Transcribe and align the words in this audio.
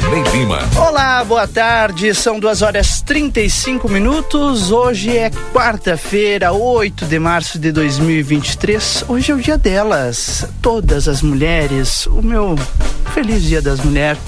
Valdinei 0.00 0.22
Lima. 0.32 0.58
Olá, 0.76 1.22
boa 1.22 1.46
tarde. 1.46 2.12
São 2.14 2.40
duas 2.40 2.62
horas 2.62 3.00
35 3.02 3.88
minutos. 3.88 4.72
Hoje 4.72 5.16
é 5.16 5.30
quarta-feira, 5.52 6.52
8 6.52 7.06
de 7.06 7.18
março 7.20 7.60
de 7.60 7.70
2023. 7.70 9.04
Hoje 9.06 9.30
é 9.30 9.34
o 9.36 9.38
dia 9.38 9.56
delas. 9.56 10.48
Todas 10.60 11.06
as 11.06 11.22
mulheres. 11.22 12.06
O 12.06 12.20
meu 12.22 12.56
feliz 13.12 13.44
dia 13.44 13.62
das 13.62 13.80
mulheres. 13.80 14.20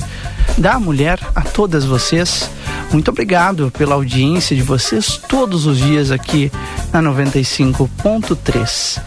Da 0.56 0.78
mulher 0.78 1.18
a 1.34 1.40
todas 1.40 1.84
vocês. 1.84 2.48
Muito 2.92 3.10
obrigado 3.10 3.72
pela 3.76 3.96
audiência 3.96 4.54
de 4.54 4.62
vocês 4.62 5.20
todos 5.28 5.66
os 5.66 5.78
dias 5.78 6.12
aqui 6.12 6.52
na 6.92 7.02
95.3. 7.02 9.00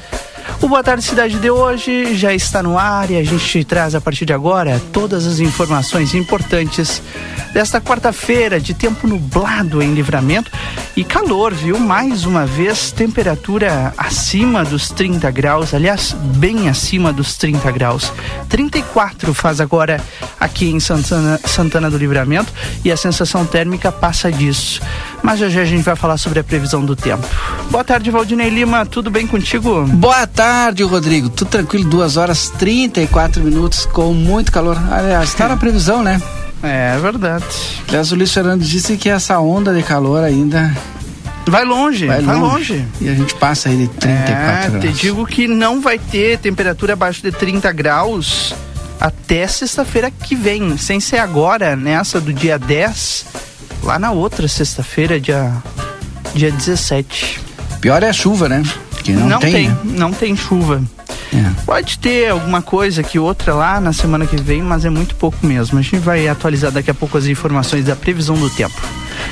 O 0.62 0.68
Boa 0.68 0.84
Tarde 0.84 1.06
Cidade 1.06 1.40
de 1.40 1.50
hoje 1.50 2.16
já 2.16 2.34
está 2.34 2.62
no 2.62 2.78
ar 2.78 3.10
e 3.10 3.16
a 3.16 3.24
gente 3.24 3.64
traz 3.64 3.96
a 3.96 4.02
partir 4.02 4.26
de 4.26 4.34
agora 4.34 4.82
todas 4.92 5.26
as 5.26 5.40
informações 5.40 6.14
importantes 6.14 7.02
desta 7.54 7.80
quarta-feira 7.80 8.60
de 8.60 8.74
tempo 8.74 9.08
nublado 9.08 9.82
em 9.82 9.94
livramento 9.94 10.52
e 10.98 11.04
calor, 11.04 11.54
viu? 11.54 11.80
Mais 11.80 12.26
uma 12.26 12.46
vez, 12.46 12.92
temperatura 12.92 13.94
acima 13.98 14.66
dos 14.66 14.90
30 14.90 15.32
graus, 15.32 15.74
aliás, 15.74 16.12
bem 16.12 16.68
acima 16.68 17.14
dos 17.14 17.38
30 17.38 17.72
graus. 17.72 18.12
34 18.50 19.34
faz 19.34 19.62
agora 19.62 20.04
aqui 20.38 20.70
em 20.70 20.80
Santana, 20.80 21.40
Santana 21.46 21.90
do 21.90 21.98
Livramento 21.98 22.52
e 22.84 22.92
a 22.92 22.98
sensação 22.98 23.46
térmica 23.46 23.94
passa 23.94 24.30
disso. 24.30 24.82
Mas 25.22 25.40
já 25.40 25.50
já 25.50 25.62
a 25.62 25.66
gente 25.66 25.84
vai 25.84 25.96
falar 25.96 26.18
sobre 26.18 26.40
a 26.40 26.44
previsão 26.44 26.84
do 26.84 26.96
tempo. 26.96 27.26
Boa 27.70 27.84
tarde, 27.84 28.10
Valdinei 28.10 28.50
Lima, 28.50 28.86
tudo 28.86 29.12
bem 29.12 29.28
contigo? 29.28 29.86
Boa 29.86 30.26
tarde, 30.26 30.84
Rodrigo. 30.84 31.30
Tudo 31.30 31.50
tranquilo, 31.50 31.90
2 31.90 32.18
horas 32.18 32.50
34 32.58 33.44
minutos 33.44 33.86
com 33.86 34.14
muito 34.14 34.52
calor. 34.52 34.78
Aliás, 34.92 35.30
está 35.30 35.48
na 35.48 35.58
previsão, 35.58 36.02
né? 36.02 36.22
É, 36.64 36.96
é 36.96 37.00
verdade. 37.00 37.46
Aliás, 37.88 38.12
o 38.12 38.16
Luiz 38.16 38.34
Fernando 38.34 38.62
disse 38.62 38.98
que 38.98 39.10
essa 39.10 39.40
onda 39.40 39.74
de 39.74 39.84
calor 39.84 40.24
ainda 40.24 40.74
Vai 41.50 41.66
longe, 41.66 42.06
vai, 42.06 42.22
vai 42.22 42.36
longe. 42.36 42.74
longe. 42.74 42.88
E 43.02 43.10
a 43.10 43.14
gente 43.16 43.34
passa 43.36 43.70
aí 43.70 43.78
de 43.78 43.88
34 43.88 44.32
é, 44.32 44.80
graus. 44.80 44.84
Te 44.98 45.02
digo 45.02 45.26
que 45.26 45.48
não 45.48 45.82
vai 45.82 45.98
ter 45.98 46.38
temperatura 46.38 46.94
abaixo 46.94 47.22
de 47.24 47.32
30 47.32 47.72
graus 47.72 48.54
até 49.00 49.48
sexta-feira 49.48 50.12
que 50.12 50.36
vem. 50.36 50.78
Sem 50.78 51.00
ser 51.00 51.18
agora, 51.18 51.76
nessa 51.76 52.22
do 52.22 52.32
dia 52.32 52.60
10, 52.60 53.26
lá 53.84 54.00
na 54.00 54.12
outra 54.12 54.48
sexta-feira, 54.48 55.20
dia, 55.20 55.52
dia 56.34 56.52
17. 56.52 57.40
Pior 57.82 58.04
é 58.04 58.10
a 58.10 58.14
chuva, 58.14 58.50
né? 58.50 58.64
Que 59.04 59.12
não, 59.12 59.28
não 59.30 59.40
tem, 59.40 59.52
tem 59.52 59.70
né? 59.70 59.78
não 59.84 60.12
tem 60.12 60.36
chuva. 60.36 60.84
É. 61.34 61.62
Pode 61.66 62.00
ter 62.00 62.30
alguma 62.30 62.62
coisa 62.62 63.04
que 63.04 63.20
outra 63.20 63.54
lá 63.54 63.80
na 63.80 63.94
semana 63.94 64.26
que 64.26 64.36
vem, 64.36 64.62
mas 64.62 64.84
é 64.84 64.90
muito 64.90 65.16
pouco 65.16 65.46
mesmo. 65.46 65.78
A 65.78 65.82
gente 65.82 65.98
vai 65.98 66.28
atualizar 66.28 66.72
daqui 66.72 66.90
a 66.90 66.94
pouco 66.94 67.18
as 67.18 67.26
informações 67.28 67.86
da 67.86 67.96
previsão 67.96 68.36
do 68.36 68.50
tempo. 68.50 68.82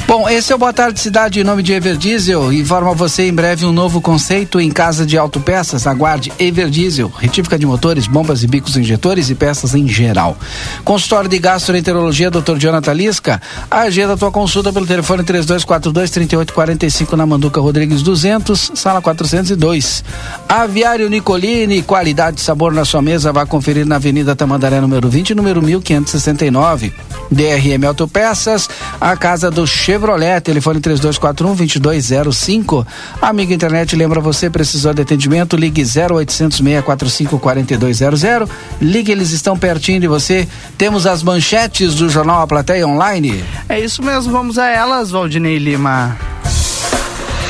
Bom, 0.07 0.29
esse 0.29 0.53
é 0.53 0.56
o 0.56 0.57
Boa 0.57 0.72
Tarde 0.72 1.01
Cidade 1.01 1.41
em 1.41 1.44
nome 1.44 1.62
de 1.62 1.73
Everdiesel. 1.73 2.53
Informa 2.53 2.94
você 2.94 3.28
em 3.28 3.34
breve 3.34 3.66
um 3.66 3.73
novo 3.73 4.00
conceito 4.00 4.57
em 4.57 4.72
casa 4.72 5.06
de 5.06 5.18
autopeças. 5.18 5.85
Aguarde 5.85 6.31
Everdiesel, 6.40 7.12
retífica 7.19 7.59
de 7.59 7.66
motores, 7.66 8.07
bombas 8.07 8.41
e 8.41 8.47
bicos 8.47 8.78
injetores 8.78 9.29
e 9.29 9.35
peças 9.35 9.75
em 9.75 9.85
geral. 9.85 10.38
Consultório 10.85 11.29
de 11.29 11.38
Gastroenterologia, 11.38 12.31
Dr. 12.31 12.56
Jonathan 12.57 12.94
Lisca. 12.94 13.41
Agenda 13.69 14.16
tua 14.16 14.31
consulta 14.31 14.72
pelo 14.72 14.88
telefone 14.88 15.23
3242 15.23 16.09
3845 16.09 17.17
na 17.17 17.25
Manduca 17.25 17.59
Rodrigues 17.59 18.01
200, 18.01 18.72
sala 18.75 19.01
402. 19.01 20.06
Aviário 20.47 21.09
Nicolini, 21.09 21.81
qualidade 21.81 22.40
e 22.40 22.44
sabor 22.44 22.72
na 22.72 22.85
sua 22.85 23.01
mesa. 23.01 23.34
Vá 23.34 23.46
conferir 23.46 23.85
na 23.85 23.97
Avenida 23.97 24.34
Tamandaré 24.38 24.79
número 24.79 25.09
20, 25.09 25.35
número 25.35 25.62
1569. 25.62 26.94
DRM 27.31 27.85
Autopeças, 27.88 28.69
a 28.99 29.15
casa 29.15 29.49
do 29.51 29.65
Chevrolet, 29.65 30.41
telefone 30.41 30.79
3241 30.79 31.79
2205. 31.79 32.85
Amiga 33.21 33.53
internet 33.53 33.95
lembra 33.95 34.19
você, 34.19 34.49
precisou 34.49 34.93
de 34.93 35.01
atendimento, 35.01 35.55
ligue 35.55 35.83
0800 35.83 36.57
645 36.57 37.39
4200. 37.39 38.21
Ligue, 38.81 39.11
eles 39.11 39.31
estão 39.31 39.57
pertinho 39.57 39.99
de 39.99 40.07
você. 40.07 40.47
Temos 40.77 41.05
as 41.05 41.23
manchetes 41.23 41.95
do 41.95 42.09
jornal 42.09 42.41
A 42.41 42.47
Plateia 42.47 42.87
Online. 42.87 43.43
É 43.69 43.79
isso 43.79 44.01
mesmo, 44.03 44.31
vamos 44.31 44.57
a 44.57 44.67
elas, 44.67 45.11
Valdinei 45.11 45.57
Lima. 45.57 46.17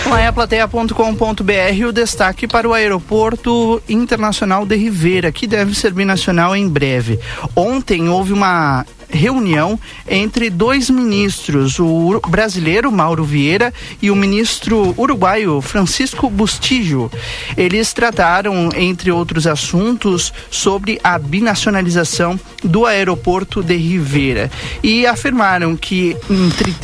Lá 0.09 0.31
plateia.com.br 0.31 1.85
o 1.85 1.91
destaque 1.91 2.47
para 2.47 2.67
o 2.67 2.73
aeroporto 2.73 3.81
internacional 3.89 4.65
de 4.65 4.75
Ribeira, 4.77 5.33
que 5.33 5.45
deve 5.45 5.75
ser 5.75 5.91
binacional 5.91 6.55
em 6.55 6.67
breve. 6.67 7.19
Ontem 7.53 8.07
houve 8.07 8.31
uma 8.31 8.85
reunião 9.09 9.79
entre 10.07 10.49
dois 10.49 10.89
ministros, 10.89 11.79
o 11.79 12.19
brasileiro 12.27 12.91
Mauro 12.91 13.23
Vieira 13.23 13.73
e 14.01 14.11
o 14.11 14.15
ministro 14.15 14.93
uruguaio 14.97 15.61
Francisco 15.61 16.29
Bustillo. 16.29 17.11
Eles 17.55 17.93
trataram, 17.93 18.69
entre 18.75 19.11
outros 19.11 19.47
assuntos, 19.47 20.33
sobre 20.49 20.99
a 21.03 21.17
binacionalização 21.17 22.39
do 22.63 22.85
aeroporto 22.85 23.63
de 23.63 23.75
Rivera 23.75 24.51
e 24.83 25.05
afirmaram 25.05 25.75
que 25.75 26.17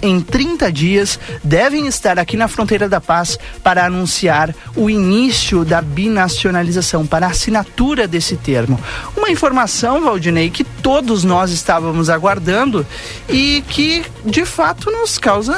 em, 0.02 0.16
em 0.16 0.22
30 0.22 0.72
dias 0.72 1.20
devem 1.44 1.88
estar 1.88 2.18
aqui 2.20 2.38
na 2.38 2.48
fronteira 2.48 2.88
da 2.88 3.02
paz 3.02 3.38
para 3.64 3.86
anunciar 3.86 4.56
o 4.76 4.90
início 4.90 5.66
da 5.66 5.82
binacionalização, 5.82 7.06
para 7.06 7.28
a 7.28 7.30
assinatura 7.32 8.08
desse 8.08 8.38
termo. 8.38 8.80
Uma 9.18 9.30
informação, 9.30 10.02
Valdinei, 10.02 10.50
que 10.50 10.64
todos 10.64 11.24
nós 11.24 11.52
estávamos 11.52 12.10
aguardando 12.14 12.86
e 13.30 13.64
que 13.70 14.04
de 14.26 14.46
fato 14.46 14.92
nos 14.92 15.18
causa 15.18 15.56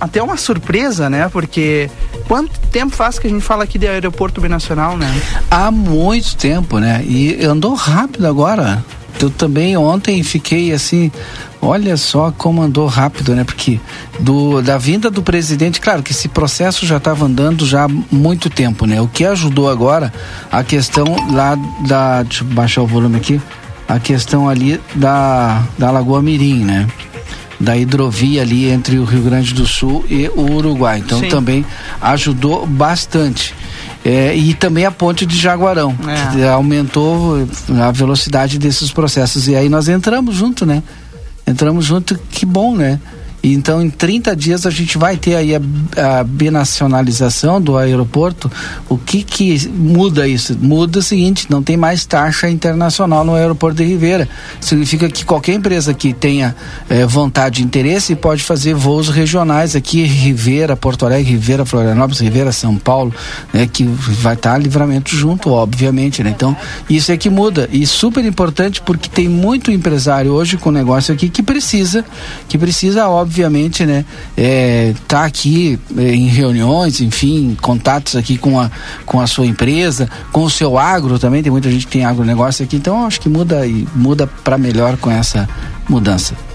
até 0.00 0.22
uma 0.22 0.36
surpresa, 0.36 1.08
né? 1.10 1.28
Porque 1.28 1.90
quanto 2.26 2.58
tempo 2.70 2.94
faz 2.94 3.18
que 3.18 3.26
a 3.26 3.30
gente 3.30 3.42
fala 3.42 3.64
aqui 3.64 3.78
de 3.78 3.86
aeroporto 3.86 4.40
binacional, 4.40 4.96
né? 4.96 5.08
Há 5.50 5.70
muito 5.70 6.36
tempo, 6.36 6.78
né? 6.78 7.04
E 7.04 7.44
andou 7.44 7.74
rápido 7.74 8.26
agora. 8.26 8.84
Eu 9.20 9.30
também 9.30 9.76
ontem 9.76 10.22
fiquei 10.22 10.72
assim, 10.72 11.10
olha 11.60 11.96
só 11.96 12.32
como 12.36 12.62
andou 12.62 12.86
rápido, 12.86 13.34
né? 13.34 13.42
Porque 13.42 13.80
do, 14.20 14.62
da 14.62 14.78
vinda 14.78 15.10
do 15.10 15.22
presidente, 15.22 15.80
claro 15.80 16.02
que 16.04 16.12
esse 16.12 16.28
processo 16.28 16.86
já 16.86 16.98
estava 16.98 17.24
andando 17.24 17.66
já 17.66 17.84
há 17.84 17.88
muito 17.88 18.48
tempo, 18.48 18.86
né? 18.86 19.00
O 19.00 19.08
que 19.08 19.24
ajudou 19.24 19.68
agora 19.68 20.12
a 20.52 20.62
questão 20.62 21.04
lá 21.32 21.56
da. 21.86 22.22
Deixa 22.22 22.44
eu 22.44 22.48
baixar 22.48 22.82
o 22.82 22.86
volume 22.86 23.16
aqui 23.16 23.40
a 23.88 23.98
questão 23.98 24.48
ali 24.48 24.78
da, 24.94 25.64
da 25.78 25.90
Lagoa 25.90 26.20
Mirim, 26.20 26.62
né? 26.64 26.86
Da 27.58 27.76
hidrovia 27.76 28.42
ali 28.42 28.68
entre 28.68 28.98
o 28.98 29.04
Rio 29.04 29.22
Grande 29.22 29.54
do 29.54 29.66
Sul 29.66 30.04
e 30.08 30.28
o 30.28 30.52
Uruguai. 30.52 30.98
Então 30.98 31.18
Sim. 31.18 31.28
também 31.28 31.64
ajudou 32.00 32.66
bastante. 32.66 33.54
É, 34.04 34.36
e 34.36 34.54
também 34.54 34.84
a 34.84 34.92
ponte 34.92 35.26
de 35.26 35.36
Jaguarão, 35.36 35.96
é. 36.06 36.32
que 36.32 36.44
aumentou 36.44 37.48
a 37.82 37.90
velocidade 37.90 38.58
desses 38.58 38.92
processos. 38.92 39.48
E 39.48 39.56
aí 39.56 39.68
nós 39.68 39.88
entramos 39.88 40.36
junto, 40.36 40.64
né? 40.64 40.82
Entramos 41.46 41.84
junto, 41.84 42.16
que 42.30 42.46
bom, 42.46 42.76
né? 42.76 43.00
Então, 43.42 43.80
em 43.80 43.88
30 43.88 44.34
dias 44.34 44.66
a 44.66 44.70
gente 44.70 44.98
vai 44.98 45.16
ter 45.16 45.36
aí 45.36 45.54
a, 45.54 45.60
a 46.20 46.24
binacionalização 46.24 47.60
do 47.60 47.76
aeroporto. 47.76 48.50
O 48.88 48.98
que 48.98 49.22
que 49.22 49.68
muda 49.68 50.26
isso? 50.26 50.56
Muda 50.60 50.98
o 50.98 51.02
seguinte, 51.02 51.46
não 51.48 51.62
tem 51.62 51.76
mais 51.76 52.04
taxa 52.04 52.48
internacional 52.48 53.24
no 53.24 53.34
aeroporto 53.34 53.76
de 53.76 53.84
Ribeira. 53.84 54.28
Significa 54.60 55.08
que 55.08 55.24
qualquer 55.24 55.54
empresa 55.54 55.94
que 55.94 56.12
tenha 56.12 56.54
eh, 56.90 57.06
vontade 57.06 57.62
e 57.62 57.64
interesse 57.64 58.16
pode 58.16 58.42
fazer 58.42 58.74
voos 58.74 59.08
regionais 59.08 59.76
aqui, 59.76 60.02
Ribeira, 60.02 60.76
Porto 60.76 61.06
Alegre, 61.06 61.32
Ribeira, 61.32 61.64
Florianópolis, 61.64 62.20
Ribeira, 62.20 62.50
São 62.50 62.76
Paulo, 62.76 63.14
né, 63.52 63.68
que 63.72 63.84
vai 63.84 64.34
estar 64.34 64.52
tá 64.52 64.58
livramento 64.58 65.14
junto, 65.14 65.50
obviamente, 65.50 66.22
né? 66.22 66.30
Então, 66.34 66.56
isso 66.90 67.12
é 67.12 67.16
que 67.16 67.30
muda 67.30 67.68
e 67.72 67.86
super 67.86 68.24
importante 68.24 68.80
porque 68.80 69.08
tem 69.08 69.28
muito 69.28 69.70
empresário 69.70 70.32
hoje 70.32 70.56
com 70.56 70.70
negócio 70.70 71.14
aqui 71.14 71.28
que 71.28 71.42
precisa, 71.42 72.04
que 72.48 72.58
precisa, 72.58 73.08
óbvio, 73.08 73.27
obviamente, 73.28 73.84
né, 73.84 74.06
é, 74.36 74.94
tá 75.06 75.26
aqui 75.26 75.78
é, 75.98 76.14
em 76.14 76.28
reuniões, 76.28 77.02
enfim, 77.02 77.54
contatos 77.60 78.16
aqui 78.16 78.38
com 78.38 78.58
a, 78.58 78.70
com 79.04 79.20
a 79.20 79.26
sua 79.26 79.46
empresa, 79.46 80.08
com 80.32 80.44
o 80.44 80.50
seu 80.50 80.78
agro 80.78 81.18
também, 81.18 81.42
tem 81.42 81.52
muita 81.52 81.70
gente 81.70 81.86
que 81.86 81.92
tem 81.92 82.06
agronegócio 82.06 82.64
aqui, 82.64 82.76
então 82.76 83.06
acho 83.06 83.20
que 83.20 83.28
muda 83.28 83.66
e 83.66 83.86
muda 83.94 84.26
para 84.26 84.56
melhor 84.56 84.96
com 84.96 85.10
essa 85.10 85.46
mudança. 85.86 86.47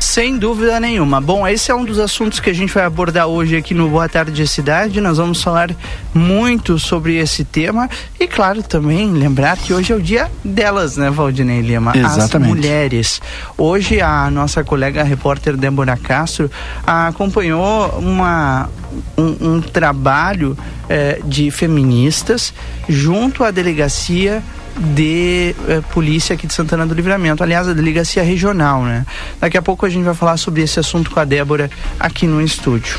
Sem 0.00 0.38
dúvida 0.38 0.80
nenhuma. 0.80 1.20
Bom, 1.20 1.46
esse 1.46 1.70
é 1.70 1.74
um 1.74 1.84
dos 1.84 1.98
assuntos 1.98 2.40
que 2.40 2.48
a 2.48 2.54
gente 2.54 2.72
vai 2.72 2.84
abordar 2.84 3.26
hoje 3.26 3.54
aqui 3.54 3.74
no 3.74 3.86
Boa 3.90 4.08
Tarde 4.08 4.46
Cidade. 4.48 4.98
Nós 4.98 5.18
vamos 5.18 5.42
falar 5.42 5.70
muito 6.14 6.78
sobre 6.78 7.18
esse 7.18 7.44
tema 7.44 7.88
e, 8.18 8.26
claro, 8.26 8.62
também 8.62 9.12
lembrar 9.12 9.58
que 9.58 9.74
hoje 9.74 9.92
é 9.92 9.96
o 9.96 10.00
dia 10.00 10.30
delas, 10.42 10.96
né, 10.96 11.10
Valdinei 11.10 11.60
Lima? 11.60 11.92
Exatamente. 11.94 12.50
As 12.50 12.56
mulheres. 12.56 13.22
Hoje 13.58 14.00
a 14.00 14.30
nossa 14.30 14.64
colega 14.64 15.02
repórter 15.02 15.54
Débora 15.54 15.98
Castro 15.98 16.50
acompanhou 16.86 17.90
uma, 17.98 18.70
um, 19.16 19.54
um 19.54 19.60
trabalho 19.60 20.56
eh, 20.88 21.20
de 21.24 21.50
feministas 21.50 22.52
junto 22.88 23.44
à 23.44 23.50
delegacia 23.50 24.42
de 24.76 25.54
eh, 25.68 25.82
polícia 25.92 26.34
aqui 26.34 26.46
de 26.46 26.54
Santana 26.54 26.86
do 26.86 26.94
Livramento, 26.94 27.42
aliás, 27.42 27.68
a 27.68 27.72
delegacia 27.72 28.22
regional, 28.22 28.82
né? 28.82 29.04
Daqui 29.40 29.58
a 29.58 29.62
pouco 29.62 29.84
a 29.84 29.88
gente 29.88 30.04
vai 30.04 30.14
falar 30.14 30.36
sobre 30.36 30.62
esse 30.62 30.80
assunto 30.80 31.10
com 31.10 31.20
a 31.20 31.24
Débora 31.24 31.70
aqui 31.98 32.26
no 32.26 32.40
estúdio. 32.40 32.98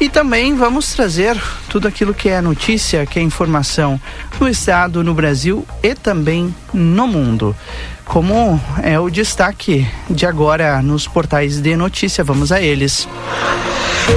E 0.00 0.08
também 0.08 0.54
vamos 0.54 0.92
trazer 0.92 1.36
tudo 1.68 1.88
aquilo 1.88 2.14
que 2.14 2.28
é 2.28 2.40
notícia, 2.40 3.04
que 3.04 3.18
é 3.18 3.22
informação 3.22 4.00
no 4.40 4.48
estado, 4.48 5.02
no 5.02 5.12
Brasil 5.12 5.66
e 5.82 5.94
também 5.94 6.54
no 6.72 7.06
mundo. 7.06 7.54
Como 8.04 8.60
é 8.82 8.98
o 8.98 9.10
destaque 9.10 9.86
de 10.08 10.24
agora 10.24 10.80
nos 10.80 11.06
portais 11.06 11.60
de 11.60 11.76
notícia, 11.76 12.22
vamos 12.22 12.52
a 12.52 12.60
eles. 12.62 13.08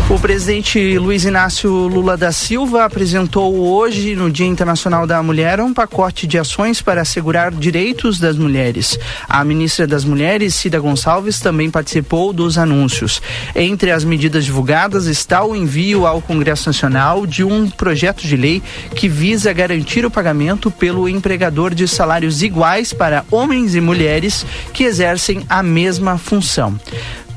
O 0.10 0.20
presidente 0.20 0.98
Luiz 0.98 1.26
Inácio 1.26 1.70
Lula 1.70 2.16
da 2.16 2.32
Silva 2.32 2.86
apresentou 2.86 3.58
hoje, 3.58 4.16
no 4.16 4.32
Dia 4.32 4.46
Internacional 4.46 5.06
da 5.06 5.22
Mulher, 5.22 5.60
um 5.60 5.74
pacote 5.74 6.26
de 6.26 6.38
ações 6.38 6.82
para 6.82 7.02
assegurar 7.02 7.52
direitos 7.52 8.20
das 8.20 8.38
mulheres. 8.38 8.98
A 9.28 9.44
ministra 9.44 9.86
das 9.86 10.06
Mulheres, 10.06 10.56
Cida 10.56 10.80
Gonçalves, 10.80 11.40
também 11.40 11.70
participou 11.70 12.32
dos 12.32 12.58
anúncios. 12.58 13.22
Entre 13.54 13.92
as 13.92 14.04
medidas 14.04 14.46
divulgadas 14.46 15.08
está 15.08 15.44
o 15.44 15.56
envio 15.56 16.06
ao 16.06 16.22
Congresso 16.22 16.70
Nacional 16.70 17.26
de 17.26 17.44
um 17.44 17.70
projeto 17.70 18.22
de 18.22 18.36
lei 18.38 18.62
que 18.96 19.10
visa 19.10 19.52
garantir 19.52 20.06
o 20.06 20.12
pagamento 20.12 20.72
pelo 20.72 21.08
empregador 21.08 21.74
de 21.74 21.88
salários 21.88 22.42
iguais 22.42 22.94
para 22.94 23.26
homens 23.30 23.76
e 23.76 23.82
mulheres 23.82 24.46
que 24.74 24.84
exercem 24.84 25.44
a 25.50 25.62
mesma 25.62 26.18
função. 26.18 26.80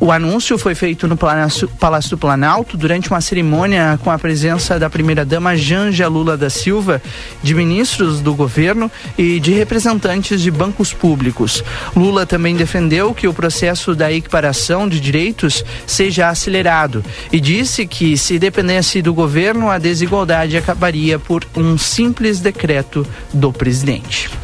O 0.04 0.12
anúncio 0.12 0.58
foi 0.58 0.74
feito 0.74 1.08
no 1.08 1.16
Palácio, 1.16 1.66
do 2.10 2.18
Planalto 2.18 2.76
durante 2.76 3.10
uma 3.10 3.22
cerimônia 3.22 3.98
com 4.04 4.10
a 4.10 4.18
presença 4.18 4.78
da 4.78 4.90
primeira-dama 4.90 5.56
Janja 5.56 6.06
Lula 6.08 6.36
da 6.36 6.50
Silva, 6.50 7.00
de 7.42 7.54
ministros 7.54 8.20
do 8.20 8.34
governo 8.34 8.92
e 9.16 9.40
de 9.40 9.54
representantes 9.54 10.42
de 10.42 10.50
bancos 10.50 10.92
públicos. 10.92 11.64
Lula 11.96 12.26
também 12.26 12.54
defendeu 12.54 13.14
que 13.14 13.26
o 13.26 13.32
processo 13.32 13.94
da 13.94 14.12
equiparação 14.12 14.86
de 14.86 15.00
direitos 15.00 15.64
seja 15.86 16.28
acelerado 16.28 17.02
e 17.32 17.40
disse 17.40 17.86
que, 17.86 18.18
se 18.18 18.38
dependesse 18.38 19.00
do 19.00 19.14
governo, 19.14 19.70
a 19.70 19.78
desigualdade 19.78 20.54
acabaria 20.54 21.18
por 21.18 21.46
um 21.56 21.78
simples 21.78 22.40
decreto 22.40 23.06
do 23.32 23.50
presidente. 23.50 24.43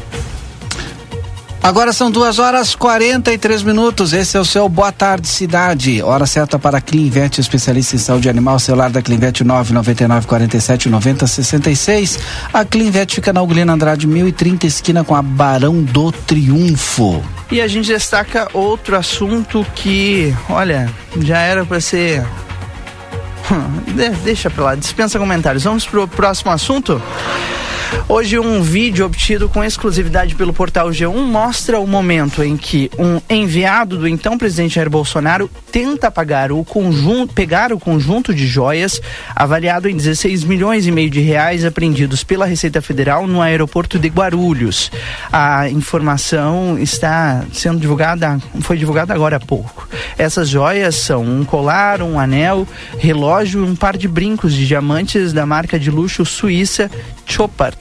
Agora 1.63 1.93
são 1.93 2.09
duas 2.09 2.39
horas 2.39 2.73
43 2.73 3.61
minutos. 3.61 4.13
Esse 4.13 4.35
é 4.35 4.39
o 4.39 4.45
seu 4.45 4.67
Boa 4.67 4.91
Tarde 4.91 5.27
Cidade. 5.27 6.01
Hora 6.01 6.25
certa 6.25 6.57
para 6.57 6.79
a 6.79 6.81
Clinvet, 6.81 7.39
especialista 7.39 7.95
em 7.95 7.99
saúde 7.99 8.27
animal. 8.27 8.57
Celular 8.57 8.89
da 8.89 8.99
Clinvet 8.99 9.43
999 9.43 10.25
47 10.25 10.89
90 10.89 11.27
66. 11.27 12.19
A 12.51 12.65
Clinvet 12.65 13.13
fica 13.13 13.31
na 13.31 13.43
Ugolina 13.43 13.73
Andrade 13.73 14.07
1030, 14.07 14.65
esquina 14.65 15.03
com 15.03 15.15
a 15.15 15.21
Barão 15.21 15.83
do 15.83 16.11
Triunfo. 16.11 17.23
E 17.51 17.61
a 17.61 17.67
gente 17.67 17.89
destaca 17.89 18.47
outro 18.53 18.95
assunto 18.95 19.63
que, 19.75 20.35
olha, 20.49 20.89
já 21.19 21.41
era 21.41 21.63
para 21.63 21.79
ser. 21.79 22.25
Deixa 24.23 24.49
pra 24.49 24.63
lá, 24.63 24.75
dispensa 24.75 25.19
comentários. 25.19 25.63
Vamos 25.63 25.85
pro 25.85 26.07
próximo 26.07 26.49
assunto? 26.51 26.99
Hoje, 28.07 28.37
um 28.37 28.61
vídeo 28.61 29.05
obtido 29.05 29.47
com 29.47 29.63
exclusividade 29.63 30.35
pelo 30.35 30.53
portal 30.53 30.89
G1 30.89 31.15
mostra 31.25 31.79
o 31.79 31.87
momento 31.87 32.43
em 32.43 32.57
que 32.57 32.91
um 32.97 33.21
enviado 33.29 33.97
do 33.97 34.07
então 34.07 34.37
presidente 34.37 34.75
Jair 34.75 34.89
Bolsonaro 34.89 35.49
tenta 35.71 36.11
pagar 36.11 36.51
o 36.51 36.63
conjunto, 36.63 37.33
pegar 37.33 37.71
o 37.71 37.79
conjunto 37.79 38.33
de 38.33 38.45
joias 38.45 39.01
avaliado 39.35 39.87
em 39.87 39.95
16 39.95 40.43
milhões 40.43 40.85
e 40.85 40.91
meio 40.91 41.09
de 41.09 41.21
reais 41.21 41.63
apreendidos 41.63 42.23
pela 42.23 42.45
Receita 42.45 42.81
Federal 42.81 43.25
no 43.25 43.41
aeroporto 43.41 43.97
de 43.97 44.09
Guarulhos. 44.09 44.91
A 45.31 45.69
informação 45.69 46.77
está 46.77 47.45
sendo 47.53 47.79
divulgada, 47.79 48.39
foi 48.61 48.77
divulgada 48.77 49.13
agora 49.13 49.37
há 49.37 49.39
pouco. 49.39 49.87
Essas 50.17 50.49
joias 50.49 50.95
são 50.95 51.23
um 51.23 51.45
colar, 51.45 52.01
um 52.01 52.19
anel, 52.19 52.67
relógio 52.99 53.65
e 53.65 53.69
um 53.69 53.75
par 53.75 53.97
de 53.97 54.07
brincos 54.07 54.53
de 54.53 54.67
diamantes 54.67 55.31
da 55.33 55.45
marca 55.45 55.79
de 55.79 55.89
luxo 55.89 56.25
suíça 56.25 56.91
Chopard, 57.25 57.80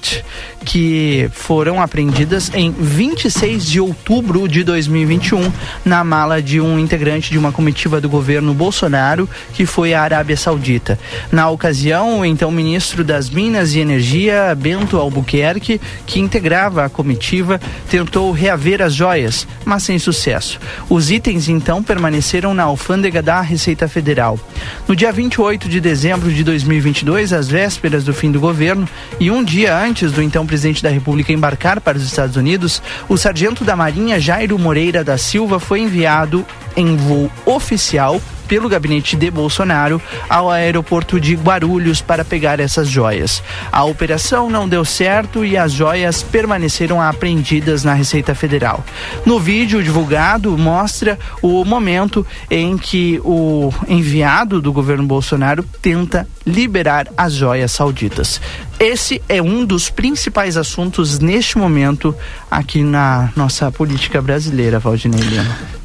que 0.64 1.28
foram 1.32 1.80
apreendidas 1.80 2.50
em 2.54 2.70
26 2.70 3.64
de 3.64 3.80
outubro 3.80 4.46
de 4.46 4.62
2021 4.62 5.50
na 5.84 6.04
mala 6.04 6.42
de 6.42 6.60
um 6.60 6.78
integrante 6.78 7.30
de 7.30 7.38
uma 7.38 7.52
comitiva 7.52 8.00
do 8.00 8.08
governo 8.08 8.52
Bolsonaro 8.52 9.28
que 9.52 9.64
foi 9.64 9.94
à 9.94 10.02
Arábia 10.02 10.36
Saudita. 10.36 10.98
Na 11.32 11.48
ocasião, 11.48 12.20
o 12.20 12.24
então 12.24 12.50
ministro 12.50 13.02
das 13.02 13.30
Minas 13.30 13.74
e 13.74 13.80
Energia, 13.80 14.54
Bento 14.54 14.96
Albuquerque, 14.98 15.80
que 16.06 16.20
integrava 16.20 16.84
a 16.84 16.88
comitiva, 16.88 17.60
tentou 17.88 18.30
reaver 18.32 18.82
as 18.82 18.94
joias, 18.94 19.46
mas 19.64 19.82
sem 19.82 19.98
sucesso. 19.98 20.58
Os 20.88 21.10
itens 21.10 21.48
então 21.48 21.82
permaneceram 21.82 22.54
na 22.54 22.64
alfândega 22.64 23.22
da 23.22 23.40
Receita 23.40 23.88
Federal. 23.88 24.38
No 24.86 24.94
dia 24.94 25.12
28 25.12 25.68
de 25.68 25.80
dezembro 25.80 26.30
de 26.32 26.44
2022, 26.44 27.32
às 27.32 27.48
vésperas 27.48 28.04
do 28.04 28.12
fim 28.12 28.30
do 28.30 28.40
governo, 28.40 28.88
e 29.18 29.30
um 29.30 29.42
dia 29.42 29.76
antes 29.76 29.89
do 29.92 30.22
então 30.22 30.46
presidente 30.46 30.82
da 30.82 30.88
República 30.88 31.32
embarcar 31.32 31.80
para 31.80 31.98
os 31.98 32.04
Estados 32.04 32.36
Unidos, 32.36 32.80
o 33.08 33.16
sargento 33.16 33.64
da 33.64 33.74
Marinha 33.74 34.20
Jairo 34.20 34.58
Moreira 34.58 35.02
da 35.02 35.18
Silva 35.18 35.58
foi 35.58 35.80
enviado 35.80 36.46
em 36.76 36.96
voo 36.96 37.30
oficial 37.44 38.20
pelo 38.50 38.68
gabinete 38.68 39.14
de 39.14 39.30
Bolsonaro 39.30 40.02
ao 40.28 40.50
aeroporto 40.50 41.20
de 41.20 41.36
Guarulhos 41.36 42.02
para 42.02 42.24
pegar 42.24 42.58
essas 42.58 42.88
joias. 42.88 43.40
A 43.70 43.84
operação 43.84 44.50
não 44.50 44.68
deu 44.68 44.84
certo 44.84 45.44
e 45.44 45.56
as 45.56 45.70
joias 45.70 46.20
permaneceram 46.20 47.00
apreendidas 47.00 47.84
na 47.84 47.94
Receita 47.94 48.34
Federal. 48.34 48.84
No 49.24 49.38
vídeo 49.38 49.80
divulgado 49.84 50.58
mostra 50.58 51.16
o 51.40 51.64
momento 51.64 52.26
em 52.50 52.76
que 52.76 53.20
o 53.24 53.72
enviado 53.86 54.60
do 54.60 54.72
governo 54.72 55.06
Bolsonaro 55.06 55.64
tenta 55.80 56.26
liberar 56.44 57.06
as 57.16 57.34
joias 57.34 57.70
sauditas. 57.70 58.40
Esse 58.80 59.22
é 59.28 59.40
um 59.40 59.64
dos 59.64 59.90
principais 59.90 60.56
assuntos 60.56 61.20
neste 61.20 61.56
momento 61.56 62.12
aqui 62.50 62.82
na 62.82 63.30
nossa 63.36 63.70
política 63.70 64.20
brasileira, 64.20 64.80
Valdinei 64.80 65.20
Lima. 65.20 65.79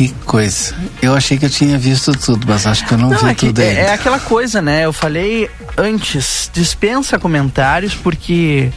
Que 0.00 0.08
coisa. 0.24 0.74
Eu 1.02 1.14
achei 1.14 1.36
que 1.36 1.44
eu 1.44 1.50
tinha 1.50 1.76
visto 1.76 2.12
tudo, 2.12 2.46
mas 2.48 2.66
acho 2.66 2.86
que 2.86 2.94
eu 2.94 2.96
não, 2.96 3.10
não 3.10 3.18
vi 3.18 3.32
é 3.32 3.34
tudo 3.34 3.60
ainda. 3.60 3.80
É, 3.80 3.84
é 3.84 3.92
aquela 3.92 4.18
coisa, 4.18 4.62
né? 4.62 4.86
Eu 4.86 4.94
falei 4.94 5.50
antes, 5.76 6.50
dispensa 6.54 7.18
comentários, 7.18 7.94
porque 7.94 8.70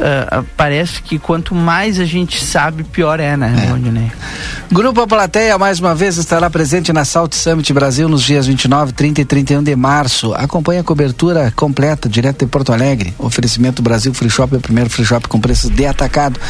uh, 0.00 0.44
parece 0.56 1.00
que 1.00 1.16
quanto 1.16 1.54
mais 1.54 2.00
a 2.00 2.04
gente 2.04 2.44
sabe, 2.44 2.82
pior 2.82 3.20
é, 3.20 3.36
né, 3.36 3.54
é. 3.56 4.74
Grupo 4.74 5.06
Plateia, 5.06 5.56
mais 5.56 5.78
uma 5.78 5.94
vez, 5.94 6.16
estará 6.16 6.50
presente 6.50 6.92
na 6.92 7.04
Salt 7.04 7.34
Summit 7.34 7.72
Brasil 7.72 8.08
nos 8.08 8.24
dias 8.24 8.48
29, 8.48 8.94
30 8.94 9.20
e 9.20 9.24
31 9.24 9.62
de 9.62 9.76
março. 9.76 10.34
Acompanhe 10.34 10.80
a 10.80 10.82
cobertura 10.82 11.52
completa, 11.54 12.08
direto 12.08 12.44
de 12.44 12.50
Porto 12.50 12.72
Alegre. 12.72 13.14
Oferecimento 13.16 13.80
Brasil 13.80 14.12
Free 14.12 14.28
Shop, 14.28 14.52
é 14.52 14.58
o 14.58 14.60
primeiro 14.60 14.90
free 14.90 15.04
shop 15.04 15.28
com 15.28 15.40
preços 15.40 15.70
de 15.70 15.86
atacado. 15.86 16.40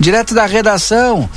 Direto 0.00 0.34
da 0.34 0.46
redação, 0.46 1.28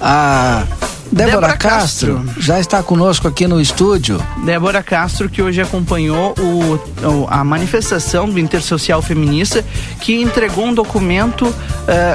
a 0.00 0.64
Débora, 1.12 1.48
Débora 1.48 1.56
Castro, 1.58 2.14
Castro, 2.14 2.42
já 2.42 2.58
está 2.58 2.82
conosco 2.82 3.28
aqui 3.28 3.46
no 3.46 3.60
estúdio. 3.60 4.18
Débora 4.46 4.82
Castro, 4.82 5.28
que 5.28 5.42
hoje 5.42 5.60
acompanhou 5.60 6.34
o, 6.38 6.74
o, 7.06 7.26
a 7.28 7.44
manifestação 7.44 8.28
do 8.28 8.40
Intersocial 8.40 9.02
Feminista, 9.02 9.62
que 10.00 10.20
entregou 10.22 10.64
um 10.64 10.72
documento 10.72 11.42
uh, 11.42 11.54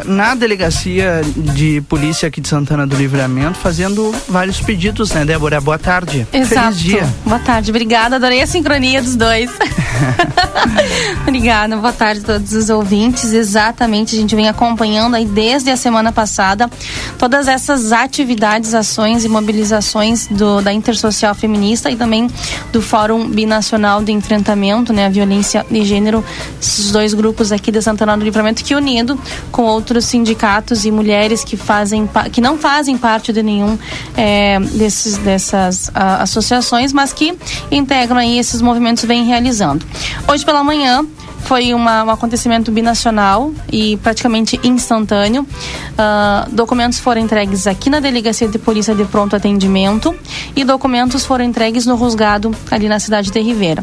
na 0.05 0.33
delegacia 0.33 1.21
de 1.35 1.79
polícia 1.81 2.27
aqui 2.27 2.41
de 2.41 2.47
Santana 2.47 2.87
do 2.87 2.95
Livramento, 2.95 3.59
fazendo 3.59 4.13
vários 4.27 4.59
pedidos, 4.59 5.11
né, 5.11 5.23
Débora? 5.23 5.61
Boa 5.61 5.77
tarde. 5.77 6.27
Exato. 6.33 6.75
Feliz 6.75 6.79
dia. 6.79 7.13
Boa 7.23 7.39
tarde, 7.39 7.69
obrigada. 7.69 8.15
Adorei 8.15 8.41
a 8.41 8.47
sincronia 8.47 9.01
dos 9.01 9.15
dois. 9.15 9.51
Obrigada, 11.21 11.75
boa 11.77 11.93
tarde 11.93 12.21
a 12.21 12.23
todos 12.23 12.53
os 12.53 12.69
ouvintes. 12.69 13.33
Exatamente, 13.33 14.15
a 14.15 14.19
gente 14.19 14.35
vem 14.35 14.47
acompanhando 14.47 15.15
aí 15.15 15.25
desde 15.25 15.69
a 15.69 15.77
semana 15.77 16.11
passada 16.11 16.69
todas 17.17 17.47
essas 17.47 17.91
atividades, 17.91 18.73
ações 18.87 19.25
e 19.25 19.29
mobilizações 19.29 20.27
do, 20.27 20.61
da 20.61 20.71
Intersocial 20.71 21.35
Feminista 21.35 21.91
e 21.91 21.95
também 21.97 22.29
do 22.71 22.81
Fórum 22.81 23.29
Binacional 23.29 24.01
de 24.01 24.13
Enfrentamento 24.13 24.93
né, 24.93 25.07
à 25.07 25.09
Violência 25.09 25.65
de 25.69 25.83
Gênero, 25.83 26.23
esses 26.59 26.91
dois 26.91 27.13
grupos 27.13 27.51
aqui 27.51 27.69
de 27.69 27.81
Santana 27.81 28.17
do 28.17 28.23
Livramento 28.23 28.63
que 28.63 28.73
unido 28.73 29.19
com 29.51 29.63
outros 29.63 30.05
sindicatos 30.05 30.85
e 30.85 30.91
mulheres 30.91 31.43
que 31.43 31.57
fazem 31.57 32.09
que 32.31 32.39
não 32.39 32.57
fazem 32.57 32.97
parte 32.97 33.33
de 33.33 33.43
nenhum 33.43 33.77
é, 34.15 34.57
desses, 34.59 35.17
dessas 35.17 35.91
a, 35.93 36.23
associações, 36.23 36.93
mas 36.93 37.11
que 37.11 37.37
integram 37.69 38.17
aí 38.17 38.39
esses 38.39 38.61
movimentos 38.61 39.03
vêm 39.03 39.25
realizando. 39.25 39.85
Hoje 40.27 40.45
pela 40.45 40.63
manhã 40.63 41.05
foi 41.47 41.73
uma, 41.73 42.03
um 42.03 42.09
acontecimento 42.09 42.71
binacional 42.73 43.53
e 43.71 43.95
praticamente 43.97 44.59
instantâneo. 44.63 45.43
Uh, 45.43 46.51
documentos 46.51 46.99
foram 46.99 47.21
entregues 47.21 47.65
aqui 47.65 47.89
na 47.89 48.01
Delegacia 48.01 48.49
de 48.49 48.59
Polícia 48.59 48.93
de 48.93 49.05
Pronto 49.05 49.33
Atendimento 49.33 50.13
e 50.57 50.65
documentos 50.65 51.25
foram 51.25 51.45
entregues 51.45 51.85
no 51.85 51.95
Rusgado, 51.95 52.53
ali 52.69 52.89
na 52.89 52.99
cidade 52.99 53.31
de 53.31 53.39
Ribeira. 53.39 53.81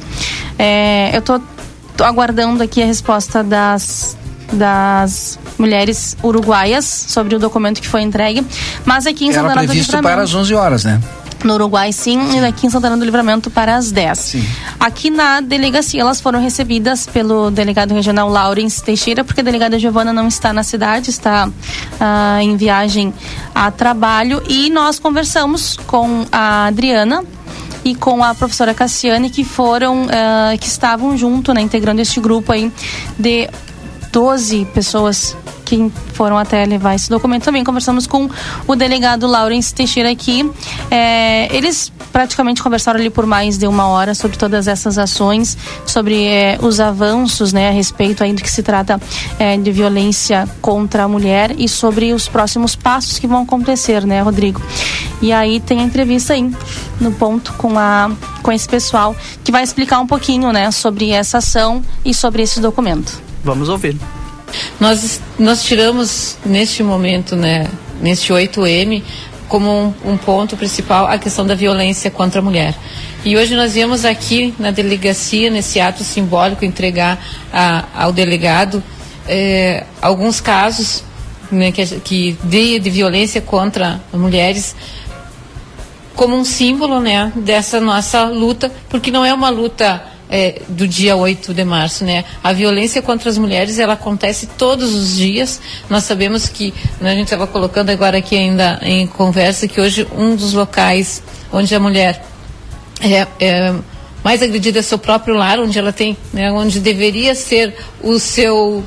É, 0.59 1.11
eu 1.15 1.21
estou 1.21 1.41
aguardando 2.01 2.63
aqui 2.63 2.83
a 2.83 2.87
resposta 2.87 3.43
das 3.43 4.15
das 4.53 5.39
mulheres 5.59 6.17
uruguaias 6.23 6.85
sobre 6.85 7.35
o 7.35 7.39
documento 7.39 7.81
que 7.81 7.89
foi 7.89 8.03
entregue, 8.03 8.47
mas 8.85 9.07
aqui 9.07 9.25
em 9.25 9.31
Era 9.31 9.41
Santana 9.41 9.55
previsto 9.63 9.91
do 9.91 9.97
Livramento... 9.97 10.15
para 10.15 10.23
as 10.23 10.35
11 10.35 10.55
horas, 10.55 10.85
né? 10.85 11.01
No 11.45 11.55
Uruguai, 11.55 11.93
sim, 11.93 12.19
sim, 12.31 12.41
e 12.41 12.45
aqui 12.45 12.67
em 12.67 12.71
Santana 12.71 12.97
do 12.97 13.05
Livramento 13.05 13.51
para 13.51 13.77
as 13.77 13.93
10. 13.93 14.19
Sim. 14.19 14.49
Aqui 14.81 15.11
na 15.11 15.41
delegacia, 15.41 16.01
elas 16.01 16.21
foram 16.21 16.41
recebidas 16.41 17.07
pelo 17.07 17.51
delegado 17.51 17.93
regional 17.93 18.29
Laurence 18.29 18.83
Teixeira, 18.83 19.23
porque 19.23 19.41
a 19.41 19.45
delegada 19.45 19.79
Giovana 19.79 20.13
não 20.13 20.27
está 20.27 20.53
na 20.53 20.63
cidade, 20.63 21.11
está 21.11 21.51
ah, 22.01 22.39
em 22.43 22.57
viagem 22.57 23.13
a 23.55 23.71
trabalho. 23.71 24.43
E 24.49 24.71
nós 24.71 24.99
conversamos 24.99 25.77
com 25.87 26.25
a 26.33 26.67
Adriana, 26.67 27.23
e 27.85 27.95
com 27.95 28.25
a 28.25 28.35
professora 28.35 28.73
Cassiane 28.73 29.29
que 29.29 29.45
foram 29.45 30.05
uh, 30.05 30.59
que 30.59 30.67
estavam 30.67 31.17
junto, 31.19 31.53
né, 31.53 31.61
integrando 31.61 32.01
este 32.01 32.19
grupo 32.19 32.51
aí 32.51 32.73
de 33.19 33.49
12 34.15 34.65
pessoas 34.67 35.37
que 35.65 35.91
foram 36.13 36.39
até 36.39 36.65
levar 36.65 36.95
esse 36.95 37.11
documento. 37.11 37.43
Também 37.43 37.65
conversamos 37.65 38.07
com 38.07 38.31
o 38.65 38.77
delegado 38.77 39.27
Laurence 39.27 39.75
Teixeira 39.75 40.09
aqui. 40.09 40.49
É, 40.89 41.49
eles 41.53 41.93
praticamente 42.13 42.63
conversaram 42.63 43.01
ali 43.01 43.11
por 43.11 43.27
mais 43.27 43.59
de 43.59 43.67
uma 43.67 43.89
hora 43.89 44.15
sobre 44.15 44.37
todas 44.37 44.69
essas 44.69 44.99
ações, 44.99 45.59
sobre 45.85 46.29
é, 46.29 46.59
os 46.63 46.79
avanços 46.79 47.53
né, 47.53 47.71
a 47.71 47.73
respeito 47.73 48.23
ainda 48.23 48.41
que 48.41 48.49
se 48.51 48.63
trata 48.63 49.01
é, 49.37 49.57
de 49.57 49.73
violência 49.73 50.49
contra 50.63 51.03
a 51.03 51.09
mulher 51.09 51.53
e 51.59 51.69
sobre 51.69 52.13
os 52.13 52.29
próximos 52.29 52.77
passos 52.77 53.19
que 53.19 53.27
vão 53.27 53.43
acontecer, 53.43 54.07
né, 54.07 54.23
Rodrigo? 54.23 54.63
E 55.21 55.33
aí 55.33 55.59
tem 55.59 55.81
a 55.81 55.83
entrevista 55.83 56.35
aí 56.35 56.55
no 57.01 57.11
ponto 57.11 57.53
com 57.55 57.77
a 57.77 58.13
com 58.43 58.53
esse 58.53 58.69
pessoal 58.69 59.17
que 59.43 59.51
vai 59.51 59.65
explicar 59.65 59.99
um 59.99 60.07
pouquinho, 60.07 60.53
né, 60.53 60.71
sobre 60.71 61.11
essa 61.11 61.39
ação 61.39 61.83
e 62.05 62.15
sobre 62.15 62.43
esse 62.43 62.61
documento. 62.61 63.34
Vamos 63.45 63.69
ouvir. 63.69 63.97
Nós, 64.81 65.21
nós 65.39 65.63
tiramos 65.63 66.39
neste 66.45 66.83
momento, 66.83 67.37
né, 67.37 67.69
neste 68.01 68.33
8M, 68.33 69.03
como 69.49 69.71
um, 69.71 70.13
um, 70.13 70.17
ponto 70.17 70.57
principal 70.57 71.07
a 71.07 71.19
questão 71.19 71.47
da 71.47 71.55
violência 71.55 72.11
contra 72.11 72.41
a 72.41 72.43
mulher. 72.43 72.75
E 73.25 73.37
hoje 73.37 73.55
nós 73.55 73.75
viemos 73.75 74.05
aqui 74.05 74.55
na 74.59 74.71
delegacia, 74.71 75.51
nesse 75.51 75.79
ato 75.79 76.03
simbólico, 76.03 76.65
entregar 76.65 77.23
a, 77.53 77.85
ao 77.95 78.13
delegado 78.13 78.83
eh, 79.29 79.85
alguns 80.01 80.41
casos 80.41 81.05
né, 81.51 81.71
que, 81.71 81.87
que 82.01 82.39
de, 82.45 82.79
de 82.79 82.91
violência 82.91 83.41
contra 83.41 84.01
mulheres 84.13 84.75
como 86.15 86.37
um 86.37 86.45
símbolo 86.45 87.01
né, 87.01 87.33
dessa 87.35 87.81
nossa 87.81 88.25
luta, 88.25 88.73
porque 88.89 89.11
não 89.11 89.25
é 89.25 89.35
uma 89.35 89.51
luta 89.51 90.03
é, 90.31 90.63
do 90.69 90.87
dia 90.87 91.17
8 91.17 91.53
de 91.53 91.65
março, 91.65 92.05
né? 92.05 92.25
A 92.43 92.53
violência 92.53 93.03
contra 93.03 93.29
as 93.31 93.39
mulheres, 93.39 93.79
ela 93.79 93.95
acontece 93.95 94.47
todos 94.59 94.95
os 94.95 95.17
dias. 95.17 95.61
Nós 95.89 96.05
sabemos 96.05 96.49
que, 96.49 96.73
né, 97.01 97.13
a 97.13 97.15
gente 97.15 97.25
estava 97.25 97.47
colocando 97.47 97.91
agora 97.91 98.19
aqui 98.19 98.37
ainda 98.37 98.79
em 98.83 99.07
conversa, 99.07 99.69
que 99.69 99.81
hoje 99.81 100.07
um 100.17 100.35
dos 100.35 100.53
locais 100.53 101.23
onde 101.53 101.75
a 101.75 101.81
mulher 101.81 102.25
é, 103.01 103.27
é 103.39 103.75
mais 104.23 104.43
agredida 104.43 104.79
é 104.79 104.83
seu 104.83 104.99
próprio 104.99 105.35
lar, 105.35 105.61
onde 105.61 105.79
ela 105.79 105.93
tem, 105.93 106.17
né, 106.33 106.51
onde 106.51 106.81
deveria 106.81 107.35
ser 107.35 107.75
o 108.03 108.19
seu 108.19 108.83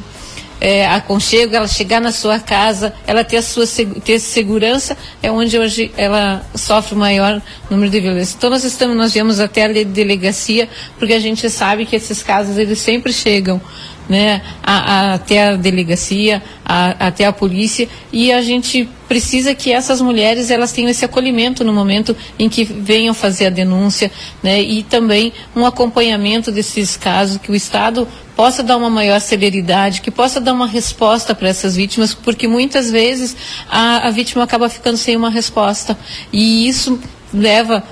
é, 0.59 0.87
aconchego, 0.87 1.55
ela 1.55 1.67
chegar 1.67 2.01
na 2.01 2.11
sua 2.11 2.39
casa, 2.39 2.93
ela 3.05 3.23
ter 3.23 3.37
a 3.37 3.41
sua 3.41 3.65
ter 4.03 4.19
segurança, 4.19 4.97
é 5.21 5.31
onde 5.31 5.57
hoje 5.57 5.91
ela 5.97 6.45
sofre 6.55 6.95
o 6.95 6.97
maior 6.97 7.41
número 7.69 7.89
de 7.89 7.99
violência. 7.99 8.35
Então 8.37 8.49
nós 8.49 8.63
estamos, 8.63 8.95
nós 8.95 9.13
viemos 9.13 9.39
até 9.39 9.65
a 9.65 9.83
delegacia, 9.83 10.67
porque 10.97 11.13
a 11.13 11.19
gente 11.19 11.49
sabe 11.49 11.85
que 11.85 11.95
esses 11.95 12.23
casos 12.23 12.57
eles 12.57 12.79
sempre 12.79 13.13
chegam 13.13 13.61
né, 14.09 14.41
a, 14.63 14.77
a, 14.77 15.13
até 15.15 15.47
a 15.49 15.55
delegacia, 15.55 16.41
a, 16.65 17.07
até 17.07 17.25
a 17.25 17.33
polícia, 17.33 17.87
e 18.11 18.31
a 18.31 18.41
gente 18.41 18.87
precisa 19.07 19.55
que 19.55 19.71
essas 19.71 20.01
mulheres 20.01 20.51
elas 20.51 20.71
tenham 20.71 20.89
esse 20.89 21.05
acolhimento 21.05 21.63
no 21.63 21.73
momento 21.73 22.15
em 22.37 22.49
que 22.49 22.63
venham 22.63 23.13
fazer 23.13 23.47
a 23.47 23.49
denúncia, 23.49 24.11
né, 24.41 24.61
e 24.61 24.83
também 24.83 25.33
um 25.55 25.65
acompanhamento 25.65 26.51
desses 26.51 26.97
casos, 26.97 27.37
que 27.37 27.51
o 27.51 27.55
Estado 27.55 28.07
possa 28.35 28.61
dar 28.61 28.77
uma 28.77 28.89
maior 28.89 29.19
celeridade, 29.19 30.01
que 30.01 30.11
possa 30.11 30.39
dar 30.39 30.53
uma 30.53 30.67
resposta 30.67 31.33
para 31.33 31.49
essas 31.49 31.75
vítimas, 31.75 32.13
porque 32.13 32.47
muitas 32.47 32.91
vezes 32.91 33.35
a, 33.69 34.07
a, 34.07 34.11
vítima 34.11 34.43
acaba 34.43 34.69
ficando 34.69 34.97
sem 34.97 35.15
uma 35.15 35.29
resposta, 35.29 35.97
e 36.31 36.67
isso 36.67 36.99
leva 37.33 37.83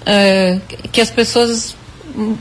uh, 0.00 0.88
que 0.90 1.00
as 1.00 1.10
pessoas 1.10 1.76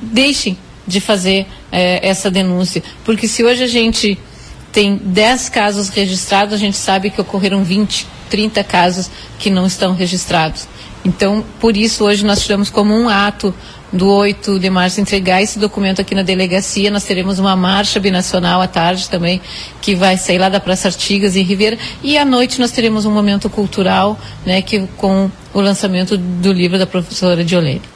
deixem 0.02 0.58
de 0.86 1.00
fazer 1.00 1.46
é, 1.72 2.08
essa 2.08 2.30
denúncia. 2.30 2.84
Porque 3.04 3.28
se 3.28 3.44
hoje 3.44 3.64
a 3.64 3.68
gente 3.68 4.18
tem 4.72 4.98
10 4.98 5.50
casos 5.50 5.90
registrados, 5.90 6.54
a 6.54 6.58
gente 6.58 6.78
sabe 6.78 7.10
que 7.10 7.22
ocorreram 7.22 7.64
20, 7.64 8.08
30 8.30 8.64
casos 8.64 9.10
que 9.38 9.50
não 9.50 9.68
estão 9.68 9.94
registrados. 9.94 10.68
Então, 11.06 11.44
por 11.60 11.76
isso, 11.76 12.06
hoje 12.06 12.26
nós 12.26 12.42
tiramos 12.42 12.70
como 12.70 12.94
um 12.94 13.08
ato 13.10 13.54
do 13.92 14.10
8 14.10 14.58
de 14.58 14.70
março 14.72 15.00
entregar 15.00 15.42
esse 15.44 15.60
documento 15.60 16.02
aqui 16.02 16.16
na 16.16 16.24
delegacia. 16.24 16.90
Nós 16.90 17.04
teremos 17.04 17.38
uma 17.38 17.56
marcha 17.56 18.00
binacional 18.00 18.60
à 18.62 18.68
tarde 18.68 19.08
também, 19.08 19.40
que 19.82 19.94
vai 19.94 20.18
sair 20.18 20.40
lá 20.40 20.50
da 20.50 20.60
Praça 20.60 20.88
Artigas, 20.88 21.36
em 21.36 21.44
Ribeira. 21.44 21.78
E 22.02 22.18
à 22.18 22.26
noite 22.26 22.60
nós 22.60 22.72
teremos 22.72 23.06
um 23.06 23.12
momento 23.12 23.50
cultural, 23.50 24.20
né, 24.46 24.62
que, 24.62 24.88
com 24.98 25.30
o 25.54 25.62
lançamento 25.62 26.18
do 26.18 26.52
livro 26.52 26.80
da 26.80 26.88
professora 26.88 27.44
Diolene. 27.44 27.93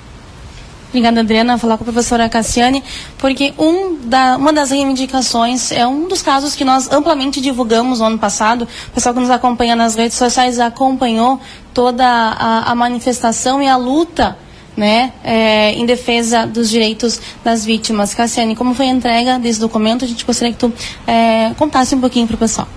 Obrigada, 0.89 1.19
Adriana. 1.19 1.57
Falar 1.57 1.77
com 1.77 1.83
a 1.83 1.85
professora 1.85 2.29
Cassiane, 2.29 2.83
porque 3.17 3.53
um 3.57 3.97
da, 4.03 4.37
uma 4.37 4.53
das 4.53 4.71
reivindicações 4.71 5.71
é 5.71 5.85
um 5.85 6.07
dos 6.07 6.21
casos 6.21 6.55
que 6.55 6.63
nós 6.63 6.91
amplamente 6.91 7.41
divulgamos 7.41 7.99
no 7.99 8.05
ano 8.05 8.17
passado. 8.17 8.67
O 8.89 8.91
pessoal 8.91 9.13
que 9.13 9.19
nos 9.19 9.29
acompanha 9.29 9.75
nas 9.75 9.95
redes 9.95 10.17
sociais 10.17 10.59
acompanhou 10.59 11.39
toda 11.73 12.05
a, 12.05 12.71
a 12.71 12.75
manifestação 12.75 13.61
e 13.61 13.67
a 13.67 13.75
luta 13.75 14.37
né, 14.77 15.11
é, 15.23 15.73
em 15.73 15.85
defesa 15.85 16.45
dos 16.45 16.69
direitos 16.69 17.19
das 17.43 17.65
vítimas. 17.65 18.13
Cassiane, 18.13 18.55
como 18.55 18.73
foi 18.73 18.87
a 18.87 18.91
entrega 18.91 19.39
desse 19.39 19.59
documento? 19.59 20.05
A 20.05 20.07
gente 20.07 20.23
gostaria 20.23 20.53
que 20.53 20.59
tu 20.59 20.71
é, 21.05 21.53
contasse 21.57 21.95
um 21.95 21.99
pouquinho 21.99 22.27
para 22.27 22.35
o 22.35 22.39
pessoal. 22.39 22.67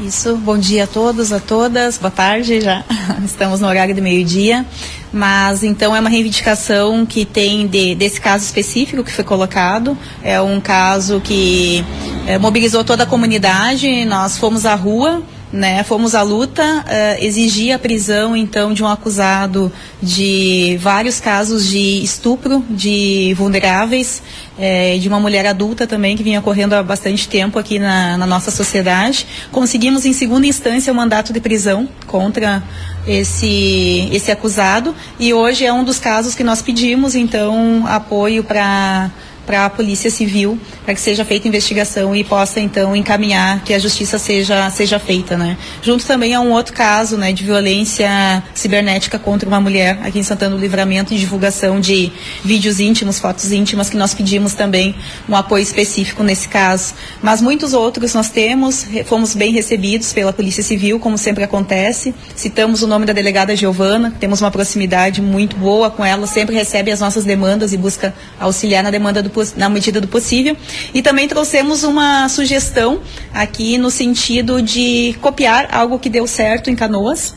Isso, 0.00 0.36
bom 0.36 0.58
dia 0.58 0.84
a 0.84 0.86
todos, 0.88 1.32
a 1.32 1.38
todas, 1.38 1.98
boa 1.98 2.10
tarde 2.10 2.60
já. 2.60 2.82
Estamos 3.24 3.60
no 3.60 3.68
horário 3.68 3.94
do 3.94 4.02
meio-dia. 4.02 4.66
Mas 5.12 5.62
então 5.62 5.94
é 5.94 6.00
uma 6.00 6.10
reivindicação 6.10 7.06
que 7.06 7.24
tem 7.24 7.68
de, 7.68 7.94
desse 7.94 8.20
caso 8.20 8.44
específico 8.44 9.04
que 9.04 9.12
foi 9.12 9.22
colocado. 9.22 9.96
É 10.20 10.40
um 10.40 10.60
caso 10.60 11.20
que 11.20 11.84
é, 12.26 12.36
mobilizou 12.38 12.82
toda 12.82 13.04
a 13.04 13.06
comunidade. 13.06 14.04
Nós 14.04 14.36
fomos 14.36 14.66
à 14.66 14.74
rua 14.74 15.22
né? 15.52 15.82
Fomos 15.84 16.14
à 16.14 16.22
luta, 16.22 16.62
uh, 16.62 17.24
exigia 17.24 17.76
a 17.76 17.78
prisão 17.78 18.36
então 18.36 18.72
de 18.72 18.82
um 18.82 18.88
acusado 18.88 19.72
de 20.02 20.78
vários 20.80 21.20
casos 21.20 21.66
de 21.68 22.02
estupro 22.02 22.64
de 22.68 23.34
vulneráveis, 23.36 24.22
eh, 24.58 24.98
de 24.98 25.08
uma 25.08 25.18
mulher 25.20 25.46
adulta 25.46 25.86
também 25.86 26.16
que 26.16 26.22
vinha 26.22 26.40
ocorrendo 26.40 26.74
há 26.74 26.82
bastante 26.82 27.28
tempo 27.28 27.58
aqui 27.58 27.78
na, 27.78 28.16
na 28.18 28.26
nossa 28.26 28.50
sociedade. 28.50 29.26
Conseguimos 29.50 30.04
em 30.04 30.12
segunda 30.12 30.46
instância 30.46 30.92
o 30.92 30.96
mandato 30.96 31.32
de 31.32 31.40
prisão 31.40 31.88
contra 32.06 32.62
esse 33.06 34.08
esse 34.12 34.30
acusado 34.30 34.94
e 35.20 35.32
hoje 35.34 35.64
é 35.64 35.72
um 35.72 35.84
dos 35.84 35.98
casos 35.98 36.34
que 36.34 36.42
nós 36.42 36.62
pedimos 36.62 37.14
então 37.14 37.84
apoio 37.86 38.42
para 38.42 39.10
para 39.46 39.66
a 39.66 39.70
Polícia 39.70 40.10
Civil, 40.10 40.58
para 40.84 40.94
que 40.94 41.00
seja 41.00 41.24
feita 41.24 41.48
investigação 41.48 42.14
e 42.14 42.24
possa 42.24 42.60
então 42.60 42.94
encaminhar 42.94 43.62
que 43.64 43.74
a 43.74 43.78
justiça 43.78 44.18
seja 44.18 44.70
seja 44.70 44.98
feita, 44.98 45.36
né? 45.36 45.56
Junto 45.82 46.04
também 46.04 46.34
a 46.34 46.40
um 46.40 46.50
outro 46.50 46.72
caso, 46.72 47.16
né, 47.16 47.32
de 47.32 47.44
violência 47.44 48.42
cibernética 48.54 49.18
contra 49.18 49.48
uma 49.48 49.60
mulher 49.60 49.98
aqui 50.02 50.18
em 50.18 50.22
Santana 50.22 50.56
do 50.56 50.60
Livramento 50.60 51.14
e 51.14 51.18
divulgação 51.18 51.80
de 51.80 52.12
vídeos 52.44 52.80
íntimos, 52.80 53.18
fotos 53.18 53.52
íntimas 53.52 53.90
que 53.90 53.96
nós 53.96 54.14
pedimos 54.14 54.54
também 54.54 54.94
um 55.28 55.36
apoio 55.36 55.62
específico 55.62 56.22
nesse 56.22 56.48
caso. 56.48 56.94
Mas 57.22 57.40
muitos 57.40 57.72
outros 57.72 58.14
nós 58.14 58.28
temos, 58.28 58.86
fomos 59.06 59.34
bem 59.34 59.52
recebidos 59.52 60.12
pela 60.12 60.32
Polícia 60.32 60.62
Civil, 60.62 60.98
como 60.98 61.16
sempre 61.18 61.44
acontece. 61.44 62.14
Citamos 62.34 62.82
o 62.82 62.86
nome 62.86 63.06
da 63.06 63.12
delegada 63.12 63.56
Giovana, 63.56 64.14
temos 64.18 64.40
uma 64.40 64.50
proximidade 64.50 65.20
muito 65.20 65.56
boa 65.56 65.90
com 65.90 66.04
ela, 66.04 66.26
sempre 66.26 66.54
recebe 66.54 66.90
as 66.90 67.00
nossas 67.00 67.24
demandas 67.24 67.72
e 67.72 67.76
busca 67.76 68.14
auxiliar 68.38 68.82
na 68.82 68.90
demanda 68.90 69.22
do 69.22 69.30
na 69.56 69.68
medida 69.68 70.00
do 70.00 70.08
possível. 70.08 70.56
E 70.92 71.02
também 71.02 71.28
trouxemos 71.28 71.82
uma 71.82 72.28
sugestão 72.28 73.00
aqui 73.32 73.78
no 73.78 73.90
sentido 73.90 74.62
de 74.62 75.16
copiar 75.20 75.68
algo 75.72 75.98
que 75.98 76.08
deu 76.08 76.26
certo 76.26 76.70
em 76.70 76.76
Canoas. 76.76 77.34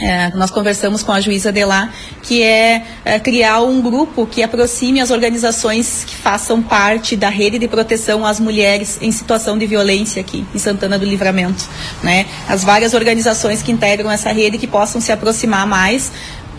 É, 0.00 0.30
nós 0.34 0.50
conversamos 0.50 1.04
com 1.04 1.12
a 1.12 1.20
juíza 1.20 1.52
de 1.52 1.64
lá, 1.64 1.88
que 2.22 2.42
é, 2.42 2.84
é, 3.04 3.20
criar 3.20 3.60
um 3.62 3.80
grupo 3.80 4.26
que 4.26 4.42
aproxime 4.42 5.00
as 5.00 5.10
organizações 5.12 6.04
que 6.04 6.16
façam 6.16 6.60
parte 6.60 7.14
da 7.14 7.28
rede 7.28 7.60
de 7.60 7.68
proteção 7.68 8.26
às 8.26 8.40
mulheres 8.40 8.98
em 9.00 9.12
situação 9.12 9.56
de 9.56 9.66
violência 9.66 10.20
aqui 10.20 10.44
em 10.52 10.58
Santana 10.58 10.98
do 10.98 11.06
Livramento. 11.06 11.64
Né? 12.02 12.26
As 12.48 12.64
várias 12.64 12.92
organizações 12.92 13.62
que 13.62 13.70
integram 13.70 14.10
essa 14.10 14.32
rede 14.32 14.58
que 14.58 14.66
possam 14.66 15.00
se 15.00 15.12
aproximar 15.12 15.64
mais 15.64 16.10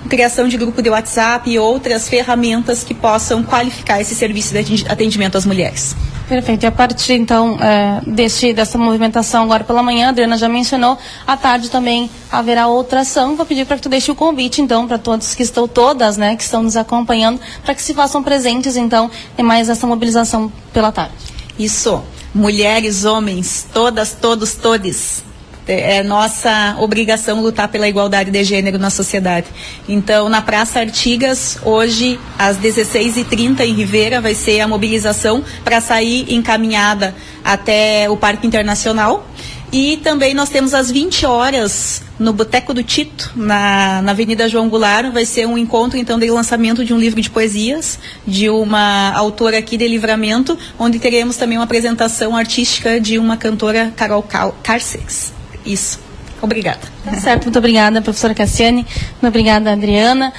criação 0.07 0.47
de 0.47 0.57
grupo 0.57 0.81
de 0.81 0.89
WhatsApp 0.89 1.49
e 1.49 1.59
outras 1.59 2.07
ferramentas 2.07 2.83
que 2.83 2.93
possam 2.93 3.43
qualificar 3.43 3.99
esse 3.99 4.15
serviço 4.15 4.53
de 4.63 4.85
atendimento 4.87 5.37
às 5.37 5.45
mulheres. 5.45 5.95
Perfeito. 6.27 6.63
E 6.63 6.65
a 6.65 6.71
partir, 6.71 7.13
então, 7.13 7.57
é, 7.61 8.01
deste, 8.07 8.51
dessa 8.51 8.77
movimentação 8.77 9.43
agora 9.43 9.63
pela 9.63 9.83
manhã, 9.83 10.07
a 10.07 10.09
Adriana 10.09 10.37
já 10.37 10.49
mencionou, 10.49 10.97
à 11.25 11.37
tarde 11.37 11.69
também 11.69 12.09
haverá 12.31 12.67
outra 12.67 13.01
ação. 13.01 13.35
Vou 13.35 13.45
pedir 13.45 13.65
para 13.65 13.75
que 13.75 13.83
tu 13.83 13.89
deixe 13.89 14.11
o 14.11 14.15
convite, 14.15 14.61
então, 14.61 14.87
para 14.87 14.97
todos 14.97 15.35
que 15.35 15.43
estão, 15.43 15.67
todas, 15.67 16.17
né, 16.17 16.35
que 16.35 16.43
estão 16.43 16.63
nos 16.63 16.75
acompanhando, 16.75 17.39
para 17.63 17.75
que 17.75 17.81
se 17.81 17.93
façam 17.93 18.23
presentes, 18.23 18.75
então, 18.75 19.09
em 19.37 19.43
mais 19.43 19.69
essa 19.69 19.85
mobilização 19.85 20.51
pela 20.73 20.91
tarde. 20.91 21.13
Isso. 21.59 22.01
Mulheres, 22.33 23.05
homens, 23.05 23.67
todas, 23.71 24.13
todos, 24.13 24.55
todes 24.55 25.23
é 25.67 26.03
nossa 26.03 26.75
obrigação 26.79 27.41
lutar 27.41 27.67
pela 27.67 27.87
igualdade 27.87 28.31
de 28.31 28.43
gênero 28.43 28.77
na 28.77 28.89
sociedade. 28.89 29.47
Então, 29.87 30.29
na 30.29 30.41
Praça 30.41 30.79
Artigas, 30.79 31.57
hoje, 31.63 32.19
às 32.37 32.57
16h30, 32.57 33.61
em 33.61 33.73
Ribeira, 33.73 34.21
vai 34.21 34.35
ser 34.35 34.59
a 34.61 34.67
mobilização 34.67 35.43
para 35.63 35.81
sair 35.81 36.33
encaminhada 36.33 37.15
até 37.43 38.09
o 38.09 38.17
Parque 38.17 38.45
Internacional. 38.47 39.27
E 39.71 39.97
também 39.97 40.33
nós 40.33 40.49
temos 40.49 40.73
às 40.73 40.89
20 40.89 41.25
horas 41.25 42.01
no 42.17 42.31
Boteco 42.31 42.73
do 42.73 42.81
Tito, 42.81 43.33
na, 43.35 44.01
na 44.01 44.11
Avenida 44.11 44.47
João 44.47 44.69
Goulart, 44.69 45.11
vai 45.11 45.25
ser 45.25 45.45
um 45.45 45.57
encontro 45.57 45.97
então 45.97 46.17
de 46.17 46.29
lançamento 46.29 46.85
de 46.85 46.93
um 46.93 46.97
livro 46.97 47.19
de 47.19 47.29
poesias 47.29 47.99
de 48.25 48.49
uma 48.49 49.11
autora 49.11 49.57
aqui 49.57 49.75
de 49.75 49.85
Livramento, 49.85 50.57
onde 50.79 50.97
teremos 50.97 51.35
também 51.35 51.57
uma 51.57 51.65
apresentação 51.65 52.35
artística 52.37 53.01
de 53.01 53.19
uma 53.19 53.35
cantora 53.35 53.91
Carol 53.97 54.25
Carcex. 54.63 55.34
Isso. 55.65 55.99
Obrigada. 56.41 56.81
Tá 57.03 57.13
certo, 57.15 57.45
muito 57.45 57.57
obrigada, 57.57 58.01
professora 58.01 58.33
Cassiane. 58.33 58.85
Muito 59.13 59.27
obrigada, 59.27 59.71
Adriana. 59.71 60.33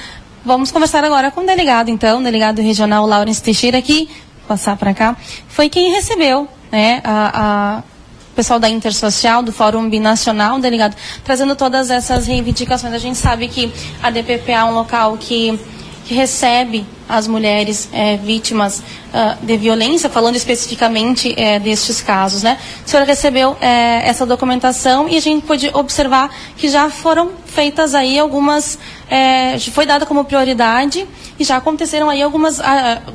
Vamos 0.45 0.71
conversar 0.71 1.03
agora 1.03 1.29
com 1.31 1.41
o 1.41 1.45
delegado, 1.45 1.89
então, 1.89 2.19
o 2.19 2.23
delegado 2.23 2.61
regional 2.61 3.05
Laurence 3.05 3.43
Teixeira, 3.43 3.77
aqui, 3.77 4.09
passar 4.47 4.77
para 4.77 4.93
cá. 4.93 5.17
Foi 5.49 5.67
quem 5.67 5.91
recebeu, 5.91 6.47
né, 6.71 7.01
a, 7.03 7.79
a 7.79 7.83
pessoal 8.33 8.59
da 8.59 8.69
Intersocial, 8.69 9.43
do 9.43 9.51
Fórum 9.51 9.89
Binacional, 9.89 10.59
delegado, 10.59 10.95
trazendo 11.23 11.55
todas 11.55 11.89
essas 11.89 12.27
reivindicações. 12.27 12.93
A 12.93 12.99
gente 12.99 13.17
sabe 13.17 13.47
que 13.47 13.73
a 14.01 14.09
DPPA 14.09 14.51
é 14.51 14.63
um 14.63 14.75
local 14.75 15.17
que 15.17 15.59
que 16.07 16.13
recebe 16.13 16.85
as 17.07 17.27
mulheres 17.27 17.89
é, 17.91 18.15
vítimas 18.15 18.79
uh, 18.79 19.45
de 19.45 19.57
violência, 19.57 20.09
falando 20.09 20.37
especificamente 20.37 21.33
é, 21.37 21.59
destes 21.59 22.01
casos, 22.01 22.43
né? 22.43 22.57
A 22.85 22.87
senhora 22.87 23.05
recebeu 23.05 23.57
é, 23.59 24.07
essa 24.07 24.25
documentação 24.25 25.09
e 25.09 25.17
a 25.17 25.19
gente 25.19 25.45
pôde 25.45 25.69
observar 25.73 26.29
que 26.55 26.69
já 26.69 26.89
foram 26.89 27.31
feitas 27.45 27.93
aí 27.93 28.17
algumas, 28.17 28.79
é, 29.09 29.59
foi 29.59 29.85
dada 29.85 30.05
como 30.05 30.23
prioridade 30.23 31.05
e 31.37 31.43
já 31.43 31.57
aconteceram 31.57 32.09
aí 32.09 32.21
algumas, 32.21 32.59
uh, 32.59 32.63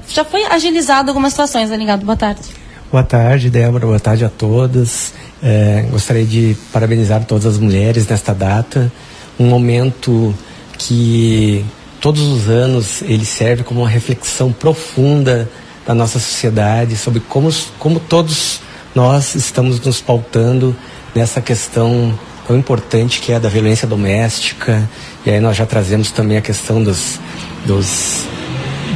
já 0.09 0.25
foi 0.25 0.45
agilizado 0.45 1.11
algumas 1.11 1.33
situações, 1.33 1.71
né, 1.71 1.77
ligado? 1.79 2.05
Boa 2.05 2.17
tarde. 2.17 2.43
Boa 2.91 3.05
tarde, 3.05 3.49
Débora. 3.49 3.87
Boa 3.87 4.01
tarde 4.01 4.23
a 4.23 4.29
todas. 4.29 5.15
É, 5.43 5.87
gostaria 5.91 6.27
de 6.27 6.55
parabenizar 6.71 7.25
todas 7.25 7.47
as 7.47 7.59
mulheres 7.59 8.07
nesta 8.07 8.35
data, 8.35 8.93
um 9.41 9.47
momento 9.47 10.35
que 10.77 11.65
todos 12.03 12.21
os 12.21 12.49
anos 12.49 13.01
ele 13.01 13.25
serve 13.25 13.63
como 13.63 13.81
uma 13.81 13.89
reflexão 13.89 14.53
profunda 14.53 15.49
da 15.87 15.95
nossa 15.95 16.19
sociedade 16.19 16.97
sobre 16.97 17.21
como, 17.21 17.49
como 17.79 18.01
todos 18.01 18.61
nós 18.93 19.37
estamos 19.37 19.81
nos 19.81 20.01
pautando 20.01 20.77
nessa 21.15 21.41
questão 21.41 22.19
tão 22.47 22.59
importante 22.59 23.21
que 23.21 23.33
é 23.33 23.39
da 23.39 23.49
violência 23.49 23.87
doméstica. 23.87 24.89
E 25.25 25.31
aí 25.31 25.39
nós 25.39 25.57
já 25.57 25.65
trazemos 25.65 26.11
também 26.11 26.37
a 26.37 26.41
questão 26.41 26.83
dos, 26.83 27.21
dos 27.65 28.27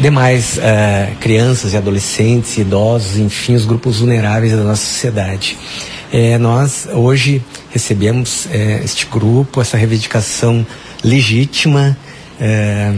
demais 0.02 0.58
uh, 0.58 1.16
crianças 1.20 1.74
e 1.74 1.76
adolescentes, 1.76 2.58
idosos, 2.58 3.18
enfim, 3.18 3.54
os 3.54 3.64
grupos 3.64 4.00
vulneráveis 4.00 4.50
da 4.50 4.64
nossa 4.64 4.84
sociedade. 4.84 5.56
É, 6.12 6.38
nós 6.38 6.88
hoje 6.92 7.40
recebemos 7.70 8.48
é, 8.50 8.80
este 8.84 9.06
grupo, 9.06 9.60
essa 9.60 9.76
reivindicação 9.76 10.66
legítima 11.04 11.96
é, 12.40 12.94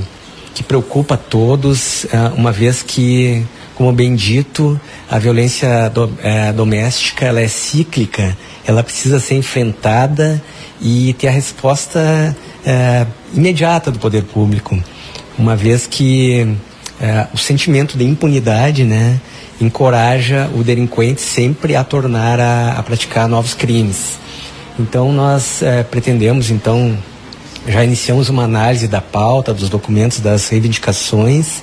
que 0.55 0.63
preocupa 0.63 1.15
a 1.15 1.19
todos, 1.19 2.05
é, 2.13 2.19
uma 2.37 2.51
vez 2.51 2.83
que, 2.83 3.45
como 3.75 3.93
bem 3.93 4.15
dito, 4.15 4.81
a 5.11 5.19
violência 5.19 5.89
do, 5.89 6.13
é, 6.23 6.53
doméstica 6.53 7.27
ela 7.27 7.41
é 7.41 7.49
cíclica, 7.49 8.37
ela 8.67 8.83
precisa 8.83 9.21
ser 9.21 9.37
enfrentada 9.37 10.43
e 10.81 11.15
ter 11.15 11.29
a 11.29 11.31
resposta 11.31 12.37
é, 12.65 13.07
imediata 13.35 13.91
do 13.91 13.99
poder 13.99 14.25
público, 14.25 14.83
uma 15.39 15.55
vez 15.55 15.87
que 15.87 16.57
é, 17.01 17.27
o 17.33 17.39
sentimento 17.39 17.97
de 17.97 18.05
impunidade, 18.05 18.85
né, 18.85 19.21
encoraja 19.61 20.51
o 20.55 20.63
delinquente 20.63 21.21
sempre 21.21 21.75
a 21.77 21.85
tornar 21.85 22.41
a, 22.41 22.73
a 22.73 22.83
praticar 22.83 23.29
novos 23.29 23.55
crimes. 23.55 24.19
Então 24.79 25.13
nós 25.13 25.63
é, 25.63 25.83
pretendemos 25.83 26.51
então 26.51 26.97
já 27.69 27.85
iniciamos 27.85 28.29
uma 28.29 28.45
análise 28.45 28.89
da 28.89 29.01
pauta, 29.01 29.53
dos 29.53 29.69
documentos, 29.69 30.21
das 30.21 30.49
reivindicações. 30.49 31.63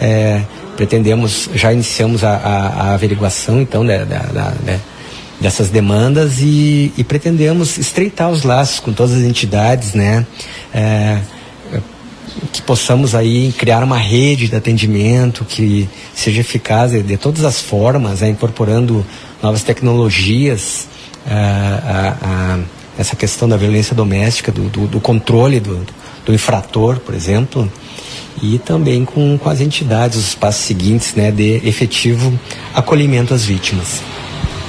É, 0.00 0.42
pretendemos, 0.76 1.48
já 1.54 1.72
iniciamos 1.72 2.22
a, 2.22 2.36
a, 2.36 2.66
a 2.66 2.94
averiguação, 2.94 3.60
então, 3.60 3.84
da, 3.84 4.04
da, 4.04 4.18
da, 4.18 4.52
né, 4.62 4.78
dessas 5.40 5.70
demandas 5.70 6.40
e, 6.40 6.92
e, 6.96 7.02
pretendemos 7.02 7.78
estreitar 7.78 8.30
os 8.30 8.42
laços 8.42 8.80
com 8.80 8.92
todas 8.92 9.14
as 9.14 9.22
entidades, 9.22 9.94
né? 9.94 10.26
É, 10.74 11.20
que 12.52 12.60
possamos 12.62 13.14
aí 13.14 13.52
criar 13.52 13.82
uma 13.82 13.96
rede 13.96 14.48
de 14.48 14.56
atendimento 14.56 15.44
que 15.44 15.88
seja 16.14 16.40
eficaz 16.42 16.90
de, 16.90 17.02
de 17.02 17.16
todas 17.16 17.44
as 17.44 17.62
formas, 17.62 18.20
né? 18.20 18.28
incorporando 18.28 19.04
novas 19.42 19.62
tecnologias, 19.62 20.86
é, 21.26 21.32
a, 21.32 22.16
a 22.22 22.58
essa 22.98 23.14
questão 23.14 23.48
da 23.48 23.56
violência 23.56 23.94
doméstica, 23.94 24.50
do, 24.50 24.68
do, 24.68 24.86
do 24.86 25.00
controle 25.00 25.60
do, 25.60 25.86
do, 26.24 26.32
infrator, 26.32 26.98
por 27.00 27.14
exemplo, 27.14 27.70
e 28.42 28.58
também 28.58 29.04
com, 29.04 29.38
com 29.38 29.48
as 29.48 29.60
entidades, 29.60 30.18
os 30.18 30.34
passos 30.34 30.64
seguintes 30.64 31.14
né, 31.14 31.30
de 31.30 31.60
efetivo 31.66 32.38
acolhimento 32.74 33.34
às 33.34 33.44
vítimas. 33.44 34.00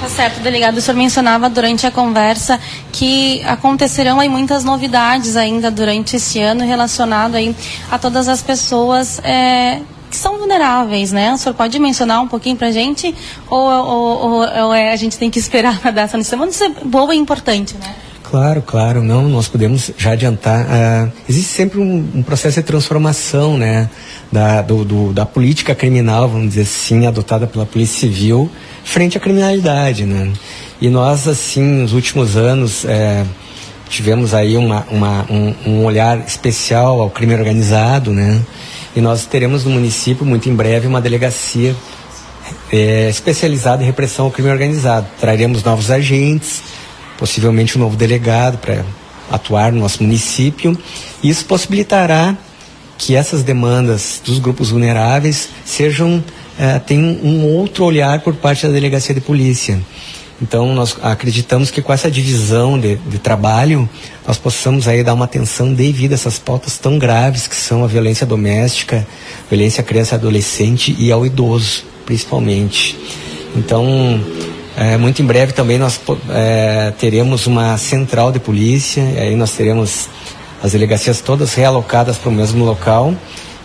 Tá 0.00 0.08
certo, 0.08 0.40
delegado. 0.40 0.76
O 0.76 0.80
senhor 0.80 0.96
mencionava 0.96 1.50
durante 1.50 1.84
a 1.84 1.90
conversa 1.90 2.60
que 2.92 3.42
acontecerão 3.44 4.20
aí 4.20 4.28
muitas 4.28 4.62
novidades 4.62 5.36
ainda 5.36 5.72
durante 5.72 6.16
esse 6.16 6.40
ano 6.40 6.64
relacionado 6.64 7.34
aí 7.34 7.54
a 7.90 7.98
todas 7.98 8.28
as 8.28 8.40
pessoas 8.40 9.18
é, 9.24 9.80
que 10.08 10.16
são 10.16 10.38
vulneráveis, 10.38 11.10
né? 11.10 11.32
O 11.34 11.36
senhor 11.36 11.54
pode 11.54 11.78
mencionar 11.80 12.22
um 12.22 12.28
pouquinho 12.28 12.56
pra 12.56 12.70
gente? 12.70 13.12
Ou, 13.50 13.58
ou, 13.58 14.18
ou, 14.18 14.64
ou 14.66 14.74
é, 14.74 14.92
a 14.92 14.96
gente 14.96 15.18
tem 15.18 15.30
que 15.30 15.38
esperar 15.40 15.80
para 15.80 15.90
dar 15.90 16.02
essa 16.02 16.16
notícia? 16.16 16.36
Mas 16.36 16.54
isso 16.54 16.64
é 16.64 16.68
boa 16.84 17.12
e 17.12 17.18
importante, 17.18 17.74
né? 17.76 17.94
Claro, 18.30 18.60
claro, 18.60 19.02
não, 19.02 19.26
nós 19.26 19.48
podemos 19.48 19.90
já 19.96 20.12
adiantar. 20.12 20.66
Uh, 20.66 21.12
existe 21.26 21.50
sempre 21.50 21.78
um, 21.78 22.06
um, 22.16 22.22
processo 22.22 22.60
de 22.60 22.66
transformação, 22.66 23.56
né, 23.56 23.88
da, 24.30 24.60
do, 24.60 24.84
do, 24.84 25.12
da 25.14 25.24
política 25.24 25.74
criminal, 25.74 26.28
vamos 26.28 26.50
dizer 26.50 26.62
assim, 26.62 27.06
adotada 27.06 27.46
pela 27.46 27.64
Polícia 27.64 28.00
Civil 28.00 28.50
frente 28.84 29.16
à 29.16 29.20
criminalidade, 29.20 30.04
né. 30.04 30.30
E 30.78 30.90
nós, 30.90 31.26
assim, 31.26 31.62
nos 31.62 31.94
últimos 31.94 32.36
anos, 32.36 32.84
é, 32.84 33.24
tivemos 33.88 34.34
aí 34.34 34.58
uma, 34.58 34.86
uma, 34.90 35.24
um, 35.30 35.54
um 35.64 35.84
olhar 35.86 36.18
especial 36.18 37.00
ao 37.00 37.08
crime 37.08 37.32
organizado, 37.32 38.12
né, 38.12 38.42
e 38.94 39.00
nós 39.00 39.24
teremos 39.24 39.64
no 39.64 39.70
município, 39.70 40.26
muito 40.26 40.50
em 40.50 40.54
breve, 40.54 40.86
uma 40.86 41.00
delegacia 41.00 41.74
é, 42.70 43.08
especializada 43.08 43.82
em 43.82 43.86
repressão 43.86 44.26
ao 44.26 44.30
crime 44.30 44.50
organizado. 44.50 45.06
Traremos 45.18 45.64
novos 45.64 45.90
agentes, 45.90 46.62
possivelmente 47.18 47.76
um 47.76 47.80
novo 47.80 47.96
delegado 47.96 48.56
para 48.58 48.84
atuar 49.30 49.72
no 49.72 49.80
nosso 49.80 50.02
município. 50.02 50.78
Isso 51.22 51.44
possibilitará 51.44 52.36
que 52.96 53.14
essas 53.14 53.42
demandas 53.42 54.22
dos 54.24 54.38
grupos 54.38 54.70
vulneráveis 54.70 55.50
sejam 55.64 56.22
é, 56.58 56.78
tenham 56.80 57.16
um 57.22 57.44
outro 57.44 57.84
olhar 57.84 58.20
por 58.20 58.34
parte 58.34 58.66
da 58.66 58.72
delegacia 58.72 59.14
de 59.14 59.20
polícia. 59.20 59.80
Então 60.42 60.72
nós 60.74 60.96
acreditamos 61.02 61.70
que 61.70 61.82
com 61.82 61.92
essa 61.92 62.10
divisão 62.10 62.78
de, 62.78 62.96
de, 62.96 63.18
trabalho 63.18 63.88
nós 64.26 64.38
possamos 64.38 64.86
aí 64.86 65.02
dar 65.02 65.14
uma 65.14 65.24
atenção 65.24 65.72
devida 65.72 66.14
a 66.14 66.16
essas 66.16 66.38
pautas 66.38 66.78
tão 66.78 66.98
graves 66.98 67.46
que 67.46 67.56
são 67.56 67.82
a 67.84 67.86
violência 67.86 68.26
doméstica, 68.26 69.06
violência 69.48 69.80
à 69.80 69.84
criança 69.84 70.14
e 70.14 70.18
adolescente 70.18 70.96
e 70.98 71.10
ao 71.10 71.26
idoso, 71.26 71.84
principalmente. 72.06 72.96
Então 73.56 74.20
é, 74.80 74.96
muito 74.96 75.20
em 75.20 75.24
breve 75.24 75.52
também 75.52 75.76
nós 75.76 76.00
é, 76.30 76.92
teremos 76.96 77.48
uma 77.48 77.76
central 77.76 78.30
de 78.30 78.38
polícia, 78.38 79.02
aí 79.02 79.34
nós 79.34 79.50
teremos 79.50 80.08
as 80.62 80.70
delegacias 80.70 81.20
todas 81.20 81.52
realocadas 81.52 82.16
para 82.16 82.28
o 82.28 82.32
mesmo 82.32 82.64
local 82.64 83.12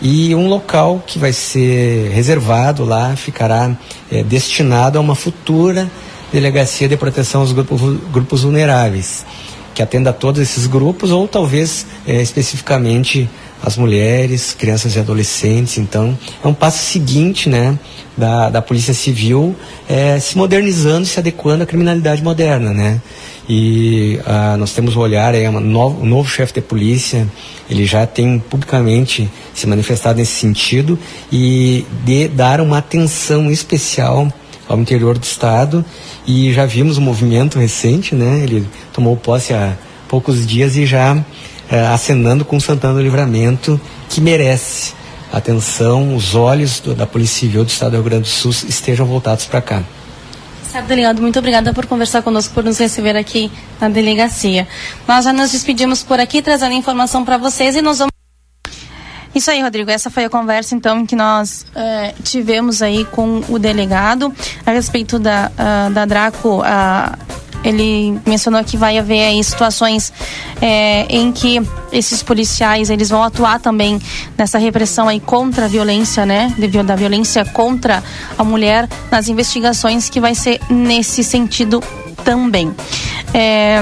e 0.01 0.33
um 0.33 0.47
local 0.47 1.03
que 1.05 1.19
vai 1.19 1.31
ser 1.31 2.09
reservado 2.09 2.83
lá 2.83 3.15
ficará 3.15 3.77
é, 4.11 4.23
destinado 4.23 4.97
a 4.97 5.01
uma 5.01 5.13
futura 5.13 5.87
delegacia 6.31 6.89
de 6.89 6.97
proteção 6.97 7.41
aos 7.41 7.51
grupos, 7.51 7.79
grupos 8.11 8.41
vulneráveis, 8.41 9.23
que 9.75 9.83
atenda 9.83 10.09
a 10.09 10.13
todos 10.13 10.41
esses 10.41 10.65
grupos 10.65 11.11
ou 11.11 11.27
talvez 11.27 11.85
é, 12.07 12.23
especificamente 12.23 13.29
as 13.63 13.77
mulheres, 13.77 14.53
crianças 14.53 14.95
e 14.95 14.99
adolescentes. 14.99 15.77
Então, 15.77 16.17
é 16.43 16.47
um 16.47 16.53
passo 16.53 16.83
seguinte, 16.83 17.47
né, 17.47 17.79
da, 18.17 18.49
da 18.49 18.61
Polícia 18.61 18.93
Civil 18.93 19.55
é, 19.87 20.19
se 20.19 20.37
modernizando, 20.37 21.05
se 21.05 21.17
adequando 21.17 21.63
à 21.63 21.65
criminalidade 21.65 22.21
moderna, 22.21 22.73
né? 22.73 23.01
E 23.47 24.19
ah, 24.25 24.55
nós 24.57 24.71
temos 24.71 24.95
o 24.95 24.99
olhar, 24.99 25.33
é, 25.35 25.49
um 25.49 25.59
novo, 25.59 26.05
novo 26.05 26.29
chefe 26.29 26.53
de 26.53 26.61
polícia, 26.61 27.27
ele 27.69 27.85
já 27.85 28.05
tem 28.05 28.39
publicamente 28.39 29.29
se 29.53 29.67
manifestado 29.67 30.19
nesse 30.19 30.33
sentido 30.33 30.97
e 31.31 31.85
de 32.05 32.27
dar 32.27 32.61
uma 32.61 32.77
atenção 32.77 33.51
especial 33.51 34.31
ao 34.67 34.79
interior 34.79 35.17
do 35.17 35.23
estado 35.23 35.83
e 36.25 36.53
já 36.53 36.65
vimos 36.65 36.97
um 36.97 37.01
movimento 37.01 37.59
recente, 37.59 38.15
né? 38.15 38.41
Ele 38.43 38.65
tomou 38.93 39.15
posse 39.17 39.53
há 39.53 39.73
poucos 40.07 40.45
dias 40.47 40.77
e 40.77 40.85
já 40.85 41.23
é, 41.69 41.85
acenando 41.87 42.45
com 42.45 42.59
Santana 42.59 42.93
do 42.93 43.01
Livramento, 43.01 43.79
que 44.09 44.21
merece 44.21 44.93
atenção, 45.31 46.15
os 46.15 46.35
olhos 46.35 46.79
do, 46.79 46.93
da 46.93 47.07
Polícia 47.07 47.39
Civil 47.39 47.63
do 47.63 47.69
Estado 47.69 47.91
do 47.91 47.97
Rio 47.97 48.03
Grande 48.03 48.23
do 48.23 48.27
Sul 48.27 48.51
estejam 48.51 49.05
voltados 49.05 49.45
para 49.45 49.61
cá. 49.61 49.83
Certo, 50.71 50.87
delegado, 50.87 51.21
muito 51.21 51.37
obrigada 51.37 51.73
por 51.73 51.85
conversar 51.85 52.21
conosco, 52.23 52.53
por 52.53 52.63
nos 52.63 52.79
receber 52.79 53.15
aqui 53.15 53.51
na 53.79 53.89
delegacia. 53.89 54.67
Nós 55.07 55.25
já 55.25 55.33
nos 55.33 55.51
despedimos 55.51 56.03
por 56.03 56.19
aqui, 56.19 56.41
trazendo 56.41 56.73
informação 56.73 57.23
para 57.23 57.37
vocês 57.37 57.75
e 57.75 57.81
nós 57.81 57.99
vamos. 57.99 58.11
Isso 59.35 59.49
aí, 59.49 59.61
Rodrigo. 59.61 59.89
Essa 59.89 60.11
foi 60.11 60.25
a 60.25 60.29
conversa, 60.29 60.75
então, 60.75 61.05
que 61.05 61.15
nós 61.15 61.65
uh, 61.75 62.23
tivemos 62.23 62.81
aí 62.81 63.05
com 63.05 63.41
o 63.49 63.57
delegado 63.57 64.33
a 64.65 64.71
respeito 64.71 65.17
da, 65.17 65.51
uh, 65.51 65.93
da 65.93 66.05
Draco. 66.05 66.61
Uh, 66.61 67.42
ele 67.63 68.19
mencionou 68.25 68.63
que 68.63 68.77
vai 68.77 68.97
haver 68.97 69.25
aí 69.27 69.43
situações 69.43 70.11
é, 70.61 71.05
em 71.09 71.31
que 71.31 71.61
esses 71.91 72.21
policiais 72.21 72.89
eles 72.89 73.09
vão 73.09 73.23
atuar 73.23 73.59
também 73.59 73.99
nessa 74.37 74.57
repressão 74.57 75.07
aí 75.07 75.19
contra 75.19 75.65
a 75.65 75.67
violência, 75.67 76.25
né, 76.25 76.53
da 76.85 76.95
violência 76.95 77.45
contra 77.45 78.03
a 78.37 78.43
mulher 78.43 78.89
nas 79.11 79.27
investigações 79.27 80.09
que 80.09 80.19
vai 80.19 80.35
ser 80.35 80.59
nesse 80.69 81.23
sentido 81.23 81.81
também. 82.23 82.73
É, 83.33 83.81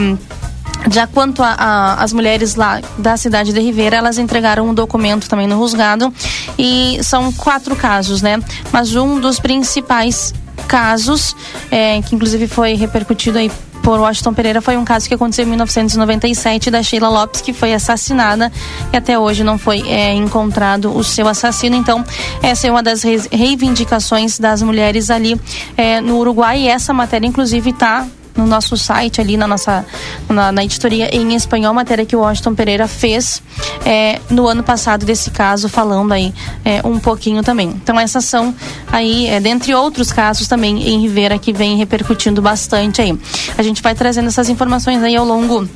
já 0.90 1.06
quanto 1.06 1.44
às 1.44 2.12
mulheres 2.12 2.56
lá 2.56 2.82
da 2.98 3.16
cidade 3.16 3.54
de 3.54 3.60
Ribeira, 3.60 3.98
elas 3.98 4.18
entregaram 4.18 4.68
um 4.68 4.74
documento 4.74 5.30
também 5.30 5.46
no 5.46 5.58
Rusgado 5.58 6.12
e 6.58 7.00
são 7.04 7.32
quatro 7.32 7.76
casos, 7.76 8.22
né? 8.22 8.40
Mas 8.72 8.96
um 8.96 9.20
dos 9.20 9.40
principais 9.40 10.34
casos, 10.68 11.36
é, 11.70 12.02
que 12.02 12.16
inclusive 12.16 12.48
foi 12.48 12.74
repercutido 12.74 13.38
aí 13.38 13.52
por 13.82 14.00
Washington 14.00 14.34
Pereira 14.34 14.62
foi 14.62 14.78
um 14.78 14.86
caso 14.86 15.08
que 15.08 15.14
aconteceu 15.14 15.46
em 15.46 15.50
1997 15.50 16.72
da 16.72 16.82
Sheila 16.84 17.10
Lopes, 17.10 17.42
que 17.42 17.54
foi 17.54 17.74
assassinada 17.74 18.52
e 18.94 18.98
até 18.98 19.18
hoje 19.18 19.44
não 19.44 19.58
foi 19.58 19.82
é, 19.88 20.14
encontrado 20.14 20.96
o 20.96 21.04
seu 21.04 21.28
assassino. 21.28 21.76
Então, 21.76 22.04
essa 22.42 22.68
é 22.68 22.72
uma 22.72 22.84
das 22.84 23.04
reivindicações 23.04 24.40
das 24.40 24.62
mulheres 24.62 25.10
ali 25.10 25.40
é, 25.76 26.00
no 26.02 26.18
Uruguai 26.18 26.62
e 26.62 26.68
essa 26.68 26.94
matéria, 26.94 27.28
inclusive, 27.28 27.72
está 27.72 28.08
no 28.36 28.46
nosso 28.46 28.78
site 28.78 29.20
ali, 29.20 29.38
na 29.38 29.48
nossa 29.48 29.86
na, 30.30 30.52
na, 30.52 30.64
editoria 30.64 31.14
em 31.16 31.36
espanhol, 31.36 31.74
matéria 31.74 32.06
que 32.06 32.16
o 32.16 32.20
Washington 32.20 32.56
Pereira 32.56 32.88
fez 32.88 33.42
é, 33.86 34.20
no 34.30 34.48
ano 34.48 34.64
passado 34.64 35.06
desse 35.06 35.32
caso, 35.32 35.68
falando 35.70 36.12
aí 36.12 36.34
é, 36.64 36.86
um 36.86 37.00
pouquinho 37.00 37.44
também. 37.44 37.70
Então 37.70 38.00
essas 38.00 38.26
são 38.26 38.54
aí, 38.92 39.28
é, 39.28 39.40
dentre 39.40 39.74
outros 39.74 40.12
casos 40.12 40.48
também 40.48 40.90
em 40.90 41.02
Rivera 41.02 41.38
que 41.38 41.52
vem 41.54 41.78
repercutindo 41.78 42.42
bastante 42.42 43.02
aí. 43.02 43.18
A 43.58 43.64
gente 43.64 43.82
vai 43.82 43.96
trazendo 43.96 44.28
essas 44.28 44.50
informações 44.50 45.02
aí 45.04 45.16
ao 45.16 45.26
longo 45.26 45.68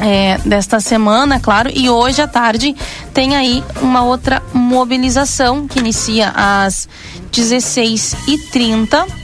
é, 0.00 0.38
desta 0.44 0.80
semana, 0.80 1.38
claro, 1.38 1.70
e 1.72 1.88
hoje 1.90 2.22
à 2.22 2.26
tarde 2.26 2.74
tem 3.12 3.36
aí 3.36 3.62
uma 3.80 4.02
outra 4.02 4.42
mobilização 4.52 5.68
que 5.68 5.78
inicia 5.78 6.32
às 6.34 6.88
16h30 7.32 9.21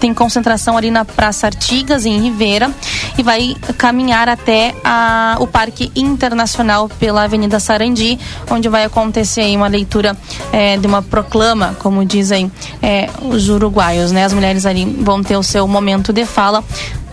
tem 0.00 0.14
concentração 0.14 0.76
ali 0.76 0.90
na 0.90 1.04
Praça 1.04 1.46
Artigas, 1.46 2.06
em 2.06 2.18
Ribeira, 2.18 2.70
e 3.18 3.22
vai 3.22 3.54
caminhar 3.76 4.28
até 4.28 4.74
a, 4.82 5.36
o 5.38 5.46
Parque 5.46 5.92
Internacional 5.94 6.88
pela 6.88 7.24
Avenida 7.24 7.60
Sarandi, 7.60 8.18
onde 8.50 8.68
vai 8.68 8.84
acontecer 8.84 9.42
aí 9.42 9.54
uma 9.54 9.68
leitura 9.68 10.16
é, 10.52 10.78
de 10.78 10.86
uma 10.86 11.02
proclama, 11.02 11.76
como 11.78 12.04
dizem 12.04 12.50
é, 12.82 13.10
os 13.22 13.50
uruguaios, 13.50 14.10
né? 14.10 14.24
As 14.24 14.32
mulheres 14.32 14.64
ali 14.64 14.86
vão 15.00 15.22
ter 15.22 15.36
o 15.36 15.42
seu 15.42 15.68
momento 15.68 16.12
de 16.12 16.24
fala, 16.24 16.64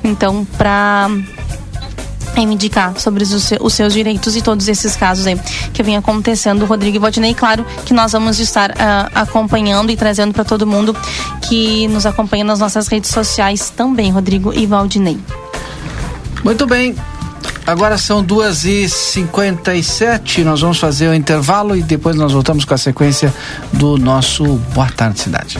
então, 0.03 0.47
para 0.57 1.09
reivindicar 2.37 2.99
sobre 2.99 3.23
os, 3.23 3.73
seus 3.73 3.93
direitos 3.93 4.35
e 4.35 4.41
todos 4.41 4.67
esses 4.67 4.95
casos 4.95 5.25
aí 5.25 5.39
que 5.73 5.81
vem 5.81 5.97
acontecendo, 5.97 6.65
Rodrigo 6.65 6.97
e 6.97 6.99
Valdinei. 6.99 7.33
Claro 7.33 7.65
que 7.85 7.93
nós 7.93 8.11
vamos 8.11 8.39
estar 8.39 8.71
uh, 8.71 8.75
acompanhando 9.13 9.91
e 9.91 9.97
trazendo 9.97 10.33
para 10.33 10.43
todo 10.43 10.65
mundo 10.65 10.95
que 11.41 11.87
nos 11.87 12.05
acompanha 12.05 12.43
nas 12.43 12.59
nossas 12.59 12.87
redes 12.87 13.09
sociais 13.09 13.71
também, 13.75 14.11
Rodrigo 14.11 14.53
e 14.53 14.65
Valdinei. 14.65 15.19
Muito 16.43 16.65
bem. 16.65 16.95
Agora 17.65 17.97
são 17.97 18.23
duas 18.23 18.63
e 18.63 18.87
cinquenta 18.87 19.75
e 19.75 19.83
sete, 19.83 20.41
nós 20.41 20.61
vamos 20.61 20.79
fazer 20.79 21.09
o 21.09 21.13
intervalo 21.13 21.75
e 21.75 21.81
depois 21.81 22.15
nós 22.15 22.31
voltamos 22.31 22.63
com 22.63 22.73
a 22.73 22.77
sequência 22.77 23.33
do 23.73 23.97
nosso 23.97 24.45
Boa 24.73 24.89
Tarde 24.89 25.19
Cidade. 25.19 25.59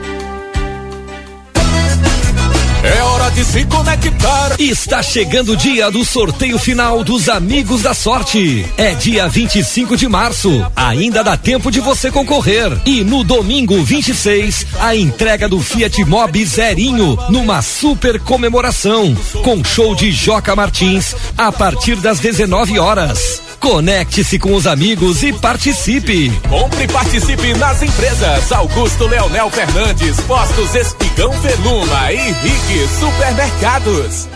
É 2.83 3.03
hora 3.03 3.29
de 3.29 3.45
se 3.45 3.63
conectar. 3.65 4.55
Está 4.59 5.03
chegando 5.03 5.51
o 5.51 5.55
dia 5.55 5.91
do 5.91 6.03
sorteio 6.03 6.57
final 6.57 7.03
dos 7.03 7.29
Amigos 7.29 7.83
da 7.83 7.93
Sorte. 7.93 8.65
É 8.75 8.95
dia 8.95 9.27
25 9.27 9.95
de 9.95 10.07
março. 10.07 10.65
Ainda 10.75 11.23
dá 11.23 11.37
tempo 11.37 11.69
de 11.69 11.79
você 11.79 12.09
concorrer. 12.09 12.71
E 12.83 13.03
no 13.03 13.23
domingo 13.23 13.83
26, 13.83 14.65
a 14.79 14.95
entrega 14.95 15.47
do 15.47 15.61
Fiat 15.61 16.03
Mobi 16.05 16.43
Zerinho 16.43 17.15
numa 17.29 17.61
super 17.61 18.19
comemoração 18.19 19.15
com 19.43 19.63
show 19.63 19.93
de 19.93 20.11
Joca 20.11 20.55
Martins 20.55 21.15
a 21.37 21.51
partir 21.51 21.97
das 21.97 22.19
19 22.19 22.79
horas. 22.79 23.40
Conecte-se 23.61 24.39
com 24.39 24.55
os 24.55 24.65
amigos 24.65 25.21
e 25.21 25.31
participe. 25.31 26.31
Compre 26.49 26.85
e 26.85 26.87
participe 26.87 27.53
nas 27.53 27.83
empresas 27.83 28.51
Augusto 28.51 29.05
Leonel 29.05 29.51
Fernandes, 29.51 30.19
Postos 30.21 30.73
Espigão 30.73 31.31
Veluma 31.33 32.11
e 32.11 32.31
Rick 32.31 32.87
Supermercados. 32.99 34.27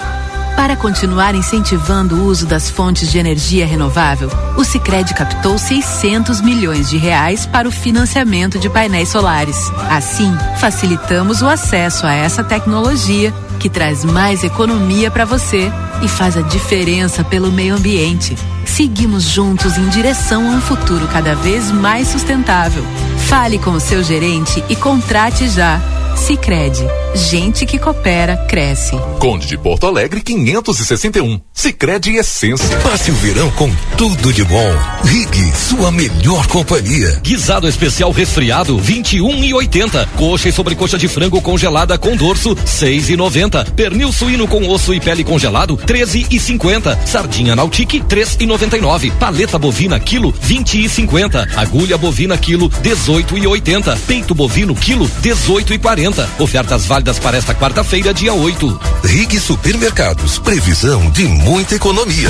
Para 0.56 0.76
continuar 0.76 1.34
incentivando 1.34 2.16
o 2.16 2.26
uso 2.26 2.46
das 2.46 2.70
fontes 2.70 3.12
de 3.12 3.18
energia 3.18 3.66
renovável, 3.66 4.30
o 4.58 4.64
Sicredi 4.64 5.16
captou 5.16 5.58
600 5.58 6.40
milhões 6.42 6.88
de 6.88 6.98
reais 6.98 7.48
para 7.48 7.68
o 7.68 7.72
financiamento 7.72 8.60
de 8.60 8.70
painéis 8.70 9.10
solares. 9.10 9.58
Assim, 9.90 10.32
facilitamos 10.60 11.42
o 11.42 11.48
acesso 11.48 12.06
a 12.06 12.14
essa 12.14 12.44
tecnologia 12.44 13.34
que 13.56 13.70
traz 13.70 14.04
mais 14.04 14.44
economia 14.44 15.10
para 15.10 15.26
você 15.26 15.72
e 16.02 16.08
faz 16.08 16.38
a 16.38 16.41
diferença 16.41 17.24
pelo 17.24 17.52
meio 17.52 17.76
ambiente. 17.76 18.36
Seguimos 18.65 19.24
juntos 19.24 19.78
em 19.78 19.88
direção 19.89 20.46
a 20.48 20.56
um 20.56 20.62
futuro 20.62 21.08
cada 21.08 21.36
vez 21.36 21.72
mais 21.72 22.08
sustentável. 22.10 22.84
Fale 23.28 23.58
com 23.58 23.72
o 23.72 23.80
seu 23.80 24.04
gerente 24.04 24.63
e 24.70 24.76
contrate 24.76 25.48
já. 25.50 25.80
Sicredi, 26.15 26.84
gente 27.13 27.65
que 27.65 27.78
coopera 27.78 28.38
cresce. 28.47 28.95
Conde 29.19 29.47
de 29.47 29.58
Porto 29.58 29.86
Alegre 29.86 30.21
561. 30.21 31.39
Sicredi 31.54 32.15
Essência. 32.15 32.78
Passe 32.80 33.12
o 33.12 33.15
verão 33.15 33.51
com 33.51 33.69
tudo 33.97 34.32
de 34.32 34.43
bom. 34.43 34.73
Rig, 35.04 35.54
sua 35.56 35.91
melhor 35.91 36.47
companhia. 36.47 37.19
Guisado 37.21 37.67
especial 37.67 38.12
resfriado 38.12 38.78
21 38.78 39.43
e 39.43 39.54
80. 39.54 40.10
Coxa 40.15 40.49
e 40.49 40.51
sobrecoxa 40.51 40.97
de 40.97 41.08
frango 41.08 41.41
congelada 41.41 41.97
com 41.97 42.15
dorso 42.15 42.56
6 42.65 43.10
e 43.10 43.17
90. 43.17 43.65
Pernil 43.75 44.12
suíno 44.12 44.47
com 44.47 44.67
osso 44.69 44.93
e 44.93 44.99
pele 44.99 45.23
congelado 45.23 45.75
13 45.78 46.28
e 46.32 46.39
50. 46.39 46.99
Sardinha 47.06 47.56
Nautique 47.56 47.99
3 48.01 48.38
e 48.39 48.45
99. 48.45 49.12
Paleta 49.12 49.60
bovina 49.60 49.99
quilo 49.99 50.34
20 50.41 50.86
e 50.86 50.89
50. 50.89 51.49
Agulha 51.56 51.97
bovina 51.97 52.38
quilo 52.38 52.69
18 52.69 53.38
e 53.38 53.45
80. 53.45 53.95
Peito 54.08 54.34
bovino 54.34 54.73
quilo 54.73 55.10
18 55.21 55.73
e 55.73 55.78
40. 55.78 56.05
Ofertas 56.38 56.86
válidas 56.86 57.18
para 57.18 57.36
esta 57.36 57.56
quarta-feira, 57.56 58.13
dia 58.13 58.32
8. 58.32 58.80
Rig 59.04 59.39
Supermercados. 59.39 60.38
Previsão 60.38 61.10
de 61.10 61.28
muita 61.28 61.74
economia. 61.74 62.30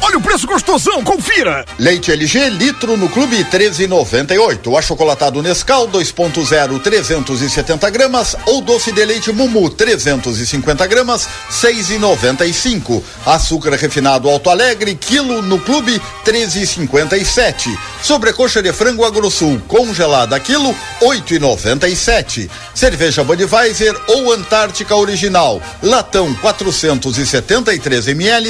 Olha 0.00 0.18
o 0.18 0.20
preço 0.20 0.46
gostosão, 0.46 1.02
confira! 1.02 1.64
Leite 1.78 2.12
LG 2.12 2.50
litro 2.50 2.96
no 2.96 3.08
Clube 3.08 3.44
13,98. 3.44 4.78
Achocolatado 4.78 5.42
Nescau 5.42 5.88
2.0 5.88 6.80
370 6.80 7.90
gramas 7.90 8.36
ou 8.46 8.60
doce 8.60 8.92
de 8.92 9.04
leite 9.04 9.32
Mumu 9.32 9.68
350 9.70 10.86
gramas 10.86 11.28
6,95. 11.50 13.02
Açúcar 13.24 13.74
refinado 13.74 14.28
Alto 14.28 14.50
Alegre 14.50 14.94
quilo 14.94 15.42
no 15.42 15.58
Clube 15.58 16.00
13,57. 16.24 17.76
Sobrecoxa 18.02 18.62
de 18.62 18.72
frango 18.72 19.04
Agrosul 19.04 19.60
congelada 19.66 20.38
quilo 20.38 20.74
8,97. 21.00 22.48
Cerveja 22.74 23.24
Budweiser 23.24 23.94
ou 24.08 24.32
Antártica 24.32 24.94
Original 24.94 25.60
latão 25.82 26.34
473 26.34 28.08
ml 28.08 28.46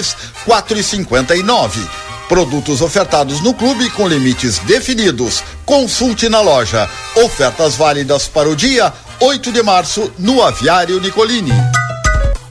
4,59 1.42 2.06
Produtos 2.28 2.80
ofertados 2.82 3.40
no 3.40 3.54
clube 3.54 3.88
com 3.90 4.08
limites 4.08 4.58
definidos. 4.60 5.44
Consulte 5.64 6.28
na 6.28 6.40
loja. 6.40 6.90
Ofertas 7.24 7.76
válidas 7.76 8.26
para 8.26 8.48
o 8.48 8.56
dia 8.56 8.92
8 9.20 9.52
de 9.52 9.62
março 9.62 10.12
no 10.18 10.42
Aviário 10.42 11.00
Nicolini. 11.00 11.52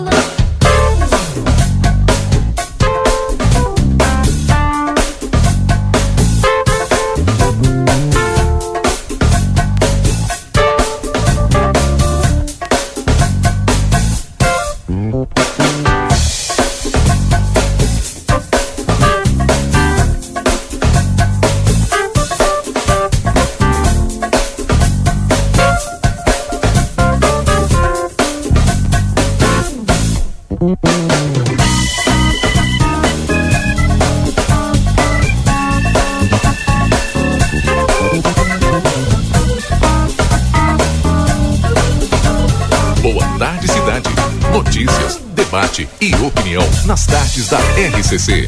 RCC. 48.06 48.48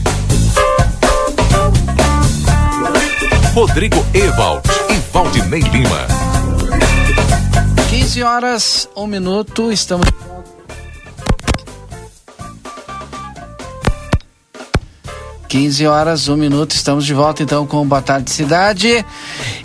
Rodrigo 3.56 4.06
Ewald 4.14 4.62
e 4.92 5.12
Valdinei 5.12 5.62
Lima. 5.62 6.08
15 7.90 8.22
horas, 8.22 8.90
um 8.96 9.08
minuto, 9.08 9.72
estamos. 9.72 10.08
Quinze 15.48 15.88
horas, 15.88 16.28
um 16.28 16.36
minuto, 16.36 16.72
estamos 16.72 17.04
de 17.04 17.16
volta 17.16 17.42
então 17.42 17.66
com 17.66 17.88
Boa 17.88 18.02
Tarde 18.02 18.30
Cidade. 18.30 19.04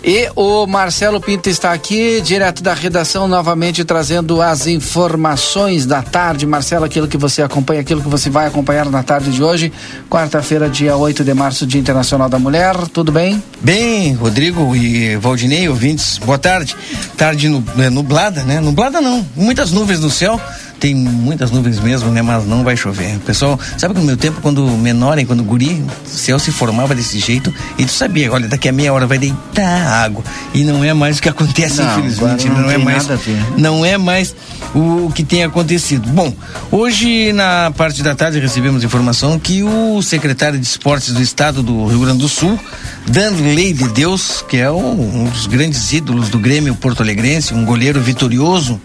E 0.05 0.29
o 0.35 0.67
Marcelo 0.67 1.21
Pinto 1.21 1.49
está 1.49 1.71
aqui, 1.71 2.19
direto 2.19 2.61
da 2.61 2.73
redação, 2.73 3.25
novamente 3.25 3.85
trazendo 3.85 4.41
as 4.41 4.67
informações 4.67 5.85
da 5.85 6.01
tarde. 6.01 6.45
Marcelo, 6.45 6.83
aquilo 6.83 7.07
que 7.07 7.17
você 7.17 7.41
acompanha, 7.41 7.79
aquilo 7.79 8.01
que 8.01 8.09
você 8.09 8.29
vai 8.29 8.45
acompanhar 8.45 8.85
na 8.87 9.01
tarde 9.01 9.31
de 9.31 9.41
hoje, 9.41 9.71
quarta-feira, 10.09 10.69
dia 10.69 10.97
8 10.97 11.23
de 11.23 11.33
março, 11.33 11.65
Dia 11.65 11.79
Internacional 11.79 12.27
da 12.27 12.37
Mulher. 12.37 12.75
Tudo 12.89 13.13
bem? 13.13 13.41
Bem, 13.61 14.13
Rodrigo 14.13 14.75
e 14.75 15.15
Valdinei, 15.15 15.69
ouvintes, 15.69 16.17
boa 16.17 16.37
tarde. 16.37 16.75
Tarde 17.15 17.47
é, 17.77 17.89
nublada, 17.89 18.43
né? 18.43 18.59
Nublada 18.59 18.99
não, 18.99 19.25
muitas 19.37 19.71
nuvens 19.71 20.01
no 20.01 20.09
céu. 20.09 20.37
Tem 20.83 20.93
muitas 20.93 21.49
nuvens 21.49 21.79
mesmo, 21.79 22.11
né? 22.11 22.21
Mas 22.21 22.45
não 22.45 22.61
vai 22.61 22.75
chover. 22.75 23.17
Pessoal, 23.19 23.57
sabe 23.77 23.93
que 23.93 24.01
no 24.01 24.05
meu 24.05 24.17
tempo, 24.17 24.41
quando 24.41 24.67
menor, 24.67 25.17
hein, 25.17 25.25
quando 25.25 25.41
guri, 25.41 25.81
o 26.05 26.09
céu 26.09 26.37
se 26.37 26.51
formava 26.51 26.93
desse 26.93 27.19
jeito 27.19 27.53
e 27.77 27.85
tu 27.85 27.91
sabia, 27.93 28.29
olha, 28.33 28.49
daqui 28.49 28.67
a 28.67 28.73
meia 28.73 28.91
hora 28.91 29.07
vai 29.07 29.17
deitar 29.17 29.63
água. 30.03 30.21
E 30.53 30.65
não 30.65 30.83
é 30.83 30.93
mais 30.93 31.19
o 31.19 31.21
que 31.21 31.29
acontece, 31.29 31.81
Não, 31.81 31.89
infelizmente. 31.89 32.49
não 32.49 32.63
Não, 32.63 32.69
é 32.69 32.77
mais. 32.77 33.07
ver. 33.07 33.45
Não 33.55 33.85
é 33.85 33.97
mais 33.97 34.35
o 34.75 35.09
que 35.15 35.23
tem 35.23 35.45
acontecido. 35.45 36.09
Bom, 36.09 36.33
hoje 36.69 37.31
na 37.31 37.71
parte 37.77 38.03
da 38.03 38.13
tarde 38.13 38.37
recebemos 38.39 38.83
informação 38.83 39.39
que 39.39 39.63
o 39.63 40.01
secretário 40.01 40.59
de 40.59 40.65
esportes 40.65 41.13
do 41.13 41.21
estado 41.21 41.63
do 41.63 41.87
Rio 41.87 41.99
Grande 42.01 42.19
do 42.19 42.27
Sul, 42.27 42.59
Danley 43.07 43.71
de 43.71 43.87
Deus, 43.87 44.43
que 44.49 44.57
é 44.57 44.69
um, 44.69 45.21
um 45.21 45.29
dos 45.29 45.47
grandes 45.47 45.93
ídolos 45.93 46.27
do 46.27 46.39
Grêmio 46.39 46.75
Porto 46.75 47.01
Alegrense, 47.01 47.53
um 47.53 47.63
goleiro 47.63 48.01
vitorioso, 48.01 48.81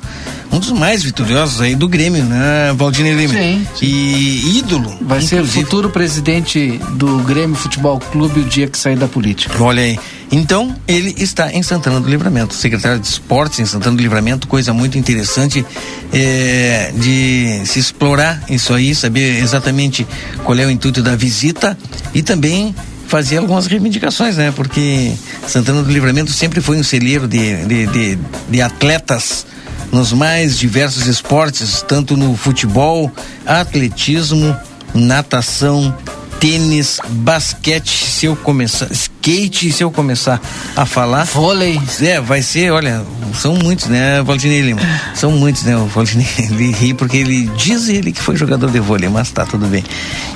um 0.50 0.58
dos 0.58 0.72
mais 0.72 1.02
vitoriosos 1.02 1.60
aí 1.60 1.74
do 1.74 1.88
Grêmio, 1.88 2.24
né, 2.24 2.72
Valdinei 2.74 3.14
Lima? 3.14 3.34
Sim, 3.34 3.66
E 3.82 4.58
ídolo. 4.58 4.96
Vai 5.00 5.20
ser 5.20 5.44
futuro 5.44 5.90
presidente 5.90 6.80
do 6.92 7.18
Grêmio 7.18 7.56
Futebol 7.56 7.98
Clube 7.98 8.40
o 8.40 8.44
dia 8.44 8.66
que 8.66 8.78
sair 8.78 8.96
da 8.96 9.08
política. 9.08 9.62
Olha 9.62 9.82
aí. 9.82 9.98
Então, 10.30 10.74
ele 10.86 11.14
está 11.16 11.52
em 11.52 11.62
Santana 11.62 12.00
do 12.00 12.08
Livramento, 12.08 12.54
secretário 12.54 13.00
de 13.00 13.06
Esportes 13.06 13.60
em 13.60 13.66
Santana 13.66 13.96
do 13.96 14.02
Livramento, 14.02 14.46
coisa 14.46 14.74
muito 14.74 14.98
interessante 14.98 15.64
é, 16.12 16.92
de 16.94 17.62
se 17.64 17.78
explorar 17.78 18.42
isso 18.48 18.74
aí, 18.74 18.94
saber 18.94 19.42
exatamente 19.42 20.06
qual 20.44 20.58
é 20.58 20.66
o 20.66 20.70
intuito 20.70 21.02
da 21.02 21.16
visita 21.16 21.76
e 22.12 22.22
também 22.22 22.74
fazer 23.06 23.38
algumas 23.38 23.66
reivindicações, 23.66 24.36
né? 24.36 24.52
Porque 24.54 25.12
Santana 25.46 25.82
do 25.82 25.90
Livramento 25.90 26.30
sempre 26.30 26.60
foi 26.60 26.76
um 26.76 26.82
celeiro 26.82 27.26
de, 27.26 27.64
de, 27.64 27.86
de, 27.86 28.18
de 28.50 28.60
atletas 28.60 29.46
nos 29.92 30.12
mais 30.12 30.58
diversos 30.58 31.06
esportes, 31.06 31.82
tanto 31.86 32.16
no 32.16 32.36
futebol, 32.36 33.10
atletismo, 33.46 34.56
natação, 34.94 35.94
tênis, 36.40 37.00
basquete, 37.08 38.06
se 38.06 38.26
eu 38.26 38.36
começar, 38.36 38.88
skate, 38.92 39.72
se 39.72 39.82
eu 39.82 39.90
começar 39.90 40.40
a 40.76 40.86
falar. 40.86 41.24
Vôlei. 41.24 41.80
É, 42.00 42.20
vai 42.20 42.42
ser, 42.42 42.70
olha, 42.70 43.04
são 43.34 43.54
muitos, 43.54 43.86
né, 43.86 44.22
Valdinei 44.22 44.60
Lima? 44.60 44.80
São 45.14 45.32
muitos, 45.32 45.64
né? 45.64 45.76
O 45.76 45.86
Valdinei, 45.86 46.26
ele 46.38 46.70
ri 46.72 46.94
porque 46.94 47.16
ele 47.16 47.50
diz 47.56 47.88
ele 47.88 48.12
que 48.12 48.20
foi 48.20 48.36
jogador 48.36 48.70
de 48.70 48.80
vôlei, 48.80 49.08
mas 49.08 49.30
tá 49.30 49.44
tudo 49.44 49.66
bem. 49.66 49.84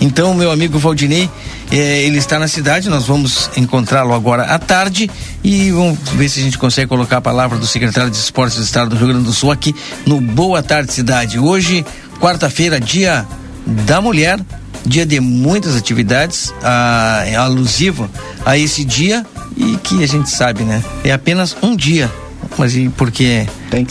Então, 0.00 0.34
meu 0.34 0.50
amigo 0.50 0.78
Valdinei, 0.78 1.30
eh, 1.70 2.02
ele 2.02 2.18
está 2.18 2.38
na 2.38 2.48
cidade, 2.48 2.88
nós 2.88 3.06
vamos 3.06 3.50
encontrá-lo 3.56 4.12
agora 4.12 4.44
à 4.44 4.58
tarde 4.58 5.08
e 5.44 5.70
vamos 5.72 5.98
ver 6.10 6.28
se 6.28 6.40
a 6.40 6.42
gente 6.42 6.56
consegue 6.56 6.88
colocar 6.88 7.18
a 7.18 7.20
palavra 7.20 7.58
do 7.58 7.66
secretário 7.66 8.10
de 8.10 8.16
Esportes 8.16 8.56
do 8.56 8.64
Estado 8.64 8.90
do 8.90 8.96
Rio 8.96 9.08
Grande 9.08 9.24
do 9.24 9.32
Sul 9.32 9.50
aqui 9.50 9.74
no 10.06 10.20
Boa 10.20 10.62
Tarde 10.62 10.92
Cidade. 10.92 11.38
Hoje, 11.38 11.84
quarta-feira, 12.20 12.80
dia 12.80 13.26
da 13.66 14.00
mulher, 14.00 14.38
dia 14.86 15.04
de 15.04 15.18
muitas 15.20 15.76
atividades, 15.76 16.54
ah, 16.62 17.24
alusivo 17.38 18.08
a 18.44 18.56
esse 18.56 18.84
dia 18.84 19.26
e 19.56 19.76
que 19.78 20.02
a 20.02 20.06
gente 20.06 20.30
sabe, 20.30 20.62
né? 20.62 20.82
É 21.04 21.12
apenas 21.12 21.56
um 21.62 21.74
dia, 21.74 22.10
mas 22.56 22.74
e 22.76 22.88
porque 22.88 23.46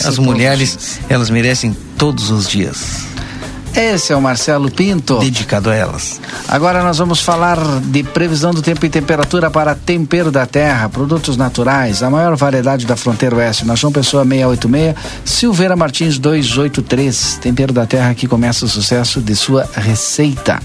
as 0.05 0.17
mulheres, 0.17 0.99
elas 1.09 1.29
merecem 1.29 1.75
todos 1.97 2.29
os 2.29 2.47
dias. 2.47 3.10
Esse 3.75 4.11
é 4.11 4.15
o 4.15 4.21
Marcelo 4.21 4.69
Pinto. 4.69 5.19
Dedicado 5.19 5.69
a 5.69 5.75
elas. 5.75 6.19
Agora 6.47 6.83
nós 6.83 6.97
vamos 6.97 7.21
falar 7.21 7.57
de 7.79 8.03
previsão 8.03 8.51
do 8.51 8.61
tempo 8.61 8.85
e 8.85 8.89
temperatura 8.89 9.49
para 9.49 9.73
Tempero 9.73 10.29
da 10.29 10.45
Terra, 10.45 10.89
produtos 10.89 11.37
naturais, 11.37 12.03
a 12.03 12.09
maior 12.09 12.35
variedade 12.35 12.85
da 12.85 12.97
fronteira 12.97 13.37
oeste. 13.37 13.65
Na 13.65 13.75
João 13.75 13.93
Pessoa 13.93 14.25
686, 14.25 14.95
Silveira 15.23 15.75
Martins 15.75 16.17
283. 16.17 17.39
Tempero 17.41 17.71
da 17.71 17.85
Terra 17.85 18.13
que 18.13 18.27
começa 18.27 18.65
o 18.65 18.67
sucesso 18.67 19.21
de 19.21 19.35
sua 19.35 19.67
receita. 19.73 20.59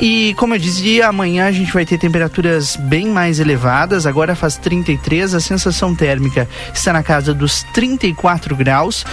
E 0.00 0.34
como 0.34 0.54
eu 0.54 0.58
dizia, 0.58 1.08
amanhã 1.08 1.46
a 1.46 1.52
gente 1.52 1.72
vai 1.72 1.84
ter 1.84 1.98
temperaturas 1.98 2.76
bem 2.76 3.06
mais 3.08 3.38
elevadas. 3.38 4.06
Agora 4.06 4.34
faz 4.34 4.56
33, 4.56 5.34
a 5.34 5.40
sensação 5.40 5.94
térmica 5.94 6.48
está 6.74 6.92
na 6.92 7.02
casa 7.02 7.32
dos 7.32 7.62
34 7.72 8.56
graus. 8.56 9.04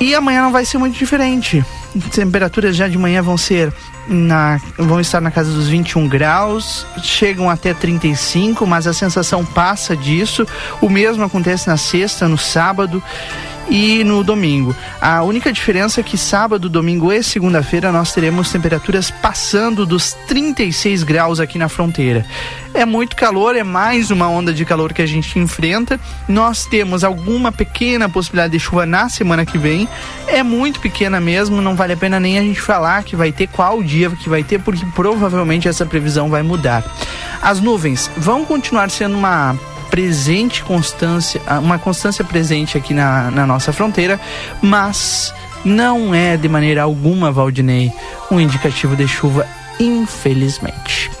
E 0.00 0.14
amanhã 0.14 0.42
não 0.42 0.52
vai 0.52 0.64
ser 0.64 0.78
muito 0.78 0.98
diferente. 0.98 1.64
Temperaturas 2.12 2.76
já 2.76 2.88
de 2.88 2.98
manhã 2.98 3.22
vão 3.22 3.36
ser 3.36 3.72
na, 4.08 4.60
vão 4.76 5.00
estar 5.00 5.20
na 5.20 5.30
casa 5.30 5.52
dos 5.52 5.68
21 5.68 6.08
graus, 6.08 6.86
chegam 7.02 7.48
até 7.48 7.72
35, 7.72 8.66
mas 8.66 8.86
a 8.86 8.92
sensação 8.92 9.44
passa 9.44 9.96
disso. 9.96 10.46
O 10.80 10.88
mesmo 10.88 11.24
acontece 11.24 11.68
na 11.68 11.76
sexta, 11.76 12.28
no 12.28 12.36
sábado 12.36 13.02
e 13.68 14.04
no 14.04 14.22
domingo. 14.22 14.74
A 15.00 15.22
única 15.22 15.52
diferença 15.52 16.00
é 16.00 16.04
que 16.04 16.16
sábado, 16.16 16.68
domingo 16.68 17.12
e 17.12 17.22
segunda-feira 17.22 17.90
nós 17.92 18.12
teremos 18.12 18.50
temperaturas 18.50 19.10
passando 19.10 19.86
dos 19.86 20.12
36 20.26 21.02
graus 21.02 21.40
aqui 21.40 21.58
na 21.58 21.68
fronteira. 21.68 22.24
É 22.72 22.84
muito 22.84 23.14
calor, 23.14 23.54
é 23.54 23.62
mais 23.62 24.10
uma 24.10 24.28
onda 24.28 24.52
de 24.52 24.64
calor 24.64 24.92
que 24.92 25.00
a 25.00 25.06
gente 25.06 25.38
enfrenta. 25.38 25.98
Nós 26.28 26.66
temos 26.66 27.04
alguma 27.04 27.52
pequena 27.52 28.08
possibilidade 28.08 28.52
de 28.52 28.60
chuva 28.60 28.84
na 28.84 29.08
semana 29.08 29.46
que 29.46 29.56
vem. 29.56 29.88
É 30.26 30.42
muito 30.42 30.80
pequena 30.80 31.20
mesmo, 31.20 31.62
não 31.62 31.76
vale 31.76 31.92
a 31.92 31.96
pena 31.96 32.18
nem 32.18 32.38
a 32.38 32.42
gente 32.42 32.60
falar 32.60 33.04
que 33.04 33.14
vai 33.14 33.30
ter 33.30 33.46
qual 33.46 33.82
dia 33.82 34.10
que 34.10 34.28
vai 34.28 34.42
ter, 34.42 34.60
porque 34.60 34.84
provavelmente 34.94 35.68
essa 35.68 35.86
previsão 35.86 36.28
vai 36.28 36.42
mudar. 36.42 36.84
As 37.40 37.60
nuvens 37.60 38.10
vão 38.16 38.44
continuar 38.44 38.90
sendo 38.90 39.16
uma 39.16 39.56
presente 39.94 40.64
constância, 40.64 41.40
uma 41.62 41.78
constância 41.78 42.24
presente 42.24 42.76
aqui 42.76 42.92
na, 42.92 43.30
na 43.30 43.46
nossa 43.46 43.72
fronteira, 43.72 44.20
mas 44.60 45.32
não 45.64 46.12
é 46.12 46.36
de 46.36 46.48
maneira 46.48 46.82
alguma, 46.82 47.30
Valdinei, 47.30 47.92
um 48.28 48.40
indicativo 48.40 48.96
de 48.96 49.06
chuva, 49.06 49.46
infelizmente. 49.78 51.12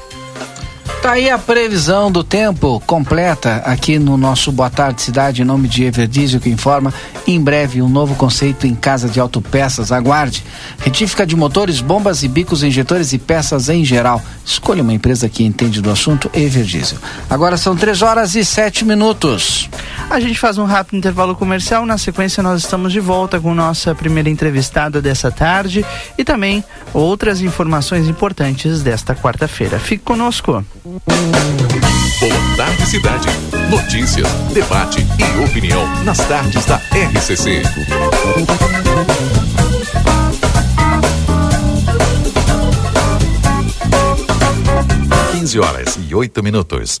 Tá 1.04 1.12
aí 1.12 1.28
a 1.28 1.36
previsão 1.36 2.10
do 2.10 2.24
tempo 2.24 2.82
completa 2.86 3.56
aqui 3.66 3.98
no 3.98 4.16
nosso 4.16 4.50
Boa 4.50 4.70
Tarde 4.70 5.02
Cidade, 5.02 5.42
em 5.42 5.44
nome 5.44 5.68
de 5.68 5.84
Everdiesel, 5.84 6.40
que 6.40 6.48
informa 6.48 6.94
em 7.26 7.38
breve 7.38 7.82
um 7.82 7.90
novo 7.90 8.14
conceito 8.14 8.66
em 8.66 8.74
casa 8.74 9.06
de 9.06 9.20
autopeças. 9.20 9.92
Aguarde. 9.92 10.42
Retífica 10.78 11.26
de 11.26 11.36
motores, 11.36 11.82
bombas 11.82 12.22
e 12.22 12.28
bicos, 12.28 12.62
injetores 12.62 13.12
e 13.12 13.18
peças 13.18 13.68
em 13.68 13.84
geral. 13.84 14.22
Escolha 14.46 14.82
uma 14.82 14.94
empresa 14.94 15.28
que 15.28 15.44
entende 15.44 15.82
do 15.82 15.90
assunto, 15.90 16.30
Everdiesel. 16.32 16.96
Agora 17.28 17.58
são 17.58 17.76
três 17.76 18.00
horas 18.00 18.34
e 18.34 18.42
sete 18.42 18.82
minutos. 18.82 19.68
A 20.08 20.18
gente 20.20 20.38
faz 20.38 20.56
um 20.56 20.64
rápido 20.64 20.96
intervalo 20.96 21.36
comercial. 21.36 21.84
Na 21.84 21.98
sequência, 21.98 22.42
nós 22.42 22.62
estamos 22.62 22.90
de 22.90 23.00
volta 23.00 23.38
com 23.38 23.54
nossa 23.54 23.94
primeira 23.94 24.30
entrevistada 24.30 25.02
dessa 25.02 25.30
tarde 25.30 25.84
e 26.16 26.24
também 26.24 26.64
outras 26.94 27.42
informações 27.42 28.08
importantes 28.08 28.82
desta 28.82 29.14
quarta-feira. 29.14 29.78
Fique 29.78 30.02
conosco. 30.02 30.64
Boa 32.20 32.56
Tarde 32.56 32.86
Cidade. 32.86 33.26
Notícias, 33.68 34.28
debate 34.52 35.04
e 35.18 35.44
opinião 35.44 35.84
nas 36.04 36.18
tardes 36.18 36.64
da 36.66 36.76
RCC. 36.76 37.62
Quinze 45.32 45.58
horas 45.58 45.98
e 46.08 46.14
oito 46.14 46.44
minutos. 46.44 47.00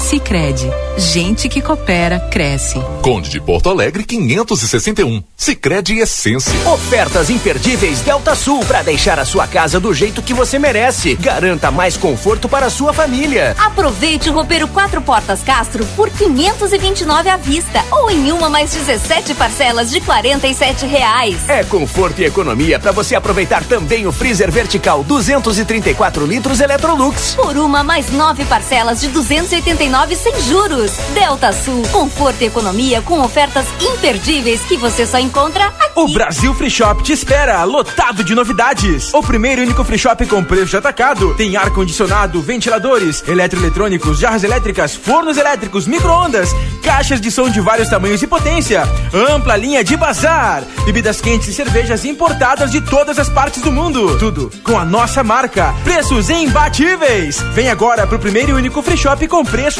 Sicredi, 0.00 0.68
gente 0.96 1.46
que 1.48 1.60
coopera 1.60 2.18
cresce. 2.18 2.82
Conde 3.02 3.28
de 3.28 3.38
Porto 3.38 3.68
Alegre 3.68 4.02
561. 4.02 5.22
Sicredi 5.36 5.98
Essência. 5.98 6.52
Ofertas 6.68 7.28
imperdíveis 7.28 8.00
Delta 8.00 8.34
Sul 8.34 8.64
para 8.64 8.82
deixar 8.82 9.18
a 9.18 9.26
sua 9.26 9.46
casa 9.46 9.78
do 9.78 9.92
jeito 9.92 10.22
que 10.22 10.32
você 10.32 10.58
merece. 10.58 11.14
Garanta 11.16 11.70
mais 11.70 11.98
conforto 11.98 12.48
para 12.48 12.66
a 12.66 12.70
sua 12.70 12.92
família. 12.94 13.54
Aproveite 13.58 14.30
o 14.30 14.32
roupeiro 14.32 14.66
quatro 14.68 15.02
portas 15.02 15.42
Castro 15.42 15.84
por 15.94 16.08
529 16.10 17.28
à 17.28 17.36
vista 17.36 17.84
ou 17.92 18.10
em 18.10 18.32
uma 18.32 18.48
mais 18.48 18.72
17 18.72 19.34
parcelas 19.34 19.90
de 19.90 20.00
47 20.00 20.86
reais. 20.86 21.36
É 21.46 21.62
conforto 21.62 22.20
e 22.20 22.24
economia 22.24 22.80
para 22.80 22.90
você 22.90 23.14
aproveitar 23.14 23.62
também 23.64 24.06
o 24.06 24.12
freezer 24.12 24.50
vertical 24.50 25.04
234 25.04 26.26
litros 26.26 26.58
Electrolux. 26.58 27.34
Por 27.34 27.56
uma 27.58 27.84
mais 27.84 28.10
nove 28.10 28.44
parcelas 28.46 29.00
de 29.00 29.08
289 29.08 29.89
sem 30.16 30.40
juros. 30.42 30.92
Delta 31.14 31.52
Sul, 31.52 31.82
conforto 31.90 32.42
e 32.42 32.46
economia 32.46 33.02
com 33.02 33.20
ofertas 33.20 33.66
imperdíveis 33.80 34.60
que 34.62 34.76
você 34.76 35.04
só 35.04 35.18
encontra 35.18 35.66
aqui. 35.66 35.90
O 35.96 36.08
Brasil 36.08 36.54
Free 36.54 36.70
Shop 36.70 37.02
te 37.02 37.12
espera, 37.12 37.64
lotado 37.64 38.22
de 38.22 38.34
novidades. 38.34 39.12
O 39.12 39.20
primeiro 39.20 39.60
e 39.60 39.64
único 39.64 39.82
free 39.82 39.98
shop 39.98 40.24
com 40.26 40.44
preço 40.44 40.66
de 40.66 40.76
atacado. 40.76 41.34
Tem 41.34 41.56
ar-condicionado, 41.56 42.40
ventiladores, 42.40 43.24
eletroeletrônicos, 43.26 44.20
jarras 44.20 44.44
elétricas, 44.44 44.94
fornos 44.94 45.36
elétricos, 45.36 45.86
micro-ondas, 45.86 46.50
caixas 46.82 47.20
de 47.20 47.30
som 47.30 47.50
de 47.50 47.60
vários 47.60 47.88
tamanhos 47.88 48.22
e 48.22 48.26
potência, 48.26 48.82
ampla 49.12 49.56
linha 49.56 49.82
de 49.82 49.96
bazar, 49.96 50.62
bebidas 50.84 51.20
quentes 51.20 51.48
e 51.48 51.52
cervejas 51.52 52.04
importadas 52.04 52.70
de 52.70 52.80
todas 52.80 53.18
as 53.18 53.28
partes 53.28 53.60
do 53.60 53.72
mundo. 53.72 54.16
Tudo 54.18 54.50
com 54.62 54.78
a 54.78 54.84
nossa 54.84 55.24
marca. 55.24 55.74
Preços 55.82 56.30
imbatíveis. 56.30 57.40
Vem 57.54 57.68
agora 57.68 58.06
pro 58.06 58.18
primeiro 58.18 58.50
e 58.50 58.54
único 58.54 58.80
free 58.82 58.96
shop 58.96 59.26
com 59.26 59.44
preço 59.44 59.79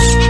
you 0.00 0.29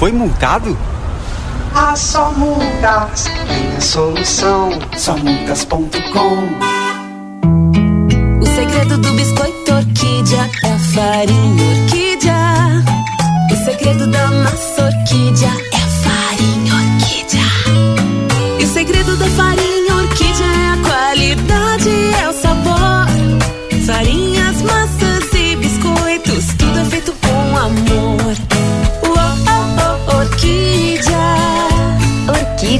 Foi 0.00 0.12
multado? 0.12 0.78
Ah, 1.74 1.94
só 1.94 2.32
multas 2.32 3.24
tem 3.46 3.76
a 3.76 3.80
solução. 3.82 4.70
Só 4.96 5.14
multas.com. 5.18 6.36
O 8.40 8.46
segredo 8.46 8.96
do 8.96 9.12
biscoito 9.12 9.74
orquídea 9.74 10.50
é 10.64 10.72
a 10.72 10.78
farinha 10.78 11.82
orquídea. 11.82 12.34
O 13.52 13.56
segredo 13.62 14.06
da 14.10 14.19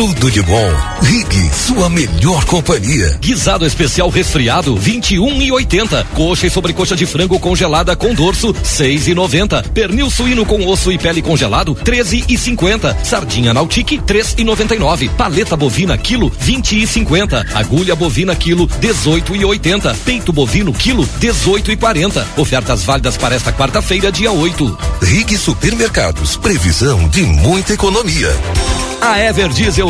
tudo 0.00 0.30
de 0.30 0.40
bom. 0.40 0.72
Rig, 1.02 1.50
sua 1.52 1.90
melhor 1.90 2.42
companhia. 2.46 3.18
Guisado 3.20 3.66
especial 3.66 4.08
resfriado, 4.08 4.74
21 4.74 5.42
e 5.42 5.52
80. 5.52 6.06
Coxa 6.14 6.46
e 6.46 6.50
sobrecoxa 6.50 6.96
de 6.96 7.04
frango 7.04 7.38
congelada 7.38 7.94
com 7.94 8.14
dorso, 8.14 8.56
6 8.62 9.08
e 9.08 9.14
90. 9.14 9.62
Pernil 9.74 10.08
suíno 10.08 10.46
com 10.46 10.66
osso 10.66 10.90
e 10.90 10.96
pele 10.96 11.20
congelado, 11.20 11.74
13 11.74 12.24
e 12.30 12.38
50. 12.38 12.96
Sardinha 13.04 13.52
Nautique, 13.52 13.98
3 13.98 14.36
e 14.38 14.44
99. 14.44 15.10
Paleta 15.10 15.54
bovina 15.54 15.98
quilo, 15.98 16.32
20 16.34 16.82
e 16.82 16.86
50. 16.86 17.46
Agulha 17.52 17.94
bovina 17.94 18.34
quilo, 18.34 18.66
18 18.80 19.36
e 19.36 19.44
80. 19.44 19.94
Peito 20.02 20.32
bovino 20.32 20.72
quilo, 20.72 21.06
18 21.18 21.72
e 21.72 21.76
40. 21.76 22.26
Ofertas 22.38 22.84
válidas 22.84 23.18
para 23.18 23.34
esta 23.34 23.52
quarta-feira, 23.52 24.10
dia 24.10 24.32
8. 24.32 24.78
Rig 25.02 25.36
Supermercados, 25.36 26.38
previsão 26.38 27.06
de 27.10 27.22
muita 27.22 27.74
economia. 27.74 28.34
A 29.00 29.18
Ever 29.18 29.48
Diesel 29.48 29.89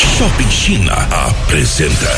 Shopping 0.00 0.50
China 0.50 0.94
apresenta. 1.10 2.10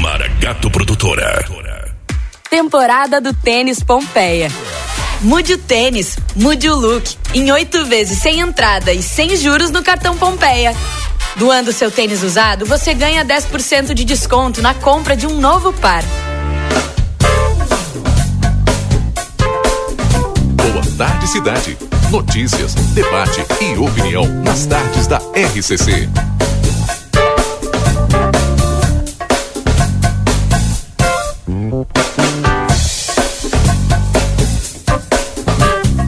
Maragato 0.01 0.71
Produtora. 0.71 1.45
Temporada 2.51 3.21
do 3.21 3.33
Tênis 3.33 3.81
Pompeia. 3.81 4.51
Mude 5.21 5.53
o 5.53 5.59
tênis, 5.59 6.17
mude 6.35 6.69
o 6.69 6.75
look. 6.75 7.17
Em 7.33 7.53
oito 7.53 7.85
vezes 7.85 8.19
sem 8.19 8.41
entrada 8.41 8.93
e 8.93 9.03
sem 9.03 9.37
juros 9.37 9.71
no 9.71 9.85
cartão 9.85 10.17
Pompeia. 10.17 10.75
Doando 11.37 11.73
seu 11.73 11.93
tênis 11.93 12.25
usado, 12.25 12.67
você 12.67 12.93
ganha 12.93 13.25
10% 13.25 13.95
de 13.95 14.05
desconto 14.05 14.61
na 14.61 14.75
compra 14.75 15.17
de 15.17 15.29
um 15.29 15.39
novo 15.39 15.73
par. 15.75 16.03
Cidade. 21.31 21.79
Notícias, 22.11 22.75
debate 22.93 23.41
e 23.61 23.79
opinião 23.79 24.27
nas 24.43 24.67
tardes 24.67 25.07
da 25.07 25.19
RCC. 25.19 26.09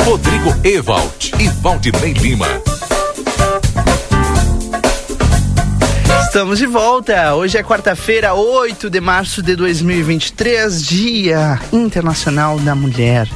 Rodrigo 0.04 0.52
Evald 0.64 1.32
e 1.38 1.48
Valdinei 1.60 2.14
Lima. 2.14 2.48
Estamos 6.24 6.58
de 6.58 6.66
volta. 6.66 7.36
Hoje 7.36 7.58
é 7.58 7.62
quarta-feira, 7.62 8.34
8 8.34 8.90
de 8.90 9.00
março 9.00 9.40
de 9.40 9.54
2023, 9.54 10.82
Dia 10.84 11.60
Internacional 11.72 12.58
da 12.58 12.74
Mulher. 12.74 13.28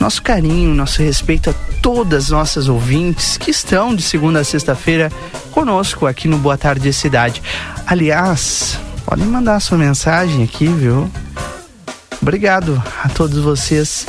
Nosso 0.00 0.22
carinho, 0.22 0.74
nosso 0.74 1.02
respeito 1.02 1.50
a 1.50 1.54
todas 1.82 2.24
as 2.24 2.30
nossas 2.30 2.68
ouvintes 2.68 3.36
que 3.36 3.50
estão 3.50 3.94
de 3.94 4.02
segunda 4.02 4.40
a 4.40 4.44
sexta-feira 4.44 5.12
conosco 5.52 6.06
aqui 6.06 6.26
no 6.26 6.38
Boa 6.38 6.56
Tarde 6.56 6.90
Cidade. 6.90 7.42
Aliás, 7.86 8.78
podem 9.04 9.26
mandar 9.26 9.60
sua 9.60 9.76
mensagem 9.76 10.42
aqui, 10.42 10.66
viu? 10.68 11.10
Obrigado 12.22 12.82
a 13.04 13.10
todos 13.10 13.38
vocês 13.40 14.06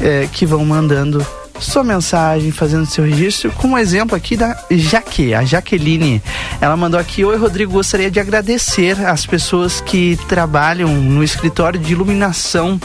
eh, 0.00 0.26
que 0.32 0.46
vão 0.46 0.64
mandando 0.64 1.24
sua 1.60 1.84
mensagem, 1.84 2.50
fazendo 2.50 2.86
seu 2.86 3.04
registro, 3.04 3.52
com 3.52 3.68
um 3.68 3.78
exemplo 3.78 4.16
aqui 4.16 4.38
da 4.38 4.58
Jaque, 4.70 5.34
a 5.34 5.44
Jaqueline. 5.44 6.22
Ela 6.62 6.76
mandou 6.76 6.98
aqui: 6.98 7.24
Oi, 7.24 7.36
Rodrigo, 7.36 7.72
gostaria 7.72 8.10
de 8.10 8.18
agradecer 8.18 8.98
as 9.06 9.26
pessoas 9.26 9.82
que 9.82 10.18
trabalham 10.28 10.88
no 10.88 11.22
escritório 11.22 11.78
de 11.78 11.92
iluminação. 11.92 12.80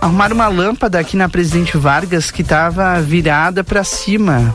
Arrumaram 0.00 0.34
uma 0.36 0.48
lâmpada 0.48 0.98
aqui 0.98 1.16
na 1.16 1.28
Presidente 1.28 1.76
Vargas 1.76 2.30
que 2.30 2.42
estava 2.42 3.00
virada 3.00 3.64
para 3.64 3.82
cima, 3.82 4.54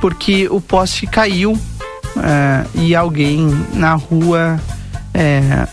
porque 0.00 0.48
o 0.48 0.60
poste 0.60 1.06
caiu 1.06 1.58
eh, 2.16 2.64
e 2.74 2.94
alguém 2.94 3.46
na 3.74 3.94
rua. 3.94 4.60
eh, 5.14 5.68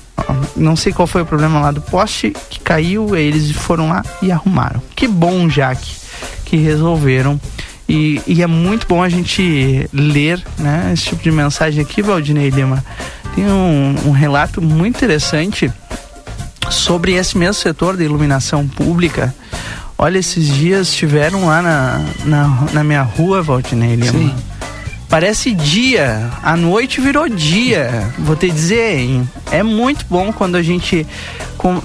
não 0.55 0.75
sei 0.75 0.93
qual 0.93 1.05
foi 1.05 1.21
o 1.21 1.25
problema 1.25 1.59
lá 1.59 1.71
do 1.71 1.81
poste 1.81 2.33
que 2.49 2.59
caiu, 2.59 3.15
eles 3.15 3.51
foram 3.51 3.89
lá 3.89 4.03
e 4.21 4.31
arrumaram. 4.31 4.81
Que 4.95 5.07
bom, 5.07 5.49
Jaque 5.49 6.03
que 6.45 6.57
resolveram 6.57 7.39
E, 7.89 8.21
e 8.27 8.41
é 8.41 8.47
muito 8.47 8.87
bom 8.87 9.03
a 9.03 9.09
gente 9.09 9.89
ler 9.91 10.41
né, 10.57 10.91
esse 10.93 11.05
tipo 11.05 11.21
de 11.23 11.31
mensagem 11.31 11.83
aqui, 11.83 12.01
Valdinei 12.01 12.49
Lima. 12.49 12.83
Tem 13.35 13.45
um, 13.45 13.95
um 14.05 14.11
relato 14.11 14.61
muito 14.61 14.95
interessante 14.97 15.71
sobre 16.69 17.13
esse 17.13 17.37
mesmo 17.37 17.55
setor 17.55 17.97
de 17.97 18.03
iluminação 18.03 18.67
pública. 18.67 19.33
Olha, 19.97 20.17
esses 20.17 20.47
dias 20.47 20.89
estiveram 20.89 21.45
lá 21.45 21.61
na, 21.61 22.01
na, 22.25 22.67
na 22.73 22.83
minha 22.83 23.03
rua, 23.03 23.41
Valdinei 23.41 23.95
Lima. 23.95 24.11
Sim. 24.11 24.35
Parece 25.09 25.53
dia, 25.53 26.31
a 26.41 26.57
noite 26.57 26.99
virou 26.99 27.29
dia. 27.29 28.11
Vou 28.17 28.35
te 28.35 28.49
dizer, 28.49 28.97
hein? 28.97 29.29
é 29.51 29.61
muito 29.61 30.07
bom 30.09 30.33
quando 30.33 30.55
a 30.55 30.63
gente 30.63 31.05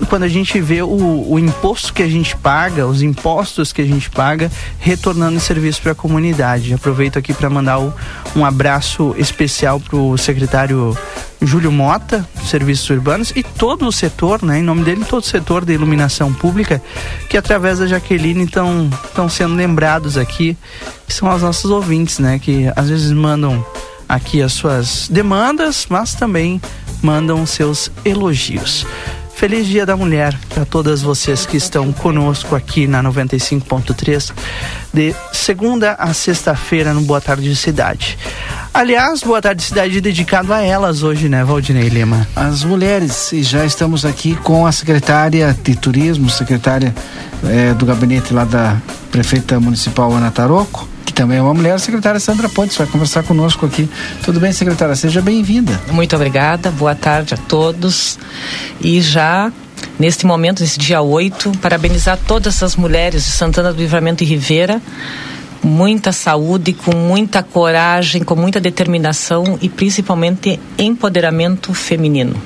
quando 0.08 0.22
a 0.22 0.28
gente 0.28 0.60
vê 0.60 0.82
o, 0.82 1.26
o 1.30 1.38
imposto 1.38 1.92
que 1.92 2.02
a 2.02 2.08
gente 2.08 2.34
paga, 2.36 2.86
os 2.86 3.02
impostos 3.02 3.72
que 3.72 3.82
a 3.82 3.84
gente 3.84 4.10
paga, 4.10 4.50
retornando 4.80 5.36
em 5.36 5.38
serviço 5.38 5.82
para 5.82 5.92
a 5.92 5.94
comunidade. 5.94 6.72
Aproveito 6.72 7.18
aqui 7.18 7.32
para 7.32 7.48
mandar 7.48 7.78
um 8.34 8.44
abraço 8.44 9.14
especial 9.18 9.78
para 9.78 9.96
o 9.96 10.16
secretário 10.16 10.96
Júlio 11.40 11.70
Mota, 11.70 12.28
Serviços 12.44 12.88
Urbanos, 12.90 13.32
e 13.36 13.42
todo 13.42 13.86
o 13.86 13.92
setor, 13.92 14.42
né, 14.42 14.58
em 14.58 14.62
nome 14.62 14.82
dele, 14.82 15.04
todo 15.04 15.22
o 15.22 15.26
setor 15.26 15.64
da 15.64 15.72
iluminação 15.72 16.32
pública, 16.32 16.82
que 17.28 17.36
através 17.36 17.78
da 17.78 17.86
Jaqueline 17.86 18.44
estão 18.44 18.90
sendo 19.30 19.54
lembrados 19.54 20.16
aqui, 20.16 20.56
que 21.06 21.14
são 21.14 21.32
os 21.34 21.42
nossos 21.42 21.70
ouvintes, 21.70 22.18
né, 22.18 22.38
que 22.38 22.70
às 22.74 22.88
vezes 22.88 23.12
mandam 23.12 23.64
aqui 24.08 24.42
as 24.42 24.52
suas 24.52 25.08
demandas, 25.08 25.86
mas 25.88 26.14
também 26.14 26.60
mandam 27.02 27.46
seus 27.46 27.90
elogios. 28.04 28.86
Feliz 29.38 29.68
Dia 29.68 29.86
da 29.86 29.96
Mulher 29.96 30.36
para 30.52 30.64
todas 30.64 31.00
vocês 31.00 31.46
que 31.46 31.56
estão 31.56 31.92
conosco 31.92 32.56
aqui 32.56 32.88
na 32.88 33.00
95.3, 33.04 34.32
de 34.92 35.14
segunda 35.32 35.92
a 35.92 36.12
sexta-feira 36.12 36.92
no 36.92 37.02
Boa 37.02 37.20
Tarde 37.20 37.54
Cidade. 37.54 38.18
Aliás, 38.74 39.22
Boa 39.22 39.40
Tarde 39.40 39.62
Cidade 39.62 40.00
dedicado 40.00 40.52
a 40.52 40.60
elas 40.60 41.04
hoje, 41.04 41.28
né, 41.28 41.44
Valdinei 41.44 41.88
Lima? 41.88 42.26
As 42.34 42.64
mulheres, 42.64 43.30
e 43.30 43.44
já 43.44 43.64
estamos 43.64 44.04
aqui 44.04 44.34
com 44.34 44.66
a 44.66 44.72
secretária 44.72 45.56
de 45.62 45.76
Turismo, 45.76 46.28
secretária 46.28 46.92
é, 47.44 47.72
do 47.74 47.86
gabinete 47.86 48.34
lá 48.34 48.44
da 48.44 48.76
prefeita 49.12 49.60
municipal 49.60 50.12
Ana 50.12 50.32
Taroco 50.32 50.88
também 51.18 51.38
é 51.38 51.42
uma 51.42 51.52
mulher, 51.52 51.72
a 51.72 51.78
secretária 51.80 52.20
Sandra 52.20 52.48
Pontes, 52.48 52.76
vai 52.76 52.86
conversar 52.86 53.24
conosco 53.24 53.66
aqui. 53.66 53.90
Tudo 54.22 54.38
bem, 54.38 54.52
secretária? 54.52 54.94
Seja 54.94 55.20
bem-vinda. 55.20 55.78
Muito 55.90 56.14
obrigada, 56.14 56.70
boa 56.70 56.94
tarde 56.94 57.34
a 57.34 57.36
todos. 57.36 58.16
E 58.80 59.00
já 59.00 59.52
neste 59.98 60.24
momento, 60.24 60.60
nesse 60.60 60.78
dia 60.78 61.02
8, 61.02 61.58
parabenizar 61.60 62.16
todas 62.24 62.62
as 62.62 62.76
mulheres 62.76 63.24
de 63.24 63.32
Santana 63.32 63.72
do 63.72 63.80
Livramento 63.80 64.22
e 64.22 64.26
Ribeira 64.28 64.80
muita 65.60 66.12
saúde, 66.12 66.72
com 66.72 66.94
muita 66.94 67.42
coragem, 67.42 68.22
com 68.22 68.36
muita 68.36 68.60
determinação 68.60 69.58
e 69.60 69.68
principalmente 69.68 70.60
empoderamento 70.78 71.74
feminino. 71.74 72.40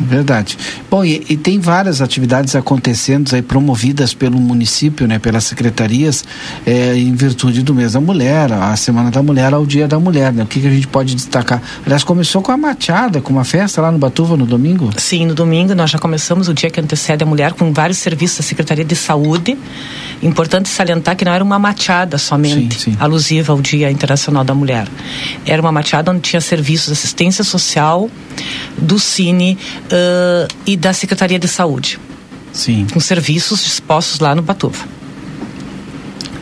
Verdade. 0.00 0.58
Bom, 0.90 1.04
e, 1.04 1.24
e, 1.28 1.36
tem 1.36 1.58
várias 1.58 2.00
atividades 2.00 2.54
acontecendo 2.54 3.34
aí 3.34 3.42
promovidas 3.42 4.14
pelo 4.14 4.38
município, 4.38 5.06
né, 5.06 5.18
pelas 5.18 5.44
secretarias, 5.44 6.24
é, 6.66 6.96
em 6.96 7.14
virtude 7.14 7.62
do 7.62 7.74
mês 7.74 7.92
da 7.92 8.00
mulher, 8.00 8.52
a 8.52 8.76
Semana 8.76 9.10
da 9.10 9.22
Mulher 9.22 9.52
ao 9.54 9.64
Dia 9.64 9.86
da 9.86 9.98
Mulher, 9.98 10.32
né? 10.32 10.42
O 10.42 10.46
que, 10.46 10.60
que 10.60 10.66
a 10.66 10.70
gente 10.70 10.86
pode 10.86 11.14
destacar? 11.14 11.62
Aliás, 11.84 12.04
começou 12.04 12.42
com 12.42 12.52
a 12.52 12.56
machada, 12.56 13.20
com 13.20 13.32
uma 13.32 13.44
festa 13.44 13.80
lá 13.80 13.90
no 13.90 13.98
Batuva 13.98 14.36
no 14.36 14.46
domingo? 14.46 14.90
Sim, 14.96 15.26
no 15.26 15.34
domingo 15.34 15.74
nós 15.74 15.90
já 15.90 15.98
começamos 15.98 16.48
o 16.48 16.54
dia 16.54 16.70
que 16.70 16.80
antecede 16.80 17.22
a 17.22 17.26
mulher 17.26 17.52
com 17.52 17.72
vários 17.72 17.98
serviços 17.98 18.38
da 18.38 18.44
Secretaria 18.44 18.84
de 18.84 18.96
Saúde. 18.96 19.56
Importante 20.24 20.70
salientar 20.70 21.16
que 21.16 21.24
não 21.24 21.32
era 21.32 21.44
uma 21.44 21.58
machada 21.58 22.16
somente, 22.16 22.74
sim, 22.76 22.92
sim. 22.92 22.96
alusiva 22.98 23.52
ao 23.52 23.60
Dia 23.60 23.90
Internacional 23.90 24.42
da 24.42 24.54
Mulher. 24.54 24.88
Era 25.44 25.60
uma 25.60 25.70
machada 25.70 26.10
onde 26.10 26.20
tinha 26.20 26.40
serviços 26.40 26.86
de 26.86 26.92
assistência 26.92 27.44
social, 27.44 28.10
do 28.78 28.98
Cine, 28.98 29.58
uh, 29.84 30.54
e 30.66 30.76
da 30.76 30.94
Secretaria 30.94 31.38
de 31.38 31.46
Saúde. 31.46 32.00
Sim. 32.52 32.86
Com 32.92 33.00
serviços 33.00 33.62
dispostos 33.62 34.18
lá 34.18 34.34
no 34.34 34.40
Batuva. 34.40 34.86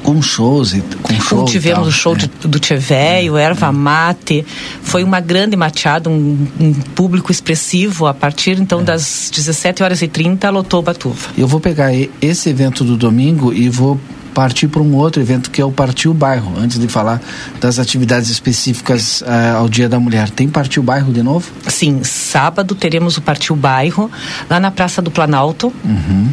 Com 0.03 0.21
shows, 0.21 0.75
com 1.03 1.15
show 1.21 1.45
tivemos 1.45 1.87
o 1.87 1.93
show 1.93 2.15
é. 2.15 2.19
de, 2.19 2.27
do 2.49 2.59
Tchê 2.59 2.77
Véio, 2.77 3.37
é. 3.37 3.45
Erva 3.45 3.71
Mate, 3.71 4.45
foi 4.83 5.05
uma 5.05 5.21
grande 5.21 5.57
mateada, 5.57 6.11
um, 6.11 6.47
um, 6.61 6.73
público 6.73 7.31
expressivo, 7.31 8.07
a 8.07 8.15
partir 8.15 8.59
então 8.61 8.81
é. 8.81 8.85
das 8.85 9.31
17 9.33 9.83
horas 9.83 10.03
e 10.03 10.09
30 10.09 10.51
lotou 10.51 10.81
o 10.81 10.83
Batuva. 10.83 11.31
Eu 11.37 11.47
vou 11.47 11.61
pegar 11.61 11.91
esse 12.21 12.49
evento 12.49 12.85
do 12.85 12.97
domingo 12.97 13.53
e 13.53 13.69
vou 13.69 13.99
partir 14.33 14.67
para 14.69 14.83
um 14.83 14.95
outro 14.95 15.21
evento 15.21 15.51
que 15.51 15.61
é 15.61 15.65
o 15.65 15.71
Partiu 15.71 16.13
Bairro, 16.13 16.55
antes 16.59 16.79
de 16.79 16.89
falar 16.89 17.21
das 17.61 17.79
atividades 17.79 18.31
específicas 18.31 19.21
uh, 19.23 19.59
ao 19.59 19.69
Dia 19.69 19.89
da 19.89 20.01
Mulher. 20.01 20.31
Tem 20.31 20.49
Partiu 20.49 20.83
Bairro 20.83 21.13
de 21.13 21.23
novo? 21.23 21.51
Sim, 21.69 22.03
sábado 22.03 22.75
teremos 22.75 23.17
o 23.17 23.23
Partiu 23.23 23.55
Bairro, 23.55 24.11
lá 24.49 24.59
na 24.59 24.71
Praça 24.71 25.01
do 25.01 25.11
Planalto. 25.11 25.73
Uhum. 25.85 26.31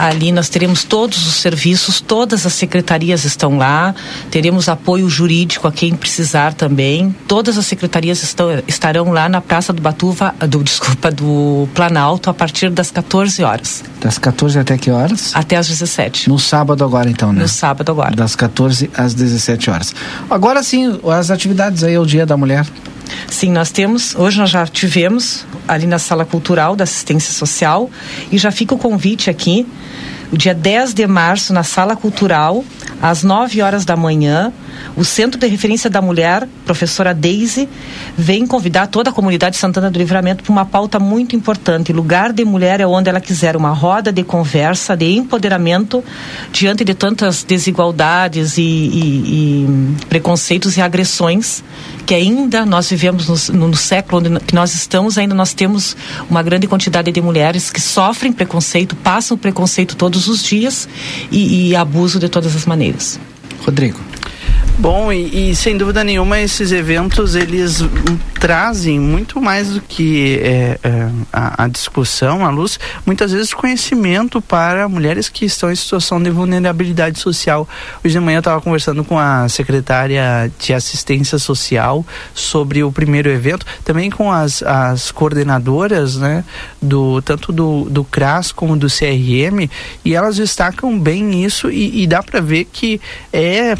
Ali 0.00 0.32
nós 0.32 0.48
teremos 0.48 0.82
todos 0.82 1.26
os 1.26 1.34
serviços, 1.34 2.00
todas 2.00 2.46
as 2.46 2.54
secretarias 2.54 3.26
estão 3.26 3.58
lá, 3.58 3.94
teremos 4.30 4.66
apoio 4.66 5.10
jurídico 5.10 5.68
a 5.68 5.72
quem 5.72 5.94
precisar 5.94 6.54
também. 6.54 7.14
Todas 7.28 7.58
as 7.58 7.66
secretarias 7.66 8.22
estão, 8.22 8.62
estarão 8.66 9.12
lá 9.12 9.28
na 9.28 9.42
Praça 9.42 9.74
do 9.74 9.82
Batuva, 9.82 10.34
do 10.48 10.64
desculpa, 10.64 11.10
do 11.10 11.68
Planalto 11.74 12.30
a 12.30 12.34
partir 12.34 12.70
das 12.70 12.90
14 12.90 13.44
horas. 13.44 13.84
Das 14.00 14.16
14 14.16 14.58
até 14.58 14.78
que 14.78 14.90
horas? 14.90 15.32
Até 15.34 15.56
às 15.56 15.68
17. 15.68 16.30
No 16.30 16.38
sábado 16.38 16.82
agora 16.82 17.10
então, 17.10 17.30
né? 17.30 17.42
No 17.42 17.48
sábado 17.48 17.92
agora. 17.92 18.16
Das 18.16 18.34
14 18.34 18.90
às 18.96 19.12
17 19.12 19.68
horas. 19.68 19.94
Agora 20.30 20.62
sim, 20.62 20.98
as 21.10 21.30
atividades 21.30 21.84
aí, 21.84 21.98
o 21.98 22.06
Dia 22.06 22.24
da 22.24 22.38
Mulher. 22.38 22.66
Sim, 23.28 23.50
nós 23.52 23.70
temos, 23.70 24.14
hoje 24.14 24.38
nós 24.38 24.50
já 24.50 24.66
tivemos 24.66 25.46
ali 25.66 25.86
na 25.86 25.98
Sala 25.98 26.24
Cultural 26.24 26.76
da 26.76 26.84
Assistência 26.84 27.32
Social 27.32 27.90
e 28.30 28.38
já 28.38 28.50
fica 28.50 28.74
o 28.74 28.78
convite 28.78 29.30
aqui, 29.30 29.66
o 30.32 30.36
dia 30.36 30.54
10 30.54 30.94
de 30.94 31.06
março, 31.06 31.52
na 31.52 31.62
Sala 31.62 31.96
Cultural, 31.96 32.64
às 33.00 33.22
9 33.22 33.62
horas 33.62 33.84
da 33.84 33.96
manhã, 33.96 34.52
o 34.96 35.04
Centro 35.04 35.38
de 35.40 35.46
Referência 35.46 35.88
da 35.88 36.02
Mulher, 36.02 36.46
professora 36.64 37.14
Daisy, 37.14 37.68
vem 38.16 38.46
convidar 38.46 38.86
toda 38.88 39.10
a 39.10 39.12
comunidade 39.12 39.54
de 39.54 39.60
Santana 39.60 39.90
do 39.90 39.98
Livramento 39.98 40.42
para 40.42 40.52
uma 40.52 40.64
pauta 40.64 40.98
muito 40.98 41.34
importante. 41.34 41.92
Lugar 41.92 42.32
de 42.32 42.44
mulher 42.44 42.80
é 42.80 42.86
onde 42.86 43.08
ela 43.08 43.20
quiser, 43.20 43.56
uma 43.56 43.70
roda 43.70 44.12
de 44.12 44.22
conversa, 44.22 44.96
de 44.96 45.16
empoderamento 45.16 46.04
diante 46.52 46.84
de 46.84 46.94
tantas 46.94 47.42
desigualdades 47.42 48.58
e, 48.58 48.62
e, 48.62 49.64
e 50.04 50.06
preconceitos 50.08 50.76
e 50.76 50.80
agressões 50.80 51.62
que 52.06 52.14
ainda 52.14 52.66
nós 52.66 52.90
vivemos 52.90 53.50
no, 53.50 53.68
no 53.68 53.76
século 53.76 54.18
onde 54.18 54.44
que 54.44 54.54
nós 54.54 54.74
estamos, 54.74 55.16
ainda 55.16 55.34
nós 55.34 55.54
temos 55.54 55.96
uma 56.28 56.42
grande 56.42 56.66
quantidade 56.66 57.12
de 57.12 57.20
mulheres 57.20 57.70
que 57.70 57.80
sofrem 57.80 58.32
preconceito, 58.32 58.96
passam 58.96 59.38
preconceito 59.38 59.94
todos 59.94 60.26
os 60.26 60.42
dias 60.42 60.88
e, 61.30 61.68
e 61.68 61.76
abuso 61.76 62.18
de 62.18 62.28
todas 62.28 62.56
as 62.56 62.66
maneiras. 62.66 62.89
Rodrigo. 63.66 63.98
Bom, 64.80 65.12
e, 65.12 65.50
e, 65.50 65.54
sem 65.54 65.76
dúvida 65.76 66.02
nenhuma 66.02 66.40
esses 66.40 66.72
eventos 66.72 67.34
eles 67.34 67.84
trazem 68.40 68.98
muito 68.98 69.38
mais 69.38 69.68
do 69.68 69.80
que 69.82 70.40
é, 70.42 70.78
é, 70.82 71.10
a, 71.30 71.64
a, 71.64 71.68
discussão, 71.68 72.46
a 72.46 72.48
luz, 72.48 72.80
muitas 73.04 73.30
vezes 73.30 73.52
conhecimento 73.52 74.40
para 74.40 74.88
mulheres 74.88 75.28
que 75.28 75.44
estão 75.44 75.70
em 75.70 75.74
situação 75.74 76.22
de 76.22 76.30
vulnerabilidade 76.30 77.18
social. 77.18 77.68
Hoje 78.02 78.14
de 78.14 78.20
manhã 78.20 78.36
eu 78.36 78.40
estava 78.40 78.58
conversando 78.62 79.04
com 79.04 79.18
a 79.18 79.46
secretária 79.50 80.50
de 80.58 80.72
assistência 80.72 81.38
social 81.38 82.02
sobre 82.32 82.82
o 82.82 82.90
primeiro 82.90 83.28
evento, 83.28 83.66
também 83.84 84.10
com 84.10 84.32
as, 84.32 84.62
as 84.62 85.12
coordenadoras, 85.12 86.16
né, 86.16 86.42
do 86.80 87.20
tanto 87.20 87.52
do, 87.52 87.84
do 87.90 88.02
CRAS 88.02 88.50
como 88.50 88.78
do 88.78 88.86
CRM, 88.86 89.68
e 90.02 90.14
elas 90.14 90.36
destacam 90.36 90.98
bem 90.98 91.44
isso 91.44 91.70
e, 91.70 92.02
e 92.02 92.06
dá 92.06 92.22
para 92.22 92.40
ver 92.40 92.64
que 92.64 92.98
é 93.30 93.76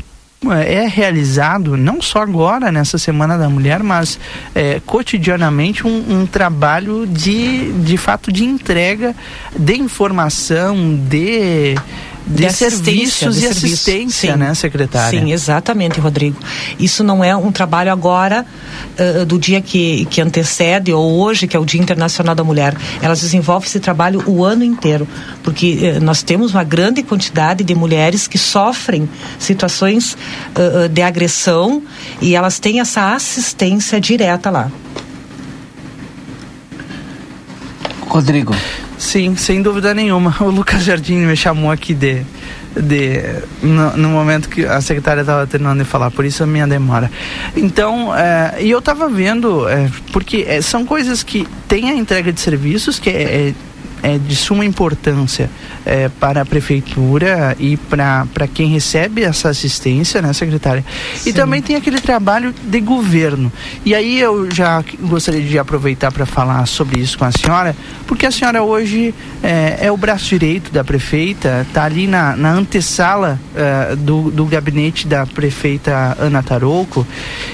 é 0.66 0.86
realizado 0.88 1.76
não 1.76 2.00
só 2.00 2.22
agora 2.22 2.72
nessa 2.72 2.96
semana 2.96 3.36
da 3.36 3.48
mulher 3.48 3.82
mas 3.82 4.18
é, 4.54 4.80
cotidianamente 4.86 5.86
um, 5.86 6.20
um, 6.20 6.26
trabalho 6.26 7.06
de 7.06 7.70
de 7.72 7.96
fato 7.98 8.32
de 8.32 8.44
entrega 8.44 9.14
de 9.54 9.74
informação 9.76 10.94
de 10.96 11.74
de, 12.30 12.46
de 12.46 12.52
serviços 12.52 13.34
de 13.34 13.40
e 13.40 13.42
serviço. 13.42 13.66
assistência, 13.66 14.32
Sim. 14.32 14.38
né, 14.38 14.54
secretária? 14.54 15.20
Sim, 15.20 15.32
exatamente, 15.32 15.98
Rodrigo. 15.98 16.36
Isso 16.78 17.02
não 17.02 17.24
é 17.24 17.34
um 17.36 17.50
trabalho 17.50 17.90
agora 17.90 18.46
uh, 18.98 19.26
do 19.26 19.38
dia 19.38 19.60
que, 19.60 20.06
que 20.06 20.20
antecede 20.20 20.92
ou 20.92 21.20
hoje, 21.20 21.48
que 21.48 21.56
é 21.56 21.60
o 21.60 21.64
Dia 21.64 21.80
Internacional 21.80 22.34
da 22.34 22.44
Mulher. 22.44 22.76
Elas 23.02 23.20
desenvolvem 23.20 23.66
esse 23.66 23.80
trabalho 23.80 24.22
o 24.26 24.44
ano 24.44 24.62
inteiro, 24.62 25.08
porque 25.42 25.96
uh, 25.96 26.04
nós 26.04 26.22
temos 26.22 26.52
uma 26.54 26.62
grande 26.62 27.02
quantidade 27.02 27.64
de 27.64 27.74
mulheres 27.74 28.28
que 28.28 28.38
sofrem 28.38 29.08
situações 29.38 30.16
uh, 30.54 30.88
de 30.88 31.02
agressão 31.02 31.82
e 32.20 32.36
elas 32.36 32.60
têm 32.60 32.80
essa 32.80 33.12
assistência 33.12 34.00
direta 34.00 34.50
lá. 34.50 34.70
Rodrigo. 38.06 38.54
Sim, 39.00 39.34
sem 39.34 39.62
dúvida 39.62 39.94
nenhuma. 39.94 40.36
O 40.44 40.50
Lucas 40.50 40.84
Jardim 40.84 41.16
me 41.16 41.34
chamou 41.34 41.70
aqui 41.70 41.94
de, 41.94 42.22
de 42.76 43.22
no, 43.62 43.96
no 43.96 44.08
momento 44.10 44.48
que 44.50 44.66
a 44.66 44.78
secretária 44.82 45.22
estava 45.22 45.46
terminando 45.46 45.78
de 45.78 45.86
falar, 45.86 46.10
por 46.10 46.22
isso 46.22 46.44
a 46.44 46.46
minha 46.46 46.66
demora. 46.66 47.10
Então, 47.56 48.14
é, 48.14 48.56
e 48.60 48.70
eu 48.70 48.78
estava 48.78 49.08
vendo, 49.08 49.66
é, 49.66 49.90
porque 50.12 50.44
é, 50.46 50.60
são 50.60 50.84
coisas 50.84 51.22
que 51.22 51.48
tem 51.66 51.90
a 51.90 51.94
entrega 51.94 52.30
de 52.30 52.40
serviços 52.42 52.98
que 52.98 53.08
é, 53.08 53.54
é 54.02 54.18
de 54.18 54.36
suma 54.36 54.64
importância 54.64 55.50
é, 55.84 56.08
para 56.08 56.42
a 56.42 56.44
prefeitura 56.44 57.56
e 57.58 57.76
para 57.76 58.46
quem 58.52 58.68
recebe 58.68 59.22
essa 59.22 59.48
assistência, 59.48 60.22
né, 60.22 60.32
secretária? 60.32 60.84
Sim. 61.16 61.30
E 61.30 61.32
também 61.32 61.62
tem 61.62 61.76
aquele 61.76 62.00
trabalho 62.00 62.54
de 62.62 62.80
governo. 62.80 63.52
E 63.84 63.94
aí 63.94 64.20
eu 64.20 64.50
já 64.50 64.82
gostaria 65.00 65.42
de 65.42 65.58
aproveitar 65.58 66.12
para 66.12 66.26
falar 66.26 66.66
sobre 66.66 67.00
isso 67.00 67.18
com 67.18 67.24
a 67.24 67.32
senhora, 67.32 67.74
porque 68.06 68.26
a 68.26 68.30
senhora 68.30 68.62
hoje 68.62 69.14
é, 69.42 69.78
é 69.86 69.92
o 69.92 69.96
braço 69.96 70.26
direito 70.26 70.72
da 70.72 70.84
prefeita, 70.84 71.66
está 71.68 71.84
ali 71.84 72.06
na, 72.06 72.36
na 72.36 72.52
antessala 72.52 73.38
é, 73.54 73.96
do, 73.96 74.30
do 74.30 74.44
gabinete 74.44 75.06
da 75.06 75.26
prefeita 75.26 76.16
Ana 76.18 76.42
Tarouco, 76.42 77.06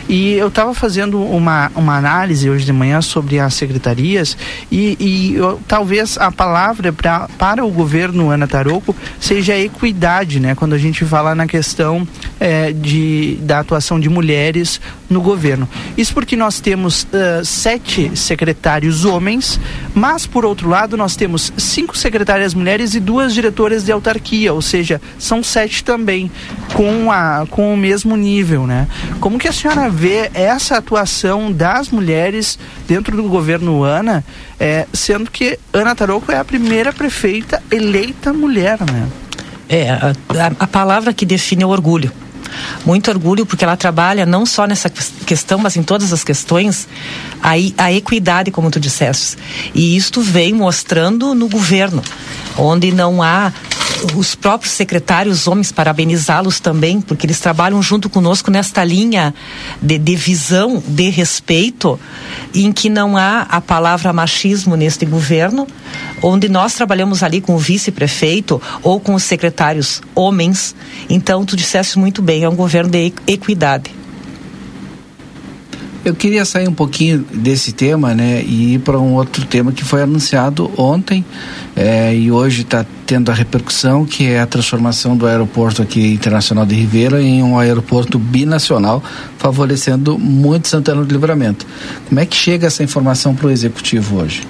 e 0.08 0.34
eu 0.34 0.48
estava 0.48 0.74
fazendo 0.74 1.20
uma, 1.22 1.70
uma 1.74 1.96
análise 1.96 2.48
hoje 2.48 2.64
de 2.64 2.72
manhã 2.72 3.00
sobre 3.00 3.38
as 3.38 3.54
secretarias 3.54 4.36
e, 4.70 4.96
e 4.98 5.34
eu, 5.34 5.60
talvez 5.66 6.18
a 6.18 6.30
palavra 6.36 6.92
pra, 6.92 7.28
para 7.38 7.64
o 7.64 7.70
governo 7.70 8.30
Ana 8.30 8.46
Tarouco 8.46 8.94
seja 9.18 9.56
equidade, 9.56 10.38
né? 10.38 10.54
Quando 10.54 10.74
a 10.74 10.78
gente 10.78 11.04
fala 11.04 11.34
na 11.34 11.46
questão 11.46 12.06
é, 12.38 12.72
de, 12.72 13.38
da 13.40 13.60
atuação 13.60 13.98
de 13.98 14.08
mulheres 14.08 14.80
no 15.08 15.20
governo. 15.20 15.68
Isso 15.96 16.12
porque 16.12 16.36
nós 16.36 16.60
temos 16.60 17.04
uh, 17.04 17.44
sete 17.44 18.16
secretários 18.16 19.04
homens, 19.04 19.60
mas 19.94 20.26
por 20.26 20.44
outro 20.44 20.68
lado 20.68 20.96
nós 20.96 21.16
temos 21.16 21.52
cinco 21.56 21.96
secretárias 21.96 22.54
mulheres 22.54 22.94
e 22.94 23.00
duas 23.00 23.32
diretoras 23.32 23.84
de 23.84 23.92
autarquia, 23.92 24.52
ou 24.52 24.62
seja, 24.62 25.00
são 25.18 25.42
sete 25.42 25.84
também 25.84 26.30
com, 26.74 27.10
a, 27.10 27.46
com 27.48 27.72
o 27.72 27.76
mesmo 27.76 28.16
nível, 28.16 28.66
né? 28.66 28.88
Como 29.20 29.38
que 29.38 29.48
a 29.48 29.52
senhora 29.52 29.88
vê 29.88 30.30
essa 30.34 30.76
atuação 30.76 31.52
das 31.52 31.90
mulheres 31.90 32.58
dentro 32.86 33.16
do 33.16 33.24
governo 33.24 33.82
Ana, 33.82 34.24
é, 34.58 34.86
sendo 34.92 35.30
que 35.30 35.58
Ana 35.72 35.94
Tarouco 35.94 36.32
é 36.32 36.38
a 36.38 36.44
primeira 36.44 36.92
prefeita 36.92 37.62
eleita 37.70 38.32
mulher, 38.32 38.78
né? 38.80 39.08
É, 39.68 39.90
a, 39.90 40.12
a 40.60 40.66
palavra 40.66 41.12
que 41.12 41.26
define 41.26 41.64
é 41.64 41.66
o 41.66 41.70
orgulho 41.70 42.12
muito 42.84 43.10
orgulho 43.10 43.46
porque 43.46 43.64
ela 43.64 43.76
trabalha 43.76 44.26
não 44.26 44.46
só 44.46 44.66
nessa 44.66 44.90
questão, 44.90 45.58
mas 45.58 45.76
em 45.76 45.82
todas 45.82 46.12
as 46.12 46.22
questões, 46.22 46.88
a, 47.42 47.52
a 47.78 47.92
equidade, 47.92 48.50
como 48.50 48.70
tu 48.70 48.80
disseste. 48.80 49.36
E 49.74 49.96
isto 49.96 50.20
vem 50.20 50.52
mostrando 50.52 51.34
no 51.34 51.48
governo, 51.48 52.02
onde 52.56 52.92
não 52.92 53.22
há 53.22 53.52
os 54.14 54.34
próprios 54.34 54.72
secretários 54.74 55.46
homens, 55.46 55.72
parabenizá-los 55.72 56.60
também, 56.60 57.00
porque 57.00 57.26
eles 57.26 57.40
trabalham 57.40 57.82
junto 57.82 58.08
conosco 58.08 58.50
nesta 58.50 58.84
linha 58.84 59.34
de, 59.80 59.98
de, 59.98 60.16
visão, 60.16 60.82
de 60.86 61.10
respeito, 61.10 61.98
em 62.54 62.72
que 62.72 62.88
não 62.88 63.16
há 63.16 63.42
a 63.42 63.60
palavra 63.60 64.12
machismo 64.12 64.76
neste 64.76 65.04
governo, 65.04 65.66
onde 66.22 66.48
nós 66.48 66.74
trabalhamos 66.74 67.22
ali 67.22 67.40
com 67.40 67.54
o 67.54 67.58
vice-prefeito 67.58 68.60
ou 68.82 69.00
com 69.00 69.14
os 69.14 69.22
secretários 69.22 70.02
homens. 70.14 70.74
Então, 71.08 71.44
tu 71.44 71.56
disseste 71.56 71.98
muito 71.98 72.22
bem, 72.22 72.44
é 72.44 72.48
um 72.48 72.56
governo 72.56 72.90
de 72.90 73.12
equidade. 73.26 74.05
Eu 76.06 76.14
queria 76.14 76.44
sair 76.44 76.68
um 76.68 76.72
pouquinho 76.72 77.18
desse 77.34 77.72
tema, 77.72 78.14
né, 78.14 78.40
e 78.40 78.74
ir 78.74 78.78
para 78.78 78.96
um 78.96 79.14
outro 79.14 79.44
tema 79.44 79.72
que 79.72 79.84
foi 79.84 80.02
anunciado 80.02 80.70
ontem 80.80 81.24
é, 81.74 82.14
e 82.14 82.30
hoje 82.30 82.62
está 82.62 82.86
tendo 83.04 83.28
a 83.28 83.34
repercussão, 83.34 84.04
que 84.04 84.24
é 84.24 84.38
a 84.38 84.46
transformação 84.46 85.16
do 85.16 85.26
aeroporto 85.26 85.82
aqui 85.82 86.12
internacional 86.12 86.64
de 86.64 86.76
Ribeira 86.76 87.20
em 87.20 87.42
um 87.42 87.58
aeroporto 87.58 88.20
binacional, 88.20 89.02
favorecendo 89.36 90.16
muito 90.16 90.68
Santana 90.68 91.04
do 91.04 91.12
Livramento. 91.12 91.66
Como 92.08 92.20
é 92.20 92.24
que 92.24 92.36
chega 92.36 92.68
essa 92.68 92.84
informação 92.84 93.34
para 93.34 93.48
o 93.48 93.50
executivo 93.50 94.20
hoje? 94.20 94.42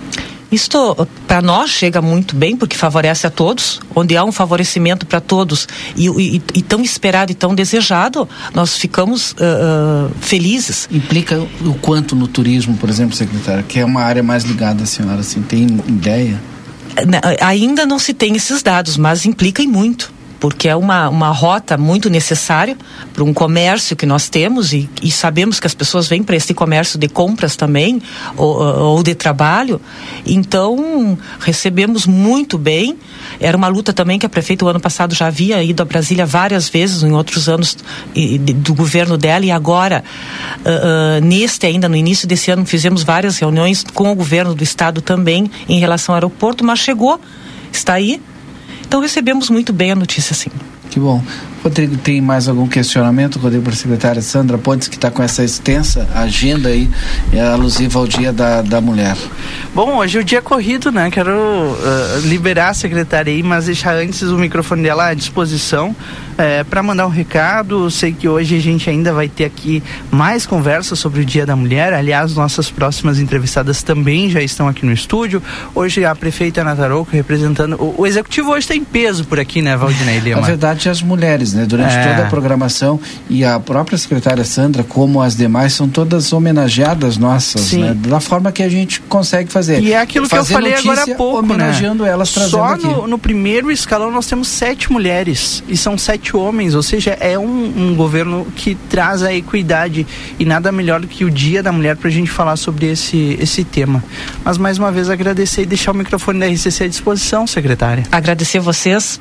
Isto 0.50 1.08
para 1.26 1.42
nós 1.42 1.70
chega 1.70 2.00
muito 2.00 2.36
bem 2.36 2.56
porque 2.56 2.76
favorece 2.76 3.26
a 3.26 3.30
todos, 3.30 3.80
onde 3.94 4.16
há 4.16 4.24
um 4.24 4.30
favorecimento 4.30 5.04
para 5.04 5.20
todos 5.20 5.66
e, 5.96 6.08
e, 6.08 6.42
e, 6.54 6.62
tão 6.62 6.80
esperado 6.82 7.32
e 7.32 7.34
tão 7.34 7.54
desejado, 7.54 8.28
nós 8.54 8.76
ficamos 8.76 9.32
uh, 9.32 9.34
uh, 9.34 10.12
felizes. 10.20 10.88
Implica 10.90 11.38
o 11.62 11.74
quanto 11.74 12.14
no 12.14 12.28
turismo, 12.28 12.76
por 12.76 12.88
exemplo, 12.88 13.16
secretária, 13.16 13.62
que 13.62 13.80
é 13.80 13.84
uma 13.84 14.02
área 14.02 14.22
mais 14.22 14.44
ligada 14.44 14.84
à 14.84 14.86
senhora, 14.86 15.20
assim, 15.20 15.42
tem 15.42 15.66
ideia? 15.88 16.40
Ainda 17.40 17.84
não 17.84 17.98
se 17.98 18.14
tem 18.14 18.36
esses 18.36 18.62
dados, 18.62 18.96
mas 18.96 19.26
implica 19.26 19.62
em 19.62 19.66
muito 19.66 20.15
porque 20.38 20.68
é 20.68 20.76
uma, 20.76 21.08
uma 21.08 21.30
rota 21.30 21.76
muito 21.76 22.10
necessária 22.10 22.76
para 23.12 23.24
um 23.24 23.32
comércio 23.32 23.96
que 23.96 24.06
nós 24.06 24.28
temos 24.28 24.72
e, 24.72 24.88
e 25.02 25.10
sabemos 25.10 25.58
que 25.58 25.66
as 25.66 25.74
pessoas 25.74 26.08
vêm 26.08 26.22
para 26.22 26.36
esse 26.36 26.52
comércio 26.52 26.98
de 26.98 27.08
compras 27.08 27.56
também 27.56 28.00
ou, 28.36 28.60
ou, 28.60 29.02
de 29.02 29.14
trabalho. 29.14 29.80
Então, 30.26 31.18
recebemos 31.40 32.06
muito 32.06 32.58
bem. 32.58 32.96
Era 33.40 33.56
uma 33.56 33.68
luta 33.68 33.92
também 33.92 34.18
que 34.18 34.26
a 34.26 34.28
prefeita 34.28 34.64
o 34.64 34.68
ano 34.68 34.80
passado 34.80 35.14
já 35.14 35.26
havia 35.26 35.62
ido 35.62 35.82
a 35.82 35.86
Brasília 35.86 36.26
várias 36.26 36.68
vezes, 36.68 37.02
em 37.02 37.12
outros 37.12 37.48
anos 37.48 37.76
do 38.56 38.74
governo 38.74 39.16
dela, 39.16 39.44
e 39.44 39.50
agora, 39.50 40.04
uh, 40.60 41.18
uh, 41.18 41.24
neste 41.24 41.66
ainda, 41.66 41.88
no 41.88 41.96
início 41.96 42.28
desse 42.28 42.50
ano, 42.50 42.64
fizemos 42.66 43.02
várias 43.02 43.38
reuniões 43.38 43.84
com 43.94 44.10
o 44.10 44.14
governo 44.14 44.54
do 44.54 44.62
estado 44.62 45.00
também 45.00 45.50
em 45.68 45.78
relação 45.78 46.14
ao 46.14 46.16
aeroporto, 46.16 46.64
mas 46.64 46.78
chegou, 46.78 47.20
está 47.72 47.94
aí 47.94 48.20
então 48.86 49.00
recebemos 49.00 49.50
muito 49.50 49.72
bem 49.72 49.90
a 49.90 49.94
notícia, 49.94 50.34
sim. 50.34 50.50
Que 50.90 51.00
bom. 51.00 51.22
Rodrigo, 51.66 51.96
tem 51.96 52.20
mais 52.20 52.46
algum 52.46 52.68
questionamento, 52.68 53.40
Rodrigo, 53.40 53.64
para 53.64 53.72
a 53.72 53.76
secretária 53.76 54.22
Sandra 54.22 54.56
Pontes, 54.56 54.86
que 54.86 54.94
está 54.94 55.10
com 55.10 55.20
essa 55.20 55.42
extensa 55.42 56.08
agenda 56.14 56.68
aí, 56.68 56.88
é, 57.32 57.40
alusiva 57.40 57.98
ao 57.98 58.06
Dia 58.06 58.32
da, 58.32 58.62
da 58.62 58.80
Mulher? 58.80 59.16
Bom, 59.74 59.96
hoje 59.96 60.16
é 60.16 60.20
o 60.20 60.24
dia 60.24 60.40
corrido, 60.40 60.92
né? 60.92 61.10
Quero 61.10 61.32
uh, 61.32 62.20
liberar 62.22 62.68
a 62.68 62.74
secretária 62.74 63.32
aí, 63.32 63.42
mas 63.42 63.66
deixar 63.66 63.96
antes 63.96 64.22
o 64.22 64.38
microfone 64.38 64.84
dela 64.84 65.08
à 65.08 65.14
disposição 65.14 65.94
é, 66.38 66.64
para 66.64 66.82
mandar 66.82 67.06
um 67.06 67.10
recado. 67.10 67.90
Sei 67.90 68.12
que 68.12 68.28
hoje 68.28 68.56
a 68.56 68.60
gente 68.60 68.88
ainda 68.88 69.12
vai 69.12 69.28
ter 69.28 69.44
aqui 69.44 69.82
mais 70.10 70.46
conversas 70.46 70.98
sobre 70.98 71.20
o 71.20 71.24
Dia 71.24 71.44
da 71.44 71.56
Mulher. 71.56 71.92
Aliás, 71.92 72.34
nossas 72.34 72.70
próximas 72.70 73.18
entrevistadas 73.18 73.82
também 73.82 74.30
já 74.30 74.40
estão 74.40 74.68
aqui 74.68 74.84
no 74.86 74.92
estúdio. 74.92 75.42
Hoje 75.74 76.04
a 76.04 76.14
prefeita 76.14 76.62
Nataroco 76.62 77.10
representando. 77.10 77.74
O, 77.74 78.02
o 78.02 78.06
executivo 78.06 78.52
hoje 78.52 78.66
tem 78.66 78.84
peso 78.84 79.24
por 79.24 79.40
aqui, 79.40 79.60
né, 79.60 79.76
Valdinei 79.76 80.20
Lima? 80.20 80.40
Na 80.40 80.46
verdade, 80.46 80.88
as 80.88 81.02
mulheres, 81.02 81.52
né? 81.56 81.66
Durante 81.66 81.94
é. 81.94 82.08
toda 82.08 82.26
a 82.26 82.30
programação 82.30 83.00
e 83.28 83.44
a 83.44 83.58
própria 83.58 83.96
secretária 83.98 84.44
Sandra, 84.44 84.84
como 84.84 85.20
as 85.20 85.34
demais, 85.34 85.72
são 85.72 85.88
todas 85.88 86.32
homenageadas 86.32 87.16
nossas, 87.16 87.62
Sim. 87.62 87.80
né? 87.80 87.94
Da 87.94 88.20
forma 88.20 88.52
que 88.52 88.62
a 88.62 88.68
gente 88.68 89.00
consegue 89.00 89.50
fazer. 89.50 89.82
E 89.82 89.92
é 89.92 90.00
aquilo 90.00 90.28
fazer 90.28 90.46
que 90.46 90.52
eu 90.52 90.56
falei 90.56 90.74
agora 90.74 91.02
há 91.02 91.16
pouco, 91.16 91.42
né? 91.42 91.54
homenageando 91.54 92.04
né? 92.04 92.10
elas, 92.10 92.32
trazendo 92.32 92.50
Só 92.50 92.64
aqui. 92.64 92.86
No, 92.86 93.08
no 93.08 93.18
primeiro 93.18 93.70
escalão 93.70 94.10
nós 94.10 94.26
temos 94.26 94.48
sete 94.48 94.92
mulheres 94.92 95.62
e 95.66 95.76
são 95.76 95.96
sete 95.96 96.36
homens, 96.36 96.74
ou 96.74 96.82
seja, 96.82 97.16
é 97.20 97.38
um, 97.38 97.90
um 97.90 97.94
governo 97.96 98.46
que 98.54 98.74
traz 98.74 99.22
a 99.22 99.32
equidade 99.32 100.06
e 100.38 100.44
nada 100.44 100.70
melhor 100.70 101.00
do 101.00 101.08
que 101.08 101.24
o 101.24 101.30
Dia 101.30 101.62
da 101.62 101.72
Mulher 101.72 101.96
para 101.96 102.08
a 102.08 102.12
gente 102.12 102.30
falar 102.30 102.56
sobre 102.56 102.86
esse, 102.86 103.36
esse 103.40 103.64
tema. 103.64 104.04
Mas 104.44 104.58
mais 104.58 104.78
uma 104.78 104.92
vez 104.92 105.08
agradecer 105.08 105.62
e 105.62 105.66
deixar 105.66 105.92
o 105.92 105.94
microfone 105.94 106.40
da 106.40 106.46
RCC 106.46 106.84
à 106.84 106.88
disposição, 106.88 107.46
secretária. 107.46 108.04
Agradecer 108.12 108.60
vocês 108.60 109.18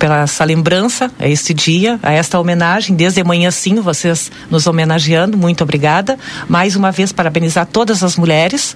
pela 0.00 0.22
essa 0.22 0.42
lembrança 0.44 1.12
a 1.18 1.28
este 1.28 1.52
dia, 1.52 2.00
a 2.02 2.10
esta 2.10 2.40
homenagem. 2.40 2.96
Desde 2.96 3.20
amanhã, 3.20 3.50
sim, 3.50 3.76
vocês 3.76 4.32
nos 4.50 4.66
homenageando. 4.66 5.36
Muito 5.36 5.62
obrigada. 5.62 6.18
Mais 6.48 6.74
uma 6.74 6.90
vez, 6.90 7.12
parabenizar 7.12 7.66
todas 7.66 8.02
as 8.02 8.16
mulheres. 8.16 8.74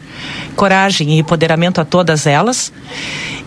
Coragem 0.55 1.15
e 1.15 1.19
empoderamento 1.19 1.81
a 1.81 1.85
todas 1.85 2.27
elas. 2.27 2.71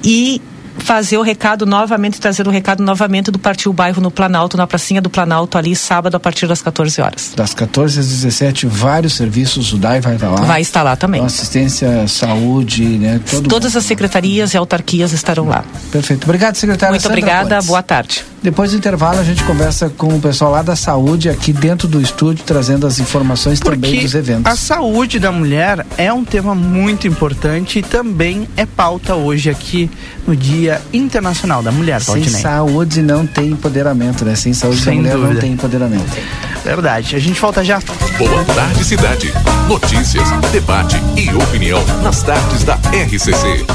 E 0.04 0.42
fazer 0.88 1.18
o 1.18 1.22
recado 1.22 1.66
novamente, 1.66 2.18
trazer 2.18 2.48
o 2.48 2.50
recado 2.50 2.82
novamente 2.82 3.30
do 3.30 3.38
Partiu 3.38 3.74
Bairro 3.74 4.02
no 4.02 4.10
Planalto, 4.10 4.56
na 4.56 4.66
pracinha 4.66 5.02
do 5.02 5.10
Planalto, 5.10 5.58
ali 5.58 5.76
sábado 5.76 6.16
a 6.16 6.20
partir 6.20 6.48
das 6.48 6.62
14 6.62 7.02
horas. 7.02 7.34
Das 7.36 7.54
14 7.54 8.00
às 8.00 8.08
17, 8.08 8.66
vários 8.68 9.14
serviços, 9.14 9.74
o 9.74 9.78
DAI 9.78 10.00
vai 10.00 10.16
estar 10.16 10.30
lá. 10.30 10.42
Vai 10.44 10.62
estar 10.62 10.84
lá 10.84 10.96
também. 10.96 11.20
Então, 11.20 11.28
assistência, 11.28 12.08
saúde, 12.08 12.86
né? 12.86 13.20
Todas 13.50 13.76
as 13.76 13.84
secretarias 13.84 14.54
e 14.54 14.58
autarquias 14.58 15.12
estarão 15.12 15.50
lá. 15.50 15.66
Perfeito. 15.92 16.24
Obrigado, 16.24 16.56
secretária. 16.56 16.94
Muito 16.94 17.02
Sandra 17.02 17.18
obrigada, 17.18 17.56
Pontes. 17.56 17.68
boa 17.68 17.84
tarde. 17.84 18.24
Depois 18.48 18.72
do 18.72 18.78
intervalo, 18.78 19.20
a 19.20 19.26
gente 19.26 19.44
conversa 19.44 19.90
com 19.90 20.08
o 20.08 20.22
pessoal 20.22 20.52
lá 20.52 20.62
da 20.62 20.74
saúde, 20.74 21.28
aqui 21.30 21.52
dentro 21.52 21.86
do 21.86 22.00
estúdio, 22.00 22.46
trazendo 22.46 22.88
as 22.88 22.98
informações 22.98 23.60
Porque 23.60 23.76
também 23.76 24.02
dos 24.02 24.16
eventos. 24.16 24.50
A 24.50 24.56
saúde 24.56 25.20
da 25.20 25.34
mulher 25.34 25.86
é 25.98 26.14
um 26.14 26.24
tema 26.24 26.56
muito 26.56 27.10
importante 27.10 27.80
e 27.80 27.82
também 27.82 28.48
é 28.56 28.66
pauta 28.66 29.16
hoje 29.16 29.50
aqui 29.50 29.92
no 30.26 30.34
Dia 30.34 30.82
Internacional 30.94 31.62
da 31.62 31.74
Mulher, 31.74 32.00
Sem 32.00 32.14
Valdinei. 32.14 32.42
saúde 32.42 33.02
não 33.02 33.28
tem 33.28 33.48
empoderamento, 33.50 34.24
né? 34.24 34.34
Sem 34.38 34.54
saúde 34.54 34.80
Sem 34.80 34.96
da 34.96 35.02
mulher 35.02 35.16
dúvida. 35.18 35.34
não 35.34 35.42
tem 35.42 35.52
empoderamento. 35.52 36.18
Verdade. 36.64 37.18
A 37.18 37.20
gente 37.20 37.42
volta 37.42 37.66
já. 37.66 37.82
Boa 38.18 38.46
Tarde 38.46 38.86
Cidade. 38.86 39.34
Notícias, 39.68 40.26
debate 40.54 40.96
e 41.18 41.36
opinião 41.36 41.84
nas 42.02 42.24
tardes 42.24 42.64
da 42.64 42.76
RCC. 42.94 43.66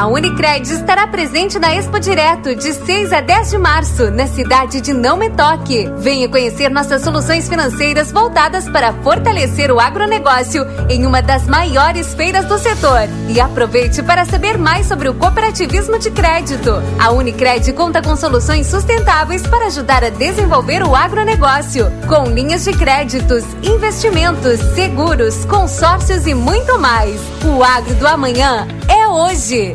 A 0.00 0.06
Unicred 0.06 0.66
estará 0.72 1.06
presente 1.06 1.58
na 1.58 1.74
Expo 1.74 2.00
Direto 2.00 2.54
de 2.54 2.72
6 2.72 3.12
a 3.12 3.20
10 3.20 3.50
de 3.50 3.58
março, 3.58 4.10
na 4.10 4.26
cidade 4.26 4.80
de 4.80 4.94
Não 4.94 5.18
Me 5.18 5.28
Toque. 5.28 5.90
Venha 5.98 6.26
conhecer 6.26 6.70
nossas 6.70 7.02
soluções 7.02 7.46
financeiras 7.46 8.10
voltadas 8.10 8.66
para 8.66 8.94
fortalecer 8.94 9.70
o 9.70 9.78
agronegócio 9.78 10.64
em 10.88 11.04
uma 11.04 11.20
das 11.20 11.46
maiores 11.46 12.14
feiras 12.14 12.46
do 12.46 12.58
setor. 12.58 13.10
E 13.28 13.38
aproveite 13.38 14.02
para 14.02 14.24
saber 14.24 14.56
mais 14.56 14.86
sobre 14.86 15.06
o 15.06 15.12
cooperativismo 15.12 15.98
de 15.98 16.10
crédito. 16.10 16.82
A 16.98 17.10
Unicred 17.10 17.70
conta 17.74 18.00
com 18.00 18.16
soluções 18.16 18.68
sustentáveis 18.68 19.46
para 19.46 19.66
ajudar 19.66 20.02
a 20.02 20.08
desenvolver 20.08 20.82
o 20.82 20.96
agronegócio, 20.96 21.92
com 22.08 22.24
linhas 22.24 22.64
de 22.64 22.72
créditos, 22.72 23.44
investimentos, 23.62 24.60
seguros, 24.74 25.44
consórcios 25.44 26.26
e 26.26 26.32
muito 26.32 26.78
mais. 26.78 27.20
O 27.44 27.62
agro 27.62 27.94
do 27.96 28.08
amanhã 28.08 28.66
é 28.88 29.06
hoje. 29.06 29.74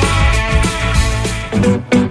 Thank 1.61 1.93
you. 1.95 2.10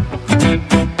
Thank 0.51 0.99
you. 0.99 1.00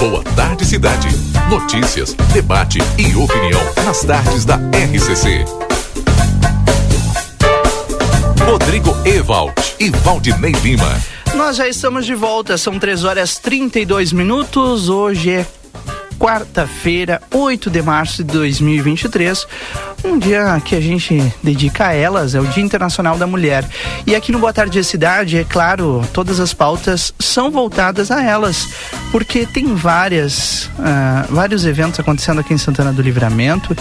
Boa 0.00 0.24
Tarde 0.34 0.64
Cidade. 0.64 1.08
Notícias, 1.50 2.14
debate 2.32 2.78
e 2.96 3.14
opinião 3.14 3.60
nas 3.84 4.00
tardes 4.00 4.46
da 4.46 4.56
RCC. 4.56 5.44
Rodrigo 8.46 8.96
Ewald 9.04 9.52
e 9.78 9.90
Valdinei 9.90 10.52
Lima. 10.52 10.98
Nós 11.34 11.56
já 11.56 11.68
estamos 11.68 12.06
de 12.06 12.14
volta, 12.14 12.56
são 12.56 12.78
3 12.78 13.04
horas 13.04 13.36
32 13.36 14.14
minutos. 14.14 14.88
Hoje 14.88 15.32
é 15.32 15.46
quarta-feira, 16.20 17.22
8 17.30 17.70
de 17.70 17.80
março 17.80 18.22
de 18.22 18.30
2023. 18.34 19.46
Um 20.04 20.18
dia 20.18 20.60
que 20.64 20.74
a 20.74 20.80
gente 20.80 21.32
dedica 21.42 21.88
a 21.88 21.92
elas, 21.92 22.34
é 22.34 22.40
o 22.40 22.46
Dia 22.46 22.62
Internacional 22.62 23.16
da 23.16 23.26
Mulher. 23.26 23.66
E 24.06 24.14
aqui 24.14 24.30
no 24.30 24.38
Boa 24.38 24.52
Tarde 24.52 24.82
Cidade, 24.84 25.38
é 25.38 25.44
claro, 25.44 26.02
todas 26.12 26.38
as 26.40 26.52
pautas 26.52 27.12
são 27.18 27.50
voltadas 27.50 28.10
a 28.10 28.22
elas, 28.22 28.68
porque 29.10 29.46
tem 29.46 29.74
várias, 29.74 30.66
uh, 30.78 31.26
vários 31.30 31.64
eventos 31.64 31.98
acontecendo 32.00 32.40
aqui 32.40 32.52
em 32.52 32.58
Santana 32.58 32.92
do 32.92 33.02
Livramento 33.02 33.76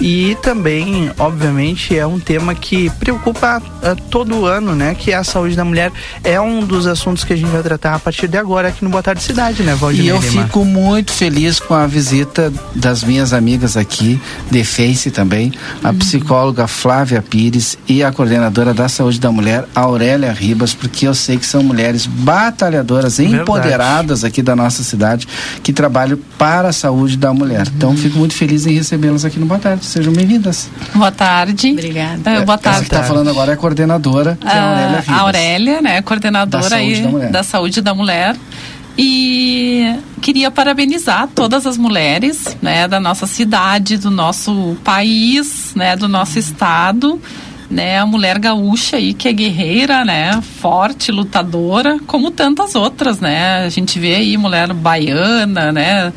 e 0.00 0.36
também, 0.42 1.10
obviamente, 1.18 1.96
é 1.96 2.06
um 2.06 2.20
tema 2.20 2.54
que 2.54 2.88
preocupa 2.90 3.58
uh, 3.58 4.00
todo 4.10 4.46
ano, 4.46 4.74
né? 4.74 4.94
Que 4.94 5.12
é 5.12 5.16
a 5.16 5.24
saúde 5.24 5.56
da 5.56 5.64
mulher. 5.64 5.92
É 6.22 6.40
um 6.40 6.64
dos 6.64 6.86
assuntos 6.86 7.24
que 7.24 7.32
a 7.32 7.36
gente 7.36 7.50
vai 7.50 7.62
tratar 7.62 7.94
a 7.94 7.98
partir 7.98 8.28
de 8.28 8.36
agora 8.36 8.68
aqui 8.68 8.84
no 8.84 8.90
Boa 8.90 9.02
Tarde 9.02 9.22
Cidade, 9.22 9.62
né, 9.62 9.74
Valdir? 9.74 10.04
E 10.04 10.08
eu 10.08 10.20
fico 10.20 10.64
muito 10.64 11.12
feliz 11.12 11.58
com 11.60 11.74
a 11.74 11.79
visita 11.86 12.52
das 12.74 13.02
minhas 13.04 13.32
amigas 13.32 13.76
aqui, 13.76 14.20
de 14.50 14.64
Face 14.64 15.10
também, 15.10 15.52
a 15.82 15.92
psicóloga 15.92 16.66
Flávia 16.66 17.22
Pires 17.22 17.78
e 17.88 18.02
a 18.02 18.12
coordenadora 18.12 18.72
da 18.74 18.88
saúde 18.88 19.18
da 19.20 19.30
mulher, 19.30 19.64
Aurélia 19.74 20.32
Ribas, 20.32 20.74
porque 20.74 21.06
eu 21.06 21.14
sei 21.14 21.36
que 21.38 21.46
são 21.46 21.62
mulheres 21.62 22.06
batalhadoras, 22.06 23.16
Verdade. 23.18 23.42
empoderadas 23.42 24.24
aqui 24.24 24.42
da 24.42 24.54
nossa 24.56 24.82
cidade, 24.82 25.26
que 25.62 25.72
trabalham 25.72 26.18
para 26.38 26.68
a 26.68 26.72
saúde 26.72 27.16
da 27.16 27.32
mulher. 27.32 27.66
Então, 27.76 27.96
fico 27.96 28.18
muito 28.18 28.34
feliz 28.34 28.66
em 28.66 28.74
recebê-las 28.74 29.24
aqui 29.24 29.38
no 29.38 29.46
Boa 29.46 29.60
Tarde. 29.60 29.84
Sejam 29.84 30.12
bem-vindas. 30.12 30.68
Boa 30.94 31.10
tarde. 31.12 31.72
Obrigada. 31.72 32.18
boa 32.44 32.54
Essa 32.54 32.58
tarde. 32.58 32.78
que 32.80 32.84
está 32.94 33.02
falando 33.02 33.28
agora 33.30 33.52
é 33.52 33.54
a 33.54 33.56
coordenadora, 33.56 34.38
que 34.40 34.46
é 34.46 34.50
a 34.50 34.62
Aurélia 34.70 34.96
Ah, 34.96 35.00
Ribas. 35.00 35.08
a 35.08 35.20
Aurélia, 35.20 35.82
né, 35.82 36.02
coordenadora 36.02 36.62
Da 36.62 36.68
saúde 36.70 36.94
aí 36.94 37.02
da 37.02 37.08
mulher. 37.08 37.30
da 37.30 37.42
saúde 37.42 37.80
da 37.80 37.94
mulher. 37.94 38.36
E 39.02 39.96
queria 40.20 40.50
parabenizar 40.50 41.26
todas 41.34 41.66
as 41.66 41.78
mulheres, 41.78 42.54
né, 42.60 42.86
da 42.86 43.00
nossa 43.00 43.26
cidade, 43.26 43.96
do 43.96 44.10
nosso 44.10 44.76
país, 44.84 45.72
né, 45.74 45.96
do 45.96 46.06
nosso 46.06 46.38
estado, 46.38 47.18
né, 47.70 47.98
a 47.98 48.04
mulher 48.04 48.38
gaúcha 48.38 48.98
aí 48.98 49.14
que 49.14 49.26
é 49.26 49.32
guerreira, 49.32 50.04
né, 50.04 50.38
forte, 50.42 51.10
lutadora, 51.10 51.98
como 52.06 52.30
tantas 52.30 52.74
outras, 52.74 53.20
né? 53.20 53.64
A 53.64 53.70
gente 53.70 53.98
vê 53.98 54.16
aí 54.16 54.36
mulher 54.36 54.70
baiana, 54.74 55.72
né? 55.72 56.12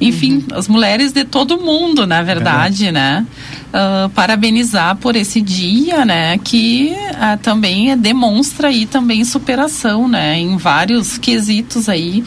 Enfim, 0.00 0.44
as 0.52 0.66
mulheres 0.68 1.12
de 1.12 1.24
todo 1.24 1.58
mundo, 1.58 2.06
na 2.06 2.22
verdade, 2.22 2.90
né? 2.92 3.24
Ah, 3.72 4.10
parabenizar 4.14 4.96
por 4.96 5.16
esse 5.16 5.40
dia, 5.40 6.04
né? 6.04 6.36
Que 6.38 6.92
ah, 7.18 7.36
também 7.36 7.90
é- 7.92 7.96
demonstra 7.96 8.68
aí 8.68 8.86
também 8.86 9.24
superação, 9.24 10.06
né? 10.08 10.38
Em 10.38 10.56
vários 10.56 11.16
quesitos 11.16 11.88
aí 11.88 12.22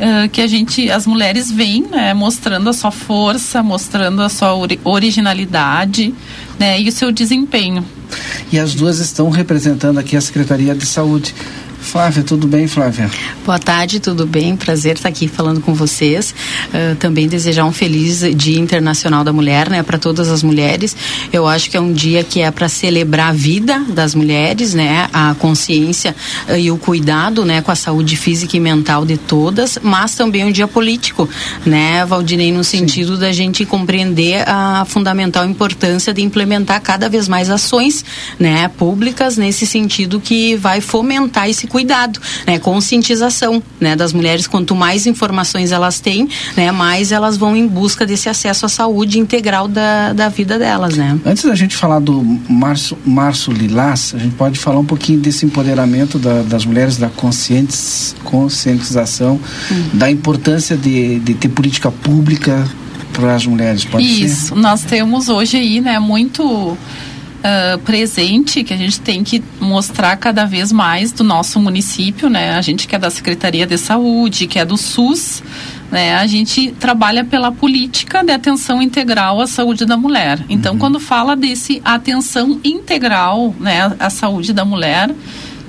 ah, 0.00 0.28
que 0.28 0.40
a 0.40 0.46
gente, 0.46 0.90
as 0.90 1.06
mulheres 1.06 1.50
vêm, 1.50 1.84
né? 1.90 2.12
Mostrando 2.12 2.68
a 2.68 2.72
sua 2.72 2.90
força, 2.90 3.62
mostrando 3.62 4.20
a 4.20 4.28
sua 4.28 4.54
ori- 4.54 4.80
originalidade, 4.84 6.12
né? 6.58 6.80
E 6.80 6.88
o 6.88 6.92
seu 6.92 7.10
desempenho. 7.12 7.84
E 8.52 8.58
as 8.58 8.74
duas 8.74 8.98
estão 8.98 9.30
representando 9.30 9.98
aqui 9.98 10.16
a 10.16 10.20
Secretaria 10.20 10.74
de 10.74 10.84
Saúde. 10.84 11.34
Flávia, 11.82 12.22
tudo 12.22 12.46
bem, 12.46 12.66
Flávia? 12.66 13.10
Boa 13.44 13.58
tarde, 13.58 13.98
tudo 13.98 14.24
bem? 14.24 14.56
Prazer 14.56 14.94
estar 14.94 15.08
aqui 15.08 15.26
falando 15.26 15.60
com 15.60 15.74
vocês. 15.74 16.34
Ah, 16.72 16.96
também 16.98 17.28
desejar 17.28 17.64
um 17.64 17.72
feliz 17.72 18.20
Dia 18.34 18.58
Internacional 18.58 19.24
da 19.24 19.32
Mulher, 19.32 19.68
né, 19.68 19.82
para 19.82 19.98
todas 19.98 20.28
as 20.28 20.42
mulheres. 20.42 20.96
Eu 21.32 21.46
acho 21.46 21.68
que 21.68 21.76
é 21.76 21.80
um 21.80 21.92
dia 21.92 22.22
que 22.22 22.40
é 22.40 22.50
para 22.50 22.68
celebrar 22.68 23.30
a 23.30 23.32
vida 23.32 23.80
das 23.88 24.14
mulheres, 24.14 24.74
né, 24.74 25.08
a 25.12 25.34
consciência 25.38 26.14
ah, 26.48 26.56
e 26.56 26.70
o 26.70 26.78
cuidado, 26.78 27.44
né, 27.44 27.60
com 27.60 27.70
a 27.70 27.74
saúde 27.74 28.16
física 28.16 28.56
e 28.56 28.60
mental 28.60 29.04
de 29.04 29.16
todas, 29.16 29.78
mas 29.82 30.14
também 30.14 30.44
um 30.44 30.52
dia 30.52 30.68
político, 30.68 31.28
né, 31.66 32.06
Valdinei, 32.06 32.52
no 32.52 32.62
sentido 32.62 33.18
da 33.18 33.32
gente 33.32 33.66
compreender 33.66 34.48
a 34.48 34.84
fundamental 34.86 35.44
importância 35.44 36.14
de 36.14 36.22
implementar 36.22 36.80
cada 36.80 37.08
vez 37.08 37.26
mais 37.28 37.50
ações, 37.50 38.04
né, 38.38 38.68
públicas 38.68 39.36
nesse 39.36 39.66
sentido 39.66 40.20
que 40.20 40.54
vai 40.56 40.80
fomentar 40.80 41.50
esse 41.50 41.66
cuidado, 41.72 42.20
né, 42.46 42.58
conscientização, 42.58 43.62
né, 43.80 43.96
das 43.96 44.12
mulheres. 44.12 44.46
Quanto 44.46 44.74
mais 44.74 45.06
informações 45.06 45.72
elas 45.72 45.98
têm, 45.98 46.28
né, 46.56 46.70
mais 46.70 47.10
elas 47.10 47.36
vão 47.38 47.56
em 47.56 47.66
busca 47.66 48.04
desse 48.06 48.28
acesso 48.28 48.66
à 48.66 48.68
saúde 48.68 49.18
integral 49.18 49.66
da, 49.66 50.12
da 50.12 50.28
vida 50.28 50.58
delas, 50.58 50.96
né. 50.96 51.18
Antes 51.24 51.44
da 51.44 51.54
gente 51.54 51.74
falar 51.74 51.98
do 52.00 52.22
Março, 52.48 52.96
Março 53.06 53.50
Lilás, 53.50 54.12
a 54.14 54.18
gente 54.18 54.34
pode 54.34 54.58
falar 54.58 54.78
um 54.78 54.84
pouquinho 54.84 55.18
desse 55.18 55.46
empoderamento 55.46 56.18
da- 56.18 56.42
das 56.42 56.66
mulheres, 56.66 56.98
da 56.98 57.08
conscientes, 57.08 58.14
conscientização, 58.24 59.40
da 59.94 60.10
importância 60.10 60.76
de, 60.76 61.18
de 61.20 61.34
ter 61.34 61.48
política 61.48 61.90
pública 61.90 62.68
para 63.12 63.34
as 63.34 63.46
mulheres. 63.46 63.84
Pode 63.84 64.06
ser? 64.06 64.24
Isso, 64.24 64.54
nós 64.54 64.82
temos 64.82 65.28
hoje 65.28 65.56
aí, 65.56 65.80
né, 65.80 65.98
muito 65.98 66.76
ah, 67.44 67.78
presente 67.84 68.62
que 68.62 68.72
a 68.72 68.76
gente 68.76 69.00
tem 69.00 69.24
que 69.24 69.42
mostrar 69.60 70.16
cada 70.16 70.44
vez 70.44 70.70
mais 70.70 71.10
do 71.10 71.24
nosso 71.24 71.58
município, 71.58 72.30
né? 72.30 72.54
A 72.54 72.60
gente 72.60 72.86
que 72.86 72.94
é 72.94 72.98
da 72.98 73.10
Secretaria 73.10 73.66
de 73.66 73.76
Saúde, 73.76 74.46
que 74.46 74.60
é 74.60 74.64
do 74.64 74.76
SUS, 74.76 75.42
né? 75.90 76.14
A 76.14 76.26
gente 76.26 76.70
trabalha 76.78 77.24
pela 77.24 77.50
política 77.50 78.22
de 78.22 78.30
atenção 78.30 78.80
integral 78.80 79.40
à 79.40 79.48
saúde 79.48 79.84
da 79.84 79.96
mulher. 79.96 80.38
Então, 80.48 80.78
quando 80.78 81.00
fala 81.00 81.34
desse 81.34 81.82
atenção 81.84 82.60
integral, 82.62 83.52
né, 83.58 83.92
à 83.98 84.08
saúde 84.08 84.52
da 84.52 84.64
mulher, 84.64 85.12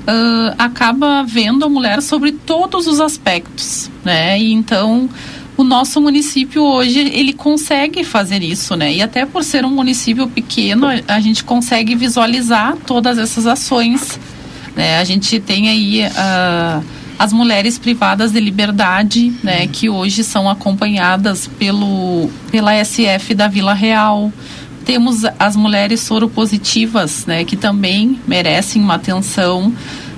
ah, 0.05 0.53
acaba 0.59 1.23
vendo 1.23 1.65
a 1.65 1.69
mulher 1.69 2.03
sobre 2.03 2.33
todos 2.33 2.85
os 2.85 2.99
aspectos, 3.01 3.89
né? 4.05 4.39
E 4.39 4.53
então 4.53 5.09
o 5.55 5.63
nosso 5.63 6.01
município 6.01 6.63
hoje 6.63 6.99
ele 6.99 7.33
consegue 7.33 8.03
fazer 8.03 8.41
isso, 8.41 8.75
né? 8.75 8.91
E 8.93 9.01
até 9.01 9.25
por 9.25 9.43
ser 9.43 9.63
um 9.65 9.69
município 9.69 10.27
pequeno, 10.27 10.87
a- 11.07 11.19
gente 11.19 11.43
consegue 11.43 11.95
visualizar 11.95 12.75
todas 12.87 13.17
essas 13.17 13.45
ações, 13.45 14.19
né? 14.75 14.97
A 14.97 15.03
gente 15.03 15.39
tem 15.39 15.69
aí 15.69 16.03
ah, 16.15 16.81
as 17.19 17.31
mulheres 17.31 17.77
privadas 17.77 18.31
de 18.31 18.39
liberdade, 18.39 19.31
né? 19.43 19.67
Que 19.67 19.89
hoje 19.89 20.23
são 20.23 20.49
acompanhadas 20.49 21.47
pelo 21.59 22.29
pela 22.51 22.73
SF 22.83 23.35
da 23.35 23.47
Vila 23.47 23.73
Real. 23.73 24.31
Temos 24.85 25.21
as 25.39 25.55
mulheres 25.55 26.01
soropositivas, 26.01 27.25
né? 27.25 27.43
Que 27.45 27.55
também 27.55 28.19
merecem 28.27 28.81
uma 28.81 28.95
atenção. 28.95 29.71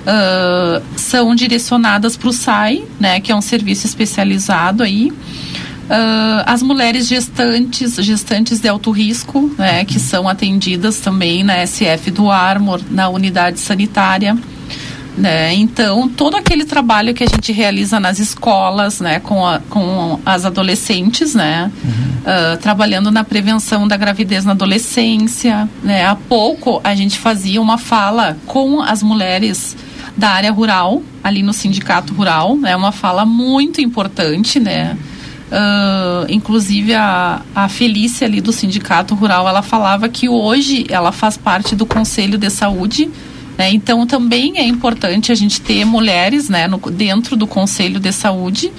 Ah, 0.06 0.80
são 0.96 1.34
direcionadas 1.34 2.16
para 2.16 2.28
o 2.28 2.32
SAI, 2.32 2.84
né, 3.00 3.20
que 3.20 3.32
é 3.32 3.34
um 3.36 3.40
serviço 3.40 3.86
especializado 3.86 4.82
aí. 4.82 5.12
Ah, 5.90 6.44
as 6.46 6.62
mulheres 6.62 7.08
gestantes, 7.08 7.94
gestantes 7.96 8.60
de 8.60 8.68
alto 8.68 8.90
risco, 8.90 9.50
né, 9.58 9.84
que 9.84 9.98
são 9.98 10.28
atendidas 10.28 10.98
também 10.98 11.42
na 11.42 11.56
SF 11.66 12.10
do 12.12 12.30
Armor, 12.30 12.80
na 12.90 13.08
unidade 13.08 13.58
sanitária. 13.58 14.36
Né? 15.18 15.54
Então, 15.54 16.06
todo 16.10 16.36
aquele 16.36 16.66
trabalho 16.66 17.14
que 17.14 17.24
a 17.24 17.26
gente 17.26 17.50
realiza 17.50 17.98
nas 17.98 18.18
escolas, 18.18 19.00
né, 19.00 19.18
com, 19.18 19.46
a- 19.46 19.60
com 19.70 20.20
as 20.26 20.44
adolescentes, 20.44 21.34
né, 21.34 21.70
ah, 22.26 22.58
trabalhando 22.60 23.10
na 23.10 23.24
prevenção 23.24 23.88
da 23.88 23.96
gravidez 23.96 24.44
na 24.44 24.52
adolescência, 24.52 25.66
né, 25.82 26.04
há 26.06 26.14
pouco 26.14 26.80
a 26.84 26.94
gente 26.94 27.18
fazia 27.18 27.62
uma 27.62 27.78
fala 27.78 28.36
com 28.46 28.82
as 28.82 29.02
mulheres 29.02 29.74
da 30.16 30.30
área 30.30 30.50
rural, 30.50 31.02
ali 31.22 31.42
no 31.42 31.52
sindicato 31.52 32.14
rural, 32.14 32.58
é 32.64 32.74
uma 32.74 32.92
fala 32.92 33.24
muito 33.26 33.80
importante, 33.80 34.58
né, 34.58 34.96
ah, 35.52 36.24
inclusive 36.28 36.94
a, 36.94 37.42
a 37.54 37.68
Felícia 37.68 38.26
ali 38.26 38.40
do 38.40 38.52
sindicato 38.52 39.14
rural, 39.14 39.48
ela 39.48 39.62
falava 39.62 40.08
que 40.08 40.28
hoje 40.28 40.86
ela 40.88 41.12
faz 41.12 41.36
parte 41.36 41.76
do 41.76 41.84
conselho 41.86 42.38
de 42.38 42.50
saúde 42.50 43.10
né? 43.58 43.72
Então 43.72 44.06
também 44.06 44.58
é 44.58 44.66
importante 44.66 45.32
a 45.32 45.34
gente 45.34 45.60
ter 45.62 45.82
mulheres 45.84 46.48
né, 46.48 46.68
no- 46.68 46.78
dentro 46.90 47.36
do 47.36 47.46
Conselho 47.46 47.98
de 47.98 48.12
Saúde, 48.12 48.70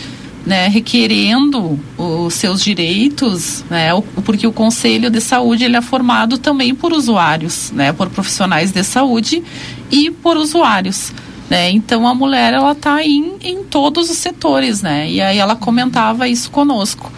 né, 0.46 0.68
requerendo 0.68 1.80
os 1.98 2.36
seus 2.36 2.64
direitos, 2.64 3.66
né, 3.70 3.90
porque 4.24 4.46
o 4.46 4.52
Conselho 4.52 5.10
de 5.10 5.20
Saúde 5.20 5.64
ele 5.64 5.76
é 5.76 5.82
formado 5.82 6.38
também 6.38 6.76
por 6.76 6.94
usuários, 6.94 7.72
né, 7.72 7.92
por 7.92 8.08
profissionais 8.10 8.72
de 8.72 8.84
saúde 8.84 9.44
e 9.92 10.12
por 10.12 10.38
usuários. 10.38 11.12
Né? 11.50 11.72
Então 11.72 12.06
a 12.08 12.14
mulher 12.14 12.54
ela 12.54 12.74
está 12.74 13.04
em, 13.04 13.36
em 13.42 13.64
todos 13.64 14.10
os 14.10 14.18
setores, 14.18 14.82
né? 14.82 15.10
E 15.10 15.22
aí 15.22 15.38
ela 15.38 15.56
comentava 15.56 16.28
isso 16.28 16.52
conosco. 16.52 17.12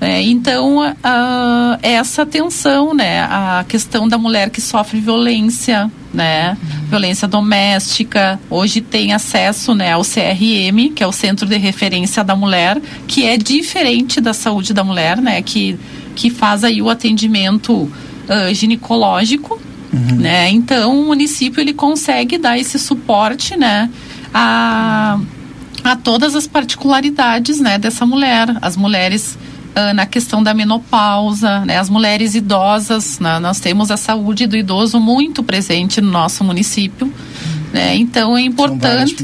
né? 0.00 0.22
então, 0.22 0.78
essa 1.82 2.22
atenção, 2.22 2.94
né? 2.94 3.22
A 3.22 3.64
questão 3.68 4.08
da 4.08 4.16
mulher 4.16 4.50
que 4.50 4.60
sofre 4.60 5.00
violência, 5.00 5.90
né? 6.14 6.56
Violência 6.88 7.26
doméstica. 7.26 8.38
Hoje 8.48 8.80
tem 8.80 9.12
acesso 9.12 9.74
né, 9.74 9.92
ao 9.92 10.02
CRM, 10.02 10.92
que 10.94 11.02
é 11.02 11.06
o 11.06 11.12
Centro 11.12 11.46
de 11.46 11.56
Referência 11.56 12.22
da 12.22 12.36
Mulher, 12.36 12.80
que 13.08 13.24
é 13.24 13.36
diferente 13.36 14.20
da 14.20 14.32
saúde 14.32 14.72
da 14.72 14.84
mulher, 14.84 15.16
né? 15.20 15.42
Que, 15.42 15.76
que 16.14 16.30
faz 16.30 16.62
aí 16.62 16.80
o 16.80 16.88
atendimento 16.88 17.90
ah, 18.28 18.52
ginecológico, 18.52 19.60
né? 19.92 20.50
Então, 20.50 21.00
o 21.00 21.06
município 21.06 21.60
ele 21.60 21.74
consegue 21.74 22.38
dar 22.38 22.58
esse 22.58 22.78
suporte, 22.78 23.56
né? 23.56 23.90
A, 24.32 25.18
a 25.84 25.96
todas 25.96 26.34
as 26.34 26.46
particularidades, 26.46 27.60
né? 27.60 27.78
Dessa 27.78 28.06
mulher. 28.06 28.56
As 28.62 28.76
mulheres 28.76 29.36
ah, 29.74 29.94
na 29.94 30.04
questão 30.04 30.42
da 30.42 30.52
menopausa, 30.52 31.60
né? 31.64 31.78
As 31.78 31.88
mulheres 31.88 32.34
idosas, 32.34 33.18
né? 33.18 33.38
nós 33.38 33.58
temos 33.58 33.90
a 33.90 33.96
saúde 33.96 34.46
do 34.46 34.54
idoso 34.54 35.00
muito 35.00 35.42
presente 35.42 35.98
no 35.98 36.10
nosso 36.10 36.44
município, 36.44 37.12
né? 37.72 37.96
Então 37.96 38.36
é 38.36 38.42
importante, 38.42 39.16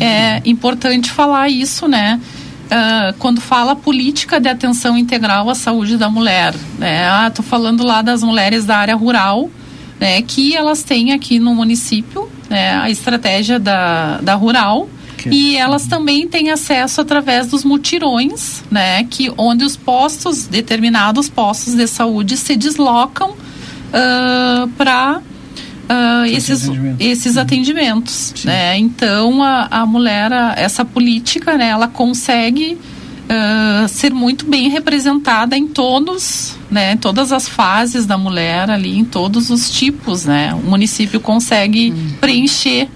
é 0.00 0.40
importante 0.44 1.10
falar 1.10 1.48
isso, 1.48 1.88
né? 1.88 2.20
Ah, 2.70 3.14
quando 3.18 3.40
fala 3.40 3.74
política 3.74 4.38
de 4.38 4.48
atenção 4.48 4.96
integral 4.96 5.50
à 5.50 5.56
saúde 5.56 5.96
da 5.96 6.08
mulher, 6.08 6.54
né? 6.78 7.08
Ah, 7.08 7.28
tô 7.28 7.42
falando 7.42 7.84
lá 7.84 8.00
das 8.00 8.22
mulheres 8.22 8.64
da 8.64 8.76
área 8.76 8.94
rural, 8.94 9.50
né? 10.00 10.22
Que 10.22 10.54
elas 10.54 10.82
têm 10.82 11.12
aqui 11.12 11.38
no 11.38 11.54
município, 11.54 12.28
né? 12.48 12.76
A 12.76 12.90
estratégia 12.90 13.58
da, 13.58 14.18
da 14.18 14.34
rural, 14.34 14.88
E 15.32 15.56
elas 15.56 15.86
também 15.86 16.28
têm 16.28 16.50
acesso 16.50 17.00
através 17.00 17.48
dos 17.48 17.64
mutirões, 17.64 18.62
né? 18.70 19.04
Que 19.04 19.32
onde 19.36 19.64
os 19.64 19.76
postos, 19.76 20.46
determinados 20.46 21.28
postos 21.28 21.74
de 21.74 21.86
saúde 21.86 22.36
se 22.36 22.54
deslocam 22.56 23.30
uh, 23.30 24.68
para 24.76 25.20
uh, 25.20 26.24
esses, 26.26 26.64
atendimento. 26.64 27.00
esses 27.00 27.36
atendimentos. 27.36 28.34
Né? 28.44 28.78
Então 28.78 29.42
a, 29.42 29.66
a 29.70 29.86
mulher, 29.86 30.32
a, 30.32 30.54
essa 30.56 30.84
política, 30.84 31.56
né, 31.56 31.68
ela 31.68 31.88
consegue 31.88 32.78
uh, 33.30 33.88
ser 33.88 34.12
muito 34.12 34.46
bem 34.46 34.68
representada 34.68 35.56
em 35.56 35.66
todos, 35.66 36.56
né, 36.70 36.96
todas 36.96 37.32
as 37.32 37.48
fases 37.48 38.06
da 38.06 38.16
mulher 38.16 38.70
ali, 38.70 38.98
em 38.98 39.04
todos 39.04 39.50
os 39.50 39.70
tipos, 39.70 40.24
né? 40.24 40.54
O 40.54 40.68
município 40.68 41.20
consegue 41.20 41.92
hum. 41.92 42.14
preencher 42.20 42.88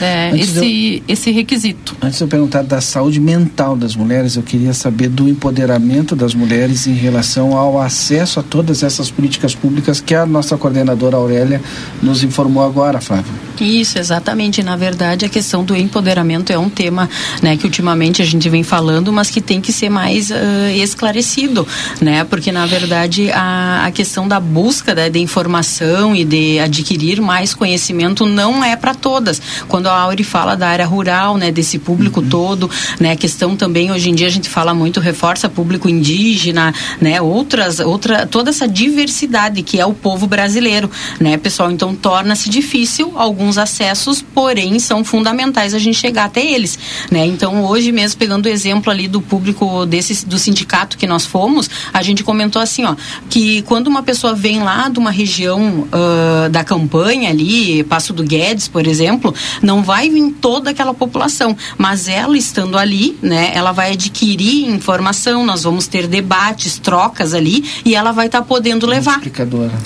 é, 0.00 0.36
esse, 0.36 0.96
eu, 0.96 1.02
esse 1.12 1.30
requisito. 1.30 1.96
Antes 2.00 2.18
de 2.18 2.24
eu 2.24 2.28
perguntar 2.28 2.62
da 2.62 2.80
saúde 2.80 3.20
mental 3.20 3.76
das 3.76 3.96
mulheres, 3.96 4.36
eu 4.36 4.42
queria 4.42 4.72
saber 4.72 5.08
do 5.08 5.28
empoderamento 5.28 6.14
das 6.14 6.34
mulheres 6.34 6.86
em 6.86 6.94
relação 6.94 7.56
ao 7.56 7.80
acesso 7.80 8.40
a 8.40 8.42
todas 8.42 8.82
essas 8.82 9.10
políticas 9.10 9.54
públicas 9.54 10.00
que 10.00 10.14
a 10.14 10.26
nossa 10.26 10.56
coordenadora 10.56 11.16
Aurélia 11.16 11.60
nos 12.02 12.22
informou 12.22 12.64
agora, 12.64 13.00
Flávia. 13.00 13.32
Isso, 13.60 13.98
exatamente. 13.98 14.62
Na 14.62 14.76
verdade, 14.76 15.24
a 15.24 15.28
questão 15.28 15.64
do 15.64 15.74
empoderamento 15.76 16.52
é 16.52 16.58
um 16.58 16.68
tema 16.68 17.08
né, 17.42 17.56
que 17.56 17.64
ultimamente 17.64 18.22
a 18.22 18.24
gente 18.24 18.48
vem 18.48 18.62
falando, 18.62 19.12
mas 19.12 19.30
que 19.30 19.40
tem 19.40 19.60
que 19.60 19.72
ser 19.72 19.88
mais 19.88 20.30
uh, 20.30 20.34
esclarecido, 20.74 21.66
né? 22.00 22.24
Porque, 22.24 22.52
na 22.52 22.66
verdade, 22.66 23.30
a, 23.32 23.86
a 23.86 23.90
questão 23.90 24.28
da 24.28 24.38
busca 24.38 24.94
né, 24.94 25.10
de 25.10 25.18
informação 25.18 26.14
e 26.14 26.24
de 26.24 26.58
adquirir 26.58 27.20
mais 27.20 27.54
conhecimento 27.54 28.26
não 28.26 28.62
é 28.62 28.76
para 28.76 28.94
todas. 28.94 29.40
Quando 29.78 29.86
a 29.86 30.00
Auri 30.00 30.24
fala 30.24 30.56
da 30.56 30.66
área 30.66 30.84
rural, 30.84 31.36
né, 31.36 31.52
desse 31.52 31.78
público 31.78 32.18
uhum. 32.20 32.28
todo, 32.28 32.68
né, 32.98 33.12
a 33.12 33.16
questão 33.16 33.54
também 33.54 33.92
hoje 33.92 34.10
em 34.10 34.14
dia 34.16 34.26
a 34.26 34.30
gente 34.30 34.48
fala 34.48 34.74
muito 34.74 34.98
reforça 34.98 35.48
público 35.48 35.88
indígena, 35.88 36.74
né, 37.00 37.22
outras 37.22 37.78
outra 37.78 38.26
toda 38.26 38.50
essa 38.50 38.66
diversidade 38.66 39.62
que 39.62 39.78
é 39.78 39.86
o 39.86 39.94
povo 39.94 40.26
brasileiro, 40.26 40.90
né, 41.20 41.36
pessoal, 41.36 41.70
então 41.70 41.94
torna-se 41.94 42.50
difícil 42.50 43.12
alguns 43.14 43.56
acessos, 43.56 44.20
porém 44.20 44.80
são 44.80 45.04
fundamentais 45.04 45.72
a 45.74 45.78
gente 45.78 45.96
chegar 45.96 46.24
até 46.24 46.44
eles, 46.44 46.76
né? 47.08 47.24
Então 47.24 47.64
hoje 47.64 47.92
mesmo 47.92 48.18
pegando 48.18 48.46
o 48.46 48.48
exemplo 48.48 48.90
ali 48.90 49.06
do 49.06 49.20
público 49.20 49.86
desse 49.86 50.26
do 50.26 50.40
sindicato 50.40 50.98
que 50.98 51.06
nós 51.06 51.24
fomos, 51.24 51.70
a 51.92 52.02
gente 52.02 52.24
comentou 52.24 52.60
assim, 52.60 52.84
ó, 52.84 52.96
que 53.30 53.62
quando 53.62 53.86
uma 53.86 54.02
pessoa 54.02 54.34
vem 54.34 54.60
lá 54.60 54.88
de 54.88 54.98
uma 54.98 55.12
região 55.12 55.86
uh, 55.86 56.48
da 56.50 56.64
campanha 56.64 57.30
ali, 57.30 57.84
Passo 57.84 58.12
do 58.12 58.24
Guedes, 58.24 58.66
por 58.66 58.84
exemplo, 58.84 59.32
não 59.68 59.82
vai 59.82 60.08
vir 60.08 60.32
toda 60.40 60.70
aquela 60.70 60.94
população, 60.94 61.54
mas 61.76 62.08
ela 62.08 62.38
estando 62.38 62.78
ali, 62.78 63.18
né, 63.20 63.50
ela 63.52 63.70
vai 63.70 63.92
adquirir 63.92 64.66
informação, 64.66 65.44
nós 65.44 65.62
vamos 65.62 65.86
ter 65.86 66.06
debates, 66.06 66.78
trocas 66.78 67.34
ali 67.34 67.62
e 67.84 67.94
ela 67.94 68.10
vai 68.10 68.26
estar 68.26 68.40
tá 68.40 68.44
podendo 68.46 68.86
levar. 68.86 69.20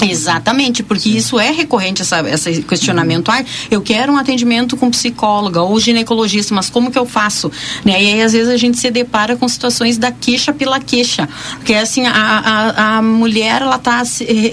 Exatamente, 0.08 0.84
porque 0.84 1.10
Sim. 1.10 1.16
isso 1.16 1.40
é 1.40 1.50
recorrente 1.50 2.00
essa, 2.02 2.20
esse 2.30 2.62
questionamento. 2.62 3.28
Uhum. 3.28 3.34
Ah, 3.34 3.44
eu 3.72 3.82
quero 3.82 4.12
um 4.12 4.16
atendimento 4.16 4.76
com 4.76 4.88
psicóloga 4.88 5.62
ou 5.62 5.80
ginecologista, 5.80 6.54
mas 6.54 6.70
como 6.70 6.92
que 6.92 6.98
eu 6.98 7.04
faço? 7.04 7.50
Né? 7.84 8.00
E 8.00 8.06
aí 8.06 8.22
às 8.22 8.32
vezes 8.32 8.48
a 8.48 8.56
gente 8.56 8.78
se 8.78 8.88
depara 8.88 9.36
com 9.36 9.48
situações 9.48 9.98
da 9.98 10.12
queixa 10.12 10.52
pela 10.52 10.78
queixa, 10.78 11.28
que 11.64 11.72
é 11.72 11.80
assim 11.80 12.06
a, 12.06 12.12
a, 12.12 12.98
a 12.98 13.02
mulher 13.02 13.62
ela 13.62 13.76
está 13.76 14.04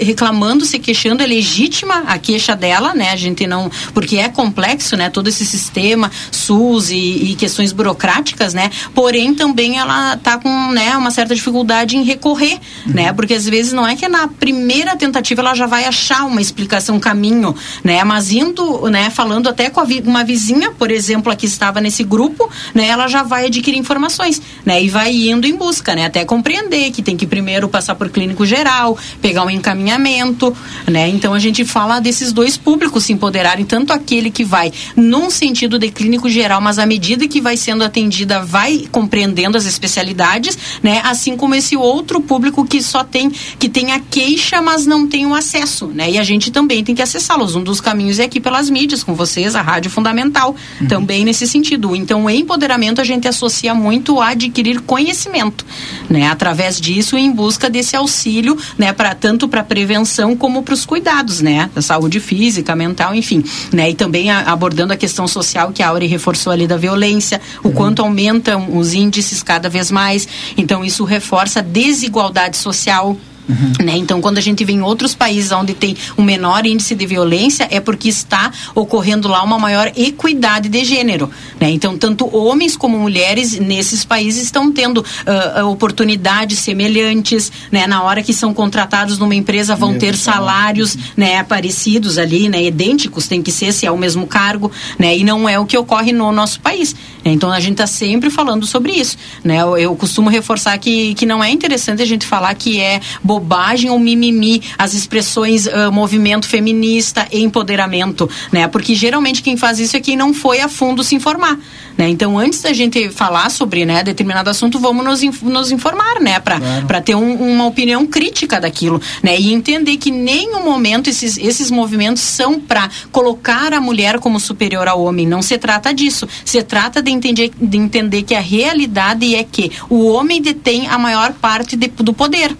reclamando, 0.02 0.66
se 0.66 0.80
queixando, 0.80 1.22
é 1.22 1.28
legítima 1.28 2.06
a 2.08 2.18
queixa 2.18 2.56
dela, 2.56 2.96
né? 2.96 3.12
A 3.12 3.16
gente 3.16 3.46
não, 3.46 3.70
porque 3.94 4.18
é 4.18 4.28
complexo, 4.28 4.98
né? 4.98 5.10
Todo 5.20 5.28
esse 5.28 5.46
sistema 5.46 6.10
SUS 6.32 6.92
e, 6.92 6.96
e 6.96 7.36
questões 7.36 7.74
burocráticas, 7.74 8.54
né? 8.54 8.72
Porém, 8.96 9.34
também 9.34 9.78
ela 9.78 10.14
está 10.14 10.38
com 10.38 10.72
né, 10.72 10.96
uma 10.96 11.12
certa 11.12 11.36
dificuldade 11.36 11.98
em 11.98 12.04
recorrer, 12.04 12.58
uhum. 12.86 12.94
né? 12.94 13.12
Porque 13.12 13.34
às 13.34 13.46
vezes 13.46 13.74
não 13.74 13.86
é 13.86 13.98
que 13.98 14.08
na 14.08 14.30
primeira 14.30 14.96
tentativa 14.96 15.42
ela 15.42 15.54
já 15.54 15.68
vai 15.68 15.84
achar 15.84 16.24
uma 16.26 16.40
explicação, 16.40 16.96
um 16.96 17.00
caminho, 17.02 17.54
né? 17.84 18.02
Mas 18.06 18.32
indo, 18.32 18.90
né, 18.90 19.10
falando 19.10 19.50
até 19.50 19.70
com 19.70 19.84
vi 19.84 20.02
uma 20.06 20.24
vizinha, 20.24 20.72
por 20.72 20.90
exemplo, 20.90 21.36
que 21.36 21.46
estava 21.46 21.82
nesse 21.82 22.04
grupo, 22.06 22.50
né? 22.74 22.88
Ela 22.88 23.10
já 23.10 23.22
vai 23.22 23.48
adquirir 23.48 23.78
informações, 23.78 24.42
né? 24.66 24.82
E 24.82 24.88
vai 24.88 25.14
indo 25.14 25.46
em 25.46 25.56
busca, 25.56 25.96
né? 25.96 26.06
Até 26.06 26.24
compreender 26.24 26.92
que 26.92 27.02
tem 27.02 27.18
que 27.18 27.28
primeiro 27.28 27.68
passar 27.68 27.96
por 27.96 28.10
clínico 28.10 28.46
geral, 28.46 28.98
pegar 29.22 29.44
um 29.44 29.50
encaminhamento, 29.50 30.56
né? 30.88 31.10
Então 31.10 31.34
a 31.34 31.40
gente 31.40 31.66
fala 31.66 32.00
desses 32.00 32.32
dois 32.32 32.56
públicos 32.56 33.04
se 33.04 33.12
empoderarem, 33.12 33.66
tanto 33.66 33.92
aquele 33.92 34.32
que 34.32 34.46
vai 34.46 34.72
num 35.10 35.30
sentido 35.32 35.80
de 35.80 35.90
clínico 35.90 36.30
geral, 36.30 36.62
mas 36.62 36.78
à 36.78 36.86
medida 36.86 37.28
que 37.28 37.42
vai 37.42 37.58
sendo 37.58 37.84
atendida, 37.84 38.40
vai 38.40 38.88
compreendendo 38.92 39.58
as 39.58 39.66
especialidades, 39.66 40.58
né? 40.84 41.02
Assim 41.04 41.36
como 41.36 41.56
esse 41.56 41.76
outro 41.76 42.22
público 42.22 42.64
que 42.64 42.82
só 42.82 43.04
tem 43.04 43.32
que 43.58 43.68
tem 43.68 43.92
a 43.92 44.00
queixa, 44.00 44.62
mas 44.62 44.86
não 44.86 45.08
tem 45.08 45.26
o 45.26 45.34
acesso, 45.34 45.88
né? 45.88 46.12
E 46.12 46.18
a 46.20 46.24
gente 46.24 46.52
também 46.52 46.84
tem 46.84 46.94
que 46.94 47.02
acessá-los. 47.02 47.56
Um 47.56 47.64
dos 47.64 47.82
caminhos 47.82 48.20
é 48.20 48.26
aqui 48.26 48.40
pelas 48.40 48.70
mídias, 48.70 49.04
com 49.04 49.16
vocês, 49.16 49.56
a 49.56 49.62
rádio 49.62 49.90
fundamental, 49.90 50.56
uhum. 50.80 50.88
também 50.88 51.26
nesse 51.26 51.48
sentido. 51.48 51.96
Então, 51.96 52.26
o 52.26 52.30
empoderamento 52.30 53.02
a 53.02 53.04
gente 53.04 53.28
associa 53.28 53.74
muito 53.74 54.22
a 54.22 54.30
adquirir 54.30 54.82
conhecimento, 54.82 55.66
né? 56.08 56.28
Através 56.28 56.80
disso, 56.80 57.18
em 57.18 57.32
busca 57.32 57.68
desse 57.68 57.96
auxílio, 57.96 58.56
né? 58.78 58.94
Para 58.94 59.16
tanto 59.16 59.48
para 59.48 59.64
prevenção 59.64 60.36
como 60.36 60.62
para 60.62 60.76
os 60.76 60.86
cuidados, 60.86 61.42
né? 61.42 61.68
Da 61.74 61.82
saúde 61.82 62.20
física, 62.20 62.76
mental, 62.76 63.16
enfim, 63.16 63.44
né? 63.72 63.90
E 63.90 63.96
também 63.96 64.30
a, 64.30 64.42
abordando 64.42 64.94
a 64.94 64.99
questão 65.00 65.28
social 65.28 65.72
que 65.72 65.82
a 65.82 65.90
Auri 65.90 66.06
reforçou 66.06 66.54
ali 66.54 66.68
da 66.68 66.78
violência, 66.78 67.42
o 67.64 67.70
uhum. 67.70 67.74
quanto 67.74 68.02
aumentam 68.04 68.78
os 68.78 68.94
índices 68.94 69.42
cada 69.42 69.70
vez 69.70 69.90
mais. 69.90 70.28
Então, 70.56 70.86
isso 70.86 71.04
reforça 71.04 71.60
a 71.60 71.64
desigualdade 71.64 72.58
social 72.58 73.18
Uhum. 73.50 73.84
Né? 73.84 73.98
Então, 73.98 74.22
quando 74.22 74.38
a 74.38 74.42
gente 74.42 74.64
vê 74.64 74.74
em 74.74 74.82
outros 74.82 75.16
países 75.16 75.52
onde 75.52 75.74
tem 75.74 75.98
um 76.16 76.24
menor 76.24 76.66
índice 76.68 76.94
de 76.94 77.06
violência, 77.06 77.68
é 77.72 77.80
porque 77.80 78.08
está 78.08 78.52
ocorrendo 78.76 79.28
lá 79.28 79.42
uma 79.42 79.58
maior 79.58 79.92
equidade 79.98 80.70
de 80.70 80.86
gênero. 80.86 81.32
Né? 81.60 81.72
Então, 81.72 81.98
tanto 81.98 82.30
homens 82.36 82.78
como 82.78 83.00
mulheres 83.00 83.60
nesses 83.60 84.06
países 84.06 84.44
estão 84.44 84.72
tendo 84.72 85.00
uh, 85.00 85.66
oportunidades 85.66 86.60
semelhantes. 86.60 87.52
Né? 87.72 87.88
Na 87.88 88.04
hora 88.04 88.22
que 88.22 88.34
são 88.34 88.54
contratados 88.54 89.18
numa 89.18 89.34
empresa, 89.34 89.76
vão 89.76 89.98
ter 89.98 90.16
salários 90.16 90.96
né, 91.18 91.42
parecidos 91.44 92.20
ali, 92.20 92.50
né, 92.50 92.64
idênticos, 92.64 93.28
tem 93.28 93.42
que 93.42 93.52
ser 93.52 93.74
se 93.74 93.86
é 93.86 93.92
o 93.92 93.98
mesmo 93.98 94.28
cargo. 94.28 94.72
Né? 95.00 95.18
E 95.18 95.24
não 95.24 95.50
é 95.50 95.58
o 95.58 95.66
que 95.66 95.78
ocorre 95.78 96.12
no 96.12 96.32
nosso 96.32 96.60
país. 96.60 96.94
Né? 97.26 97.32
Então, 97.32 97.52
a 97.52 97.60
gente 97.60 97.74
está 97.74 97.88
sempre 97.88 98.30
falando 98.30 98.68
sobre 98.68 98.92
isso. 98.92 99.18
Né? 99.44 99.60
Eu, 99.60 99.76
eu 99.76 99.96
costumo 99.96 100.30
reforçar 100.30 100.78
que, 100.78 101.16
que 101.16 101.26
não 101.26 101.44
é 101.44 101.50
interessante 101.50 102.04
a 102.04 102.06
gente 102.06 102.28
falar 102.28 102.54
que 102.54 102.80
é 102.80 103.02
bobagem 103.24 103.39
bobagem 103.40 103.90
ou 103.90 103.98
mimimi 103.98 104.62
as 104.78 104.94
expressões 104.94 105.66
uh, 105.66 105.92
movimento 105.92 106.48
feminista 106.48 107.28
e 107.32 107.42
empoderamento, 107.42 108.30
né? 108.52 108.68
Porque 108.68 108.94
geralmente 108.94 109.42
quem 109.42 109.56
faz 109.56 109.80
isso 109.80 109.96
é 109.96 110.00
quem 110.00 110.18
não 110.18 110.34
foi 110.34 110.60
a 110.60 110.68
fundo 110.68 111.04
se 111.04 111.16
informar, 111.16 111.58
né? 111.98 112.10
Então, 112.10 112.38
antes 112.38 112.62
da 112.62 112.74
gente 112.74 113.10
falar 113.10 113.50
sobre, 113.50 113.86
né, 113.86 114.04
determinado 114.04 114.50
assunto, 114.50 114.78
vamos 114.80 115.06
nos, 115.06 115.24
inf 115.24 115.42
nos 115.42 115.72
informar, 115.72 116.20
né, 116.20 116.40
para 116.40 116.60
claro. 116.60 117.02
ter 117.04 117.16
um, 117.16 117.34
uma 117.34 117.66
opinião 117.66 118.06
crítica 118.06 118.60
daquilo, 118.60 119.02
né? 119.24 119.40
E 119.40 119.54
entender 119.54 119.98
que 119.98 120.12
nenhum 120.12 120.64
momento 120.64 121.10
esses 121.10 121.38
esses 121.38 121.72
movimentos 121.72 122.22
são 122.22 122.60
para 122.60 122.90
colocar 123.12 123.74
a 123.74 123.80
mulher 123.80 124.20
como 124.20 124.40
superior 124.40 124.88
ao 124.88 125.02
homem, 125.02 125.26
não 125.26 125.42
se 125.42 125.58
trata 125.58 125.94
disso. 125.94 126.28
Se 126.44 126.62
trata 126.62 127.02
de 127.02 127.12
entender 127.12 127.52
de 127.60 127.78
entender 127.78 128.24
que 128.24 128.36
a 128.36 128.42
realidade 128.42 129.34
é 129.36 129.44
que 129.44 129.72
o 129.90 130.08
homem 130.08 130.42
detém 130.42 130.88
a 130.88 130.98
maior 130.98 131.34
parte 131.34 131.76
de, 131.76 131.88
do 131.88 132.14
poder 132.14 132.56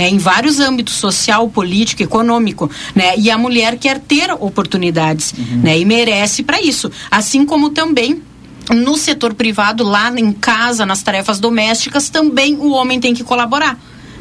né, 0.00 0.08
em 0.08 0.16
vários 0.16 0.58
âmbitos 0.58 0.94
social, 0.94 1.46
político, 1.50 2.02
econômico, 2.02 2.70
né, 2.94 3.18
e 3.18 3.30
a 3.30 3.36
mulher 3.36 3.76
quer 3.76 3.98
ter 3.98 4.32
oportunidades, 4.32 5.34
uhum. 5.36 5.60
né, 5.62 5.78
e 5.78 5.84
merece 5.84 6.42
para 6.42 6.58
isso, 6.58 6.90
assim 7.10 7.44
como 7.44 7.68
também 7.68 8.22
no 8.70 8.96
setor 8.96 9.34
privado, 9.34 9.84
lá 9.84 10.10
em 10.18 10.32
casa, 10.32 10.86
nas 10.86 11.02
tarefas 11.02 11.38
domésticas, 11.38 12.08
também 12.08 12.56
o 12.56 12.70
homem 12.70 12.98
tem 12.98 13.12
que 13.12 13.22
colaborar 13.22 13.78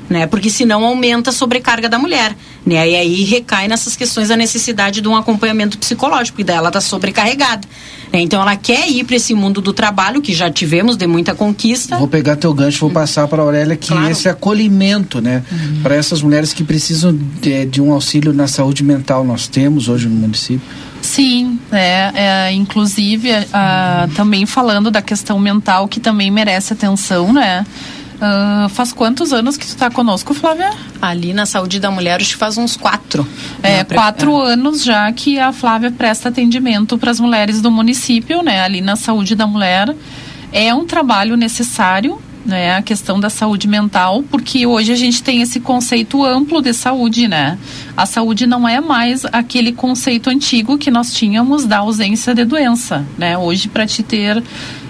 né? 0.10 0.26
Porque 0.26 0.50
senão 0.50 0.84
aumenta 0.84 1.30
a 1.30 1.34
sobrecarga 1.34 1.88
da 1.88 2.00
mulher, 2.00 2.36
né? 2.66 2.90
E 2.90 2.96
aí 2.96 3.24
recai 3.24 3.68
nessas 3.68 3.96
questões 3.96 4.30
da 4.30 4.36
necessidade 4.36 5.02
de 5.02 5.08
um 5.08 5.16
acompanhamento 5.16 5.78
psicológico, 5.78 6.42
e 6.42 6.44
daí 6.44 6.58
ela 6.58 6.70
está 6.70 6.82
sobrecarregada. 6.82 7.68
Né? 8.12 8.22
Então 8.22 8.42
ela 8.42 8.56
quer 8.56 8.90
ir 8.90 9.04
para 9.04 9.16
esse 9.16 9.34
mundo 9.34 9.62
do 9.62 9.72
trabalho, 9.72 10.22
que 10.22 10.34
já 10.34 10.50
tivemos 10.50 10.98
de 10.98 11.06
muita 11.06 11.36
conquista. 11.36 11.98
Vou 11.98 12.08
pegar 12.08 12.36
teu 12.36 12.54
gancho, 12.54 12.80
vou 12.80 12.90
passar 12.90 13.28
para 13.28 13.42
a 13.42 13.46
Aurélia 13.46 13.76
que 13.76 13.90
claro. 13.90 14.10
esse 14.10 14.28
acolhimento, 14.28 15.22
né? 15.22 15.44
Uhum. 15.52 15.82
Para 15.84 15.96
essas 15.96 16.22
mulheres 16.22 16.54
que 16.54 16.64
precisam 16.64 17.18
de, 17.42 17.66
de 17.66 17.82
um 17.82 17.94
auxílio 17.94 18.34
na 18.34 18.48
saúde 18.48 18.84
mental, 18.84 19.24
nós 19.24 19.48
temos 19.48 19.88
hoje 19.88 20.08
no 20.08 20.16
município. 20.16 20.62
Sim, 21.02 21.60
é, 21.72 22.12
é 22.14 22.52
inclusive 22.52 23.30
também 24.16 24.46
falando 24.46 24.92
da 24.92 25.02
questão 25.02 25.40
mental 25.40 25.88
que 25.88 26.00
também 26.00 26.30
merece 26.30 26.74
atenção, 26.74 27.32
né? 27.32 27.66
Uh, 28.20 28.68
faz 28.70 28.92
quantos 28.92 29.32
anos 29.32 29.56
que 29.56 29.66
tu 29.66 29.70
está 29.70 29.90
conosco, 29.90 30.34
Flávia? 30.34 30.72
Ali 31.02 31.34
na 31.34 31.46
Saúde 31.46 31.80
da 31.80 31.90
Mulher, 31.90 32.20
acho 32.20 32.32
que 32.32 32.38
faz 32.38 32.58
uns 32.58 32.76
quatro. 32.76 33.26
É, 33.64 33.86
quatro 33.86 34.46
é. 34.46 34.54
anos 34.54 34.84
já 34.84 35.10
que 35.14 35.40
a 35.40 35.54
Flávia 35.54 35.90
presta 35.90 36.28
atendimento 36.28 36.98
para 36.98 37.12
as 37.12 37.20
mulheres 37.20 37.62
do 37.62 37.72
município, 37.72 38.42
né? 38.42 38.62
Ali 38.62 38.82
na 38.82 38.98
Saúde 38.98 39.36
da 39.36 39.48
Mulher. 39.48 39.96
É 40.52 40.74
um 40.74 40.86
trabalho 40.86 41.38
necessário, 41.38 42.20
né, 42.46 42.76
a 42.76 42.82
questão 42.82 43.20
da 43.20 43.30
saúde 43.30 43.68
mental, 43.68 44.24
porque 44.32 44.66
hoje 44.66 44.92
a 44.92 44.96
gente 44.96 45.22
tem 45.22 45.42
esse 45.42 45.60
conceito 45.60 46.26
amplo 46.26 46.62
de 46.62 46.74
saúde, 46.74 47.28
né? 47.28 47.58
A 47.96 48.06
saúde 48.06 48.48
não 48.48 48.68
é 48.68 48.82
mais 48.82 49.26
aquele 49.26 49.72
conceito 49.72 50.30
antigo 50.30 50.78
que 50.78 50.90
nós 50.90 51.14
tínhamos 51.14 51.66
da 51.66 51.78
ausência 51.80 52.34
de 52.34 52.44
doença, 52.44 53.06
né? 53.18 53.38
Hoje 53.38 53.68
para 53.68 53.86
te 53.86 54.02
ter 54.02 54.44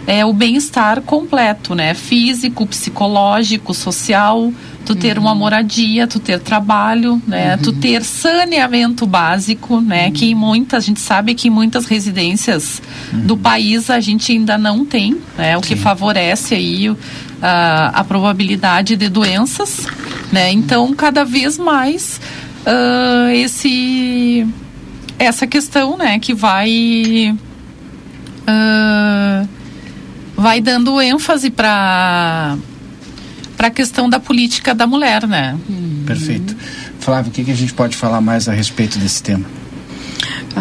é, 0.08 0.26
o 0.26 0.34
bem-estar 0.34 1.02
completo, 1.02 1.76
né? 1.76 1.94
Físico, 1.94 2.66
psicológico, 2.66 3.74
social, 3.74 4.52
tu 4.86 4.96
ter 4.96 5.18
uhum. 5.18 5.26
uma 5.26 5.36
moradia, 5.36 6.08
tu 6.08 6.20
ter 6.20 6.40
trabalho, 6.40 7.22
né? 7.28 7.56
Uhum. 7.56 7.62
Tu 7.62 7.74
ter 7.74 8.04
saneamento 8.04 9.06
básico, 9.06 9.80
né? 9.80 10.08
Uhum. 10.08 10.12
Que 10.12 10.32
em 10.32 10.36
muitas, 10.36 10.84
a 10.84 10.86
gente 10.86 11.00
sabe 11.00 11.36
que 11.36 11.48
em 11.48 11.52
muitas 11.52 11.86
residências 11.86 12.82
do 13.12 13.36
uhum. 13.36 13.40
país 13.40 13.90
a 13.90 14.00
gente 14.00 14.32
ainda 14.32 14.58
não 14.58 14.86
tem, 14.86 15.18
né? 15.38 15.58
O 15.58 15.62
Sim. 15.62 15.70
que 15.70 15.76
favorece 15.76 16.56
aí 16.56 16.96
a, 17.42 18.00
a 18.00 18.04
probabilidade 18.04 18.96
de 18.96 19.10
doenças, 19.10 19.86
né? 20.32 20.52
Então, 20.52 20.94
cada 20.94 21.24
vez 21.24 21.58
mais 21.58 22.20
uh, 22.66 23.30
esse 23.32 24.48
essa 25.18 25.46
questão, 25.46 25.98
né? 25.98 26.18
Que 26.18 26.34
vai 26.34 27.36
uh, 28.48 29.59
vai 30.40 30.62
dando 30.62 31.02
ênfase 31.02 31.50
para 31.50 32.58
para 33.58 33.68
a 33.68 33.72
questão 33.72 34.10
da 34.10 34.22
política 34.22 34.74
da 34.74 34.88
mulher, 34.88 35.28
né? 35.28 35.58
Perfeito. 36.06 36.56
Flávio, 37.02 37.30
o 37.30 37.34
que, 37.34 37.44
que 37.44 37.52
a 37.52 37.56
gente 37.56 37.74
pode 37.74 37.98
falar 37.98 38.22
mais 38.22 38.48
a 38.48 38.54
respeito 38.54 38.98
desse 38.98 39.22
tema? 39.22 39.46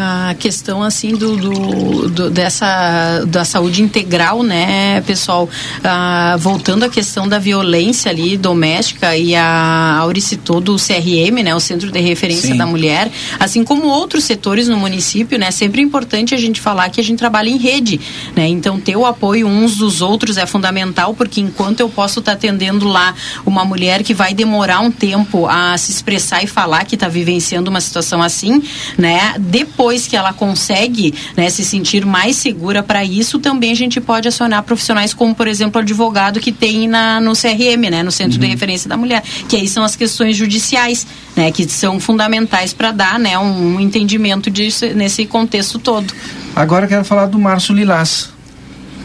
A 0.00 0.34
questão 0.34 0.80
assim 0.80 1.10
do, 1.10 1.36
do, 1.36 2.08
do, 2.08 2.30
dessa 2.30 3.24
da 3.26 3.44
saúde 3.44 3.82
integral 3.82 4.44
né 4.44 5.00
pessoal? 5.00 5.48
Ah, 5.82 6.36
voltando 6.38 6.84
à 6.84 6.88
questão 6.88 7.26
da 7.26 7.38
violência 7.38 8.08
ali 8.08 8.36
doméstica 8.36 9.16
e 9.16 9.34
a 9.34 9.96
Auri 9.98 10.20
citou 10.20 10.60
do 10.60 10.76
CRM 10.76 11.42
né 11.42 11.52
o 11.52 11.58
Centro 11.58 11.90
de 11.90 11.98
Referência 11.98 12.52
Sim. 12.52 12.56
da 12.56 12.64
Mulher 12.64 13.10
assim 13.40 13.64
como 13.64 13.88
outros 13.88 14.22
setores 14.22 14.68
no 14.68 14.76
município 14.76 15.36
né 15.36 15.50
sempre 15.50 15.80
é 15.80 15.84
importante 15.84 16.32
a 16.32 16.38
gente 16.38 16.60
falar 16.60 16.88
que 16.90 17.00
a 17.00 17.04
gente 17.04 17.18
trabalha 17.18 17.48
em 17.48 17.58
rede 17.58 18.00
né? 18.36 18.46
Então 18.46 18.78
ter 18.78 18.96
o 18.96 19.04
apoio 19.04 19.48
uns 19.48 19.76
dos 19.76 20.00
outros 20.00 20.36
é 20.36 20.46
fundamental 20.46 21.12
porque 21.12 21.40
enquanto 21.40 21.80
eu 21.80 21.88
posso 21.88 22.20
estar 22.20 22.32
tá 22.32 22.36
atendendo 22.38 22.86
lá 22.86 23.14
uma 23.44 23.64
mulher 23.64 24.04
que 24.04 24.14
vai 24.14 24.32
demorar 24.32 24.78
um 24.78 24.92
tempo 24.92 25.48
a 25.48 25.76
se 25.76 25.90
expressar 25.90 26.44
e 26.44 26.46
falar 26.46 26.84
que 26.84 26.94
está 26.94 27.08
vivenciando 27.08 27.68
uma 27.68 27.80
situação 27.80 28.22
assim 28.22 28.62
né? 28.96 29.34
Depois 29.38 29.87
depois 29.88 30.06
que 30.06 30.14
ela 30.14 30.34
consegue 30.34 31.14
né, 31.34 31.48
se 31.48 31.64
sentir 31.64 32.04
mais 32.04 32.36
segura 32.36 32.82
para 32.82 33.02
isso, 33.02 33.38
também 33.38 33.72
a 33.72 33.74
gente 33.74 34.02
pode 34.02 34.28
acionar 34.28 34.62
profissionais 34.62 35.14
como, 35.14 35.34
por 35.34 35.48
exemplo, 35.48 35.80
o 35.80 35.82
advogado 35.82 36.40
que 36.40 36.52
tem 36.52 36.86
na, 36.86 37.18
no 37.22 37.32
CRM, 37.32 37.88
né, 37.90 38.02
no 38.02 38.12
Centro 38.12 38.34
uhum. 38.34 38.40
de 38.40 38.46
Referência 38.48 38.86
da 38.86 38.98
Mulher, 38.98 39.22
que 39.48 39.56
aí 39.56 39.66
são 39.66 39.82
as 39.82 39.96
questões 39.96 40.36
judiciais, 40.36 41.06
né, 41.34 41.50
que 41.50 41.66
são 41.66 41.98
fundamentais 41.98 42.74
para 42.74 42.92
dar 42.92 43.18
né, 43.18 43.38
um, 43.38 43.76
um 43.76 43.80
entendimento 43.80 44.50
disso, 44.50 44.84
nesse 44.94 45.24
contexto 45.24 45.78
todo. 45.78 46.12
Agora 46.54 46.84
eu 46.84 46.88
quero 46.90 47.04
falar 47.04 47.24
do 47.24 47.38
Márcio 47.38 47.74
Lilás. 47.74 48.28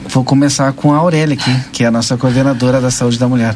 Vou 0.10 0.24
começar 0.24 0.72
com 0.74 0.94
a 0.94 0.98
Aurélia 0.98 1.36
aqui, 1.36 1.56
que 1.72 1.84
é 1.84 1.88
a 1.88 1.92
nossa 1.92 2.18
coordenadora 2.18 2.80
da 2.82 2.92
saúde 2.92 3.18
da 3.18 3.28
mulher. 3.28 3.56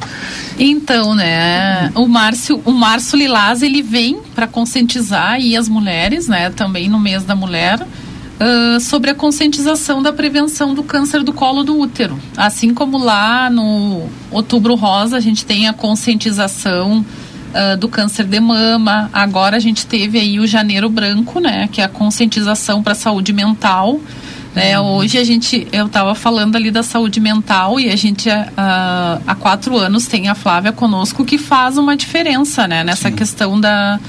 Então, 0.58 1.14
né, 1.14 1.92
o 1.94 2.08
Márcio, 2.08 2.62
o 2.66 2.72
Márcio 2.72 3.18
Lilás, 3.18 3.62
ele 3.62 3.82
vem 3.82 4.20
para 4.34 4.48
conscientizar 4.48 5.34
aí 5.34 5.56
as 5.56 5.70
mulheres, 5.70 6.28
né, 6.28 6.50
também 6.50 6.90
no 6.90 7.00
mês 7.00 7.24
da 7.24 7.36
mulher, 7.36 7.80
uh, 7.82 8.80
sobre 8.80 9.10
a 9.12 9.16
conscientização 9.16 10.02
da 10.02 10.14
prevenção 10.14 10.74
do 10.74 10.84
câncer 10.84 11.24
do 11.24 11.34
colo 11.34 11.64
do 11.64 11.78
útero. 11.78 12.20
Assim 12.36 12.74
como 12.74 12.98
lá 12.98 13.50
no 13.50 14.08
Outubro 14.32 14.76
Rosa 14.76 15.18
a 15.18 15.20
gente 15.20 15.46
tem 15.46 15.68
a 15.68 15.74
conscientização 15.74 17.06
uh, 17.54 17.78
do 17.78 17.88
câncer 17.88 18.26
de 18.26 18.40
mama, 18.40 19.10
agora 19.14 19.58
a 19.58 19.60
gente 19.60 19.86
teve 19.86 20.20
aí 20.20 20.40
o 20.40 20.48
Janeiro 20.48 20.90
Branco, 20.90 21.40
né, 21.40 21.68
que 21.72 21.82
é 21.82 21.84
a 21.84 21.90
conscientização 21.90 22.82
para 22.82 22.94
a 22.94 22.96
saúde 22.96 23.34
mental. 23.34 24.00
Né? 24.58 24.80
Hoje 24.80 25.20
a 25.20 25.24
gente, 25.24 25.68
eu 25.72 25.86
estava 25.86 26.16
falando 26.16 26.56
ali 26.56 26.72
da 26.72 26.82
saúde 26.82 27.20
mental 27.20 27.80
e 27.80 27.92
a 27.92 27.96
gente 27.96 28.28
uh, 28.28 28.34
há 28.58 29.36
quatro 29.40 29.78
anos 29.78 30.08
tem 30.08 30.30
a 30.30 30.34
Flávia 30.34 30.72
conosco 30.72 31.24
que 31.24 31.38
faz 31.38 31.78
uma 31.78 31.96
diferença 31.96 32.68
né? 32.68 32.84
nessa 32.84 33.10
Sim. 33.10 33.16
questão 33.16 33.62
da, 33.62 34.00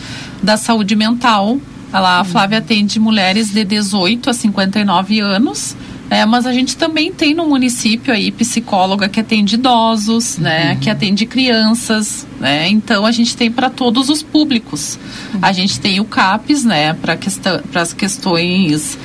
da 0.43 0.57
saúde 0.57 0.97
mental. 0.97 1.59
Ela, 1.93 2.21
a 2.21 2.25
Flávia 2.25 2.59
atende 2.59 2.99
mulheres 2.99 3.51
de 3.51 3.63
18 3.63 4.31
a 4.31 4.33
59 4.33 5.21
anos. 5.21 5.77
É, 6.09 6.25
mas 6.25 6.47
a 6.47 6.53
gente 6.55 6.79
também 6.79 7.13
tem 7.13 7.35
no 7.35 7.47
município 7.47 8.15
aí 8.15 8.33
psicóloga 8.33 9.07
que 9.11 9.21
atende 9.21 9.57
idosos, 9.57 10.39
né, 10.39 10.73
uhum. 10.73 10.81
que 10.81 10.89
atende 10.89 11.27
crianças, 11.27 12.27
né? 12.41 12.67
Então 12.71 13.05
a 13.05 13.13
gente 13.13 13.37
tem 13.37 13.51
para 13.51 13.69
todos 13.69 14.09
os 14.09 14.23
públicos. 14.23 14.99
Uhum. 15.35 15.41
A 15.43 15.53
gente 15.53 15.79
tem 15.79 16.01
o 16.01 16.07
CAPES, 16.07 16.65
né, 16.65 16.95
para 16.95 17.15
questão, 17.15 17.61
as 17.75 17.93
questões 17.93 18.97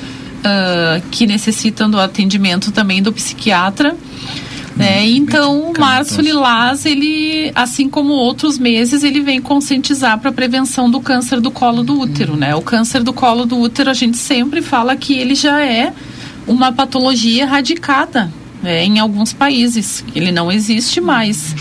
uh, 0.44 1.02
que 1.10 1.26
necessitam 1.26 1.90
do 1.90 1.98
atendimento 1.98 2.70
também 2.70 3.02
do 3.02 3.12
psiquiatra. 3.12 3.96
Né? 4.76 5.02
Hum, 5.02 5.16
então, 5.16 5.70
o 5.70 5.78
Março 5.78 6.20
Lilás, 6.20 6.84
ele, 6.84 7.52
assim 7.54 7.88
como 7.88 8.12
outros 8.12 8.58
meses, 8.58 9.04
ele 9.04 9.20
vem 9.20 9.40
conscientizar 9.40 10.18
para 10.18 10.30
a 10.30 10.32
prevenção 10.32 10.90
do 10.90 11.00
câncer 11.00 11.40
do 11.40 11.50
colo 11.50 11.82
do 11.82 11.98
útero. 11.98 12.36
Né? 12.36 12.54
O 12.54 12.62
câncer 12.62 13.02
do 13.02 13.12
colo 13.12 13.46
do 13.46 13.58
útero, 13.58 13.90
a 13.90 13.94
gente 13.94 14.16
sempre 14.16 14.60
fala 14.60 14.96
que 14.96 15.14
ele 15.14 15.34
já 15.34 15.64
é 15.64 15.92
uma 16.46 16.72
patologia 16.72 17.44
erradicada 17.44 18.30
né? 18.62 18.84
em 18.84 18.98
alguns 18.98 19.32
países. 19.32 20.04
Ele 20.14 20.32
não 20.32 20.50
existe 20.50 21.00
mais. 21.00 21.54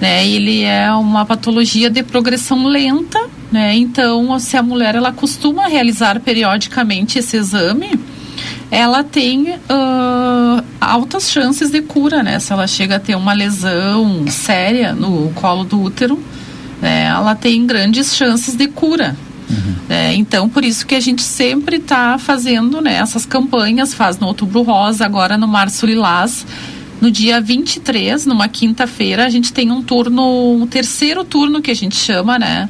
Né? 0.00 0.26
Ele 0.26 0.62
é 0.62 0.92
uma 0.92 1.24
patologia 1.24 1.88
de 1.88 2.02
progressão 2.02 2.66
lenta. 2.66 3.28
Né? 3.50 3.76
Então, 3.76 4.36
se 4.40 4.56
a 4.56 4.62
mulher 4.62 4.96
ela 4.96 5.12
costuma 5.12 5.68
realizar 5.68 6.18
periodicamente 6.18 7.18
esse 7.18 7.36
exame, 7.36 7.98
ela 8.70 9.04
tem 9.04 9.50
uh, 9.50 10.64
altas 10.80 11.30
chances 11.30 11.70
de 11.70 11.80
cura, 11.82 12.22
né? 12.22 12.38
Se 12.38 12.52
ela 12.52 12.66
chega 12.66 12.96
a 12.96 13.00
ter 13.00 13.14
uma 13.14 13.32
lesão 13.32 14.26
séria 14.28 14.92
no 14.92 15.30
colo 15.34 15.64
do 15.64 15.80
útero, 15.80 16.22
né? 16.80 17.04
ela 17.04 17.34
tem 17.34 17.66
grandes 17.66 18.14
chances 18.14 18.54
de 18.56 18.66
cura. 18.66 19.16
Uhum. 19.48 19.74
É, 19.88 20.14
então, 20.14 20.48
por 20.48 20.64
isso 20.64 20.86
que 20.86 20.94
a 20.94 21.00
gente 21.00 21.22
sempre 21.22 21.76
está 21.76 22.18
fazendo 22.18 22.80
né, 22.80 22.94
essas 22.96 23.24
campanhas, 23.24 23.94
faz 23.94 24.18
no 24.18 24.26
Outubro 24.26 24.62
Rosa, 24.62 25.04
agora 25.04 25.38
no 25.38 25.46
Março 25.46 25.86
Lilás. 25.86 26.44
No 27.00 27.10
dia 27.10 27.40
23, 27.40 28.24
numa 28.24 28.48
quinta-feira, 28.48 29.26
a 29.26 29.28
gente 29.28 29.52
tem 29.52 29.70
um 29.70 29.82
turno, 29.82 30.56
um 30.62 30.66
terceiro 30.66 31.22
turno 31.24 31.60
que 31.60 31.70
a 31.70 31.74
gente 31.74 31.94
chama, 31.94 32.38
né? 32.38 32.68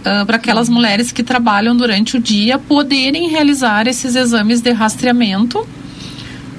Uh, 0.00 0.26
para 0.26 0.36
aquelas 0.36 0.68
mulheres 0.68 1.12
que 1.12 1.22
trabalham 1.22 1.76
durante 1.76 2.16
o 2.16 2.20
dia 2.20 2.58
poderem 2.58 3.28
realizar 3.28 3.86
esses 3.86 4.14
exames 4.14 4.60
de 4.60 4.72
rastreamento 4.72 5.58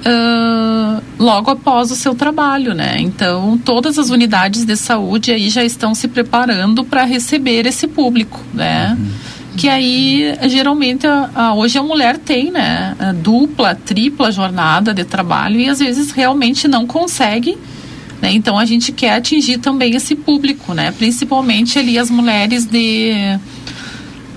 uh, 0.00 1.02
logo 1.18 1.50
após 1.50 1.90
o 1.90 1.96
seu 1.96 2.14
trabalho, 2.14 2.74
né? 2.74 2.96
Então, 2.98 3.58
todas 3.64 3.98
as 3.98 4.10
unidades 4.10 4.64
de 4.64 4.76
saúde 4.76 5.30
aí 5.32 5.48
já 5.50 5.64
estão 5.64 5.94
se 5.94 6.08
preparando 6.08 6.84
para 6.84 7.04
receber 7.04 7.66
esse 7.66 7.86
público, 7.86 8.40
né? 8.52 8.96
Uhum. 8.98 9.08
Que 9.56 9.68
aí, 9.68 10.34
geralmente, 10.48 11.06
a, 11.06 11.30
a, 11.34 11.54
hoje 11.54 11.76
a 11.76 11.82
mulher 11.82 12.18
tem, 12.18 12.50
né? 12.50 12.94
A 12.98 13.12
dupla, 13.12 13.74
tripla 13.74 14.30
jornada 14.30 14.94
de 14.94 15.04
trabalho 15.04 15.60
e 15.60 15.68
às 15.68 15.80
vezes 15.80 16.12
realmente 16.12 16.68
não 16.68 16.86
consegue 16.86 17.58
né? 18.20 18.32
Então 18.32 18.58
a 18.58 18.64
gente 18.64 18.92
quer 18.92 19.14
atingir 19.14 19.58
também 19.58 19.94
esse 19.94 20.14
público, 20.14 20.74
né? 20.74 20.92
principalmente 20.92 21.78
ali 21.78 21.98
as 21.98 22.10
mulheres 22.10 22.66
de, 22.66 23.12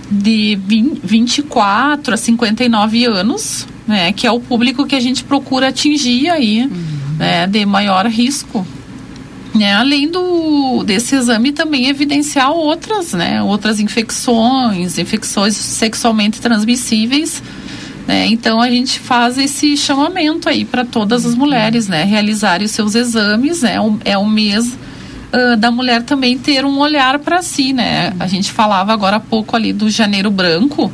de 0.09 0.57
20, 0.65 1.01
24 1.03 2.13
a 2.13 2.17
59 2.17 3.05
anos, 3.05 3.67
né? 3.85 4.13
que 4.13 4.25
é 4.25 4.31
o 4.31 4.39
público 4.39 4.85
que 4.85 4.95
a 4.95 4.99
gente 4.99 5.23
procura 5.23 5.67
atingir 5.67 6.29
aí, 6.29 6.61
uhum. 6.61 7.17
né? 7.17 7.45
de 7.45 7.65
maior 7.65 8.05
risco. 8.07 8.65
Né? 9.53 9.73
Além 9.73 10.09
do, 10.09 10.83
desse 10.83 11.15
exame 11.15 11.51
também 11.51 11.87
evidenciar 11.87 12.51
outras, 12.51 13.11
né? 13.11 13.43
outras 13.43 13.79
infecções, 13.81 14.97
infecções 14.97 15.55
sexualmente 15.55 16.39
transmissíveis, 16.39 17.43
né? 18.07 18.27
Então 18.27 18.61
a 18.61 18.69
gente 18.69 18.99
faz 18.99 19.37
esse 19.37 19.77
chamamento 19.77 20.49
aí 20.49 20.65
para 20.65 20.83
todas 20.83 21.25
as 21.25 21.35
mulheres, 21.35 21.87
né? 21.87 22.03
Realizarem 22.03 22.65
os 22.65 22.71
seus 22.71 22.95
exames, 22.95 23.61
né? 23.61 23.75
É 24.03 24.17
o 24.17 24.25
mês 24.25 24.77
uh, 25.33 25.57
da 25.57 25.71
mulher 25.71 26.03
também 26.03 26.37
ter 26.37 26.65
um 26.65 26.79
olhar 26.79 27.19
para 27.19 27.41
si, 27.41 27.73
né? 27.73 28.13
A 28.19 28.27
gente 28.27 28.51
falava 28.51 28.91
agora 28.91 29.17
há 29.17 29.21
pouco 29.21 29.55
ali 29.55 29.71
do 29.71 29.89
janeiro 29.89 30.29
branco, 30.29 30.91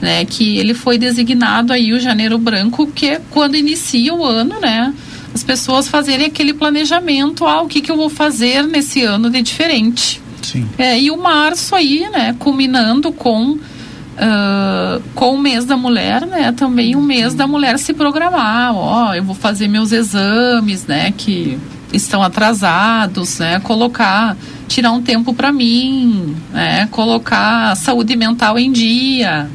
né? 0.00 0.24
Que 0.24 0.58
ele 0.58 0.74
foi 0.74 0.98
designado 0.98 1.72
aí 1.72 1.92
o 1.92 2.00
janeiro 2.00 2.38
branco, 2.38 2.86
que 2.86 3.06
é 3.06 3.20
quando 3.30 3.56
inicia 3.56 4.14
o 4.14 4.24
ano, 4.24 4.60
né? 4.60 4.94
as 5.34 5.44
pessoas 5.44 5.88
fazerem 5.88 6.26
aquele 6.26 6.52
planejamento, 6.52 7.46
ah, 7.46 7.62
o 7.62 7.68
que, 7.68 7.80
que 7.80 7.90
eu 7.90 7.96
vou 7.96 8.10
fazer 8.10 8.64
nesse 8.64 9.02
ano 9.02 9.30
de 9.30 9.40
diferente. 9.42 10.20
Sim. 10.42 10.68
É, 10.76 10.98
e 10.98 11.10
o 11.10 11.16
março 11.16 11.74
aí, 11.74 12.08
né, 12.10 12.34
culminando 12.38 13.12
com 13.12 13.58
Uh, 14.20 15.00
com 15.14 15.34
o 15.34 15.38
mês 15.38 15.64
da 15.64 15.78
mulher, 15.78 16.26
né? 16.26 16.52
Também 16.52 16.94
o 16.94 17.00
mês 17.00 17.32
da 17.32 17.46
mulher 17.46 17.78
se 17.78 17.94
programar. 17.94 18.74
Ó, 18.76 19.14
eu 19.14 19.24
vou 19.24 19.34
fazer 19.34 19.66
meus 19.66 19.92
exames, 19.92 20.86
né? 20.86 21.10
Que 21.16 21.58
estão 21.90 22.22
atrasados, 22.22 23.38
né? 23.38 23.60
Colocar, 23.60 24.36
tirar 24.68 24.92
um 24.92 25.00
tempo 25.00 25.32
para 25.32 25.50
mim, 25.50 26.36
né? 26.52 26.86
Colocar 26.90 27.70
a 27.70 27.74
saúde 27.74 28.14
mental 28.14 28.58
em 28.58 28.70
dia. 28.70 29.48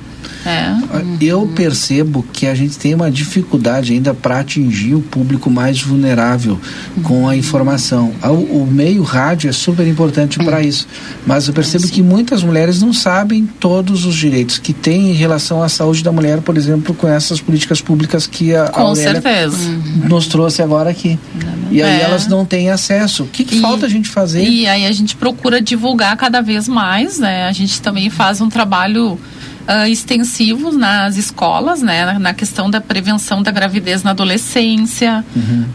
É. 0.45 0.73
Eu 1.21 1.47
percebo 1.55 2.23
que 2.31 2.45
a 2.47 2.53
gente 2.55 2.77
tem 2.77 2.93
uma 2.93 3.09
dificuldade 3.09 3.93
ainda 3.93 4.13
para 4.13 4.39
atingir 4.39 4.93
o 4.95 5.01
público 5.01 5.49
mais 5.49 5.81
vulnerável 5.81 6.59
com 7.03 7.27
a 7.27 7.35
informação. 7.35 8.13
O, 8.23 8.61
o 8.63 8.67
meio 8.69 9.01
rádio 9.03 9.49
é 9.49 9.53
super 9.53 9.87
importante 9.87 10.37
para 10.39 10.61
isso, 10.61 10.87
mas 11.25 11.47
eu 11.47 11.53
percebo 11.53 11.87
que 11.87 12.01
muitas 12.01 12.43
mulheres 12.43 12.81
não 12.81 12.93
sabem 12.93 13.45
todos 13.59 14.05
os 14.05 14.15
direitos 14.15 14.57
que 14.57 14.73
têm 14.73 15.11
em 15.11 15.13
relação 15.13 15.61
à 15.63 15.69
saúde 15.69 16.03
da 16.03 16.11
mulher, 16.11 16.41
por 16.41 16.57
exemplo, 16.57 16.93
com 16.93 17.07
essas 17.07 17.39
políticas 17.41 17.81
públicas 17.81 18.27
que 18.27 18.55
a, 18.55 18.67
com 18.69 18.81
Aurélia 18.81 19.21
certeza. 19.21 19.57
nos 20.07 20.27
trouxe 20.27 20.61
agora 20.61 20.89
aqui. 20.89 21.19
E 21.71 21.81
aí 21.81 21.99
É. 21.99 22.03
elas 22.03 22.27
não 22.27 22.45
têm 22.45 22.69
acesso. 22.69 23.23
O 23.23 23.27
que, 23.27 23.43
que 23.43 23.55
E- 23.57 23.61
falta 23.61 23.85
a 23.85 23.89
gente 23.89 24.09
fazer? 24.09 24.43
E 24.47 24.67
aí 24.67 24.85
a 24.85 24.91
gente 24.91 25.15
procura 25.15 25.61
divulgar 25.61 26.15
cada 26.17 26.41
vez 26.41 26.67
mais, 26.67 27.17
né? 27.19 27.45
A 27.47 27.51
gente 27.51 27.81
também 27.81 28.09
faz 28.09 28.39
um 28.41 28.49
trabalho 28.49 29.19
ah, 29.67 29.89
extensivo 29.89 30.71
nas 30.71 31.17
escolas, 31.17 31.81
né? 31.81 32.05
Na, 32.05 32.19
na 32.19 32.33
questão 32.33 32.69
da 32.69 32.79
prevenção 32.81 33.41
da 33.41 33.51
gravidez 33.51 34.03
na 34.03 34.11
adolescência, 34.11 35.23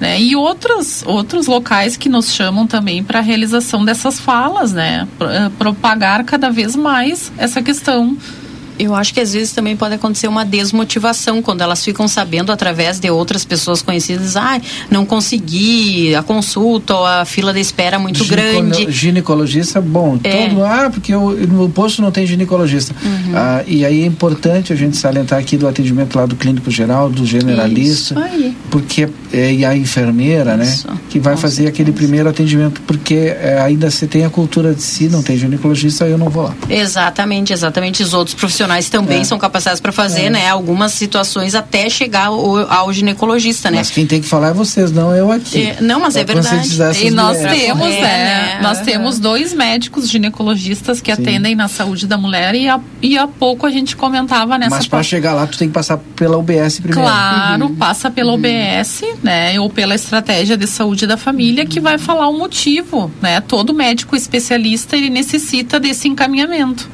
né? 0.00 0.20
E 0.20 0.34
outros 0.36 1.02
outros 1.06 1.46
locais 1.46 1.96
que 1.96 2.08
nos 2.08 2.32
chamam 2.32 2.66
também 2.66 3.02
para 3.02 3.18
a 3.18 3.22
realização 3.22 3.84
dessas 3.84 4.18
falas, 4.20 4.72
né? 4.72 5.06
Pro- 5.18 5.26
ah, 5.28 5.50
propagar 5.58 6.24
cada 6.24 6.50
vez 6.50 6.74
mais 6.76 7.32
essa 7.38 7.60
questão. 7.62 8.16
Eu 8.82 8.94
acho 8.94 9.12
que 9.12 9.20
às 9.20 9.32
vezes 9.32 9.52
também 9.52 9.76
pode 9.76 9.94
acontecer 9.94 10.26
uma 10.28 10.44
desmotivação 10.44 11.42
quando 11.42 11.60
elas 11.60 11.84
ficam 11.84 12.08
sabendo 12.08 12.50
através 12.50 12.98
de 12.98 13.10
outras 13.10 13.44
pessoas 13.44 13.82
conhecidas, 13.82 14.36
ah, 14.36 14.60
não 14.90 15.04
consegui 15.04 16.14
a 16.14 16.22
consulta 16.22 16.94
ou 16.94 17.04
a 17.06 17.24
fila 17.24 17.52
de 17.52 17.60
espera 17.60 17.96
é 17.96 17.98
muito 17.98 18.24
Ginecolo- 18.24 18.68
grande. 18.70 18.90
Ginecologista, 18.90 19.80
bom, 19.80 20.18
É. 20.24 20.48
todo, 20.48 20.64
ah, 20.64 20.90
porque 20.92 21.12
eu, 21.12 21.30
no 21.48 21.68
posto 21.68 22.00
não 22.02 22.10
tem 22.10 22.26
ginecologista. 22.26 22.94
Uhum. 23.04 23.32
Ah, 23.34 23.62
e 23.66 23.84
aí 23.84 24.02
é 24.02 24.06
importante 24.06 24.72
a 24.72 24.76
gente 24.76 24.96
salientar 24.96 25.38
aqui 25.38 25.56
do 25.56 25.68
atendimento 25.68 26.16
lá 26.16 26.26
do 26.26 26.36
clínico 26.36 26.70
geral, 26.70 27.10
do 27.10 27.24
generalista, 27.26 28.14
Isso 28.14 28.18
aí. 28.18 28.56
porque 28.70 29.08
é, 29.32 29.52
e 29.52 29.64
a 29.64 29.76
enfermeira, 29.76 30.56
né, 30.56 30.72
que 31.08 31.18
vai 31.20 31.36
fazer 31.36 31.66
aquele 31.68 31.92
primeiro 31.92 32.28
atendimento, 32.28 32.80
porque 32.82 33.14
é, 33.14 33.60
ainda 33.60 33.90
você 33.90 34.06
tem 34.06 34.24
a 34.24 34.30
cultura 34.30 34.74
de 34.74 34.82
se 34.82 35.08
não 35.08 35.22
tem 35.22 35.36
ginecologista, 35.36 36.06
eu 36.06 36.18
não 36.18 36.28
vou 36.28 36.44
lá. 36.44 36.54
Exatamente, 36.68 37.52
exatamente. 37.52 38.02
Os 38.02 38.12
outros 38.14 38.34
profissionais 38.34 38.69
também 38.88 39.20
É. 39.20 39.24
são 39.24 39.38
capacitados 39.38 39.80
para 39.80 39.92
fazer, 39.92 40.24
É. 40.26 40.30
né? 40.30 40.48
Algumas 40.48 40.92
situações 40.92 41.54
até 41.54 41.88
chegar 41.88 42.26
ao, 42.26 42.56
ao 42.70 42.92
ginecologista, 42.92 43.70
né? 43.70 43.78
Mas 43.78 43.90
quem 43.90 44.06
tem 44.06 44.20
que 44.20 44.28
falar 44.28 44.48
é 44.48 44.52
vocês, 44.52 44.92
não 44.92 45.14
eu 45.14 45.30
aqui. 45.32 45.66
É, 45.68 45.76
não, 45.80 46.00
mas 46.00 46.16
é 46.16 46.24
verdade. 46.24 46.68
E 47.02 47.10
nós 47.10 47.36
mulheres. 47.38 47.60
temos, 47.62 47.86
É, 47.86 48.00
né? 48.00 48.24
né? 48.54 48.58
Nós 48.62 48.80
temos 48.80 49.18
dois 49.18 49.52
médicos 49.54 50.08
ginecologistas 50.08 51.00
que 51.00 51.10
atendem 51.10 51.54
na 51.54 51.68
saúde 51.68 52.06
da 52.06 52.16
mulher 52.16 52.54
e 52.54 52.68
há, 52.68 52.78
e 53.02 53.16
há 53.18 53.26
pouco 53.26 53.66
a 53.66 53.70
gente 53.70 53.96
comentava 53.96 54.56
nessa 54.58 54.76
Mas 54.76 54.86
para 54.86 55.02
chegar 55.02 55.32
lá, 55.34 55.46
tu 55.46 55.58
tem 55.58 55.68
que 55.68 55.74
passar 55.74 55.98
pela 56.16 56.36
UBS 56.38 56.80
primeiro. 56.80 57.00
Claro, 57.02 57.70
passa 57.70 58.10
pela 58.10 58.32
OBS, 58.32 59.02
né, 59.22 59.58
ou 59.60 59.68
pela 59.70 59.94
estratégia 59.94 60.56
de 60.56 60.66
saúde 60.66 61.06
da 61.06 61.16
família 61.16 61.64
que 61.66 61.80
vai 61.80 61.98
falar 61.98 62.28
o 62.28 62.36
motivo, 62.38 63.10
né? 63.20 63.40
Todo 63.40 63.72
médico 63.74 64.14
especialista 64.16 64.96
ele 64.96 65.10
necessita 65.10 65.80
desse 65.80 66.08
encaminhamento, 66.08 66.88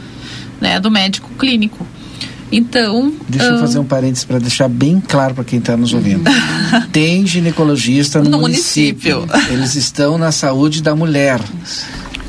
né, 0.61 0.81
do 0.81 0.91
médico 0.91 1.31
clínico. 1.39 1.87
Então, 2.51 3.13
Deixa 3.29 3.47
eu 3.47 3.57
ah, 3.57 3.59
fazer 3.59 3.79
um 3.81 3.85
parênteses 3.85 4.25
para 4.25 4.39
deixar 4.39 4.69
bem 4.69 5.01
claro 5.01 5.35
para 5.35 5.43
quem 5.43 5.59
está 5.59 5.77
nos 5.77 5.93
ouvindo. 5.93 6.31
Tem 6.93 7.27
ginecologista 7.27 8.23
no, 8.23 8.31
No 8.31 8.39
município. 8.41 9.27
Eles 9.51 9.75
estão 9.75 10.17
na 10.17 10.31
saúde 10.31 10.81
da 10.81 10.95
mulher. 10.95 11.41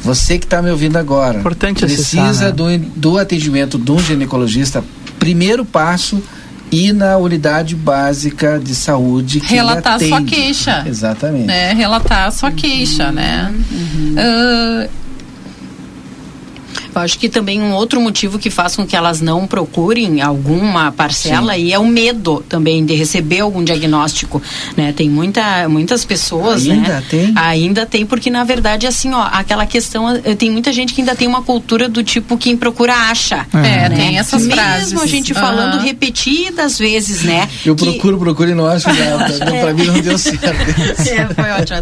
Você 0.04 0.40
que 0.40 0.46
está 0.46 0.62
me 0.62 0.72
ouvindo 0.72 0.98
agora, 0.98 1.40
Importante 1.40 1.82
precisa 1.82 2.24
acessar, 2.24 2.46
né? 2.48 2.52
do, 2.52 2.78
do 2.96 3.18
atendimento 3.18 3.78
de 3.78 3.92
um 3.92 4.00
ginecologista. 4.00 4.84
Primeiro 5.20 5.64
passo 5.66 6.22
ir 6.72 6.94
na 6.94 7.18
unidade 7.18 7.76
básica 7.76 8.60
de 8.60 8.76
saúde 8.76 9.40
que 9.40 9.54
relatar 9.54 10.00
ele 10.00 10.10
sua 10.10 10.18
atende. 10.18 10.36
queixa. 10.36 10.84
Exatamente. 10.88 11.46
né, 11.46 11.74
relatar 11.74 12.28
a 12.28 12.32
sua 12.32 12.52
queixa, 12.52 13.12
né? 13.12 13.54
Ah, 14.18 14.88
Eu 16.98 17.04
acho 17.04 17.20
que 17.20 17.30
também 17.30 17.62
um 17.62 17.74
outro 17.74 18.02
motivo 18.02 18.40
que 18.40 18.50
faz 18.50 18.76
com 18.76 18.86
que 18.86 18.96
elas 18.96 19.22
não 19.22 19.46
procurem 19.46 20.20
alguma 20.22 20.92
parcela 20.92 21.54
Sim. 21.54 21.66
e 21.66 21.74
é 21.74 21.78
o 21.78 21.86
medo 21.86 22.44
também 22.50 22.84
de 22.84 22.96
receber 22.96 23.42
algum 23.42 23.64
diagnóstico, 23.64 24.42
né? 24.76 24.92
Tem 24.92 25.08
muita, 25.08 25.70
muitas 25.70 26.04
pessoas, 26.04 26.68
Ainda 26.68 26.94
né? 26.96 27.04
tem? 27.08 27.34
Ainda 27.36 27.86
tem, 27.86 28.04
porque 28.06 28.32
na 28.32 28.44
verdade 28.44 28.88
assim, 28.88 29.14
ó, 29.14 29.28
aquela 29.32 29.68
questão, 29.68 30.10
eh, 30.24 30.34
tem 30.36 30.50
muita 30.50 30.74
gente 30.74 30.94
que 30.94 31.02
ainda 31.02 31.16
tem 31.16 31.28
uma 31.28 31.44
cultura 31.44 31.88
do 31.88 32.04
tipo 32.04 32.36
quem 32.38 32.58
procura 32.58 32.96
acha. 32.96 33.46
É, 33.54 33.90
né? 33.90 33.90
tem 33.90 34.18
essas 34.18 34.42
Mesmo 34.42 34.56
frases. 34.56 35.00
a 35.02 35.06
gente 35.06 35.34
falando 35.36 35.76
Aham. 35.76 35.84
repetidas 35.84 36.80
vezes, 36.80 37.22
né? 37.24 37.48
Eu 37.64 37.76
procuro, 37.76 38.18
procuro 38.18 38.50
e 38.50 38.56
não 38.56 38.66
acho 38.66 38.88
nada. 38.92 39.34
Para 39.62 39.74
mim 39.74 39.86
não 39.86 40.00
deu 40.02 40.18
certo. 40.18 40.48
É, 41.08 41.28
foi 41.34 41.52
ótimo. 41.52 41.80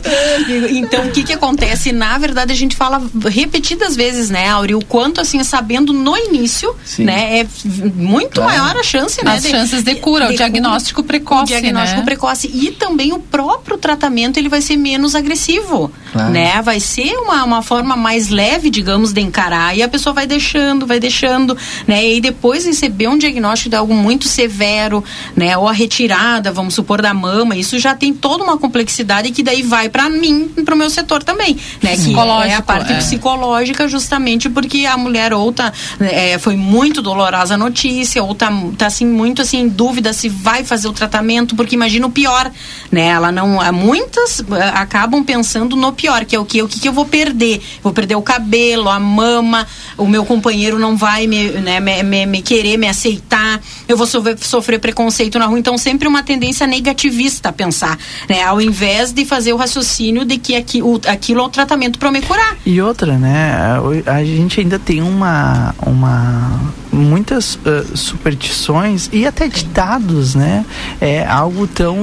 Então, 0.72 1.06
o 1.08 1.12
que 1.12 1.24
que 1.24 1.34
acontece? 1.34 1.92
Na 1.92 2.18
verdade, 2.18 2.52
a 2.52 2.56
gente 2.56 2.76
fala 2.76 3.02
repetidas 3.30 3.96
vezes, 3.96 4.30
né, 4.30 4.50
Auri, 4.50 4.76
o 4.76 4.84
quanto, 5.06 5.22
assim, 5.22 5.44
sabendo 5.44 5.94
no 5.94 6.18
início, 6.18 6.76
Sim. 6.84 7.04
né, 7.04 7.42
é 7.42 7.48
muito 7.94 8.42
Claro. 8.42 8.50
maior 8.58 8.76
a 8.76 8.82
chance, 8.84 9.24
né? 9.24 9.36
As 9.36 9.46
chances 9.46 9.84
de 9.84 9.96
cura, 9.96 10.30
o 10.32 10.36
diagnóstico 10.36 11.04
precoce, 11.04 11.44
O 11.44 11.46
diagnóstico 11.46 12.00
né? 12.00 12.06
precoce. 12.06 12.50
E 12.52 12.72
também 12.72 13.14
o 13.14 13.20
próprio 13.20 13.78
tratamento, 13.78 14.38
ele 14.38 14.50
vai 14.50 14.62
ser 14.62 14.78
menos 14.78 15.14
agressivo, 15.14 15.92
Claro. 16.12 16.32
né? 16.32 16.60
Vai 16.64 16.80
ser 16.80 17.14
uma, 17.20 17.44
uma 17.44 17.62
forma 17.62 17.96
mais 17.96 18.30
leve, 18.30 18.72
digamos, 18.72 19.14
de 19.14 19.22
encarar. 19.22 19.78
E 19.78 19.84
a 19.84 19.88
pessoa 19.88 20.12
vai 20.12 20.26
deixando, 20.26 20.88
vai 20.88 21.00
deixando, 21.00 21.56
né? 21.88 22.04
E 22.04 22.20
depois 22.20 22.66
receber 22.66 23.08
um 23.08 23.18
diagnóstico 23.18 23.70
de 23.70 23.76
algo 23.76 23.94
muito 23.94 24.28
severo, 24.28 25.04
né? 25.36 25.56
Ou 25.56 25.68
a 25.68 25.72
retirada, 25.72 26.52
vamos 26.52 26.74
supor, 26.74 27.00
da 27.00 27.14
mama, 27.14 27.56
isso 27.56 27.78
já 27.78 27.94
tem 27.94 28.12
toda 28.12 28.44
uma 28.44 28.58
complexidade 28.58 29.30
que 29.30 29.44
daí 29.44 29.62
vai 29.62 29.88
para 29.88 30.10
mim, 30.10 30.50
para 30.66 30.74
o 30.74 30.78
meu 30.78 30.90
setor 30.90 31.22
também, 31.24 31.56
né? 31.84 31.96
Que 31.96 32.16
é 32.50 32.56
a 32.56 32.62
parte 32.62 32.92
é. 32.92 32.98
psicológica, 32.98 33.88
justamente 33.88 34.50
porque 34.50 34.85
a 34.88 34.98
mulher 34.98 35.34
ou 35.34 35.52
tá, 35.52 35.72
é, 36.00 36.38
foi 36.38 36.56
muito 36.56 37.02
dolorosa 37.02 37.54
a 37.56 37.58
notícia, 37.58 38.24
ou 38.24 38.34
tá, 38.36 38.52
tá 38.78 38.88
assim, 38.88 39.06
muito 39.06 39.42
assim, 39.42 39.60
em 39.62 39.68
dúvida 39.68 40.14
se 40.14 40.30
vai 40.30 40.64
fazer 40.64 40.88
o 40.88 40.94
tratamento, 40.94 41.56
porque 41.56 41.76
imagina 41.76 42.06
o 42.08 42.12
pior, 42.12 42.52
né? 42.92 43.08
Ela 43.08 43.32
não. 43.32 43.60
há 43.62 43.72
Muitas 43.72 44.40
eh, 44.40 44.72
acabam 44.74 45.24
pensando 45.24 45.76
no 45.76 45.92
pior, 45.94 46.26
que 46.26 46.36
é 46.36 46.40
o 46.40 46.46
que? 46.46 46.62
O 46.62 46.68
que, 46.68 46.80
que 46.80 46.88
eu 46.88 46.94
vou 46.94 47.06
perder? 47.06 47.62
Vou 47.84 47.94
perder 47.94 48.16
o 48.16 48.22
cabelo, 48.22 48.90
a 48.90 49.00
mama, 49.00 49.68
o 49.98 50.08
meu 50.08 50.26
companheiro 50.26 50.80
não 50.80 50.96
vai 50.98 51.28
me, 51.28 51.50
né, 51.50 51.80
me, 51.80 52.04
me- 52.04 52.26
me 52.26 52.42
querer, 52.42 52.78
me 52.78 52.88
aceitar, 52.88 53.62
eu 53.88 53.96
vou 53.98 54.08
sofrer, 54.08 54.38
sofrer 54.40 54.80
preconceito 54.80 55.38
na 55.40 55.46
rua. 55.46 55.60
Então, 55.60 55.78
sempre 55.78 56.08
uma 56.08 56.24
tendência 56.24 56.66
negativista 56.68 57.50
a 57.50 57.54
pensar, 57.54 57.98
né? 58.30 58.44
Ao 58.44 58.62
invés 58.62 59.12
de 59.12 59.26
fazer 59.26 59.54
o 59.54 59.58
raciocínio 59.58 60.26
de 60.26 60.38
que 60.38 60.56
aqui, 60.56 60.82
o, 60.82 61.00
aquilo 61.08 61.42
é 61.42 61.44
o 61.44 61.50
tratamento 61.50 62.00
para 62.00 62.12
me 62.12 62.22
curar. 62.22 62.58
E 62.66 62.82
outra, 62.82 63.18
né? 63.18 63.54
A 64.06 64.24
gente 64.24 64.60
ainda 64.62 64.75
tem 64.80 65.02
uma. 65.02 65.74
uma 65.86 66.74
muitas 66.92 67.60
ah, 67.66 67.84
superstições 67.94 69.10
e 69.12 69.26
até 69.26 69.48
ditados, 69.50 70.34
né? 70.34 70.66
É 71.02 71.26
algo 71.26 71.68
tão. 71.68 71.98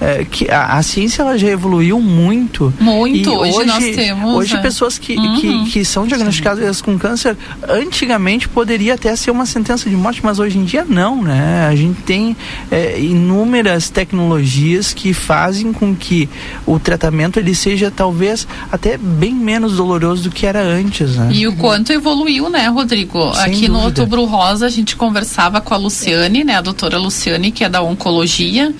é, 0.00 0.24
que 0.24 0.50
a, 0.50 0.76
a 0.76 0.82
ciência 0.82 1.22
ela 1.22 1.38
já 1.38 1.48
evoluiu 1.48 2.00
muito. 2.00 2.72
Muito. 2.80 3.30
E 3.30 3.36
Hoje 3.36 3.64
nós 3.64 3.84
temos, 3.84 4.34
Hoje, 4.34 4.56
é. 4.56 4.60
pessoas 4.60 4.98
que, 4.98 5.16
Uhum. 5.16 5.36
que, 5.64 5.70
que 5.70 5.84
são 5.84 6.06
diagnosticadas 6.06 6.80
com 6.82 6.98
câncer, 6.98 7.36
antigamente 7.68 8.48
poderia 8.48 8.94
até 8.94 9.14
ser 9.16 9.30
uma 9.30 9.46
sentença 9.46 9.88
de 9.88 9.96
morte, 9.96 10.20
mas 10.22 10.38
hoje 10.38 10.58
em 10.58 10.64
dia 10.64 10.84
não, 10.88 11.22
né? 11.22 11.66
A 11.68 11.74
gente 11.74 12.02
tem 12.02 12.36
é, 12.70 13.00
inúmeras 13.00 13.88
tecnologias 13.90 14.92
que 14.92 15.12
fazem 15.12 15.72
com 15.72 15.94
que 15.94 16.28
o 16.66 16.78
tratamento 16.78 17.38
ele 17.38 17.54
seja 17.54 17.90
talvez 17.90 18.46
até 18.70 18.96
bem 18.98 19.34
menos 19.34 19.76
doloroso 19.76 20.24
do 20.24 20.30
que 20.30 20.46
era 20.46 20.60
antes, 20.62 21.16
né? 21.16 21.28
E 21.32 21.46
o 21.46 21.54
quanto 21.56 21.87
evoluiu, 21.92 22.48
né, 22.48 22.68
Rodrigo? 22.68 23.34
Sem 23.34 23.44
Aqui 23.44 23.68
no 23.68 23.80
dúvida. 23.80 24.02
Outubro 24.02 24.24
Rosa 24.24 24.66
a 24.66 24.70
gente 24.70 24.96
conversava 24.96 25.60
com 25.60 25.74
a 25.74 25.76
Luciane, 25.76 26.44
né, 26.44 26.56
a 26.56 26.60
doutora 26.60 26.98
Luciane, 26.98 27.50
que 27.50 27.64
é 27.64 27.68
da 27.68 27.82
oncologia, 27.82 28.74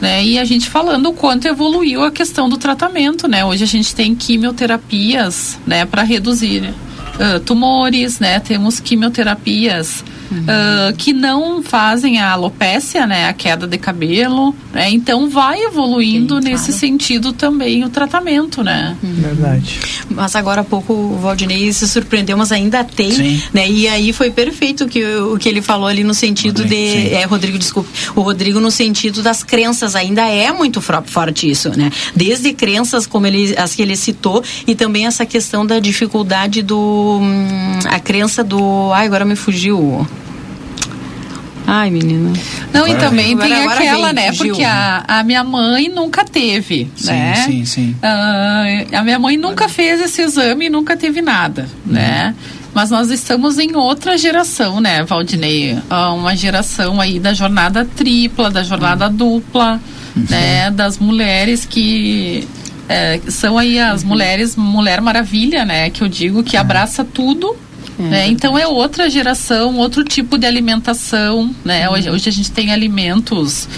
né, 0.00 0.24
e 0.24 0.38
a 0.38 0.44
gente 0.44 0.68
falando 0.68 1.10
o 1.10 1.12
quanto 1.12 1.46
evoluiu 1.46 2.02
a 2.02 2.10
questão 2.10 2.48
do 2.48 2.56
tratamento, 2.56 3.28
né? 3.28 3.44
Hoje 3.44 3.62
a 3.62 3.66
gente 3.66 3.94
tem 3.94 4.14
quimioterapias, 4.14 5.58
né, 5.66 5.84
para 5.84 6.02
reduzir 6.02 6.74
ah, 7.18 7.40
tumores, 7.40 8.18
né? 8.18 8.40
Temos 8.40 8.80
quimioterapias 8.80 10.04
ah, 10.48 10.92
que 10.96 11.12
não 11.12 11.62
fazem 11.62 12.18
a 12.18 12.30
alopécia, 12.30 13.06
né, 13.06 13.28
a 13.28 13.32
queda 13.32 13.66
de 13.66 13.78
cabelo, 13.78 14.54
né? 14.72 14.90
Então 14.90 15.28
vai 15.28 15.60
evoluindo 15.62 16.40
nesse 16.40 16.72
sentido 16.72 17.32
também 17.32 17.84
o 17.84 17.88
tratamento, 17.88 18.62
né? 18.62 18.96
Verdade. 19.02 19.80
Mas 20.08 20.34
agora 20.36 20.62
há 20.62 20.64
pouco 20.64 20.92
o 20.92 21.18
Valdinei 21.18 21.72
se 21.72 21.88
surpreendeu, 21.88 22.36
mas 22.36 22.52
ainda 22.52 22.84
tem, 22.84 23.10
Sim. 23.10 23.42
né? 23.52 23.68
E 23.68 23.88
aí 23.88 24.12
foi 24.12 24.30
perfeito 24.30 24.84
o 24.84 24.88
que, 24.88 25.04
o 25.04 25.38
que 25.38 25.48
ele 25.48 25.62
falou 25.62 25.86
ali 25.86 26.04
no 26.04 26.14
sentido 26.14 26.64
de... 26.64 27.12
É, 27.12 27.24
Rodrigo, 27.24 27.58
desculpe. 27.58 27.90
O 28.14 28.20
Rodrigo 28.20 28.60
no 28.60 28.70
sentido 28.70 29.22
das 29.22 29.42
crenças, 29.42 29.94
ainda 29.94 30.26
é 30.26 30.52
muito 30.52 30.80
forte 30.80 31.50
isso, 31.50 31.70
né? 31.76 31.90
Desde 32.14 32.52
crenças 32.52 33.06
como 33.06 33.26
ele, 33.26 33.54
as 33.56 33.74
que 33.74 33.82
ele 33.82 33.96
citou 33.96 34.42
e 34.66 34.74
também 34.74 35.06
essa 35.06 35.24
questão 35.24 35.64
da 35.64 35.78
dificuldade 35.78 36.62
do... 36.62 37.18
hum, 37.20 37.78
a 37.86 38.00
crença 38.00 38.42
do... 38.44 38.92
Ai, 38.92 39.06
agora 39.06 39.24
me 39.24 39.36
fugiu... 39.36 40.06
Ai, 41.66 41.90
menina. 41.90 42.32
Não, 42.72 42.86
e 42.88 42.94
também 42.96 43.32
Agora- 43.34 43.48
tem 43.48 43.56
agora 43.62 43.74
aquela, 43.78 44.06
vem, 44.06 44.14
né? 44.14 44.32
fugiu. 44.32 44.46
Porque 44.54 44.64
a, 44.64 45.04
a 45.06 45.22
minha 45.22 45.44
mãe 45.44 45.88
nunca 45.88 46.24
teve, 46.24 46.90
Sim, 46.96 47.12
né? 47.12 47.34
sim, 47.46 47.64
sim. 47.64 47.96
Ah, 48.02 48.64
a 48.92 49.02
minha 49.02 49.18
mãe 49.18 49.36
nunca 49.36 49.68
fez 49.68 50.00
esse 50.00 50.22
exame 50.22 50.66
e 50.66 50.70
nunca 50.70 50.96
teve 50.96 51.22
nada, 51.22 51.68
né? 51.86 52.34
Mas 52.74 52.90
nós 52.90 53.10
estamos 53.10 53.58
em 53.58 53.76
outra 53.76 54.16
geração, 54.16 54.80
né, 54.80 55.04
Valdinei? 55.04 55.78
Ah, 55.90 56.12
uma 56.12 56.34
geração 56.34 57.00
aí 57.00 57.20
da 57.20 57.32
jornada 57.34 57.84
tripla, 57.84 58.50
da 58.50 58.62
jornada 58.62 59.08
dupla, 59.08 59.80
né? 60.28 60.70
Das 60.70 60.98
mulheres 60.98 61.64
que 61.66 62.48
é, 62.88 63.20
são 63.28 63.56
aí 63.58 63.78
as 63.78 64.02
mulheres 64.02 64.56
Mulher 64.56 65.00
Maravilha, 65.00 65.64
né? 65.64 65.90
Que 65.90 66.02
eu 66.02 66.08
digo 66.08 66.42
que 66.42 66.56
abraça 66.56 67.04
tudo. 67.04 67.54
Né? 67.98 68.28
Então 68.28 68.58
é 68.58 68.66
outra 68.66 69.08
geração, 69.08 69.76
outro 69.76 70.04
tipo 70.04 70.38
de 70.38 70.46
alimentação, 70.46 71.54
né? 71.64 71.88
Hoje, 71.88 72.10
hoje 72.10 72.28
a 72.28 72.32
gente 72.32 72.50
tem 72.50 72.72
alimentos 72.72 73.68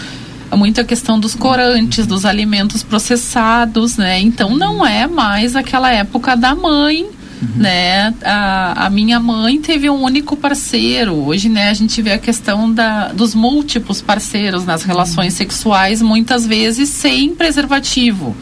muito 0.56 0.80
a 0.80 0.84
questão 0.84 1.18
dos 1.18 1.34
corantes, 1.34 2.06
dos 2.06 2.24
alimentos 2.24 2.82
processados, 2.82 3.96
né? 3.96 4.20
Então 4.20 4.56
não 4.56 4.86
é 4.86 5.06
mais 5.06 5.56
aquela 5.56 5.90
época 5.90 6.36
da 6.36 6.54
mãe, 6.54 7.08
né? 7.56 8.14
A, 8.22 8.86
a 8.86 8.90
minha 8.90 9.20
mãe 9.20 9.60
teve 9.60 9.90
um 9.90 10.02
único 10.02 10.36
parceiro. 10.36 11.14
Hoje, 11.14 11.48
né, 11.48 11.70
a 11.70 11.74
gente 11.74 12.00
vê 12.00 12.12
a 12.12 12.18
questão 12.18 12.72
da, 12.72 13.08
dos 13.08 13.34
múltiplos 13.34 14.00
parceiros 14.00 14.64
nas 14.64 14.82
relações 14.82 15.34
sexuais, 15.34 16.00
muitas 16.00 16.46
vezes 16.46 16.88
sem 16.88 17.34
preservativo. 17.34 18.34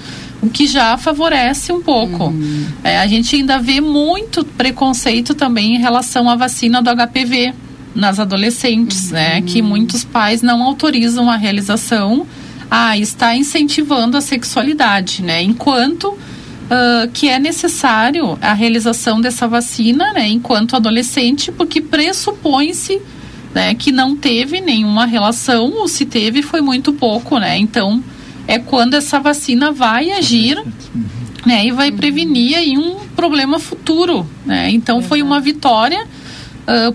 O 0.43 0.51
que 0.51 0.67
já 0.67 0.97
favorece 0.97 1.73
um 1.73 1.81
pouco. 1.81 2.35
É, 2.83 2.99
a 2.99 3.07
gente 3.07 3.37
ainda 3.37 3.59
vê 3.59 3.81
muito 3.81 4.45
preconceito 4.45 5.35
também 5.35 5.77
em 5.77 5.79
relação 5.79 6.29
à 6.29 6.35
vacina 6.35 6.83
do 6.83 6.91
HPV 6.91 7.55
nas 7.95 8.19
adolescentes, 8.19 9.11
né? 9.11 9.41
Que 9.43 9.63
muitos 9.63 10.03
pais 10.03 10.43
não 10.43 10.63
autorizam 10.63 11.31
a 11.31 11.37
realização. 11.37 12.27
Ah, 12.69 12.99
está 12.99 13.37
incentivando 13.37 14.17
a 14.17 14.21
sexualidade, 14.21 15.23
né? 15.23 15.43
Enquanto 15.43 16.19
ah, 16.69 17.09
que 17.13 17.29
é 17.29 17.39
necessário 17.39 18.37
a 18.41 18.53
realização 18.53 19.21
dessa 19.21 19.47
vacina, 19.47 20.13
né? 20.13 20.27
Enquanto 20.27 20.75
adolescente, 20.75 21.53
porque 21.53 21.81
pressupõe-se 21.81 23.01
né, 23.55 23.75
que 23.75 23.93
não 23.93 24.17
teve 24.17 24.61
nenhuma 24.61 25.05
relação, 25.05 25.71
ou 25.75 25.87
se 25.87 26.07
teve 26.07 26.43
foi 26.43 26.61
muito 26.61 26.93
pouco, 26.93 27.39
né? 27.39 27.59
Então 27.59 28.03
é 28.47 28.59
quando 28.59 28.95
essa 28.95 29.19
vacina 29.19 29.73
vai 29.73 30.11
agir 30.11 30.63
né, 31.47 31.67
e 31.67 31.71
vai 31.71 31.91
prevenir 31.91 32.57
aí 32.57 32.79
um 32.79 33.01
problema 33.17 33.59
futuro, 33.59 34.27
né? 34.47 34.71
Então 34.71 35.03
foi 35.03 35.23
uma 35.23 35.41
vitória 35.41 36.07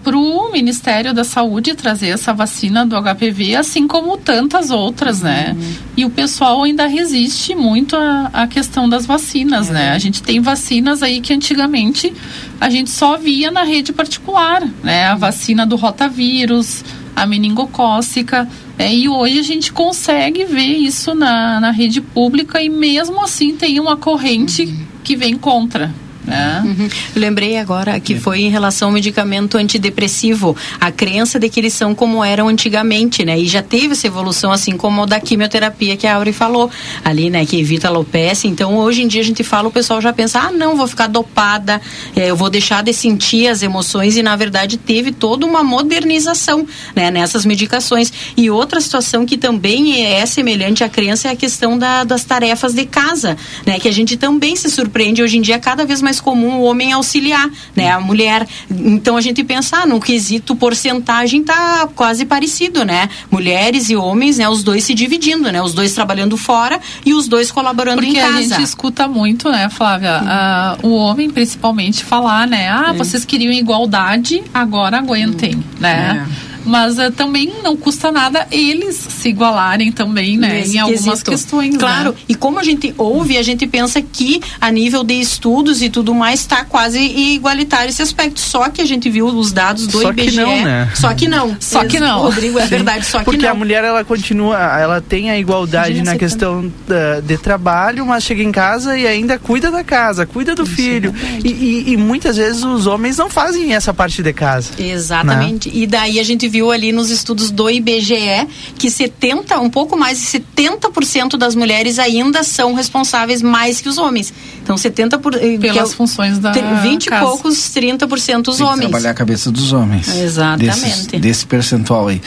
para 0.03 0.18
o 0.18 0.52
Ministério 0.52 1.14
da 1.14 1.24
Saúde 1.24 1.76
trazer 1.76 2.07
essa 2.07 2.34
vacina 2.34 2.86
do 2.86 2.95
HPV, 2.95 3.56
assim 3.56 3.86
como 3.88 4.18
tantas 4.18 4.72
outras, 4.72 5.22
né? 5.22 5.56
E 5.95 6.06
o 6.06 6.10
pessoal 6.10 6.64
ainda 6.64 6.88
resiste 6.88 7.53
muito 7.53 7.95
à, 7.95 8.48
questão 8.48 8.88
das 8.88 9.06
vacinas, 9.06 9.69
né? 9.69 9.91
A 9.91 9.99
gente 9.99 10.24
tem 10.24 10.40
vacinas 10.40 11.03
aí 11.03 11.19
que 11.19 11.34
antigamente 11.34 12.14
a 12.61 12.69
gente 12.69 12.90
só 12.90 13.18
via 13.18 13.52
na 13.52 13.64
rede 13.64 13.91
particular, 13.91 14.64
né? 14.82 15.07
A 15.07 15.15
vacina 15.15 15.65
do 15.65 15.76
rotavírus, 15.76 16.84
a 17.14 17.26
meningocócica, 17.26 18.48
né? 18.78 18.94
e 18.94 19.10
hoje 19.10 19.40
a 19.40 19.44
gente 19.44 19.74
consegue 19.74 20.45
ver 20.45 20.66
isso 20.66 21.14
na, 21.14 21.60
na 21.60 21.72
rede 21.72 22.02
pública 22.02 22.62
e 22.62 22.70
mesmo 22.70 23.22
assim 23.24 23.56
tem 23.56 23.80
uma 23.80 23.98
corrente 23.98 24.74
que 25.04 25.16
vem 25.16 25.38
contra, 25.38 25.94
né? 26.28 26.62
Uhum. 26.66 26.90
Lembrei 27.16 27.58
agora 27.58 27.99
que 27.99 28.16
foi 28.20 28.41
em 28.41 28.49
relação 28.49 28.90
ao 28.90 28.94
medicamento 28.94 29.58
antidepressivo, 29.58 30.56
a 30.80 30.91
crença 30.91 31.40
de 31.40 31.49
que 31.49 31.60
eles 31.60 31.74
são 31.74 31.95
como 31.95 32.24
eram 32.24 32.48
antigamente, 32.48 33.26
né? 33.26 33.40
E 33.40 33.48
já 33.48 33.64
teve 33.64 33.94
essa 33.94 34.06
evolução, 34.06 34.52
assim 34.52 34.76
como 34.78 35.06
da 35.06 35.20
quimioterapia 35.20 35.95
que 35.98 36.06
a 36.06 36.16
Auri 36.16 36.34
falou 36.34 36.70
ali, 37.04 37.30
né? 37.30 37.45
Que 37.45 37.60
evita 37.60 37.88
a 37.88 37.91
alopecia. 37.91 38.49
Então, 38.49 38.76
hoje 38.78 39.02
em 39.04 39.08
dia 39.08 39.22
a 39.22 39.24
gente 39.24 39.44
fala, 39.44 39.68
o 39.68 39.72
pessoal 39.72 40.02
já 40.02 40.12
pensa, 40.14 40.40
ah, 40.40 40.52
não, 40.52 40.76
vou 40.76 40.88
ficar 40.88 41.08
dopada, 41.08 41.82
eh, 42.16 42.30
eu 42.30 42.36
vou 42.36 42.49
deixar 42.49 42.84
de 42.84 42.91
sentir 42.94 43.48
as 43.48 43.62
emoções 43.64 44.18
e, 44.18 44.22
na 44.24 44.36
verdade, 44.36 44.78
teve 44.78 45.12
toda 45.12 45.45
uma 45.45 45.64
modernização, 45.64 46.68
né? 46.95 47.10
Nessas 47.10 47.45
medicações. 47.45 48.12
E 48.36 48.49
outra 48.49 48.80
situação 48.82 49.26
que 49.26 49.38
também 49.38 50.06
é 50.06 50.26
semelhante 50.26 50.84
à 50.84 50.90
crença 50.90 51.28
é 51.30 51.32
a 51.32 51.36
questão 51.36 51.78
da- 51.78 52.04
das 52.04 52.24
tarefas 52.24 52.74
de 52.74 52.86
casa, 52.86 53.38
né? 53.66 53.80
Que 53.80 53.88
a 53.88 53.94
gente 53.94 54.18
também 54.18 54.56
se 54.56 54.70
surpreende 54.70 55.22
hoje 55.22 55.38
em 55.38 55.41
dia, 55.41 55.58
cada 55.60 55.86
vez 55.86 56.02
mais 56.02 56.16
comum 56.19 56.60
o 56.60 56.64
homem 56.64 56.91
auxiliar, 56.91 57.49
né? 57.76 57.91
A 57.91 57.99
mulher. 57.99 58.48
Então 58.69 59.18
a 59.18 59.22
gente 59.22 59.44
pensa, 59.44 59.84
ah, 59.84 59.85
no 59.85 59.99
quesito 59.99 60.56
porcentagem 60.56 61.44
tá 61.44 61.88
quase 61.95 62.26
parecido, 62.26 62.84
né? 62.84 63.10
Mulheres 63.30 63.89
e 63.89 63.95
homens, 63.95 64.38
né? 64.38 64.48
Os 64.48 64.64
dois 64.64 64.84
se 64.84 64.94
dividindo, 64.94 65.52
né? 65.52 65.61
Os 65.61 65.73
dois 65.73 65.94
trabalhando 65.94 66.38
fora 66.38 66.80
e 67.06 67.14
os 67.14 67.27
dois 67.27 67.52
colaborando 67.52 68.02
Porque 68.02 68.18
em 68.18 68.22
casa. 68.22 68.38
a 68.38 68.41
gente 68.41 68.61
escuta 68.61 69.07
muito, 69.07 69.49
né, 69.49 69.69
Flávia, 69.69 70.22
ah, 70.23 70.77
o 70.84 70.95
homem 70.95 71.30
principalmente 71.30 72.03
falar, 72.03 72.48
né, 72.48 72.69
ah, 72.69 72.94
vocês 72.94 73.26
queriam 73.26 73.52
igualdade, 73.52 74.44
agora 74.53 74.98
aguentem, 74.98 75.64
né? 75.80 76.27
Mas 76.68 76.99
ah, 76.99 77.10
também 77.11 77.52
não 77.64 77.76
custa 77.77 78.11
nada 78.11 78.45
eles 78.52 78.95
se 78.95 79.30
igualarem 79.30 79.91
também, 79.91 80.38
né, 80.38 80.49
Nesse 80.49 80.76
em 80.76 80.80
algumas 80.80 81.03
quesito. 81.23 81.31
questões, 81.31 81.77
Claro, 81.77 82.11
né? 82.11 82.18
e 82.30 82.35
como 82.35 82.60
a 82.60 82.64
gente 82.64 82.94
ouve, 82.98 83.38
a 83.38 83.41
gente 83.44 83.65
pensa 83.65 84.02
que 84.02 84.41
a 84.60 84.69
nível 84.72 85.03
de 85.03 85.14
estudos 85.19 85.81
e 85.81 85.89
tudo 85.89 86.14
mais 86.14 86.41
está 86.41 86.64
quase 86.65 86.99
igualitário 86.99 87.89
esse 87.89 88.02
aspecto. 88.02 88.39
Só 88.39 88.69
que 88.69 88.81
a 88.81 88.85
gente 88.85 89.10
viu 89.10 89.27
os 89.27 89.52
dados 89.52 89.88
do 89.88 90.02
Só 90.02 90.14
que 90.14 90.22
IBGE. 90.22 90.38
não, 90.38 90.61
né? 90.64 90.91
Só 90.95 91.14
que 91.14 91.27
não. 91.27 91.56
Só 91.60 91.85
que 91.85 91.99
não. 91.99 92.22
Rodrigo, 92.22 92.60
é 92.60 92.64
Sim, 92.64 92.69
verdade, 92.69 93.06
só 93.06 93.19
que 93.19 93.26
Porque 93.26 93.45
não. 93.45 93.52
a 93.52 93.56
mulher 93.56 93.84
ela 93.84 94.03
continua, 94.03 94.57
ela 94.80 94.99
tem 95.02 95.30
a 95.31 95.38
igualdade 95.39 95.91
Imagina 95.91 96.11
na 96.14 96.18
questão 96.18 96.72
da- 96.88 97.19
de 97.22 97.38
trabalho, 97.38 98.06
mas 98.06 98.23
chega 98.23 98.44
em 98.44 98.52
casa 98.52 98.98
e 98.98 99.07
ainda 99.07 99.39
cuida 99.39 99.72
da 99.72 99.84
casa, 99.84 100.26
cuida 100.26 100.53
do 100.56 100.65
filho. 100.65 101.14
E, 101.44 101.48
e- 101.49 101.94
e 101.94 101.98
muitas 101.98 102.38
vezes 102.38 102.64
os 102.64 102.88
homens 102.88 103.18
não 103.18 103.30
fazem 103.30 103.73
essa 103.73 103.94
parte 103.94 104.22
de 104.22 104.34
casa. 104.34 104.72
Exatamente. 104.77 105.69
E 105.73 105.88
daí 105.88 106.19
a 106.19 106.23
gente 106.23 106.48
viu 106.58 106.72
ali 106.72 106.92
nos 106.92 107.12
estudos 107.12 107.52
do 107.52 107.70
IBGE 107.70 108.48
que 108.80 108.90
70, 108.90 109.60
um 109.60 109.70
pouco 109.70 109.96
mais 109.96 110.20
de 110.20 110.26
70% 110.26 111.38
das 111.38 111.54
mulheres 111.54 112.00
ainda 112.00 112.42
são 112.44 112.74
responsáveis 112.74 113.42
mais 113.44 113.80
que 113.80 113.88
os 113.88 113.98
homens. 114.00 114.34
Então 114.64 114.76
70 114.76 115.20
por, 115.20 115.36
eh, 115.36 115.54
é 115.54 115.58
Pelas 115.60 115.92
o- 115.92 115.96
funções 115.96 116.40
da 116.40 116.52
te- 116.52 116.62
20 116.82 117.06
e 117.06 117.10
casa. 117.10 117.26
poucos, 117.26 117.70
30% 117.70 118.48
os 118.50 118.58
Tem 118.58 118.66
que 118.66 118.72
homens. 118.74 118.90
trabalhar 118.90 119.12
a 119.12 119.14
cabeça 119.14 119.52
dos 119.52 119.72
homens. 119.72 120.08
Exatamente. 120.08 120.66
Desses- 120.82 121.22
desse 121.22 121.46
percentual 121.46 122.08
aí. 122.08 122.20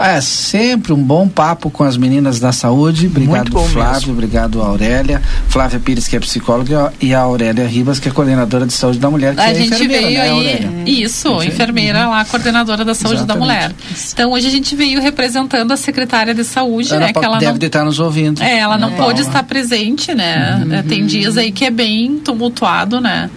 É 0.00 0.20
sempre 0.20 0.92
um 0.92 1.02
bom 1.02 1.28
papo 1.28 1.70
com 1.70 1.84
as 1.84 1.96
meninas 1.96 2.40
da 2.40 2.50
saúde. 2.50 3.06
Obrigado, 3.06 3.36
Muito 3.36 3.52
bom 3.52 3.64
Flávio. 3.68 3.94
mesmo. 3.98 4.12
Obrigado, 4.14 4.60
Aurélia. 4.62 5.22
Flávia 5.48 5.78
Pires, 5.78 6.08
que 6.08 6.16
é 6.16 6.20
psicóloga, 6.20 6.92
e 7.00 7.14
a 7.14 7.20
Aurélia 7.20 7.66
Ribas, 7.68 8.00
que 8.00 8.08
é 8.08 8.10
coordenadora 8.12 8.66
de 8.66 8.72
saúde 8.72 8.98
da 8.98 9.08
mulher, 9.10 9.34
que 9.34 9.40
A 9.40 9.50
é 9.50 9.54
gente 9.54 9.68
enfermeira, 9.74 10.02
veio 10.06 10.18
né, 10.18 10.22
aí, 10.24 10.30
Aurélia? 10.30 10.70
isso, 10.86 11.42
enfermeira 11.42 12.08
lá, 12.08 12.24
coordenadora 12.24 12.84
da 12.84 12.94
saúde 12.94 13.24
da 13.24 13.34
Exatamente. 13.34 13.46
Mulher. 13.68 14.12
Então 14.12 14.32
hoje 14.32 14.46
a 14.46 14.50
gente 14.50 14.74
veio 14.74 15.00
representando 15.00 15.72
a 15.72 15.76
secretária 15.76 16.34
de 16.34 16.44
saúde, 16.44 16.94
Ana 16.94 17.06
né? 17.06 17.12
Que 17.12 17.24
ela 17.24 17.38
deve 17.38 17.58
não 17.58 17.66
estar 17.66 17.84
nos 17.84 17.98
ouvindo. 17.98 18.42
É, 18.42 18.58
ela 18.58 18.78
não 18.78 18.88
Ana 18.88 18.96
pôde 18.96 19.22
estar 19.22 19.42
presente, 19.42 20.14
né? 20.14 20.62
Uhum. 20.64 20.74
É, 20.74 20.82
Tem 20.82 21.04
dias 21.06 21.36
aí 21.36 21.52
que 21.52 21.64
é 21.64 21.70
bem 21.70 22.18
tumultuado, 22.18 23.00
né? 23.00 23.30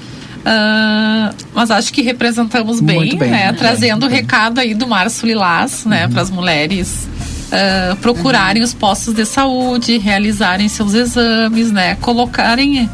Ah, 0.46 1.34
mas 1.54 1.70
acho 1.72 1.92
que 1.92 2.02
representamos 2.02 2.80
bem, 2.80 3.18
bem, 3.18 3.30
né? 3.30 3.46
muito 3.46 3.60
Trazendo 3.60 4.06
o 4.06 4.10
recado 4.10 4.60
aí 4.60 4.74
do 4.74 4.88
Márcio 4.88 5.28
Lilás, 5.28 5.86
né? 5.86 6.06
Uhum. 6.06 6.12
Para 6.12 6.22
as 6.22 6.30
mulheres 6.30 7.08
ah, 7.52 7.98
procurarem 8.02 8.64
os 8.64 8.74
postos 8.74 9.14
de 9.14 9.26
saúde, 9.26 9.98
realizarem 9.98 10.68
seus 10.68 10.94
exames, 10.94 11.72
né? 11.72 11.96
Colocarem 11.96 12.90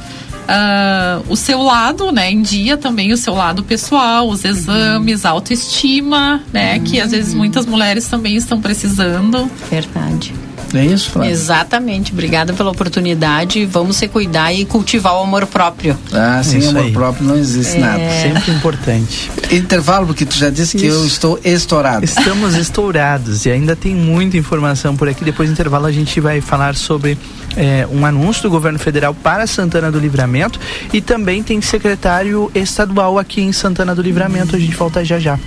ah, 0.47 1.21
o 1.27 1.35
seu 1.35 1.61
lado, 1.61 2.11
né, 2.11 2.31
em 2.31 2.41
dia 2.41 2.77
também 2.77 3.11
o 3.11 3.17
seu 3.17 3.33
lado 3.33 3.63
pessoal, 3.63 4.27
os 4.27 4.45
exames, 4.45 5.25
a 5.25 5.29
autoestima, 5.31 6.41
né, 6.53 6.79
que 6.79 6.99
às 6.99 7.11
vezes 7.11 7.33
muitas 7.33 7.65
mulheres 7.65 8.07
também 8.07 8.35
estão 8.35 8.61
precisando. 8.61 9.49
Verdade. 9.69 10.33
É 10.73 10.85
isso, 10.85 11.11
Flávia? 11.11 11.31
Exatamente. 11.31 12.11
Obrigada 12.11 12.53
pela 12.53 12.71
oportunidade. 12.71 13.65
Vamos 13.65 13.95
se 13.97 14.07
cuidar 14.07 14.51
e 14.53 14.65
cultivar 14.65 15.13
o 15.15 15.23
amor 15.23 15.45
próprio. 15.45 15.97
Ah, 16.11 16.41
sem 16.43 16.59
Isso 16.59 16.69
amor 16.69 16.83
aí. 16.83 16.91
próprio 16.91 17.25
não 17.27 17.35
existe 17.37 17.77
É. 17.77 17.79
nada. 17.79 18.03
Sempre 18.21 18.51
importante. 18.51 19.31
Intervalo, 19.51 20.07
porque 20.07 20.25
tu 20.25 20.35
já 20.35 20.49
disse 20.49 20.77
que 20.77 20.85
Isso. 20.87 20.95
eu 20.97 21.05
estou 21.05 21.39
estourado. 21.45 22.03
Estamos 22.03 22.55
estourados 22.55 23.45
e 23.45 23.51
ainda 23.51 23.75
tem 23.75 23.95
muita 23.95 24.37
informação 24.37 24.95
por 24.95 25.07
aqui. 25.07 25.23
Depois 25.23 25.47
do 25.49 25.53
intervalo 25.53 25.85
a 25.85 25.91
gente 25.91 26.19
vai 26.19 26.41
falar 26.41 26.75
sobre 26.75 27.17
é, 27.55 27.87
um 27.91 28.05
anúncio 28.05 28.43
do 28.43 28.49
governo 28.49 28.77
federal 28.79 29.13
para 29.13 29.47
Santana 29.47 29.91
do 29.91 29.99
Livramento 29.99 30.59
e 30.91 30.99
também 30.99 31.41
tem 31.41 31.61
secretário 31.61 32.51
estadual 32.53 33.17
aqui 33.17 33.41
em 33.41 33.51
Santana 33.53 33.95
do 33.95 34.01
Livramento. 34.01 34.55
A 34.55 34.59
gente 34.59 34.75
volta 34.75 35.05
já 35.05 35.19
já. 35.19 35.37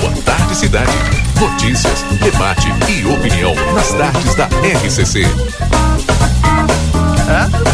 Boa 0.00 0.12
tarde, 0.24 0.56
cidade. 0.56 0.90
Notícias, 1.40 2.02
debate 2.20 2.68
e 2.88 3.04
opinião 3.06 3.54
nas 3.74 3.92
tardes 3.92 4.34
da 4.34 4.46
RCC. 4.46 5.24
O 7.70 7.73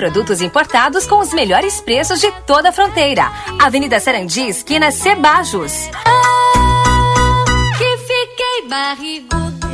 produtos 0.00 0.40
importados 0.40 1.06
com 1.06 1.20
os 1.20 1.30
melhores 1.30 1.78
preços 1.78 2.22
de 2.22 2.32
toda 2.46 2.70
a 2.70 2.72
fronteira. 2.72 3.30
Avenida 3.58 4.00
Sarandi, 4.00 4.48
esquina 4.48 4.90
Cebajos. 4.90 5.90
Que 7.76 7.98
fiquei 7.98 8.66
barrigudo. 8.66 9.68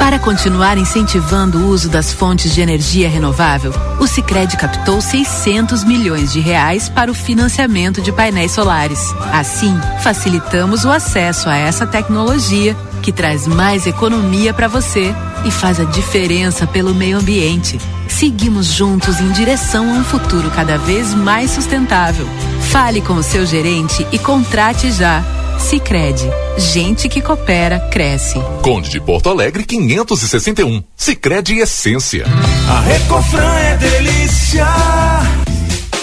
Para 0.00 0.18
continuar 0.18 0.76
incentivando 0.78 1.58
o 1.58 1.68
uso 1.68 1.88
das 1.88 2.12
fontes 2.12 2.52
de 2.52 2.60
energia 2.60 3.08
renovável, 3.08 3.72
o 4.00 4.06
Sicredi 4.08 4.56
captou 4.56 5.00
600 5.00 5.84
milhões 5.84 6.32
de 6.32 6.40
reais 6.40 6.88
para 6.88 7.08
o 7.08 7.14
financiamento 7.14 8.02
de 8.02 8.10
painéis 8.10 8.50
solares. 8.50 9.14
Assim, 9.32 9.78
facilitamos 10.02 10.84
o 10.84 10.90
acesso 10.90 11.48
a 11.48 11.56
essa 11.56 11.86
tecnologia 11.86 12.76
que 13.02 13.12
traz 13.12 13.46
mais 13.46 13.86
economia 13.86 14.54
para 14.54 14.68
você 14.68 15.14
e 15.44 15.50
faz 15.50 15.80
a 15.80 15.84
diferença 15.84 16.66
pelo 16.66 16.94
meio 16.94 17.18
ambiente. 17.18 17.78
Seguimos 18.08 18.66
juntos 18.66 19.20
em 19.20 19.30
direção 19.32 19.90
a 19.90 19.98
um 19.98 20.04
futuro 20.04 20.50
cada 20.50 20.78
vez 20.78 21.12
mais 21.12 21.50
sustentável. 21.50 22.26
Fale 22.70 23.00
com 23.00 23.14
o 23.14 23.22
seu 23.22 23.44
gerente 23.44 24.06
e 24.12 24.18
contrate 24.18 24.92
já. 24.92 25.22
Sicredi, 25.58 26.28
gente 26.56 27.08
que 27.08 27.20
coopera 27.20 27.78
cresce. 27.90 28.38
Conde 28.62 28.90
de 28.90 29.00
Porto 29.00 29.28
Alegre 29.28 29.64
561. 29.64 30.82
Sicredi 30.96 31.58
Essência. 31.58 32.24
A 32.68 32.80
Recofran 32.80 33.54
é 33.58 33.76
delícia. 33.76 34.66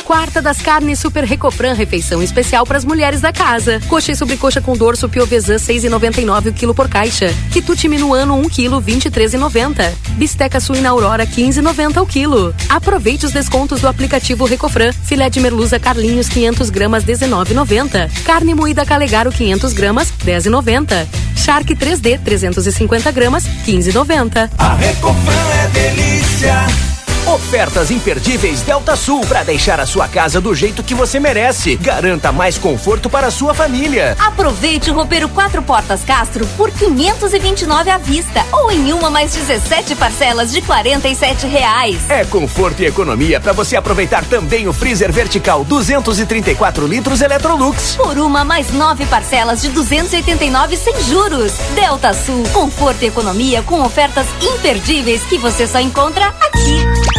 Quarta 0.10 0.42
das 0.42 0.60
carnes 0.60 0.98
Super 0.98 1.24
Recofran, 1.24 1.74
refeição 1.74 2.24
especial 2.24 2.66
para 2.66 2.80
as 2.80 2.84
mulheres 2.84 3.22
da 3.22 3.32
casa. 3.32 3.80
Coxa 3.88 4.12
e 4.12 4.16
sobrecoxa 4.16 4.60
com 4.60 4.76
dorso 4.76 5.08
piovesan 5.08 5.58
6,99 5.58 6.48
o 6.48 6.54
quilo 6.54 6.74
por 6.74 6.90
caixa. 6.90 7.32
Quitute 7.52 7.88
minuano 7.88 8.36
1 8.40 8.50
quilo 8.50 8.82
23,90. 8.82 9.94
Bisteca 10.14 10.60
suína 10.60 10.90
Aurora 10.90 11.28
15,90 11.28 12.02
o 12.02 12.08
quilo. 12.08 12.56
Aproveite 12.68 13.28
os 13.28 13.32
descontos 13.32 13.82
do 13.82 13.88
aplicativo 13.88 14.46
Recofran. 14.46 14.92
Filé 14.94 15.30
de 15.30 15.40
merluza 15.40 15.80
Carlinhos 15.80 16.28
500 16.28 16.72
gramas 16.72 17.06
19,90. 17.06 18.10
Carne 18.24 18.56
moída 18.56 18.84
Calegaro 18.84 19.32
500 19.32 19.74
gramas 19.74 20.12
10,90. 20.26 21.08
Shark 21.38 21.76
3D 21.76 22.20
350 22.26 23.12
gramas 23.12 23.44
15,90. 23.64 24.50
A 24.58 24.74
Recofran 24.74 25.50
é 25.54 25.68
delícia. 25.68 26.99
Ofertas 27.30 27.92
imperdíveis 27.92 28.64
Delta 28.64 28.96
Sul 28.96 29.22
para 29.22 29.44
deixar 29.44 29.80
a 29.80 29.86
sua 29.86 30.08
casa 30.08 30.42
do 30.42 30.56
jeito 30.56 30.82
que 30.82 30.96
você 30.96 31.20
merece. 31.20 31.76
Garanta 31.76 32.32
mais 32.32 32.58
conforto 32.58 33.08
para 33.08 33.28
a 33.28 33.32
sua 33.32 33.54
família. 33.54 34.18
Aproveite 34.18 34.90
o 34.90 34.96
roupeiro 34.96 35.30
quatro 35.30 35.62
portas 35.62 36.04
Castro 36.04 36.44
por 36.58 36.72
529 36.72 37.92
à 37.92 38.00
vista 38.00 38.44
ou 38.52 38.72
em 38.72 38.92
uma 38.92 39.12
mais 39.12 39.32
17 39.36 39.94
parcelas 39.94 40.52
de 40.52 40.60
47 40.64 41.46
reais. 41.46 41.98
É 42.10 42.26
conforto 42.26 42.82
e 42.82 42.88
economia 42.88 43.40
para 43.40 43.54
você 43.54 43.76
aproveitar 43.76 44.26
também 44.26 44.68
o 44.68 44.74
freezer 44.74 45.14
vertical 45.14 45.64
234 45.64 46.88
litros 46.88 47.22
Electrolux. 47.22 47.96
Por 47.96 48.18
uma 48.18 48.44
mais 48.44 48.72
nove 48.72 49.06
parcelas 49.06 49.62
de 49.62 49.70
289 49.70 50.76
sem 50.76 51.00
juros. 51.04 51.54
Delta 51.76 52.12
Sul, 52.12 52.42
conforto 52.52 53.04
e 53.04 53.08
economia 53.08 53.62
com 53.62 53.84
ofertas 53.84 54.26
imperdíveis 54.42 55.22
que 55.26 55.38
você 55.38 55.68
só 55.68 55.80
encontra 55.80 56.34
aqui. 56.42 57.19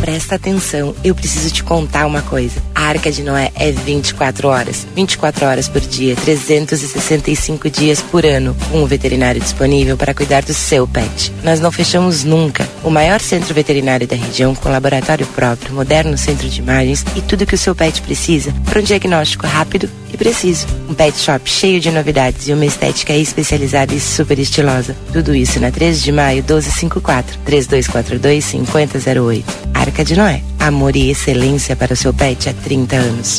Presta 0.00 0.36
atenção, 0.36 0.94
eu 1.04 1.14
preciso 1.14 1.52
te 1.52 1.62
contar 1.62 2.06
uma 2.06 2.22
coisa. 2.22 2.60
A 2.74 2.84
Arca 2.84 3.12
de 3.12 3.22
Noé 3.22 3.52
é 3.54 3.70
24 3.70 4.48
horas. 4.48 4.86
24 4.96 5.44
horas 5.44 5.68
por 5.68 5.80
dia, 5.82 6.16
365 6.16 7.68
dias 7.68 8.00
por 8.00 8.24
ano. 8.24 8.56
Com 8.70 8.82
um 8.82 8.86
veterinário 8.86 9.40
disponível 9.40 9.98
para 9.98 10.14
cuidar 10.14 10.42
do 10.42 10.54
seu 10.54 10.88
pet. 10.88 11.30
Nós 11.44 11.60
não 11.60 11.70
fechamos 11.70 12.24
nunca. 12.24 12.66
O 12.82 12.90
maior 12.90 13.20
centro 13.20 13.54
veterinário 13.54 14.06
da 14.06 14.16
região, 14.16 14.54
com 14.54 14.70
laboratório 14.70 15.26
próprio, 15.26 15.74
moderno 15.74 16.16
centro 16.16 16.48
de 16.48 16.60
imagens 16.60 17.04
e 17.14 17.20
tudo 17.20 17.44
que 17.44 17.54
o 17.54 17.58
seu 17.58 17.74
pet 17.74 18.00
precisa 18.00 18.54
para 18.64 18.80
um 18.80 18.82
diagnóstico 18.82 19.46
rápido 19.46 19.88
e 20.12 20.16
preciso. 20.16 20.66
Um 20.88 20.94
pet 20.94 21.16
shop 21.18 21.48
cheio 21.48 21.78
de 21.78 21.90
novidades 21.90 22.48
e 22.48 22.52
uma 22.52 22.64
estética 22.64 23.12
especializada 23.12 23.94
e 23.94 24.00
super 24.00 24.38
estilosa. 24.38 24.96
Tudo 25.12 25.34
isso 25.34 25.60
na 25.60 25.70
13 25.70 26.02
de 26.02 26.12
maio, 26.12 26.42
1254, 26.42 27.38
3242 27.44 28.44
5008. 28.44 29.70
Arca 29.74 30.04
de 30.04 30.16
Noé. 30.16 30.42
Amor 30.58 30.96
e 30.96 31.10
excelência 31.10 31.76
para 31.76 31.92
o 31.92 31.96
seu 31.96 32.14
pet 32.14 32.48
há 32.48 32.54
30 32.54 32.96
anos. 32.96 33.38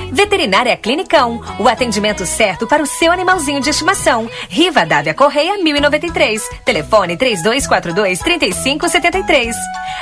Veterinária 0.11 0.75
Clinicão, 0.75 1.41
o 1.57 1.67
atendimento 1.67 2.25
certo 2.25 2.67
para 2.67 2.83
o 2.83 2.85
seu 2.85 3.11
animalzinho 3.11 3.61
de 3.61 3.69
estimação. 3.69 4.29
Riva 4.49 4.85
Dávia 4.85 5.13
Correia 5.13 5.57
1093, 5.57 6.49
telefone 6.65 7.15
3242 7.15 8.19
3573. 8.19 9.55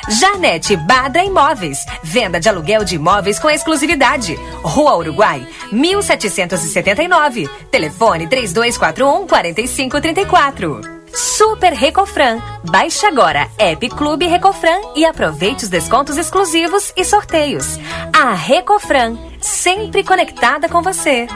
Janete 0.10 0.76
Badra 0.76 1.24
Imóveis, 1.24 1.86
venda 2.02 2.40
de 2.40 2.50
aluguel 2.50 2.84
de 2.84 2.96
imóveis 2.96 3.38
com 3.38 3.50
exclusividade. 3.50 4.36
Rua 4.64 4.98
Uruguai 4.98 5.48
1779, 5.72 7.48
telefone 7.70 8.28
3241 8.28 9.28
4534. 9.28 11.00
Super 11.14 11.74
Recofran. 11.74 12.40
Baixe 12.64 13.06
agora 13.06 13.50
App 13.58 13.88
Clube 13.90 14.26
Recofran 14.28 14.80
e 14.96 15.06
aproveite 15.06 15.64
os 15.64 15.70
descontos 15.70 16.18
exclusivos 16.18 16.94
e 16.96 17.04
sorteios. 17.04 17.80
A 18.14 18.34
Recofran, 18.34 19.18
sempre 19.40 20.04
conectada 20.04 20.68
com 20.68 20.82
você. 20.82 21.28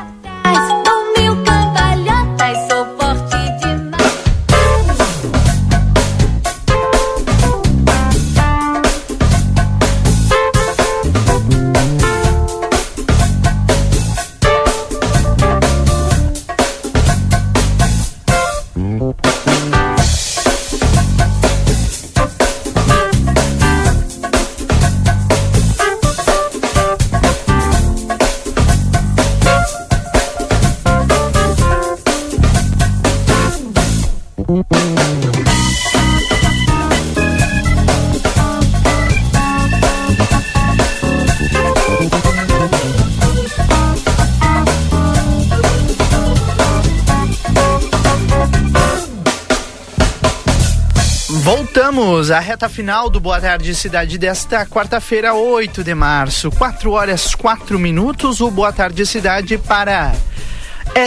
Voltamos 52.23 52.31
à 52.31 52.39
reta 52.39 52.69
final 52.69 53.09
do 53.09 53.19
Boa 53.19 53.41
Tarde 53.41 53.75
Cidade 53.75 54.17
desta 54.17 54.65
quarta-feira, 54.65 55.33
8 55.33 55.83
de 55.83 55.93
março, 55.93 56.49
4 56.51 56.91
horas 56.91 57.35
4 57.35 57.77
minutos. 57.77 58.39
O 58.39 58.49
Boa 58.49 58.71
Tarde 58.71 59.05
Cidade 59.05 59.57
para 59.57 60.13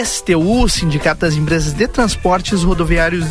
STU, 0.05 0.69
Sindicato 0.69 1.21
das 1.21 1.33
Empresas 1.33 1.73
de 1.73 1.87
Transportes 1.87 2.61
Rodoviários 2.61 3.25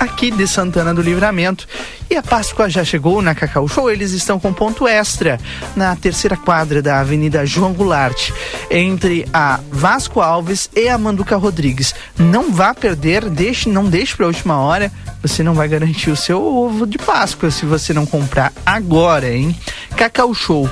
aqui 0.00 0.32
de 0.32 0.48
Santana 0.48 0.92
do 0.92 1.00
Livramento. 1.00 1.68
E 2.10 2.16
a 2.16 2.22
Páscoa 2.22 2.68
já 2.68 2.84
chegou 2.84 3.22
na 3.22 3.34
Cacau 3.34 3.68
Show, 3.68 3.90
eles 3.90 4.12
estão 4.12 4.40
com 4.40 4.52
ponto 4.52 4.86
extra 4.86 5.38
na 5.76 5.94
terceira 5.94 6.36
quadra 6.36 6.82
da 6.82 7.00
Avenida 7.00 7.46
João 7.46 7.72
Goulart, 7.72 8.30
entre 8.70 9.28
a 9.32 9.60
Vasco 9.70 10.20
Alves 10.20 10.68
e 10.74 10.88
a 10.88 10.98
Manduca 10.98 11.36
Rodrigues. 11.36 11.94
Não 12.18 12.52
vá 12.52 12.74
perder, 12.74 13.28
deixe, 13.28 13.68
não 13.68 13.84
deixe 13.84 14.16
para 14.16 14.26
a 14.26 14.28
última 14.28 14.58
hora, 14.58 14.90
você 15.26 15.42
não 15.42 15.54
vai 15.54 15.68
garantir 15.68 16.10
o 16.10 16.16
seu 16.16 16.42
ovo 16.42 16.86
de 16.86 16.98
Páscoa 16.98 17.50
se 17.50 17.66
você 17.66 17.92
não 17.92 18.06
comprar 18.06 18.52
agora, 18.64 19.32
hein? 19.32 19.54
Cacau 19.96 20.32
Show 20.32 20.70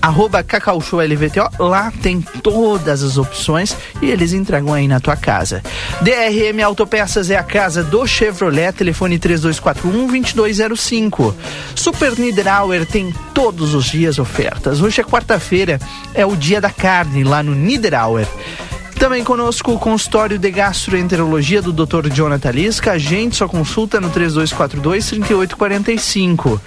arroba 0.00 0.42
Cacau 0.42 0.80
Show 0.80 1.00
LVTO, 1.00 1.50
lá 1.58 1.92
tem 2.02 2.20
todas 2.20 3.02
as 3.02 3.18
opções 3.18 3.76
e 4.00 4.10
eles 4.10 4.32
entregam 4.32 4.72
aí 4.72 4.86
na 4.86 5.00
tua 5.00 5.16
casa. 5.16 5.60
DRM 6.00 6.62
Autopeças 6.64 7.30
é 7.30 7.36
a 7.36 7.42
casa 7.42 7.82
do 7.82 8.06
Chevrolet, 8.06 8.72
telefone 8.72 9.18
3241-2205. 9.18 11.34
Super 11.74 12.16
Niederauer 12.18 12.86
tem 12.86 13.12
todos 13.34 13.74
os 13.74 13.86
dias 13.86 14.18
ofertas. 14.18 14.80
Hoje 14.80 15.00
é 15.00 15.04
quarta-feira, 15.04 15.80
é 16.14 16.24
o 16.24 16.36
dia 16.36 16.60
da 16.60 16.70
carne 16.70 17.24
lá 17.24 17.42
no 17.42 17.52
Niederauer. 17.54 18.28
Também 18.98 19.22
conosco 19.22 19.72
o 19.72 19.78
consultório 19.78 20.40
de 20.40 20.50
gastroenterologia 20.50 21.62
do 21.62 21.72
Dr. 21.72 22.08
Jonathan 22.12 22.50
Lisca. 22.50 22.90
Agende 22.92 23.36
sua 23.36 23.48
consulta 23.48 24.00
no 24.00 24.10
3242-3845. 24.10 26.60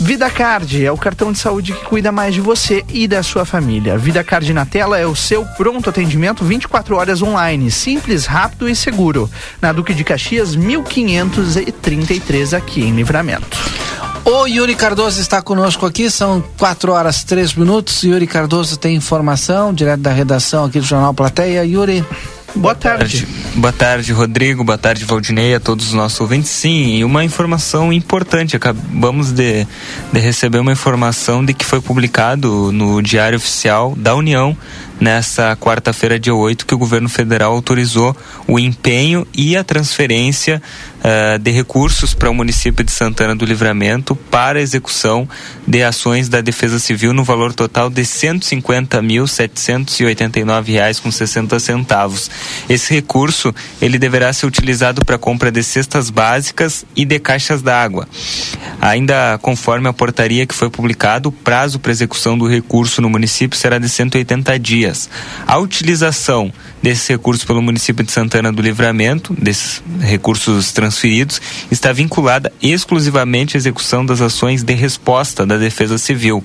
VidaCard 0.00 0.84
é 0.84 0.90
o 0.90 0.98
cartão 0.98 1.30
de 1.30 1.38
saúde 1.38 1.72
que 1.72 1.84
cuida 1.84 2.10
mais 2.10 2.34
de 2.34 2.40
você 2.40 2.84
e 2.88 3.06
da 3.06 3.22
sua 3.22 3.44
família. 3.44 3.96
VidaCard 3.96 4.52
na 4.52 4.66
tela 4.66 4.98
é 4.98 5.06
o 5.06 5.14
seu 5.14 5.44
pronto 5.56 5.88
atendimento 5.88 6.44
24 6.44 6.96
horas 6.96 7.22
online, 7.22 7.70
simples, 7.70 8.26
rápido 8.26 8.68
e 8.68 8.74
seguro. 8.74 9.30
Na 9.62 9.72
Duque 9.72 9.94
de 9.94 10.02
Caxias, 10.02 10.56
1533 10.56 12.54
aqui 12.54 12.80
em 12.80 12.96
Livramento. 12.96 13.56
O 14.24 14.46
Yuri 14.46 14.74
Cardoso 14.74 15.20
está 15.20 15.40
conosco 15.40 15.86
aqui, 15.86 16.10
são 16.10 16.42
4 16.58 16.92
horas 16.92 17.24
3 17.24 17.54
minutos. 17.54 18.02
Yuri 18.02 18.26
Cardoso 18.26 18.76
tem 18.76 18.94
informação 18.94 19.72
direto 19.72 20.00
da 20.00 20.12
redação 20.12 20.64
aqui 20.64 20.78
do 20.78 20.86
Jornal 20.86 21.14
Plateia. 21.14 21.64
Yuri. 21.64 22.04
Boa 22.54 22.74
tarde. 22.74 23.26
Boa 23.54 23.72
tarde, 23.72 24.12
Rodrigo. 24.12 24.64
Boa 24.64 24.76
tarde, 24.76 25.04
Valdinei, 25.04 25.54
a 25.54 25.60
todos 25.60 25.86
os 25.86 25.92
nossos 25.92 26.20
ouvintes. 26.20 26.50
Sim, 26.50 26.96
e 26.96 27.04
uma 27.04 27.24
informação 27.24 27.92
importante. 27.92 28.56
Acabamos 28.56 29.30
de, 29.30 29.66
de 30.12 30.20
receber 30.20 30.58
uma 30.58 30.72
informação 30.72 31.44
de 31.44 31.54
que 31.54 31.64
foi 31.64 31.80
publicado 31.80 32.72
no 32.72 33.00
Diário 33.00 33.36
Oficial 33.38 33.94
da 33.96 34.14
União 34.14 34.56
nessa 35.00 35.56
quarta-feira, 35.56 36.20
dia 36.20 36.34
8, 36.34 36.66
que 36.66 36.74
o 36.74 36.78
governo 36.78 37.08
federal 37.08 37.52
autorizou 37.52 38.14
o 38.46 38.58
empenho 38.58 39.26
e 39.34 39.56
a 39.56 39.64
transferência 39.64 40.60
uh, 40.98 41.38
de 41.38 41.50
recursos 41.50 42.12
para 42.12 42.28
o 42.30 42.34
município 42.34 42.84
de 42.84 42.92
Santana 42.92 43.34
do 43.34 43.46
Livramento 43.46 44.14
para 44.14 44.60
execução 44.60 45.26
de 45.66 45.82
ações 45.82 46.28
da 46.28 46.42
Defesa 46.42 46.78
Civil 46.78 47.14
no 47.14 47.24
valor 47.24 47.54
total 47.54 47.88
de 47.88 48.02
R$ 48.02 48.06
150.789,60 48.06 51.00
com 51.00 51.10
60 51.10 51.58
centavos. 51.58 52.30
Esse 52.68 52.92
recurso 52.92 53.54
ele 53.80 53.98
deverá 53.98 54.30
ser 54.32 54.44
utilizado 54.46 55.04
para 55.04 55.16
a 55.16 55.18
compra 55.18 55.50
de 55.50 55.62
cestas 55.62 56.10
básicas 56.10 56.84
e 56.94 57.06
de 57.06 57.18
caixas 57.18 57.62
d'água. 57.62 58.06
Ainda 58.80 59.38
conforme 59.40 59.88
a 59.88 59.92
portaria 59.92 60.46
que 60.46 60.54
foi 60.54 60.68
publicado, 60.68 61.28
o 61.30 61.32
prazo 61.32 61.78
para 61.78 61.92
execução 61.92 62.36
do 62.36 62.46
recurso 62.46 63.00
no 63.00 63.08
município 63.08 63.58
será 63.58 63.78
de 63.78 63.88
180 63.88 64.58
dias 64.58 64.89
dias. 64.90 65.08
A 65.46 65.58
utilização 65.58 66.52
desses 66.82 67.06
recursos 67.08 67.44
pelo 67.44 67.60
município 67.60 68.04
de 68.04 68.10
Santana 68.10 68.52
do 68.52 68.62
Livramento, 68.62 69.34
desses 69.34 69.82
recursos 70.00 70.72
transferidos, 70.72 71.40
está 71.70 71.92
vinculada 71.92 72.52
exclusivamente 72.62 73.56
à 73.56 73.58
execução 73.58 74.04
das 74.04 74.20
ações 74.20 74.62
de 74.62 74.72
resposta 74.72 75.44
da 75.44 75.56
Defesa 75.58 75.98
Civil. 75.98 76.42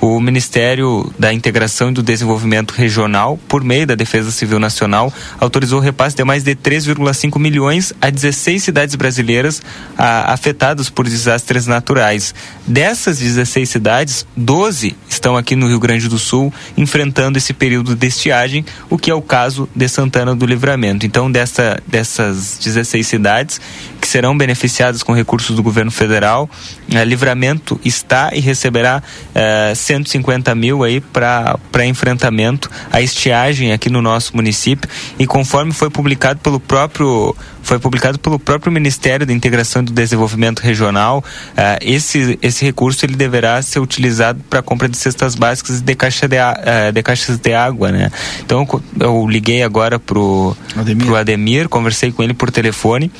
O 0.00 0.20
Ministério 0.20 1.12
da 1.18 1.32
Integração 1.32 1.90
e 1.90 1.94
do 1.94 2.02
Desenvolvimento 2.02 2.72
Regional, 2.72 3.38
por 3.48 3.64
meio 3.64 3.86
da 3.86 3.94
Defesa 3.94 4.30
Civil 4.30 4.58
Nacional, 4.58 5.12
autorizou 5.38 5.78
o 5.78 5.82
repasse 5.82 6.16
de 6.16 6.24
mais 6.24 6.42
de 6.42 6.54
3,5 6.54 7.38
milhões 7.38 7.92
a 8.00 8.10
16 8.10 8.62
cidades 8.62 8.94
brasileiras 8.94 9.62
a, 9.96 10.32
afetadas 10.32 10.90
por 10.90 11.06
desastres 11.06 11.66
naturais. 11.66 12.34
Dessas 12.66 13.18
16 13.18 13.68
cidades, 13.68 14.26
12 14.36 14.94
estão 15.08 15.36
aqui 15.36 15.56
no 15.56 15.68
Rio 15.68 15.80
Grande 15.80 16.08
do 16.08 16.18
Sul 16.18 16.52
enfrentando 16.76 17.38
esse 17.38 17.54
período 17.54 17.79
de 17.82 18.06
estiagem, 18.06 18.64
o 18.88 18.98
que 18.98 19.10
é 19.10 19.14
o 19.14 19.22
caso 19.22 19.68
de 19.74 19.88
Santana 19.88 20.34
do 20.34 20.46
Livramento. 20.46 21.06
Então, 21.06 21.30
dessa, 21.30 21.80
dessas 21.86 22.58
16 22.62 23.06
cidades 23.06 23.60
que 24.00 24.06
serão 24.06 24.36
beneficiadas 24.36 25.02
com 25.02 25.12
recursos 25.12 25.54
do 25.54 25.62
governo 25.62 25.90
federal, 25.90 26.48
eh, 26.92 27.04
Livramento 27.04 27.80
está 27.84 28.30
e 28.32 28.40
receberá 28.40 29.02
eh, 29.34 29.72
150 29.74 30.54
mil 30.54 30.82
aí 30.82 31.00
para 31.00 31.58
enfrentamento 31.84 32.70
à 32.90 33.00
estiagem 33.00 33.72
aqui 33.72 33.90
no 33.90 34.00
nosso 34.00 34.34
município 34.34 34.88
e 35.18 35.26
conforme 35.26 35.72
foi 35.72 35.90
publicado 35.90 36.40
pelo 36.40 36.58
próprio 36.58 37.34
foi 37.62 37.78
publicado 37.78 38.18
pelo 38.18 38.38
próprio 38.38 38.72
Ministério 38.72 39.26
da 39.26 39.32
Integração 39.32 39.82
e 39.82 39.84
do 39.84 39.92
Desenvolvimento 39.92 40.60
Regional, 40.60 41.18
uh, 41.18 41.78
esse, 41.80 42.38
esse 42.42 42.64
recurso 42.64 43.04
ele 43.04 43.16
deverá 43.16 43.60
ser 43.62 43.80
utilizado 43.80 44.40
para 44.48 44.62
compra 44.62 44.88
de 44.88 44.96
cestas 44.96 45.34
básicas 45.34 45.78
e 45.78 45.82
de, 45.82 45.94
caixa 45.94 46.26
de, 46.26 46.36
uh, 46.36 46.92
de 46.92 47.02
caixas 47.02 47.38
de 47.38 47.52
água, 47.52 47.92
né? 47.92 48.10
Então 48.40 48.66
eu 48.98 49.28
liguei 49.28 49.62
agora 49.62 49.98
pro 49.98 50.56
Ademir. 50.76 51.06
pro 51.06 51.16
Ademir, 51.16 51.68
conversei 51.68 52.12
com 52.12 52.22
ele 52.22 52.34
por 52.34 52.50
telefone. 52.50 53.10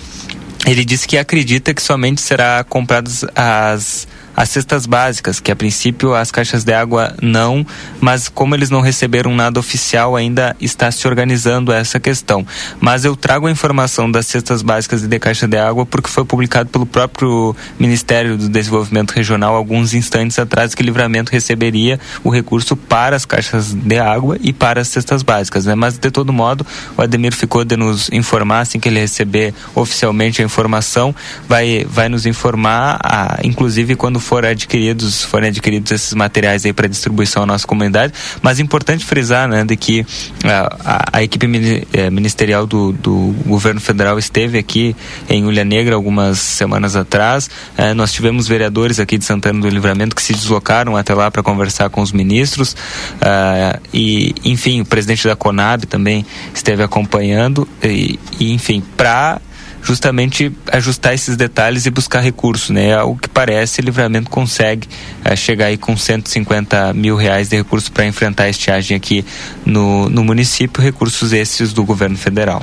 Ele 0.67 0.85
disse 0.85 1.09
que 1.09 1.17
acredita 1.17 1.73
que 1.73 1.83
somente 1.83 2.21
será 2.21 2.63
compradas 2.65 3.25
as 3.35 4.07
as 4.41 4.49
cestas 4.49 4.87
básicas, 4.87 5.39
que 5.39 5.53
a 5.53 5.57
princípio 5.57 6.15
as 6.15 6.31
caixas 6.31 6.65
de 6.65 6.73
água 6.73 7.15
não, 7.21 7.67
mas 8.01 8.27
como 8.27 8.55
eles 8.55 8.71
não 8.71 8.81
receberam 8.81 9.35
nada 9.35 9.61
oficial, 9.61 10.17
ainda 10.17 10.57
está 10.59 10.91
se 10.91 11.07
organizando 11.07 11.71
essa 11.71 12.01
questão. 12.01 12.47
Mas 12.81 13.05
eu 13.05 13.15
trago 13.15 13.47
a 13.47 13.51
informação 13.51 14.11
das 14.11 14.27
cestas 14.27 14.63
básicas 14.63 15.03
e 15.03 15.09
de 15.09 15.19
caixa 15.19 15.47
de 15.47 15.59
água 15.59 15.85
porque 15.85 16.09
foi 16.09 16.25
publicado 16.25 16.71
pelo 16.71 16.87
próprio 16.87 17.55
Ministério 17.79 18.39
do 18.39 18.49
Desenvolvimento 18.49 19.11
Regional 19.11 19.55
alguns 19.55 19.93
instantes 19.93 20.39
atrás 20.39 20.75
que 20.75 20.83
Livramento 20.83 21.31
receberia 21.31 22.01
o 22.25 22.31
recurso 22.31 22.75
para 22.75 23.17
as 23.17 23.27
caixas 23.27 23.75
de 23.75 23.99
água 23.99 24.39
e 24.41 24.55
para 24.55 24.81
as 24.81 24.89
cestas 24.89 25.23
básicas, 25.23 25.67
né? 25.67 25.75
Mas 25.75 25.99
de 25.99 26.11
todo 26.11 26.33
modo, 26.33 26.67
o 26.97 27.03
Ademir 27.03 27.35
ficou 27.35 27.63
de 27.63 27.77
nos 27.77 28.09
informar 28.11 28.61
assim 28.61 28.81
que 28.81 28.89
ele 28.89 29.01
receber 29.01 29.53
oficialmente 29.75 30.41
a 30.41 30.45
informação, 30.47 31.15
vai 31.47 31.85
vai 31.87 32.09
nos 32.09 32.25
informar, 32.25 32.99
a, 33.05 33.39
inclusive 33.45 33.97
quando 33.97 34.19
for 34.30 34.30
adquiridos, 34.39 35.25
forem 35.25 35.49
adquiridos 35.49 35.91
esses 35.93 36.15
materiais 36.15 36.65
aí 36.65 36.73
para 36.73 36.89
distribuição 36.89 37.43
à 37.43 37.47
nossa 37.47 37.67
comunidade. 37.67 38.13
Mas 38.43 38.59
é 38.59 38.63
importante 38.63 39.05
frisar, 39.05 39.49
né, 39.49 39.65
de 39.65 39.77
que 39.77 40.07
a, 40.45 40.77
a, 40.85 41.19
a 41.19 41.23
equipe 41.23 41.47
eh, 41.93 42.11
ministerial 42.11 42.67
do, 42.67 42.93
do, 42.93 43.35
governo 43.45 43.81
federal 43.81 44.19
esteve 44.19 44.59
aqui 44.59 44.95
em 45.29 45.45
Ulha 45.45 45.65
Negra 45.65 45.95
algumas 45.95 46.39
semanas 46.39 46.97
atrás. 46.97 47.51
Eh, 47.77 47.95
nós 47.95 48.13
tivemos 48.13 48.47
vereadores 48.47 49.01
aqui 49.01 49.19
de 49.19 49.25
Santana 49.25 49.61
do 49.61 49.69
Livramento 49.69 50.15
que 50.15 50.23
se 50.23 50.33
deslocaram 50.33 50.97
até 50.97 51.15
lá 51.15 51.31
para 51.31 51.43
conversar 51.43 51.91
com 51.91 52.01
os 52.01 52.13
ministros. 52.13 52.73
Uh, 52.73 53.81
e, 53.93 54.35
enfim, 54.45 54.81
o 54.81 54.85
presidente 54.85 55.27
da 55.27 55.37
Conab 55.37 55.87
também 55.87 56.25
esteve 56.55 56.83
acompanhando. 56.83 57.69
E, 57.83 58.19
e 58.39 58.53
enfim, 58.53 58.83
para 58.97 59.41
justamente 59.83 60.53
ajustar 60.73 61.15
esses 61.15 61.37
detalhes 61.37 61.87
e 61.87 61.91
buscar 61.91 62.21
recursos, 62.21 62.71
né? 62.71 63.01
O 63.03 63.17
que 63.17 63.29
parece, 63.29 63.83
Livramento 63.83 64.31
consegue 64.31 64.89
é, 65.25 65.35
chegar 65.35 65.67
aí 65.67 65.77
com 65.77 65.97
150 65.97 66.93
mil 66.95 67.17
reais 67.17 67.49
de 67.49 67.57
recursos 67.57 67.89
para 67.89 68.07
enfrentar 68.07 68.45
a 68.45 68.49
estiagem 68.49 68.97
aqui 68.97 69.25
no, 69.65 70.09
no 70.09 70.25
município, 70.25 70.83
recursos 70.83 71.33
esses 71.33 71.73
do 71.73 71.85
governo 71.85 72.17
federal. 72.17 72.63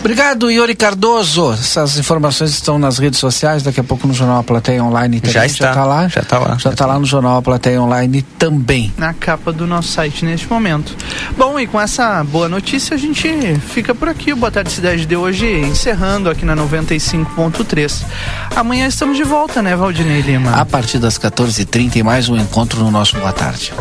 Obrigado, 0.00 0.50
Yuri 0.50 0.74
Cardoso. 0.74 1.52
Essas 1.52 1.98
informações 1.98 2.50
estão 2.50 2.78
nas 2.78 2.98
redes 2.98 3.18
sociais, 3.18 3.62
daqui 3.62 3.80
a 3.80 3.84
pouco 3.84 4.06
no 4.06 4.14
Jornal 4.14 4.38
A 4.38 4.44
Plateia 4.44 4.82
Online. 4.82 5.20
Já 5.24 5.44
está. 5.44 5.66
Já 5.66 5.70
está 5.70 5.84
lá. 5.84 6.08
Já 6.08 6.20
está 6.20 6.38
lá. 6.38 6.56
Já 6.58 6.70
está 6.70 6.86
lá 6.86 6.98
no 6.98 7.04
Jornal 7.04 7.36
A 7.38 7.42
Plateia 7.42 7.82
Online 7.82 8.22
também. 8.38 8.92
Na 8.96 9.12
capa 9.12 9.52
do 9.52 9.66
nosso 9.66 9.88
site 9.88 10.24
neste 10.24 10.48
momento. 10.48 10.96
Bom, 11.36 11.58
e 11.58 11.66
com 11.66 11.80
essa 11.80 12.22
boa 12.24 12.48
notícia 12.48 12.94
a 12.94 12.98
gente 12.98 13.28
fica 13.68 13.94
por 13.94 14.08
aqui. 14.08 14.32
O 14.32 14.36
Boa 14.36 14.50
Tarde 14.50 14.70
Cidade 14.70 15.04
de 15.04 15.16
hoje 15.16 15.46
encerrando 15.46 16.30
aqui 16.30 16.44
na 16.44 16.56
95.3. 16.56 18.04
Amanhã 18.54 18.86
estamos 18.86 19.16
de 19.16 19.24
volta, 19.24 19.60
né, 19.60 19.76
Valdinei 19.76 20.20
Lima? 20.22 20.52
A 20.52 20.64
partir 20.64 20.98
das 20.98 21.18
14h30 21.18 21.96
e 21.96 22.02
mais 22.02 22.28
um 22.28 22.36
encontro 22.36 22.82
no 22.82 22.90
nosso 22.90 23.16
Boa 23.18 23.32
Tarde. 23.32 23.72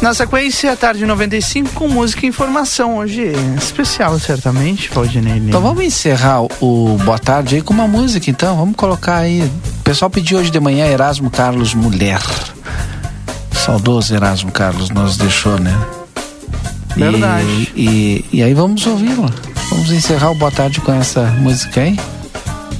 Na 0.00 0.14
sequência, 0.14 0.76
tarde 0.76 1.04
95 1.04 1.72
com 1.72 1.88
música 1.88 2.24
e 2.24 2.28
informação. 2.28 2.98
Hoje 2.98 3.32
especial, 3.56 4.16
certamente, 4.20 4.88
Valdinei. 4.90 5.38
Então 5.38 5.60
vamos 5.60 5.82
encerrar 5.82 6.42
o 6.60 6.96
Boa 7.04 7.18
Tarde 7.18 7.56
aí 7.56 7.62
com 7.62 7.74
uma 7.74 7.88
música, 7.88 8.30
então. 8.30 8.56
Vamos 8.56 8.76
colocar 8.76 9.16
aí. 9.16 9.42
O 9.42 9.82
pessoal 9.82 10.08
pediu 10.08 10.38
hoje 10.38 10.50
de 10.50 10.60
manhã 10.60 10.86
Erasmo 10.86 11.30
Carlos 11.30 11.74
Mulher. 11.74 12.20
Saudoso 13.52 14.14
Erasmo 14.14 14.52
Carlos 14.52 14.88
nos 14.88 15.16
deixou, 15.16 15.58
né? 15.58 15.76
Verdade. 16.96 17.72
E, 17.74 18.24
e, 18.32 18.38
e 18.38 18.42
aí 18.42 18.54
vamos 18.54 18.86
ouvi-lo. 18.86 19.28
Vamos 19.68 19.90
encerrar 19.90 20.30
o 20.30 20.34
Boa 20.36 20.52
Tarde 20.52 20.80
com 20.80 20.92
essa 20.92 21.22
música 21.40 21.80
aí? 21.80 21.98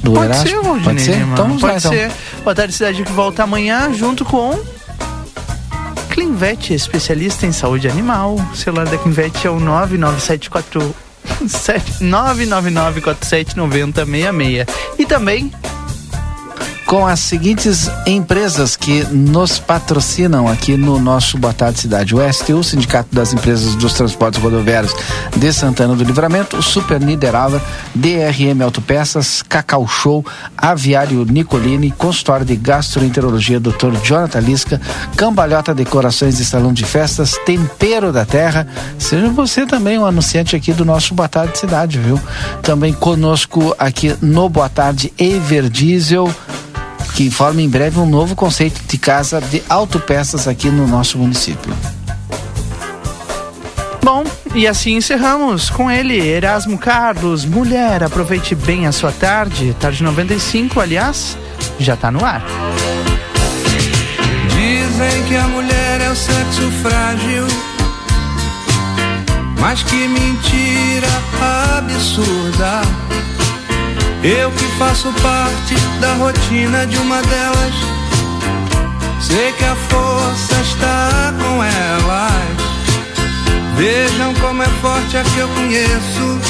Do 0.04 0.12
Pode 0.12 0.26
Erasmo? 0.26 0.48
ser, 0.48 0.62
Valdinei. 0.62 0.84
Pode 0.84 1.00
ser? 1.02 1.16
Então 1.16 1.36
vamos 1.48 1.60
Pode 1.60 1.72
lá, 1.72 1.78
então. 1.78 1.92
ser. 1.92 2.10
Boa 2.44 2.54
Tarde 2.54 2.72
Cidade 2.72 3.02
que 3.02 3.12
volta 3.12 3.42
amanhã 3.42 3.92
junto 3.92 4.24
com 4.24 4.56
Clinvet, 6.18 6.74
especialista 6.74 7.46
em 7.46 7.52
saúde 7.52 7.86
animal. 7.86 8.34
O 8.52 8.56
celular 8.56 8.86
da 8.86 8.98
Clinvet 8.98 9.46
é 9.46 9.50
o 9.50 9.60
99744 9.60 10.92
999479066. 12.00 14.68
E 14.98 15.06
também 15.06 15.52
com 16.88 17.06
as 17.06 17.20
seguintes 17.20 17.90
empresas 18.06 18.74
que 18.74 19.04
nos 19.04 19.58
patrocinam 19.58 20.48
aqui 20.48 20.74
no 20.74 20.98
nosso 20.98 21.36
Boa 21.36 21.52
Tarde 21.52 21.80
Cidade 21.80 22.14
Oeste, 22.14 22.54
o 22.54 22.64
Sindicato 22.64 23.14
das 23.14 23.34
Empresas 23.34 23.74
dos 23.74 23.92
Transportes 23.92 24.40
Rodoviários 24.40 24.94
de 25.36 25.52
Santana 25.52 25.94
do 25.94 26.02
Livramento, 26.02 26.56
o 26.56 26.62
Super 26.62 26.98
Niderava, 26.98 27.60
DRM 27.94 28.62
Autopeças, 28.64 29.42
Cacau 29.42 29.86
Show, 29.86 30.24
Aviário 30.56 31.26
Nicolini, 31.26 31.90
consultório 31.90 32.46
de 32.46 32.56
gastroenterologia 32.56 33.60
Dr. 33.60 33.94
Jonathan 34.02 34.40
Lisca, 34.40 34.80
Cambalhota 35.14 35.74
Decorações 35.74 36.40
e 36.40 36.44
Salão 36.44 36.72
de 36.72 36.86
Festas, 36.86 37.38
Tempero 37.44 38.14
da 38.14 38.24
Terra, 38.24 38.66
seja 38.98 39.28
você 39.28 39.66
também 39.66 39.98
um 39.98 40.06
anunciante 40.06 40.56
aqui 40.56 40.72
do 40.72 40.86
nosso 40.86 41.12
Boa 41.12 41.28
Tarde 41.28 41.58
Cidade, 41.58 41.98
viu? 41.98 42.18
Também 42.62 42.94
conosco 42.94 43.76
aqui 43.78 44.16
no 44.22 44.48
Boa 44.48 44.70
Tarde 44.70 45.12
Everdiesel, 45.18 46.34
que 47.18 47.24
informa 47.24 47.60
em 47.60 47.68
breve 47.68 47.98
um 47.98 48.06
novo 48.06 48.36
conceito 48.36 48.80
de 48.86 48.96
casa 48.96 49.40
de 49.40 49.60
autopeças 49.68 50.46
aqui 50.46 50.70
no 50.70 50.86
nosso 50.86 51.18
município. 51.18 51.74
Bom, 54.00 54.22
e 54.54 54.68
assim 54.68 54.94
encerramos 54.94 55.68
com 55.68 55.90
ele, 55.90 56.16
Erasmo 56.16 56.78
Carlos. 56.78 57.44
Mulher, 57.44 58.04
aproveite 58.04 58.54
bem 58.54 58.86
a 58.86 58.92
sua 58.92 59.10
tarde. 59.10 59.74
Tarde 59.80 60.00
95, 60.00 60.78
aliás, 60.78 61.36
já 61.80 61.94
está 61.94 62.08
no 62.08 62.24
ar. 62.24 62.40
Dizem 64.50 65.24
que 65.24 65.34
a 65.34 65.48
mulher 65.48 66.00
é 66.00 66.10
o 66.10 66.14
sexo 66.14 66.70
frágil. 66.82 67.46
Mas 69.58 69.82
que 69.82 70.06
mentira 70.06 71.08
absurda. 71.80 72.82
Eu 74.22 74.50
que 74.50 74.64
faço 74.78 75.12
parte 75.22 75.74
da 76.00 76.14
rotina 76.14 76.84
de 76.86 76.96
uma 76.98 77.22
delas. 77.22 77.74
Sei 79.20 79.52
que 79.52 79.64
a 79.64 79.76
força 79.76 80.54
está 80.60 81.32
com 81.38 81.62
elas. 81.62 82.68
Vejam 83.76 84.34
como 84.34 84.62
é 84.62 84.68
forte 84.82 85.16
a 85.16 85.22
que 85.22 85.38
eu 85.38 85.48
conheço. 85.48 86.40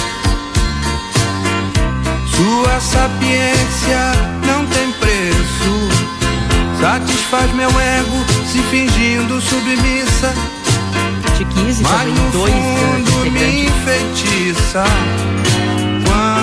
Sua 2.35 2.81
sapiência 2.81 4.13
não 4.47 4.65
tem 4.67 4.91
preço. 4.93 5.89
Satisfaz 6.81 7.53
meu 7.53 7.69
ego 7.69 8.25
se 8.51 8.63
fingindo 8.71 9.41
submissa. 9.43 10.33
Mas 11.83 12.09
no 12.09 12.33
fundo 12.33 13.31
me 13.31 13.67
enfeitiça. 13.67 14.85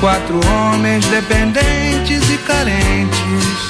Quatro 0.00 0.38
homens 0.46 1.06
dependentes 1.06 2.30
e 2.30 2.38
carentes 2.38 3.66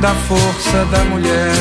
da 0.00 0.14
força 0.14 0.84
da 0.90 0.98
mulher. 1.04 1.52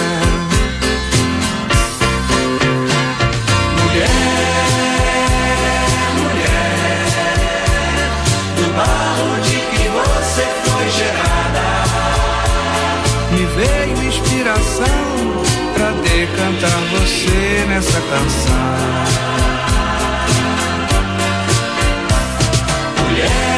Mulher, 3.80 4.10
mulher, 6.18 7.06
do 8.58 8.66
barro 8.76 9.42
de 9.44 9.56
que 9.56 9.88
você 9.88 10.46
foi 10.66 10.90
gerada. 10.90 11.68
Me 13.32 13.46
veio 13.46 14.04
inspiração 14.08 14.86
pra 15.74 15.92
decantar 15.92 16.80
você 16.92 17.66
nessa 17.70 18.02
canção. 18.02 18.72
Mulher 23.08 23.51